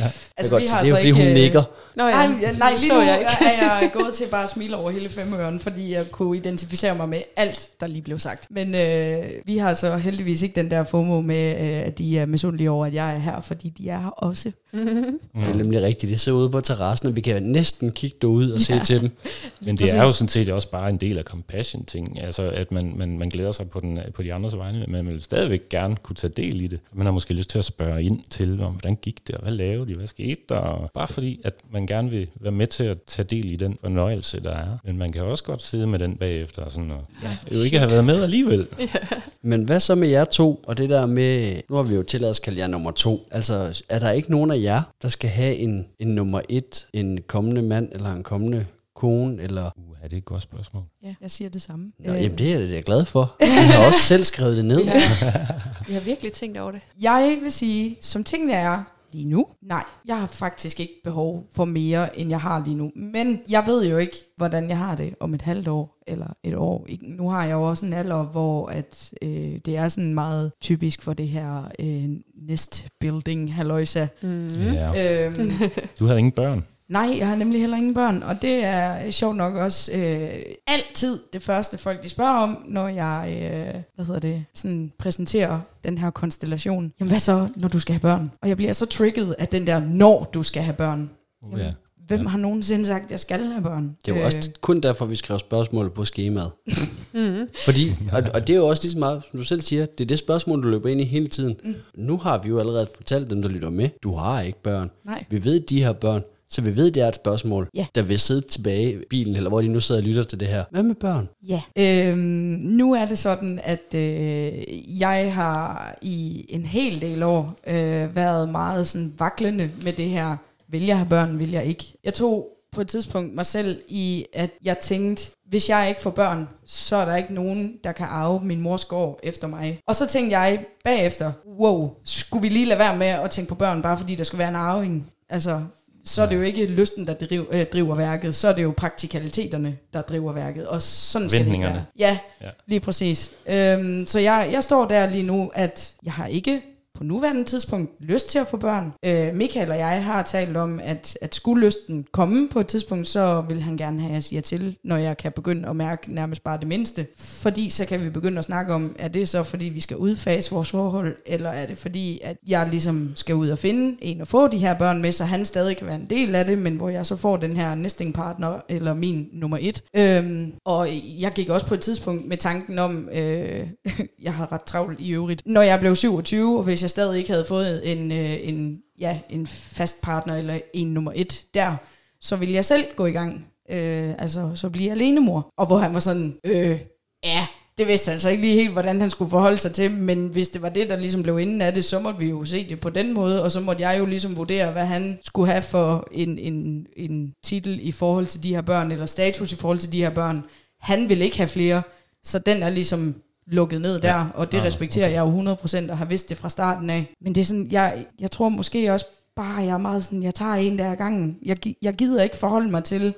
ja. 0.00 0.10
Altså, 0.36 0.58
det 0.58 0.68
er, 0.68 0.72
godt, 0.74 0.82
det 0.82 0.86
er 0.86 0.88
jo 0.88 0.96
fordi, 0.96 1.10
hun 1.10 1.22
øh, 1.22 1.34
nikker. 1.34 1.62
Nå, 1.94 2.04
ja. 2.06 2.26
Nej, 2.26 2.56
nej 2.58 2.74
lige 2.78 2.92
nu 2.92 3.00
jeg 3.00 3.18
ikke. 3.18 3.44
er 3.44 3.80
jeg 3.80 3.90
gået 3.92 4.14
til 4.14 4.24
bare 4.30 4.42
at 4.42 4.50
smile 4.50 4.76
over 4.76 4.90
hele 4.90 5.08
femøren, 5.08 5.60
fordi 5.60 5.92
jeg 5.92 6.10
kunne 6.10 6.36
identificere 6.36 6.94
mig 6.94 7.08
med 7.08 7.22
alt, 7.36 7.68
der 7.80 7.86
lige 7.86 8.02
blev 8.02 8.18
sagt. 8.18 8.46
Men 8.50 8.74
øh, 8.74 9.24
vi 9.44 9.58
har 9.58 9.74
så 9.74 9.96
heldigvis 9.96 10.42
ikke 10.42 10.54
den 10.54 10.70
der 10.70 10.84
FOMO 10.84 11.20
med, 11.20 11.54
øh, 11.60 11.86
at 11.86 11.98
de 11.98 12.18
er 12.18 12.26
misundelige 12.26 12.70
over, 12.70 12.86
at 12.86 12.94
jeg 12.94 13.14
er 13.14 13.18
her, 13.18 13.40
fordi 13.40 13.68
de 13.68 13.88
er 13.88 13.98
her 13.98 14.08
også. 14.08 14.52
Mm. 14.72 15.18
Det 15.34 15.48
er 15.48 15.54
nemlig 15.54 15.82
rigtigt. 15.82 16.10
Det 16.10 16.20
ser 16.20 16.32
ude 16.32 16.50
på 16.50 16.60
terrassen, 16.60 17.08
og 17.08 17.16
vi 17.16 17.20
kan 17.20 17.42
næsten 17.42 17.90
kigge 17.92 18.16
derud 18.22 18.50
og 18.50 18.60
se 18.60 18.74
ja. 18.74 18.84
til 18.84 19.00
dem. 19.00 19.10
Men 19.66 19.78
det 19.78 19.94
er 19.94 20.02
jo 20.02 20.10
sådan 20.10 20.28
set 20.28 20.48
også 20.48 20.70
bare 20.70 20.90
en 20.90 20.96
del 20.96 21.18
af 21.18 21.24
compassion-ting. 21.24 22.22
Altså, 22.22 22.50
at 22.50 22.72
man, 22.72 22.92
man, 22.96 23.18
man 23.18 23.28
glæder 23.28 23.52
sig 23.52 23.70
på, 23.70 23.80
den, 23.80 23.98
på 24.14 24.22
de 24.22 24.34
andres 24.34 24.56
vegne, 24.56 24.78
men 24.78 24.90
man 24.90 25.06
vil 25.06 25.22
stadigvæk 25.22 25.68
gerne 25.68 25.96
kunne 25.96 26.16
tage 26.16 26.32
del 26.36 26.60
i 26.60 26.66
det. 26.66 26.80
Man 26.92 27.06
har 27.06 27.12
måske 27.12 27.34
lyst 27.34 27.50
til 27.50 27.58
at 27.58 27.64
spørge 27.64 27.95
spørger 27.96 28.10
ind 28.10 28.20
til, 28.30 28.60
om 28.60 28.72
hvordan 28.72 28.96
gik 28.96 29.26
det, 29.26 29.34
og 29.34 29.42
hvad 29.42 29.52
lavede 29.52 29.90
de, 29.90 29.96
hvad 29.96 30.06
skete 30.06 30.40
der? 30.48 30.56
Og 30.56 30.90
bare 30.94 31.08
fordi, 31.08 31.40
at 31.44 31.54
man 31.70 31.86
gerne 31.86 32.10
vil 32.10 32.28
være 32.40 32.52
med 32.52 32.66
til 32.66 32.84
at 32.84 33.02
tage 33.02 33.26
del 33.26 33.52
i 33.52 33.56
den 33.56 33.78
fornøjelse, 33.80 34.40
der 34.40 34.50
er. 34.50 34.78
Men 34.84 34.98
man 34.98 35.12
kan 35.12 35.22
også 35.22 35.44
godt 35.44 35.62
sidde 35.62 35.86
med 35.86 35.98
den 35.98 36.16
bagefter, 36.16 36.62
og 36.62 36.72
sådan, 36.72 36.90
og 36.90 37.04
jo 37.52 37.62
ikke 37.62 37.78
have 37.78 37.90
været 37.90 38.04
med 38.04 38.22
alligevel. 38.22 38.66
Men 39.42 39.64
hvad 39.64 39.80
så 39.80 39.94
med 39.94 40.08
jer 40.08 40.24
to, 40.24 40.60
og 40.66 40.78
det 40.78 40.90
der 40.90 41.06
med, 41.06 41.60
nu 41.70 41.76
har 41.76 41.82
vi 41.82 41.94
jo 41.94 42.02
tilladt 42.02 42.30
os 42.30 42.38
at 42.38 42.44
kalde 42.44 42.60
jer 42.60 42.66
nummer 42.66 42.90
to. 42.90 43.28
Altså, 43.30 43.82
er 43.88 43.98
der 43.98 44.10
ikke 44.10 44.30
nogen 44.30 44.50
af 44.50 44.60
jer, 44.62 44.82
der 45.02 45.08
skal 45.08 45.30
have 45.30 45.54
en, 45.54 45.86
en 45.98 46.08
nummer 46.08 46.40
et, 46.48 46.86
en 46.92 47.18
kommende 47.26 47.62
mand, 47.62 47.88
eller 47.92 48.12
en 48.12 48.22
kommende 48.22 48.66
kone, 48.94 49.42
eller... 49.42 49.70
Er 50.06 50.10
det 50.10 50.16
et 50.16 50.24
godt 50.24 50.42
spørgsmål? 50.42 50.82
Ja, 51.02 51.14
jeg 51.20 51.30
siger 51.30 51.50
det 51.50 51.62
samme. 51.62 51.92
Nå, 51.98 52.12
jamen, 52.12 52.38
det 52.38 52.52
er 52.52 52.58
jeg 52.74 52.84
glad 52.84 53.04
for. 53.04 53.36
Jeg 53.40 53.68
har 53.68 53.86
også 53.86 54.00
selv 54.00 54.24
skrevet 54.24 54.56
det 54.56 54.64
ned. 54.64 54.84
Ja. 54.84 54.92
Jeg 55.88 55.94
har 55.94 56.00
virkelig 56.00 56.32
tænkt 56.32 56.58
over 56.58 56.70
det. 56.70 56.80
Jeg 57.00 57.38
vil 57.42 57.52
sige, 57.52 57.96
som 58.00 58.24
tingene 58.24 58.52
er 58.52 58.82
lige 59.12 59.24
nu, 59.24 59.46
nej, 59.62 59.84
jeg 60.08 60.18
har 60.20 60.26
faktisk 60.26 60.80
ikke 60.80 60.92
behov 61.04 61.46
for 61.52 61.64
mere, 61.64 62.18
end 62.18 62.30
jeg 62.30 62.40
har 62.40 62.64
lige 62.64 62.76
nu. 62.76 62.90
Men 62.96 63.38
jeg 63.48 63.62
ved 63.66 63.86
jo 63.86 63.98
ikke, 63.98 64.16
hvordan 64.36 64.68
jeg 64.68 64.78
har 64.78 64.94
det 64.94 65.14
om 65.20 65.34
et 65.34 65.42
halvt 65.42 65.68
år 65.68 65.98
eller 66.06 66.26
et 66.44 66.54
år. 66.56 66.86
Nu 67.02 67.30
har 67.30 67.44
jeg 67.44 67.52
jo 67.52 67.62
også 67.62 67.86
en 67.86 67.92
alder, 67.92 68.22
hvor 68.22 68.66
at, 68.66 69.12
øh, 69.22 69.58
det 69.64 69.76
er 69.76 69.88
sådan 69.88 70.14
meget 70.14 70.52
typisk 70.60 71.02
for 71.02 71.12
det 71.12 71.28
her 71.28 71.70
øh, 71.78 72.08
nest 72.48 72.86
building 73.00 73.54
halløjsa. 73.54 74.06
Mm. 74.22 74.48
Ja. 74.48 75.26
Øhm, 75.26 75.50
Du 75.98 76.06
havde 76.06 76.18
ingen 76.18 76.32
børn. 76.32 76.64
Nej, 76.88 77.14
jeg 77.18 77.26
har 77.28 77.36
nemlig 77.36 77.60
heller 77.60 77.76
ingen 77.76 77.94
børn, 77.94 78.22
og 78.22 78.42
det 78.42 78.64
er 78.64 79.10
sjovt 79.10 79.36
nok 79.36 79.54
også 79.54 79.92
øh, 79.92 80.28
altid 80.66 81.18
det 81.32 81.42
første 81.42 81.78
folk, 81.78 82.02
de 82.02 82.08
spørger 82.08 82.32
om, 82.34 82.58
når 82.68 82.88
jeg, 82.88 83.38
øh, 83.42 83.82
hvad 83.94 84.04
hedder 84.04 84.20
det, 84.20 84.44
sådan 84.54 84.92
præsenterer 84.98 85.60
den 85.84 85.98
her 85.98 86.10
konstellation. 86.10 86.92
Jamen 87.00 87.10
hvad 87.10 87.18
så, 87.20 87.48
når 87.56 87.68
du 87.68 87.78
skal 87.80 87.92
have 87.92 88.00
børn? 88.00 88.30
Og 88.42 88.48
jeg 88.48 88.56
bliver 88.56 88.72
så 88.72 88.86
trigget 88.86 89.34
af 89.38 89.48
den 89.48 89.66
der, 89.66 89.80
når 89.80 90.30
du 90.34 90.42
skal 90.42 90.62
have 90.62 90.74
børn. 90.76 91.10
Uh, 91.42 91.52
Jamen, 91.52 91.66
ja. 91.66 91.72
Hvem 92.06 92.20
Ja. 92.22 92.28
har 92.28 92.38
nogensinde 92.38 92.86
sagt, 92.86 93.04
at 93.04 93.10
jeg 93.10 93.20
skal 93.20 93.44
have 93.46 93.62
børn? 93.62 93.96
Det 94.06 94.14
er 94.14 94.18
jo 94.18 94.24
også 94.24 94.50
kun 94.60 94.80
derfor, 94.80 95.06
vi 95.06 95.16
skrev 95.16 95.38
spørgsmål 95.38 95.90
på 95.90 96.04
skemaet. 96.04 96.50
Mm. 97.14 97.48
Fordi, 97.64 97.90
og, 98.12 98.22
og 98.34 98.46
det 98.46 98.52
er 98.52 98.56
jo 98.56 98.66
også 98.68 98.82
lige 98.84 98.92
så 98.92 98.98
meget, 98.98 99.22
som 99.30 99.38
du 99.38 99.44
selv 99.44 99.60
siger, 99.60 99.86
det 99.86 100.04
er 100.04 100.08
det 100.08 100.18
spørgsmål, 100.18 100.62
du 100.62 100.68
løber 100.68 100.88
ind 100.88 101.00
i 101.00 101.04
hele 101.04 101.26
tiden. 101.26 101.56
Mm. 101.64 101.74
Nu 101.94 102.16
har 102.16 102.38
vi 102.42 102.48
jo 102.48 102.58
allerede 102.58 102.86
fortalt 102.96 103.30
dem, 103.30 103.42
der 103.42 103.48
lytter 103.48 103.70
med, 103.70 103.88
du 104.02 104.14
har 104.14 104.40
ikke 104.40 104.62
børn. 104.62 104.90
Nej. 105.04 105.24
Vi 105.30 105.44
ved, 105.44 105.60
de 105.60 105.82
har 105.82 105.92
børn, 105.92 106.22
så 106.50 106.62
vi 106.62 106.76
ved, 106.76 106.90
det 106.90 107.02
er 107.02 107.08
et 107.08 107.14
spørgsmål, 107.14 107.68
Ja. 107.74 107.86
der 107.94 108.02
vil 108.02 108.18
sidde 108.18 108.40
tilbage 108.40 108.92
i 108.92 108.96
bilen, 109.10 109.36
eller 109.36 109.48
hvor 109.50 109.60
de 109.60 109.68
nu 109.68 109.80
sidder 109.80 110.00
og 110.00 110.06
lytter 110.06 110.22
til 110.22 110.40
det 110.40 110.48
her. 110.48 110.64
Hvad 110.70 110.82
med 110.82 110.94
børn? 110.94 111.28
Ja. 111.48 111.62
Øhm, 111.78 112.18
nu 112.62 112.92
er 112.94 113.04
det 113.06 113.18
sådan, 113.18 113.60
at 113.62 113.94
øh, 113.94 114.52
jeg 115.00 115.34
har 115.34 115.94
i 116.02 116.46
en 116.48 116.66
hel 116.66 117.00
del 117.00 117.22
år 117.22 117.54
øh, 117.66 118.16
været 118.16 118.48
meget 118.48 118.86
sådan 118.88 119.12
vaklende 119.18 119.70
med 119.84 119.92
det 119.92 120.08
her. 120.08 120.36
Vil 120.68 120.86
jeg 120.86 120.96
have 120.96 121.08
børn, 121.08 121.38
vil 121.38 121.50
jeg 121.50 121.64
ikke? 121.64 121.92
Jeg 122.04 122.14
tog 122.14 122.48
på 122.72 122.80
et 122.80 122.88
tidspunkt 122.88 123.34
mig 123.34 123.46
selv 123.46 123.80
i, 123.88 124.24
at 124.32 124.50
jeg 124.64 124.78
tænkte, 124.78 125.30
hvis 125.48 125.68
jeg 125.68 125.88
ikke 125.88 126.00
får 126.00 126.10
børn, 126.10 126.48
så 126.66 126.96
er 126.96 127.04
der 127.04 127.16
ikke 127.16 127.34
nogen, 127.34 127.72
der 127.84 127.92
kan 127.92 128.06
arve 128.10 128.40
min 128.44 128.60
mors 128.60 128.84
gård 128.84 129.20
efter 129.22 129.48
mig. 129.48 129.80
Og 129.88 129.94
så 129.94 130.06
tænkte 130.06 130.38
jeg 130.38 130.64
bagefter, 130.84 131.32
wow, 131.60 131.90
skulle 132.04 132.42
vi 132.42 132.48
lige 132.48 132.64
lade 132.66 132.78
være 132.78 132.96
med 132.96 133.06
at 133.06 133.30
tænke 133.30 133.48
på 133.48 133.54
børn, 133.54 133.82
bare 133.82 133.96
fordi 133.96 134.14
der 134.14 134.24
skulle 134.24 134.38
være 134.38 134.48
en 134.48 134.56
arving? 134.56 135.10
Altså, 135.28 135.60
så 136.06 136.22
er 136.22 136.26
det 136.26 136.36
jo 136.36 136.42
ikke 136.42 136.66
lysten, 136.66 137.06
der 137.06 137.14
driver, 137.14 137.44
øh, 137.50 137.66
driver 137.72 137.94
værket, 137.94 138.34
så 138.34 138.48
er 138.48 138.52
det 138.52 138.62
jo 138.62 138.74
praktikaliteterne, 138.76 139.76
der 139.92 140.02
driver 140.02 140.32
værket. 140.32 140.66
Og 140.66 140.82
sådan 140.82 141.28
skal 141.28 141.44
det 141.44 141.60
være. 141.60 141.84
Ja, 141.98 142.18
Ja. 142.40 142.46
ja. 142.46 142.50
lige 142.66 142.80
præcis. 142.80 143.30
Øhm, 143.46 144.06
så 144.06 144.18
jeg, 144.20 144.48
jeg 144.52 144.64
står 144.64 144.84
der 144.88 145.10
lige 145.10 145.22
nu, 145.22 145.50
at 145.54 145.92
jeg 146.04 146.12
har 146.12 146.26
ikke 146.26 146.62
på 146.96 147.04
nuværende 147.04 147.44
tidspunkt 147.44 147.92
lyst 148.00 148.30
til 148.30 148.38
at 148.38 148.46
få 148.46 148.56
børn. 148.56 148.92
Øh, 149.04 149.34
Michael 149.34 149.70
og 149.70 149.78
jeg 149.78 150.04
har 150.04 150.22
talt 150.22 150.56
om, 150.56 150.80
at, 150.82 151.18
at 151.20 151.34
skulle 151.34 151.66
lysten 151.66 152.06
komme 152.12 152.48
på 152.48 152.60
et 152.60 152.66
tidspunkt, 152.66 153.08
så 153.08 153.44
vil 153.48 153.62
han 153.62 153.76
gerne 153.76 154.00
have, 154.00 154.08
at 154.08 154.14
jeg 154.14 154.22
siger 154.22 154.42
til, 154.42 154.76
når 154.84 154.96
jeg 154.96 155.16
kan 155.16 155.32
begynde 155.32 155.68
at 155.68 155.76
mærke 155.76 156.14
nærmest 156.14 156.44
bare 156.44 156.58
det 156.58 156.68
mindste. 156.68 157.06
Fordi 157.18 157.70
så 157.70 157.86
kan 157.86 158.04
vi 158.04 158.10
begynde 158.10 158.38
at 158.38 158.44
snakke 158.44 158.74
om, 158.74 158.96
er 158.98 159.08
det 159.08 159.28
så 159.28 159.42
fordi, 159.42 159.64
vi 159.64 159.80
skal 159.80 159.96
udfase 159.96 160.50
vores 160.50 160.70
forhold, 160.70 161.16
eller 161.26 161.50
er 161.50 161.66
det 161.66 161.78
fordi, 161.78 162.20
at 162.24 162.36
jeg 162.46 162.68
ligesom 162.70 163.12
skal 163.14 163.34
ud 163.34 163.48
og 163.48 163.58
finde 163.58 163.96
en 164.00 164.20
og 164.20 164.28
få 164.28 164.48
de 164.48 164.58
her 164.58 164.74
børn 164.74 165.02
med, 165.02 165.12
så 165.12 165.24
han 165.24 165.44
stadig 165.44 165.76
kan 165.76 165.86
være 165.86 165.96
en 165.96 166.06
del 166.10 166.34
af 166.34 166.44
det, 166.44 166.58
men 166.58 166.76
hvor 166.76 166.88
jeg 166.88 167.06
så 167.06 167.16
får 167.16 167.36
den 167.36 167.56
her 167.56 167.74
nesting-partner, 167.74 168.60
eller 168.68 168.94
min 168.94 169.28
nummer 169.32 169.58
et. 169.60 169.82
Øhm, 169.96 170.52
og 170.64 170.88
jeg 171.20 171.32
gik 171.32 171.48
også 171.48 171.66
på 171.66 171.74
et 171.74 171.80
tidspunkt 171.80 172.28
med 172.28 172.36
tanken 172.36 172.78
om, 172.78 173.08
øh, 173.12 173.66
jeg 174.22 174.34
har 174.34 174.52
ret 174.52 174.62
travlt 174.62 175.00
i 175.00 175.10
øvrigt, 175.10 175.42
når 175.46 175.62
jeg 175.62 175.80
blev 175.80 175.94
27, 175.94 176.56
og 176.58 176.62
hvis 176.62 176.82
jeg 176.86 176.90
stadig 176.90 177.18
ikke 177.18 177.30
havde 177.30 177.44
fået 177.44 177.92
en, 177.92 178.12
øh, 178.12 178.36
en, 178.42 178.78
ja, 179.00 179.18
en 179.30 179.46
fast 179.46 180.02
partner, 180.02 180.36
eller 180.36 180.58
en 180.74 180.86
nummer 180.86 181.12
et 181.14 181.44
der, 181.54 181.76
så 182.20 182.36
ville 182.36 182.54
jeg 182.54 182.64
selv 182.64 182.84
gå 182.96 183.06
i 183.06 183.10
gang. 183.10 183.46
Øh, 183.70 184.14
altså, 184.18 184.50
så 184.54 184.70
blive 184.70 184.90
alenemor. 184.90 185.48
Og 185.58 185.66
hvor 185.66 185.78
han 185.78 185.94
var 185.94 186.00
sådan, 186.00 186.36
øh, 186.44 186.80
ja, 187.24 187.46
det 187.78 187.86
vidste 187.86 188.10
han 188.10 188.20
så 188.20 188.28
ikke 188.28 188.40
lige 188.40 188.54
helt, 188.54 188.72
hvordan 188.72 189.00
han 189.00 189.10
skulle 189.10 189.30
forholde 189.30 189.58
sig 189.58 189.72
til, 189.72 189.90
men 189.90 190.26
hvis 190.26 190.48
det 190.48 190.62
var 190.62 190.68
det, 190.68 190.90
der 190.90 190.96
ligesom 190.96 191.22
blev 191.22 191.38
inden 191.38 191.60
af 191.60 191.74
det, 191.74 191.84
så 191.84 192.00
måtte 192.00 192.18
vi 192.18 192.28
jo 192.28 192.44
se 192.44 192.68
det 192.68 192.80
på 192.80 192.90
den 192.90 193.14
måde, 193.14 193.44
og 193.44 193.52
så 193.52 193.60
måtte 193.60 193.82
jeg 193.82 193.98
jo 193.98 194.06
ligesom 194.06 194.36
vurdere, 194.36 194.72
hvad 194.72 194.86
han 194.86 195.18
skulle 195.22 195.50
have 195.50 195.62
for 195.62 196.08
en, 196.12 196.38
en, 196.38 196.86
en 196.96 197.32
titel 197.44 197.78
i 197.82 197.92
forhold 197.92 198.26
til 198.26 198.42
de 198.42 198.54
her 198.54 198.62
børn, 198.62 198.92
eller 198.92 199.06
status 199.06 199.52
i 199.52 199.56
forhold 199.56 199.78
til 199.78 199.92
de 199.92 200.02
her 200.02 200.10
børn. 200.10 200.44
Han 200.80 201.08
ville 201.08 201.24
ikke 201.24 201.36
have 201.36 201.48
flere, 201.48 201.82
så 202.24 202.38
den 202.38 202.62
er 202.62 202.70
ligesom 202.70 203.14
lukket 203.46 203.80
ned 203.80 204.00
der, 204.00 204.26
og 204.34 204.52
det 204.52 204.58
Ah, 204.58 204.64
respekterer 204.64 205.08
jeg 205.08 205.20
jo 205.20 205.54
100% 205.54 205.90
og 205.90 205.98
har 205.98 206.04
vidst 206.04 206.28
det 206.28 206.36
fra 206.36 206.48
starten 206.48 206.90
af. 206.90 207.14
Men 207.20 207.34
det 207.34 207.40
er 207.40 207.44
sådan, 207.44 207.68
jeg, 207.70 208.06
jeg 208.20 208.30
tror 208.30 208.48
måske 208.48 208.92
også 208.92 209.06
bare, 209.36 209.56
jeg 209.56 209.68
er 209.68 209.78
meget 209.78 210.04
sådan, 210.04 210.22
jeg 210.22 210.34
tager 210.34 210.54
en 210.54 210.78
der 210.78 210.90
ad 210.92 210.96
gangen. 210.96 211.38
Jeg, 211.44 211.56
jeg 211.82 211.94
gider 211.94 212.22
ikke 212.22 212.36
forholde 212.36 212.70
mig 212.70 212.84
til, 212.84 213.14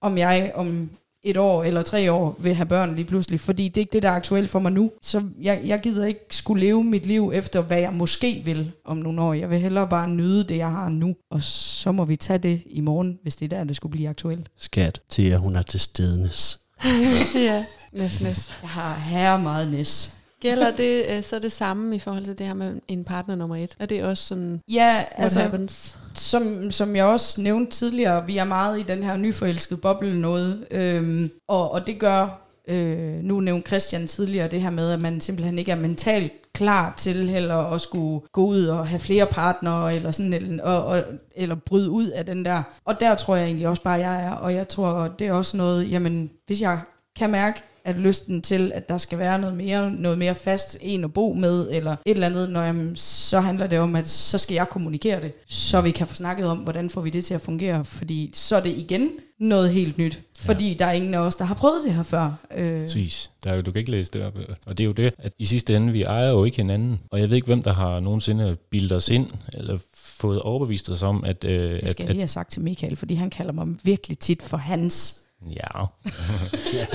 om 0.00 0.18
jeg 0.18 0.52
om 0.54 0.90
et 1.22 1.36
år 1.36 1.64
eller 1.64 1.82
tre 1.82 2.12
år 2.12 2.36
vil 2.38 2.54
have 2.54 2.66
børn 2.66 2.94
lige 2.94 3.04
pludselig, 3.04 3.40
fordi 3.40 3.68
det 3.68 3.76
er 3.76 3.80
ikke 3.80 3.92
det, 3.92 4.02
der 4.02 4.08
er 4.08 4.14
aktuelt 4.14 4.50
for 4.50 4.58
mig 4.58 4.72
nu. 4.72 4.90
Så 5.02 5.22
jeg, 5.40 5.60
jeg 5.64 5.80
gider 5.80 6.06
ikke 6.06 6.20
skulle 6.30 6.60
leve 6.66 6.84
mit 6.84 7.06
liv 7.06 7.30
efter, 7.34 7.62
hvad 7.62 7.78
jeg 7.78 7.92
måske 7.92 8.42
vil 8.44 8.72
om 8.84 8.96
nogle 8.96 9.22
år. 9.22 9.32
Jeg 9.32 9.50
vil 9.50 9.58
hellere 9.58 9.88
bare 9.88 10.08
nyde 10.08 10.44
det, 10.44 10.56
jeg 10.56 10.70
har 10.70 10.88
nu, 10.88 11.14
og 11.30 11.42
så 11.42 11.92
må 11.92 12.04
vi 12.04 12.16
tage 12.16 12.38
det 12.38 12.62
i 12.66 12.80
morgen, 12.80 13.18
hvis 13.22 13.36
det 13.36 13.52
er 13.52 13.56
der, 13.56 13.64
det 13.64 13.76
skulle 13.76 13.90
blive 13.90 14.08
aktuelt. 14.08 14.48
Skat, 14.56 15.00
til 15.10 15.30
at 15.30 15.38
hun 15.38 15.56
er 15.56 15.62
til 15.62 15.80
stedenes. 15.80 16.60
ja, 17.34 17.64
næs, 17.92 18.20
næs. 18.20 18.58
Jeg 18.62 18.70
har 18.70 18.94
herre 18.94 19.38
meget 19.38 19.68
næs. 19.68 20.14
Gælder 20.40 20.70
det 20.70 21.04
øh, 21.10 21.22
så 21.22 21.38
det 21.38 21.52
samme 21.52 21.96
i 21.96 21.98
forhold 21.98 22.24
til 22.24 22.38
det 22.38 22.46
her 22.46 22.54
med 22.54 22.80
en 22.88 23.04
partner 23.04 23.34
nummer 23.34 23.56
et? 23.56 23.76
Er 23.78 23.86
det 23.86 24.04
også 24.04 24.26
sådan, 24.26 24.60
Ja, 24.68 24.94
what 24.94 25.06
altså, 25.16 25.40
happens? 25.40 25.98
som, 26.14 26.70
som 26.70 26.96
jeg 26.96 27.04
også 27.04 27.40
nævnte 27.40 27.72
tidligere, 27.72 28.26
vi 28.26 28.36
er 28.36 28.44
meget 28.44 28.80
i 28.80 28.82
den 28.82 29.02
her 29.02 29.16
nyforelskede 29.16 29.80
boble 29.80 30.20
noget, 30.20 30.66
øhm, 30.70 31.30
og, 31.48 31.72
og 31.72 31.86
det 31.86 31.98
gør, 31.98 32.40
øh, 32.68 33.14
nu 33.22 33.40
nævnte 33.40 33.66
Christian 33.66 34.06
tidligere 34.06 34.48
det 34.48 34.62
her 34.62 34.70
med, 34.70 34.92
at 34.92 35.02
man 35.02 35.20
simpelthen 35.20 35.58
ikke 35.58 35.72
er 35.72 35.76
mentalt 35.76 36.32
klar 36.52 36.94
til 36.96 37.30
heller 37.30 37.56
at 37.56 37.80
skulle 37.80 38.26
gå 38.32 38.46
ud 38.46 38.64
og 38.64 38.88
have 38.88 38.98
flere 38.98 39.26
partnere, 39.26 39.94
eller 39.94 40.10
sådan, 40.10 40.32
eller, 40.32 40.62
og, 40.62 40.84
og, 40.84 41.02
eller 41.36 41.54
bryde 41.54 41.90
ud 41.90 42.06
af 42.06 42.26
den 42.26 42.44
der. 42.44 42.62
Og 42.84 43.00
der 43.00 43.14
tror 43.14 43.36
jeg 43.36 43.44
egentlig 43.44 43.68
også 43.68 43.82
bare, 43.82 43.94
jeg 44.00 44.24
er, 44.24 44.30
og 44.30 44.54
jeg 44.54 44.68
tror, 44.68 45.08
det 45.18 45.26
er 45.26 45.32
også 45.32 45.56
noget, 45.56 45.90
jamen, 45.90 46.30
hvis 46.46 46.60
jeg 46.60 46.80
kan 47.18 47.30
mærke, 47.30 47.62
at 47.88 47.96
lysten 47.96 48.42
til, 48.42 48.72
at 48.74 48.88
der 48.88 48.98
skal 48.98 49.18
være 49.18 49.38
noget 49.38 49.56
mere, 49.56 49.90
noget 49.90 50.18
mere 50.18 50.34
fast 50.34 50.78
en 50.80 51.04
at 51.04 51.12
bo 51.12 51.32
med, 51.32 51.68
eller 51.70 51.92
et 51.92 51.98
eller 52.04 52.26
andet, 52.26 52.50
når 52.50 52.62
jamen, 52.62 52.96
så 52.96 53.40
handler 53.40 53.66
det 53.66 53.78
om, 53.78 53.96
at 53.96 54.08
så 54.08 54.38
skal 54.38 54.54
jeg 54.54 54.68
kommunikere 54.68 55.20
det, 55.20 55.32
så 55.46 55.80
vi 55.80 55.90
kan 55.90 56.06
få 56.06 56.14
snakket 56.14 56.46
om, 56.46 56.58
hvordan 56.58 56.90
får 56.90 57.00
vi 57.00 57.10
det 57.10 57.24
til 57.24 57.34
at 57.34 57.40
fungere, 57.40 57.84
fordi 57.84 58.30
så 58.34 58.56
er 58.56 58.60
det 58.60 58.74
igen 58.76 59.10
noget 59.40 59.70
helt 59.70 59.98
nyt, 59.98 60.20
fordi 60.38 60.74
der 60.74 60.86
er 60.86 60.92
ingen 60.92 61.14
af 61.14 61.18
os, 61.18 61.36
der 61.36 61.44
har 61.44 61.54
prøvet 61.54 61.84
det 61.84 61.94
her 61.94 62.02
før. 62.02 62.32
Øh, 62.56 62.82
Præcis. 62.82 63.30
Der 63.44 63.50
er 63.50 63.54
jo, 63.54 63.62
du 63.62 63.72
kan 63.72 63.78
ikke 63.78 63.90
læse 63.90 64.10
det 64.12 64.22
op. 64.22 64.38
øh. 64.38 64.44
Og 64.66 64.78
det 64.78 64.84
er 64.84 64.86
jo 64.86 64.92
det, 64.92 65.14
at 65.18 65.32
i 65.38 65.44
sidste 65.44 65.76
ende, 65.76 65.92
vi 65.92 66.02
ejer 66.02 66.30
jo 66.30 66.44
ikke 66.44 66.56
hinanden. 66.56 67.00
Og 67.10 67.20
jeg 67.20 67.28
ved 67.28 67.36
ikke, 67.36 67.46
hvem 67.46 67.62
der 67.62 67.72
har 67.72 68.00
nogensinde 68.00 68.56
bildet 68.70 68.92
os 68.92 69.08
ind, 69.08 69.26
eller 69.52 69.78
fået 69.94 70.40
overbevist 70.40 70.90
os 70.90 71.02
om, 71.02 71.24
at... 71.24 71.44
Øh, 71.44 71.80
det 71.80 71.90
skal 71.90 72.02
at, 72.02 72.06
jeg 72.06 72.08
lige 72.08 72.20
have 72.20 72.28
sagt 72.28 72.52
til 72.52 72.62
Michael, 72.62 72.96
fordi 72.96 73.14
han 73.14 73.30
kalder 73.30 73.52
mig 73.52 73.66
virkelig 73.84 74.18
tit 74.18 74.42
for 74.42 74.56
hans. 74.56 75.24
Ja. 75.46 75.84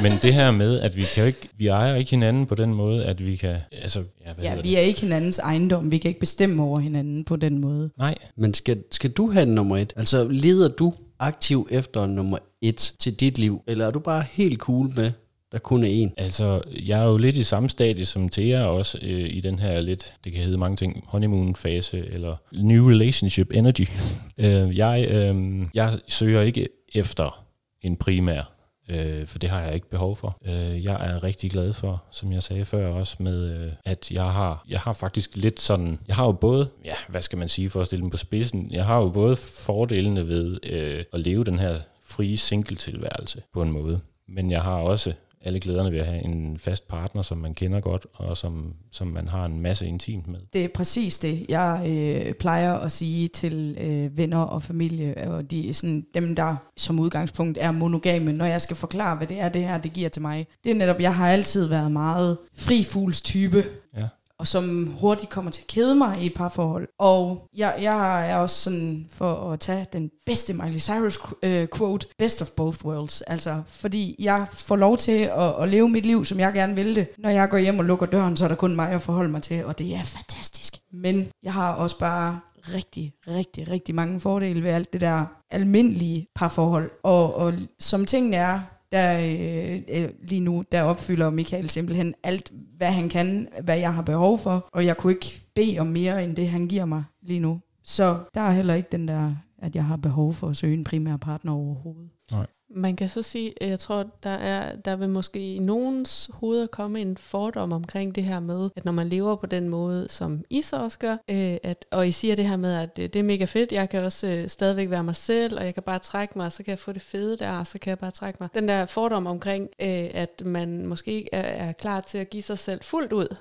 Men 0.01 0.11
det 0.21 0.33
her 0.33 0.51
med, 0.51 0.79
at 0.79 0.95
vi 0.97 1.03
kan 1.15 1.23
jo 1.23 1.27
ikke, 1.27 1.49
vi 1.57 1.67
ejer 1.67 1.95
ikke 1.95 2.11
hinanden 2.11 2.45
på 2.45 2.55
den 2.55 2.73
måde, 2.73 3.05
at 3.05 3.25
vi 3.25 3.35
kan, 3.35 3.57
altså, 3.81 4.03
ja, 4.25 4.33
hvad 4.33 4.45
Ja, 4.45 4.55
vi 4.55 4.61
det? 4.61 4.77
er 4.77 4.81
ikke 4.81 5.01
hinandens 5.01 5.39
ejendom, 5.39 5.91
vi 5.91 5.97
kan 5.97 6.09
ikke 6.09 6.19
bestemme 6.19 6.63
over 6.63 6.79
hinanden 6.79 7.25
på 7.25 7.35
den 7.35 7.57
måde. 7.61 7.89
Nej, 7.97 8.15
Men 8.37 8.53
skal, 8.53 8.83
skal 8.91 9.09
du 9.11 9.31
have 9.31 9.45
nummer 9.45 9.77
et? 9.77 9.93
Altså, 9.95 10.27
leder 10.31 10.69
du 10.69 10.93
aktiv 11.19 11.67
efter 11.71 12.05
nummer 12.05 12.37
et 12.61 12.93
til 12.99 13.13
dit 13.19 13.37
liv? 13.37 13.61
Eller 13.67 13.87
er 13.87 13.91
du 13.91 13.99
bare 13.99 14.23
helt 14.31 14.59
cool 14.59 14.91
med, 14.95 15.11
der 15.51 15.59
kun 15.59 15.83
er 15.83 15.87
en? 15.87 16.13
altså, 16.17 16.61
jeg 16.85 16.99
er 16.99 17.05
jo 17.05 17.17
lidt 17.17 17.37
i 17.37 17.43
samme 17.43 17.69
stadie 17.69 18.05
som 18.05 18.29
Thea 18.29 18.63
også, 18.65 18.97
øh, 19.01 19.29
i 19.29 19.41
den 19.41 19.59
her 19.59 19.81
lidt, 19.81 20.13
det 20.23 20.31
kan 20.33 20.43
hedde 20.43 20.57
mange 20.57 20.75
ting, 20.77 21.03
honeymoon-fase, 21.07 22.05
eller 22.13 22.35
new 22.51 22.89
relationship 22.89 23.51
energy. 23.53 23.87
øh, 24.37 24.77
jeg, 24.77 25.07
øh, 25.11 25.61
jeg 25.73 25.99
søger 26.07 26.41
ikke 26.41 26.67
efter 26.95 27.42
en 27.83 27.97
primær 27.97 28.53
øh, 28.89 29.27
for 29.27 29.39
det 29.39 29.49
har 29.49 29.61
jeg 29.61 29.73
ikke 29.73 29.89
behov 29.89 30.15
for. 30.15 30.37
Øh, 30.45 30.83
jeg 30.83 31.13
er 31.13 31.23
rigtig 31.23 31.51
glad 31.51 31.73
for, 31.73 32.03
som 32.11 32.31
jeg 32.31 32.43
sagde 32.43 32.65
før 32.65 32.87
også, 32.87 33.15
med 33.19 33.65
øh, 33.65 33.71
at 33.85 34.11
jeg 34.11 34.31
har, 34.31 34.65
jeg 34.69 34.79
har 34.79 34.93
faktisk 34.93 35.35
lidt 35.35 35.61
sådan, 35.61 35.99
jeg 36.07 36.15
har 36.15 36.25
jo 36.25 36.31
både, 36.31 36.69
ja, 36.85 36.95
hvad 37.07 37.21
skal 37.21 37.37
man 37.37 37.49
sige 37.49 37.69
for 37.69 37.81
at 37.81 37.87
stille 37.87 38.01
dem 38.01 38.09
på 38.09 38.17
spidsen, 38.17 38.71
jeg 38.71 38.85
har 38.85 38.97
jo 39.01 39.09
både 39.09 39.35
fordelene 39.35 40.27
ved 40.27 40.59
øh, 40.63 41.03
at 41.13 41.19
leve 41.19 41.43
den 41.43 41.59
her 41.59 41.79
frie 42.09 42.37
single-tilværelse 42.37 43.41
på 43.53 43.61
en 43.61 43.71
måde, 43.71 43.99
men 44.27 44.51
jeg 44.51 44.61
har 44.61 44.75
også 44.75 45.13
alle 45.43 45.59
glæderne 45.59 45.91
ved 45.91 45.99
at 45.99 46.05
have 46.05 46.23
en 46.23 46.59
fast 46.59 46.87
partner, 46.87 47.21
som 47.21 47.37
man 47.37 47.53
kender 47.53 47.79
godt, 47.79 48.07
og 48.13 48.37
som, 48.37 48.73
som 48.91 49.07
man 49.07 49.27
har 49.27 49.45
en 49.45 49.61
masse 49.61 49.85
intimt 49.87 50.27
med. 50.27 50.39
Det 50.53 50.63
er 50.63 50.69
præcis 50.75 51.19
det, 51.19 51.45
jeg 51.49 51.83
øh, 51.87 52.33
plejer 52.33 52.73
at 52.73 52.91
sige 52.91 53.27
til 53.27 53.77
øh, 53.79 54.17
venner 54.17 54.39
og 54.39 54.63
familie, 54.63 55.31
og 55.31 55.51
de, 55.51 55.73
sådan, 55.73 56.05
dem, 56.13 56.35
der 56.35 56.55
som 56.77 56.99
udgangspunkt 56.99 57.57
er 57.61 57.71
monogame, 57.71 58.33
når 58.33 58.45
jeg 58.45 58.61
skal 58.61 58.75
forklare, 58.75 59.15
hvad 59.17 59.27
det 59.27 59.39
er, 59.39 59.49
det 59.49 59.61
her 59.61 59.77
det 59.77 59.93
giver 59.93 60.09
til 60.09 60.21
mig. 60.21 60.47
Det 60.63 60.71
er 60.71 60.75
netop, 60.75 60.99
jeg 60.99 61.15
har 61.15 61.29
altid 61.29 61.67
været 61.67 61.91
meget 61.91 62.37
frifugls 62.57 63.21
type, 63.21 63.63
Ja 63.97 64.07
og 64.43 64.47
som 64.47 64.93
hurtigt 64.99 65.29
kommer 65.29 65.51
til 65.51 65.61
at 65.61 65.67
kede 65.67 65.95
mig 65.95 66.21
i 66.21 66.25
et 66.25 66.33
par 66.33 66.49
forhold. 66.49 66.87
Og 66.99 67.47
jeg, 67.55 67.75
jeg 67.81 68.29
er 68.29 68.35
også 68.35 68.55
sådan, 68.55 69.05
for 69.09 69.51
at 69.51 69.59
tage 69.59 69.85
den 69.93 70.11
bedste 70.25 70.53
Miley 70.53 70.79
Cyrus 70.79 71.19
øh, 71.43 71.67
quote, 71.77 72.07
best 72.17 72.41
of 72.41 72.49
both 72.49 72.85
worlds. 72.85 73.21
Altså, 73.21 73.61
fordi 73.67 74.15
jeg 74.19 74.47
får 74.53 74.75
lov 74.75 74.97
til 74.97 75.21
at, 75.21 75.61
at 75.61 75.69
leve 75.69 75.89
mit 75.89 76.05
liv, 76.05 76.25
som 76.25 76.39
jeg 76.39 76.53
gerne 76.53 76.75
vil 76.75 76.95
det. 76.95 77.07
Når 77.17 77.29
jeg 77.29 77.49
går 77.49 77.57
hjem 77.57 77.79
og 77.79 77.85
lukker 77.85 78.05
døren, 78.05 78.37
så 78.37 78.43
er 78.43 78.47
der 78.47 78.55
kun 78.55 78.75
mig 78.75 78.89
at 78.89 79.01
forholde 79.01 79.29
mig 79.29 79.41
til, 79.41 79.65
og 79.65 79.79
det 79.79 79.95
er 79.95 80.03
fantastisk. 80.03 80.77
Men 80.93 81.27
jeg 81.43 81.53
har 81.53 81.73
også 81.73 81.99
bare 81.99 82.39
rigtig, 82.73 83.13
rigtig, 83.27 83.69
rigtig 83.69 83.95
mange 83.95 84.19
fordele 84.19 84.63
ved 84.63 84.71
alt 84.71 84.93
det 84.93 85.01
der 85.01 85.25
almindelige 85.51 86.27
parforhold. 86.35 86.91
Og, 87.03 87.35
og 87.35 87.53
som 87.79 88.05
tingene 88.05 88.37
er, 88.37 88.59
der 88.93 89.19
øh, 89.19 90.03
øh, 90.03 90.09
lige 90.21 90.41
nu, 90.41 90.63
der 90.71 90.81
opfylder 90.81 91.29
Michael 91.29 91.69
simpelthen 91.69 92.13
alt, 92.23 92.51
hvad 92.77 92.91
han 92.91 93.09
kan, 93.09 93.47
hvad 93.63 93.77
jeg 93.77 93.93
har 93.93 94.01
behov 94.01 94.37
for, 94.37 94.69
og 94.71 94.85
jeg 94.85 94.97
kunne 94.97 95.13
ikke 95.13 95.41
bede 95.55 95.79
om 95.79 95.87
mere, 95.87 96.23
end 96.23 96.35
det 96.35 96.49
han 96.49 96.67
giver 96.67 96.85
mig 96.85 97.03
lige 97.21 97.39
nu. 97.39 97.59
Så 97.83 98.19
der 98.33 98.41
er 98.41 98.51
heller 98.51 98.73
ikke 98.73 98.89
den 98.91 99.07
der, 99.07 99.35
at 99.57 99.75
jeg 99.75 99.85
har 99.85 99.97
behov 99.97 100.33
for 100.33 100.49
at 100.49 100.57
søge 100.57 100.73
en 100.73 100.83
primær 100.83 101.17
partner 101.17 101.51
overhovedet. 101.51 102.09
Nej. 102.31 102.45
Man 102.75 102.95
kan 102.95 103.09
så 103.09 103.21
sige, 103.21 103.53
at 103.63 103.69
jeg 103.69 103.79
tror, 103.79 104.05
der, 104.23 104.29
er, 104.29 104.75
der 104.75 104.95
vil 104.95 105.09
måske 105.09 105.55
i 105.55 105.59
nogens 105.59 106.29
hoveder 106.33 106.67
komme 106.67 107.01
en 107.01 107.17
fordom 107.17 107.73
omkring 107.73 108.15
det 108.15 108.23
her 108.23 108.39
med, 108.39 108.69
at 108.75 108.85
når 108.85 108.91
man 108.91 109.09
lever 109.09 109.35
på 109.35 109.45
den 109.45 109.69
måde, 109.69 110.09
som 110.09 110.43
I 110.49 110.61
så 110.61 110.77
også 110.83 110.99
gør, 110.99 111.11
øh, 111.11 111.57
at, 111.63 111.85
og 111.91 112.07
I 112.07 112.11
siger 112.11 112.35
det 112.35 112.47
her 112.47 112.57
med, 112.57 112.73
at 112.73 112.99
øh, 112.99 113.03
det 113.05 113.15
er 113.15 113.23
mega 113.23 113.45
fedt, 113.45 113.71
jeg 113.71 113.89
kan 113.89 114.03
også 114.03 114.27
øh, 114.27 114.49
stadigvæk 114.49 114.89
være 114.89 115.03
mig 115.03 115.15
selv, 115.15 115.57
og 115.59 115.65
jeg 115.65 115.73
kan 115.73 115.83
bare 115.83 115.99
trække 115.99 116.33
mig, 116.37 116.45
og 116.45 116.51
så 116.51 116.63
kan 116.63 116.71
jeg 116.71 116.79
få 116.79 116.91
det 116.91 117.01
fede 117.01 117.37
der, 117.37 117.51
og 117.57 117.67
så 117.67 117.79
kan 117.79 117.89
jeg 117.89 117.99
bare 117.99 118.11
trække 118.11 118.37
mig. 118.39 118.49
Den 118.53 118.67
der 118.67 118.85
fordom 118.85 119.27
omkring, 119.27 119.69
øh, 119.81 120.09
at 120.13 120.41
man 120.45 120.87
måske 120.87 121.11
ikke 121.11 121.29
er, 121.33 121.67
er 121.67 121.71
klar 121.71 122.01
til 122.01 122.17
at 122.17 122.29
give 122.29 122.43
sig 122.43 122.57
selv 122.59 122.83
fuldt 122.83 123.13
ud, 123.13 123.35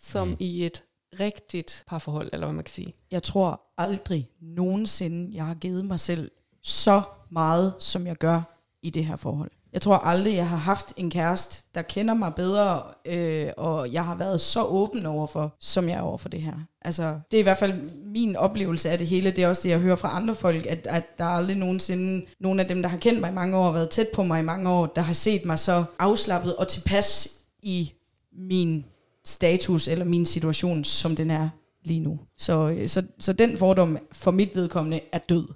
som 0.00 0.28
Mm. 0.28 0.36
i 0.38 0.66
et 0.66 0.82
rigtigt 1.20 1.84
parforhold, 1.88 2.30
eller 2.32 2.46
hvad 2.46 2.54
man 2.54 2.64
kan 2.64 2.72
sige. 2.72 2.94
Jeg 3.10 3.22
tror 3.22 3.60
aldrig 3.78 4.28
nogensinde, 4.40 5.36
jeg 5.36 5.46
har 5.46 5.54
givet 5.54 5.84
mig 5.84 6.00
selv 6.00 6.30
så 6.62 7.02
meget, 7.30 7.74
som 7.78 8.06
jeg 8.06 8.16
gør 8.16 8.42
i 8.82 8.90
det 8.90 9.04
her 9.04 9.16
forhold. 9.16 9.50
Jeg 9.72 9.82
tror 9.82 9.96
aldrig, 9.96 10.34
jeg 10.34 10.48
har 10.48 10.56
haft 10.56 10.92
en 10.96 11.10
kæreste, 11.10 11.62
der 11.74 11.82
kender 11.82 12.14
mig 12.14 12.34
bedre, 12.34 12.82
øh, 13.04 13.50
og 13.56 13.92
jeg 13.92 14.04
har 14.04 14.14
været 14.14 14.40
så 14.40 14.64
åben 14.64 15.06
overfor, 15.06 15.56
som 15.60 15.88
jeg 15.88 15.96
er 15.96 16.00
overfor 16.00 16.28
det 16.28 16.42
her. 16.42 16.52
Altså, 16.82 17.20
det 17.30 17.36
er 17.36 17.40
i 17.40 17.42
hvert 17.42 17.58
fald 17.58 17.72
min 18.04 18.36
oplevelse 18.36 18.90
af 18.90 18.98
det 18.98 19.06
hele. 19.06 19.30
Det 19.30 19.44
er 19.44 19.48
også 19.48 19.62
det, 19.62 19.68
jeg 19.68 19.78
hører 19.78 19.96
fra 19.96 20.16
andre 20.16 20.34
folk, 20.34 20.66
at, 20.66 20.86
at 20.86 21.18
der 21.18 21.24
aldrig 21.24 21.56
nogensinde 21.56 22.26
nogen 22.40 22.60
af 22.60 22.68
dem, 22.68 22.82
der 22.82 22.88
har 22.88 22.98
kendt 22.98 23.20
mig 23.20 23.30
i 23.30 23.34
mange 23.34 23.56
år, 23.56 23.66
og 23.66 23.74
været 23.74 23.90
tæt 23.90 24.08
på 24.14 24.22
mig 24.22 24.40
i 24.40 24.44
mange 24.44 24.70
år, 24.70 24.86
der 24.86 25.02
har 25.02 25.12
set 25.12 25.44
mig 25.44 25.58
så 25.58 25.84
afslappet 25.98 26.56
og 26.56 26.68
tilpas 26.68 27.28
i 27.62 27.92
min 28.32 28.84
status 29.24 29.88
eller 29.88 30.04
min 30.04 30.26
situation, 30.26 30.84
som 30.84 31.16
den 31.16 31.30
er 31.30 31.48
lige 31.84 32.00
nu. 32.00 32.18
Så, 32.36 32.68
øh, 32.68 32.88
så, 32.88 33.02
så 33.18 33.32
den 33.32 33.56
fordom 33.56 33.98
for 34.12 34.30
mit 34.30 34.54
vedkommende 34.54 35.00
er 35.12 35.18
død. 35.18 35.48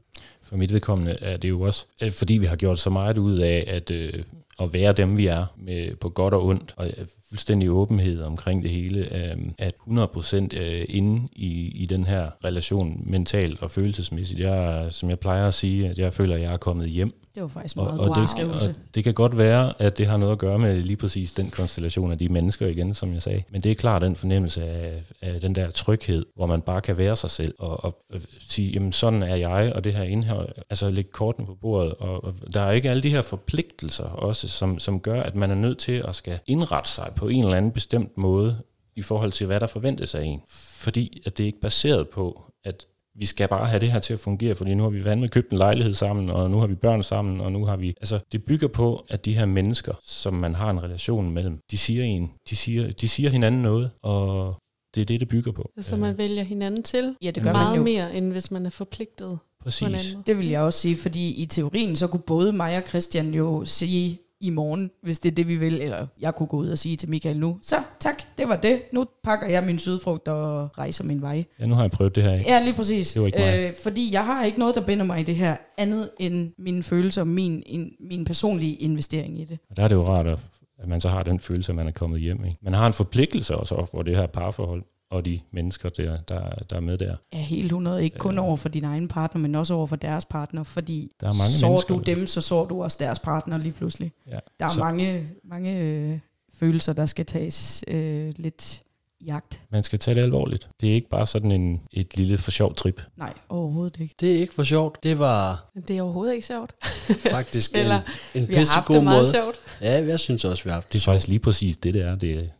For 0.49 0.57
mit 0.57 0.73
vedkommende 0.73 1.17
er 1.21 1.37
det 1.37 1.49
jo 1.49 1.61
også, 1.61 1.85
fordi 2.11 2.35
vi 2.35 2.47
har 2.47 2.57
gjort 2.57 2.79
så 2.79 2.91
meget 2.91 3.19
ud 3.19 3.39
af 3.39 3.65
at, 3.67 3.91
øh, 3.91 4.23
at 4.61 4.73
være 4.73 4.93
dem, 4.93 5.17
vi 5.17 5.27
er, 5.27 5.47
med, 5.57 5.97
på 5.97 6.09
godt 6.09 6.35
og 6.35 6.47
ondt, 6.47 6.75
og 6.77 6.87
øh, 6.87 7.07
fuldstændig 7.29 7.71
åbenhed 7.71 8.23
omkring 8.23 8.63
det 8.63 8.71
hele, 8.71 9.15
øh, 9.15 9.37
at 9.59 9.75
100% 9.89 10.57
øh, 10.57 10.85
inde 10.89 11.29
i, 11.33 11.73
i 11.75 11.87
den 11.87 12.07
her 12.07 12.31
relation, 12.45 13.03
mentalt 13.07 13.63
og 13.63 13.71
følelsesmæssigt. 13.71 14.41
Jeg, 14.41 14.87
som 14.91 15.11
jeg 15.11 15.19
plejer 15.19 15.47
at 15.47 15.55
sige, 15.55 15.89
at 15.89 15.99
jeg 15.99 16.13
føler, 16.13 16.35
at 16.35 16.43
jeg 16.43 16.53
er 16.53 16.57
kommet 16.57 16.89
hjem. 16.89 17.11
Det 17.37 17.43
var 17.43 17.49
faktisk 17.49 17.77
Og, 17.77 17.85
meget 17.85 18.01
og, 18.01 18.07
wow. 18.07 18.21
det, 18.23 18.31
skal, 18.31 18.51
og 18.51 18.61
det 18.95 19.05
kan 19.05 19.15
godt 19.15 19.39
være, 19.39 19.73
at 19.83 19.99
det 19.99 20.07
har 20.07 20.17
noget 20.17 20.33
at 20.33 20.39
gøre 20.39 20.59
med 20.59 20.83
lige 20.83 20.97
præcis 20.97 21.33
den 21.33 21.51
konstellation 21.51 22.13
af 22.13 22.19
de 22.19 22.29
mennesker 22.29 22.67
igen, 22.67 22.95
som 22.95 23.13
jeg 23.13 23.23
sagde. 23.23 23.43
Men 23.51 23.61
det 23.61 23.71
er 23.71 23.75
klart 23.75 24.03
den 24.03 24.17
fornemmelse 24.17 24.65
af, 24.65 25.03
af 25.23 25.41
den 25.41 25.55
der 25.55 25.71
tryghed, 25.71 26.27
hvor 26.37 26.47
man 26.47 26.61
bare 26.61 26.81
kan 26.81 26.99
være 26.99 27.17
sig 27.17 27.31
selv 27.31 27.55
og, 27.59 27.85
og 27.85 28.05
øh, 28.13 28.21
sige, 28.41 28.71
jamen 28.71 28.93
sådan 28.93 29.23
er 29.23 29.37
jeg, 29.37 29.73
og 29.75 29.85
det 29.85 29.95
her 29.95 30.03
indhold, 30.03 30.49
altså 30.71 30.91
lægge 30.91 31.11
kortene 31.13 31.47
på 31.47 31.55
bordet. 31.55 31.95
Og, 31.95 32.25
og 32.25 32.35
der 32.55 32.61
er 32.61 32.73
ikke 32.73 32.91
alle 32.91 33.03
de 33.03 33.11
her 33.11 33.23
forpligtelser 33.23 34.05
også, 34.05 34.49
som, 34.49 34.79
som 34.79 35.01
gør, 35.01 35.23
at 35.23 35.35
man 35.35 35.51
er 35.51 35.55
nødt 35.55 35.79
til 35.79 36.05
at 36.09 36.15
skal 36.15 36.39
indrette 36.47 36.91
sig 36.91 37.13
på 37.17 37.29
en 37.29 37.45
eller 37.45 37.57
anden 37.57 37.73
bestemt 37.73 38.17
måde 38.17 38.63
i 38.97 39.03
forhold 39.03 39.33
til, 39.33 39.47
hvad 39.47 39.61
der 39.61 39.67
forventes 39.67 40.15
af 40.15 40.23
en. 40.23 40.41
Fordi 40.49 41.23
at 41.27 41.39
det 41.39 41.45
er 41.45 41.47
ikke 41.47 41.61
baseret 41.61 42.09
på, 42.09 42.43
at 42.65 42.87
vi 43.19 43.27
skal 43.27 43.49
bare 43.49 43.67
have 43.67 43.81
det 43.81 43.93
her 43.93 43.99
til 43.99 44.15
at 44.15 44.21
fungere, 44.21 44.55
fordi 44.55 44.75
nu 44.75 44.83
har 44.83 44.91
vi 44.91 45.05
vandet 45.05 45.31
købt 45.31 45.51
en 45.51 45.59
lejlighed 45.59 45.95
sammen, 45.95 46.31
og 46.31 46.51
nu 46.51 46.59
har 46.59 46.67
vi 46.67 46.75
børn 46.75 47.03
sammen, 47.03 47.41
og 47.41 47.53
nu 47.53 47.65
har 47.65 47.77
vi... 47.77 47.89
Altså, 47.89 48.19
det 48.33 48.45
bygger 48.45 48.69
på, 48.69 49.07
at 49.09 49.25
de 49.25 49.35
her 49.35 49.47
mennesker, 49.47 49.95
som 50.03 50.35
man 50.35 50.55
har 50.55 50.71
en 50.71 50.83
relation 50.83 51.31
mellem, 51.31 51.59
de 51.71 51.79
siger 51.79 52.05
en, 52.05 52.31
de 52.51 52.57
siger, 52.57 52.93
de 52.93 53.09
siger 53.09 53.31
hinanden 53.31 53.63
noget, 53.63 53.91
og 54.03 54.55
det 54.95 55.01
er 55.01 55.05
det, 55.05 55.21
det 55.21 55.29
bygger 55.29 55.53
på. 55.53 55.71
Så 55.81 55.97
man 55.97 56.19
vælger 56.19 56.43
hinanden 56.43 56.83
til 56.83 57.17
Ja, 57.23 57.31
det 57.31 57.43
gør 57.43 57.53
meget 57.53 57.71
man 57.71 57.79
jo. 57.79 57.85
mere, 57.85 58.17
end 58.17 58.33
hvis 58.33 58.51
man 58.51 58.67
er 58.67 58.71
forpligtet 58.71 59.39
Præcis. 59.67 60.17
Det 60.27 60.39
vil 60.39 60.49
jeg 60.49 60.61
også 60.61 60.81
sige, 60.81 60.97
fordi 60.97 61.35
i 61.35 61.47
teorien, 61.47 61.97
så 61.97 62.07
kunne 62.07 62.23
både 62.27 62.53
mig 62.53 62.77
og 62.77 62.83
Christian 62.89 63.35
jo 63.35 63.65
sige 63.65 64.21
i 64.47 64.51
morgen, 64.51 64.91
hvis 65.03 65.19
det 65.19 65.31
er 65.31 65.35
det, 65.35 65.49
vi 65.49 65.57
vil, 65.57 65.83
eller 65.83 66.07
jeg 66.21 66.35
kunne 66.35 66.47
gå 66.47 66.57
ud 66.57 66.69
og 66.69 66.79
sige 66.79 66.97
til 66.97 67.09
Michael 67.09 67.39
nu, 67.39 67.59
så 67.63 67.77
tak, 68.01 68.23
det 68.39 68.49
var 68.49 68.57
det. 68.57 68.83
Nu 68.93 69.07
pakker 69.25 69.49
jeg 69.49 69.65
min 69.65 69.79
sydfrugt 69.79 70.29
og 70.29 70.79
rejser 70.79 71.05
min 71.05 71.23
vej. 71.23 71.45
Ja, 71.61 71.67
nu 71.67 71.75
har 71.75 71.83
jeg 71.83 71.91
prøvet 71.91 72.15
det 72.15 72.23
her 72.23 72.31
af. 72.31 72.45
Ja, 72.49 72.61
lige 72.65 72.75
præcis. 72.75 73.13
Det 73.13 73.23
var 73.23 73.27
ikke 73.27 73.39
mig. 73.39 73.69
Øh, 73.69 73.75
fordi 73.83 74.13
jeg 74.13 74.25
har 74.25 74.45
ikke 74.45 74.59
noget, 74.59 74.75
der 74.75 74.81
binder 74.81 75.05
mig 75.05 75.21
i 75.21 75.23
det 75.23 75.37
her, 75.37 75.57
andet 75.79 76.11
end 76.19 76.53
mine 76.59 76.83
følelser 76.83 77.23
og 77.23 77.29
min, 77.29 77.63
in, 77.67 77.91
min 78.01 78.25
personlige 78.25 78.75
investering 78.75 79.41
i 79.41 79.45
det. 79.45 79.59
Og 79.71 79.77
der 79.77 79.83
er 79.85 79.89
det 79.89 79.95
jo 79.95 80.07
rart, 80.09 80.27
at 80.27 80.39
at 80.79 80.89
man 80.89 81.01
så 81.01 81.09
har 81.09 81.23
den 81.23 81.41
følelse, 81.41 81.73
at 81.73 81.77
man 81.77 81.87
er 81.87 81.91
kommet 81.91 82.21
hjem. 82.21 82.45
Ikke? 82.45 82.59
Man 82.63 82.73
har 82.73 82.87
en 82.87 82.93
forpligtelse 82.93 83.57
også 83.57 83.75
over 83.75 83.87
for 83.87 84.03
det 84.03 84.17
her 84.17 84.27
parforhold, 84.27 84.83
og 85.11 85.25
de 85.25 85.41
mennesker, 85.53 85.89
der, 85.89 86.17
der, 86.29 86.51
der 86.71 86.77
er 86.77 86.81
med 86.81 86.99
der. 86.99 87.17
Ja, 87.33 87.39
helt 87.39 87.65
100. 87.65 88.05
Ikke 88.05 88.19
kun 88.19 88.39
over 88.39 88.57
for 88.57 88.69
din 88.69 88.85
egen 88.85 89.09
partner, 89.09 89.41
men 89.43 89.55
også 89.55 89.75
over 89.75 89.87
for 89.87 89.97
deres 89.97 90.25
partner, 90.25 90.65
fordi 90.65 91.11
Der 91.21 91.27
er 91.27 91.33
mange 91.33 91.51
så 91.51 91.67
mennesker, 91.69 91.95
du 91.95 92.01
dem, 92.01 92.27
så 92.27 92.41
så 92.41 92.65
du 92.65 92.83
også 92.83 92.97
deres 93.01 93.19
partner 93.19 93.59
lige 93.59 93.73
pludselig. 93.73 94.13
Ja. 94.27 94.39
Der 94.61 94.67
er 94.67 94.71
Så- 94.71 94.81
mange, 94.81 95.29
mange 95.45 95.77
øh, 95.79 96.19
følelser, 96.59 96.93
der 96.93 97.07
skal 97.07 97.27
tages 97.27 97.85
øh, 97.89 98.35
lidt 98.37 98.83
jagt. 99.27 99.61
Man 99.71 99.83
skal 99.85 99.99
tage 99.99 100.15
det 100.15 100.23
alvorligt. 100.25 100.69
Det 100.81 100.91
er 100.91 100.95
ikke 100.95 101.09
bare 101.09 101.27
sådan 101.27 101.51
en, 101.53 101.81
et 101.93 102.17
lille 102.17 102.39
for 102.39 102.51
sjov 102.51 102.75
trip. 102.75 103.03
Nej, 103.17 103.33
overhovedet 103.49 104.01
ikke. 104.01 104.15
Det 104.21 104.33
er 104.37 104.39
ikke 104.41 104.55
for 104.55 104.63
sjovt. 104.63 105.03
Det 105.03 105.19
var 105.19 105.71
det 105.89 105.97
er 105.99 106.03
overhovedet 106.03 106.35
ikke 106.35 106.47
sjovt. 106.47 106.75
faktisk 107.31 107.71
Eller, 107.75 108.01
en, 108.35 108.43
en 108.43 108.49
Vi 108.49 108.55
har 108.55 108.75
haft 108.75 108.89
det 108.89 109.05
meget 109.05 109.19
måde. 109.19 109.31
sjovt. 109.33 109.57
Ja, 109.81 110.05
jeg 110.07 110.21
synes 110.21 110.45
også, 110.45 110.65
vi 110.65 110.69
har 110.71 110.75
haft 110.75 110.93
Det 110.93 110.99
er 110.99 111.03
faktisk 111.05 111.29
lige 111.29 111.39
præcis 111.39 111.77
det, 111.77 111.95
det 111.95 112.03
er. 112.03 112.11
Det, 112.11 112.21
det, 112.21 112.51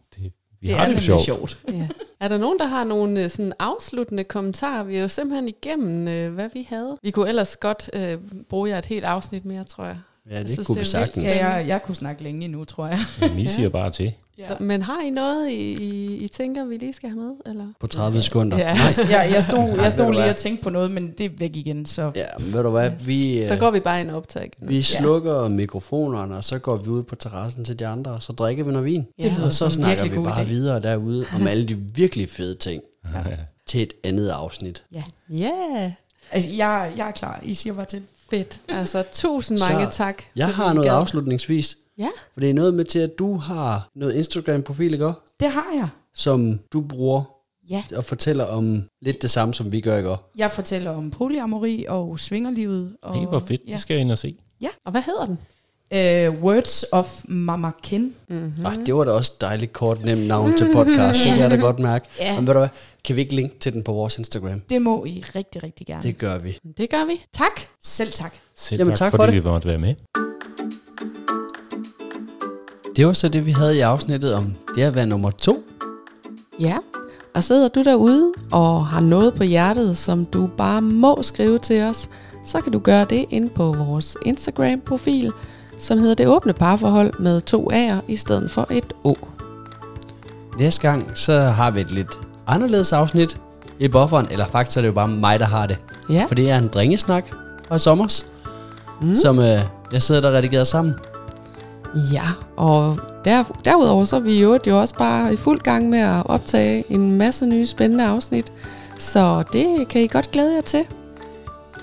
vi 0.67 0.73
det 0.73 0.79
har 0.81 0.87
er 0.87 0.93
det 0.93 1.03
sjovt. 1.03 1.21
sjovt. 1.21 1.59
Ja. 1.69 1.89
Er 2.21 2.29
der 2.29 2.39
nogen, 2.39 2.59
der 2.59 2.65
har 2.67 2.85
nogle 2.85 3.25
øh, 3.25 3.31
sådan 3.31 3.53
afsluttende 3.59 4.25
kommentarer? 4.25 4.85
Vi 4.85 4.97
er 4.97 5.01
jo 5.03 5.09
simpelthen 5.09 5.49
igennem, 5.49 6.09
øh, 6.09 6.35
hvad 6.35 6.49
vi 6.55 6.67
havde. 6.71 6.97
Vi 7.03 7.11
kunne 7.11 7.29
ellers 7.29 7.57
godt 7.57 7.91
øh, 7.95 8.19
bruge 8.49 8.71
jer 8.71 8.79
et 8.79 8.85
helt 8.87 9.05
afsnit 9.05 9.45
mere, 9.45 9.65
tror 9.65 9.85
jeg. 9.85 9.97
Ja, 10.31 10.41
det 10.43 10.51
synes, 10.51 10.67
kunne 10.67 10.75
vi 10.77 10.85
det 10.85 10.95
vildt. 10.95 11.15
sagtens. 11.15 11.25
Ja, 11.37 11.49
jeg, 11.55 11.69
jeg 11.69 11.83
kunne 11.83 11.95
snakke 11.97 12.23
længe 12.23 12.49
nu, 12.49 12.65
tror 12.65 12.87
jeg. 12.87 12.99
Men 13.21 13.39
I 13.39 13.43
Ja. 13.43 13.49
siger 13.51 13.69
bare 13.69 13.91
til. 13.91 14.13
Ja. 14.39 14.49
Så, 14.49 14.57
men 14.61 14.83
har 14.83 15.01
I 15.03 15.11
noget, 15.11 15.51
I, 15.51 15.55
I, 15.75 16.15
I 16.17 16.29
tænker, 16.29 16.65
vi 16.65 16.77
lige 16.77 16.93
skal 16.93 17.09
have 17.11 17.21
med? 17.23 17.33
Eller? 17.47 17.67
På 17.81 17.87
30 17.87 18.21
sekunder. 18.23 18.59
Ja, 18.59 18.77
jeg, 19.11 19.31
jeg 19.35 19.45
stod, 19.45 19.79
jeg 19.83 19.93
stod 19.93 20.13
lige 20.13 20.25
og 20.31 20.37
tænkte 20.37 20.63
på 20.65 20.71
noget, 20.71 20.91
men 20.91 21.11
det 21.19 21.27
er 21.27 21.31
væk 21.39 21.57
igen. 21.57 21.87
Så 21.87 22.11
Ja, 22.15 22.25
men 22.39 22.53
ved 22.53 22.63
du 22.63 22.71
hvad, 22.71 22.91
vi, 23.07 23.47
Så 23.47 23.53
øh, 23.53 23.59
går 23.59 23.71
vi 23.71 23.81
bare 23.81 24.01
ind 24.01 24.11
og 24.11 24.17
optager 24.17 24.45
igen. 24.47 24.69
vi 24.69 24.83
slukker 24.83 25.49
mikrofonerne, 25.49 26.37
og 26.37 26.45
så 26.45 26.59
går 26.59 26.77
vi 26.77 26.89
ud 26.91 27.03
på 27.03 27.15
terrassen 27.15 27.65
til 27.65 27.79
de 27.79 27.87
andre, 27.87 28.11
og 28.11 28.23
så 28.23 28.33
drikker 28.33 28.65
vi 28.65 28.71
noget 28.73 28.85
vin. 28.85 29.07
Ja. 29.19 29.29
lyder 29.29 29.45
Og 29.45 29.53
så 29.53 29.71
snakker 29.71 30.05
vi 30.09 30.19
bare 30.19 30.43
idé. 30.43 30.45
videre 30.45 30.81
derude 30.81 31.27
om 31.35 31.47
alle 31.47 31.69
de 31.69 31.75
virkelig 31.75 32.29
fede 32.31 32.55
ting 32.55 32.83
Ja. 33.15 33.21
til 33.67 33.83
et 33.83 33.93
andet 34.05 34.29
afsnit. 34.29 34.85
Ja, 34.93 35.03
yeah. 35.33 35.91
altså, 36.33 36.51
jeg, 36.51 36.93
jeg 36.97 37.09
er 37.09 37.13
klar. 37.13 37.41
I 37.43 37.55
siger 37.55 37.75
bare 37.75 37.85
til. 37.85 38.03
Fedt. 38.31 38.61
Altså, 38.69 39.05
tusind 39.13 39.59
Så 39.59 39.73
mange 39.73 39.89
tak. 39.91 40.23
Jeg 40.37 40.49
har 40.55 40.73
noget 40.73 40.91
gad. 40.91 40.97
afslutningsvis. 40.99 41.77
Ja. 41.99 42.09
For 42.33 42.41
det 42.41 42.51
er 42.51 42.55
noget 42.55 42.75
med 42.75 42.85
til, 42.85 42.99
at 42.99 43.19
du 43.19 43.37
har 43.37 43.89
noget 43.95 44.15
Instagram-profil, 44.15 44.93
ikke 44.93 45.07
også? 45.07 45.21
Det 45.41 45.51
har 45.51 45.67
jeg. 45.77 45.89
Som 46.15 46.59
du 46.73 46.81
bruger 46.81 47.23
Ja. 47.71 47.85
og 47.97 48.05
fortæller 48.05 48.45
om 48.45 48.83
lidt 49.03 49.23
det 49.23 49.31
samme, 49.31 49.55
som 49.55 49.73
vi 49.73 49.81
gør, 49.81 49.97
ikke 49.97 50.11
også? 50.11 50.25
Jeg 50.37 50.51
fortæller 50.51 50.91
om 50.91 51.11
polyamori 51.11 51.85
og 51.89 52.21
svingerlivet. 52.21 52.97
Og, 53.03 53.15
Hey, 53.15 53.27
hvor 53.27 53.39
fedt. 53.39 53.61
Ja. 53.67 53.73
Det 53.73 53.81
skal 53.81 53.95
jeg 53.95 54.01
ind 54.01 54.13
og 54.13 54.19
se. 54.19 54.37
Og 54.85 54.91
hvad 54.93 55.03
hedder 55.03 55.27
den? 55.27 55.39
Uh, 55.95 56.45
Words 56.45 56.85
of 56.93 57.23
Mama 57.29 57.71
Ken. 57.83 58.15
Mm-hmm. 58.29 58.67
Ah, 58.67 58.77
det 58.87 58.95
var 58.95 59.05
da 59.05 59.11
også 59.11 59.33
et 59.37 59.41
dejligt 59.41 59.73
kort 59.73 60.05
nemt 60.05 60.27
navn 60.27 60.57
til 60.57 60.69
podcast. 60.73 61.19
Det 61.19 61.27
kan 61.27 61.39
jeg 61.39 61.51
da 61.51 61.57
godt 61.57 61.79
mærke. 61.79 62.07
Ja. 62.21 62.35
Men 62.37 62.47
ved 62.47 62.55
du 62.55 62.59
hvad, 62.61 62.69
kan 63.05 63.17
vi 63.17 63.21
ikke 63.21 63.35
linke 63.35 63.59
til 63.59 63.73
den 63.73 63.83
på 63.83 63.93
vores 63.93 64.19
Instagram? 64.19 64.61
Det 64.71 64.83
må 64.83 65.05
I 65.05 65.25
rigtig, 65.35 65.63
rigtig 65.63 65.87
gerne. 65.87 66.03
Det 66.03 66.19
gør 66.19 66.39
vi. 66.39 66.59
Det 66.79 66.91
gør 66.91 67.05
vi. 67.07 67.21
Tak. 67.33 67.61
Selv 67.83 68.13
tak. 68.13 68.35
Selv 68.57 68.79
Jamen, 68.79 68.91
tak, 68.93 68.99
tak 68.99 69.07
tak 69.07 69.11
for 69.13 69.25
fordi 69.25 69.37
det. 69.37 69.45
vi 69.45 69.49
måtte 69.49 69.69
være 69.69 69.79
med. 69.79 69.95
Det 72.97 73.07
var 73.07 73.13
så 73.13 73.29
det, 73.29 73.47
vi 73.47 73.51
havde 73.51 73.77
i 73.77 73.81
afsnittet 73.81 74.35
om 74.35 74.55
det 74.77 74.83
at 74.83 74.95
være 74.95 75.07
nummer 75.07 75.31
to. 75.31 75.65
Ja, 76.61 76.77
og 77.35 77.45
sidder 77.45 77.69
du 77.69 77.83
derude 77.83 78.33
og 78.53 78.87
har 78.87 79.01
noget 79.01 79.35
på 79.35 79.43
hjertet, 79.43 79.97
som 79.97 80.25
du 80.25 80.51
bare 80.57 80.83
må 80.83 81.23
skrive 81.23 81.59
til 81.59 81.83
os, 81.83 82.11
så 82.47 82.61
kan 82.61 82.73
du 82.73 82.79
gøre 82.79 83.07
det 83.11 83.25
ind 83.31 83.51
på 83.51 83.73
vores 83.73 84.17
Instagram-profil, 84.27 85.33
som 85.79 85.99
hedder 85.99 86.15
Det 86.15 86.27
Åbne 86.29 86.53
Parforhold 86.53 87.13
med 87.19 87.41
to 87.41 87.71
A'er 87.73 88.01
i 88.09 88.17
stedet 88.17 88.51
for 88.51 88.67
et 88.71 88.93
O. 89.05 89.15
Næste 90.59 90.83
gang, 90.83 91.11
så 91.15 91.41
har 91.41 91.71
vi 91.71 91.81
et 91.81 91.93
lidt 91.93 92.21
anderledes 92.47 92.93
afsnit 92.93 93.39
i 93.79 93.89
bufferen, 93.89 94.27
eller 94.31 94.47
faktisk 94.47 94.77
er 94.77 94.81
det 94.81 94.89
jo 94.89 94.93
bare 94.93 95.09
mig, 95.09 95.39
der 95.39 95.47
har 95.47 95.67
det. 95.67 95.79
Ja, 96.11 96.25
For 96.29 96.35
det 96.35 96.51
er 96.51 96.59
en 96.59 96.69
drengesnak 96.69 97.25
fra 97.69 97.79
sommers, 97.79 98.27
mm. 99.03 99.15
som 99.15 99.39
øh, 99.39 99.61
jeg 99.93 100.03
sidder 100.03 100.21
der 100.21 100.31
redigeret 100.33 100.67
sammen. 100.67 100.95
ja 102.13 102.25
og 102.57 102.99
der, 103.25 103.45
derudover 103.65 104.05
så 104.05 104.17
er 104.17 104.21
vi 104.21 104.41
jo 104.41 104.59
jo 104.67 104.81
også 104.81 104.95
bare 104.95 105.33
i 105.33 105.37
fuld 105.37 105.61
gang 105.61 105.89
med 105.89 105.99
at 105.99 106.23
optage 106.25 106.85
en 106.89 107.13
masse 107.13 107.47
nye 107.47 107.67
spændende 107.67 108.05
afsnit, 108.05 108.53
så 108.99 109.43
det 109.53 109.89
kan 109.89 110.03
I 110.03 110.07
godt 110.07 110.31
glæde 110.31 110.55
jer 110.55 110.61
til. 110.61 110.85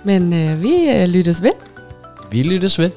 Men 0.03 0.33
øh, 0.33 0.61
vi 0.61 0.89
øh, 0.89 1.05
lyttes 1.05 1.43
ved. 1.43 1.51
Vi 2.31 2.43
lyttes 2.43 2.79
ved. 2.79 2.89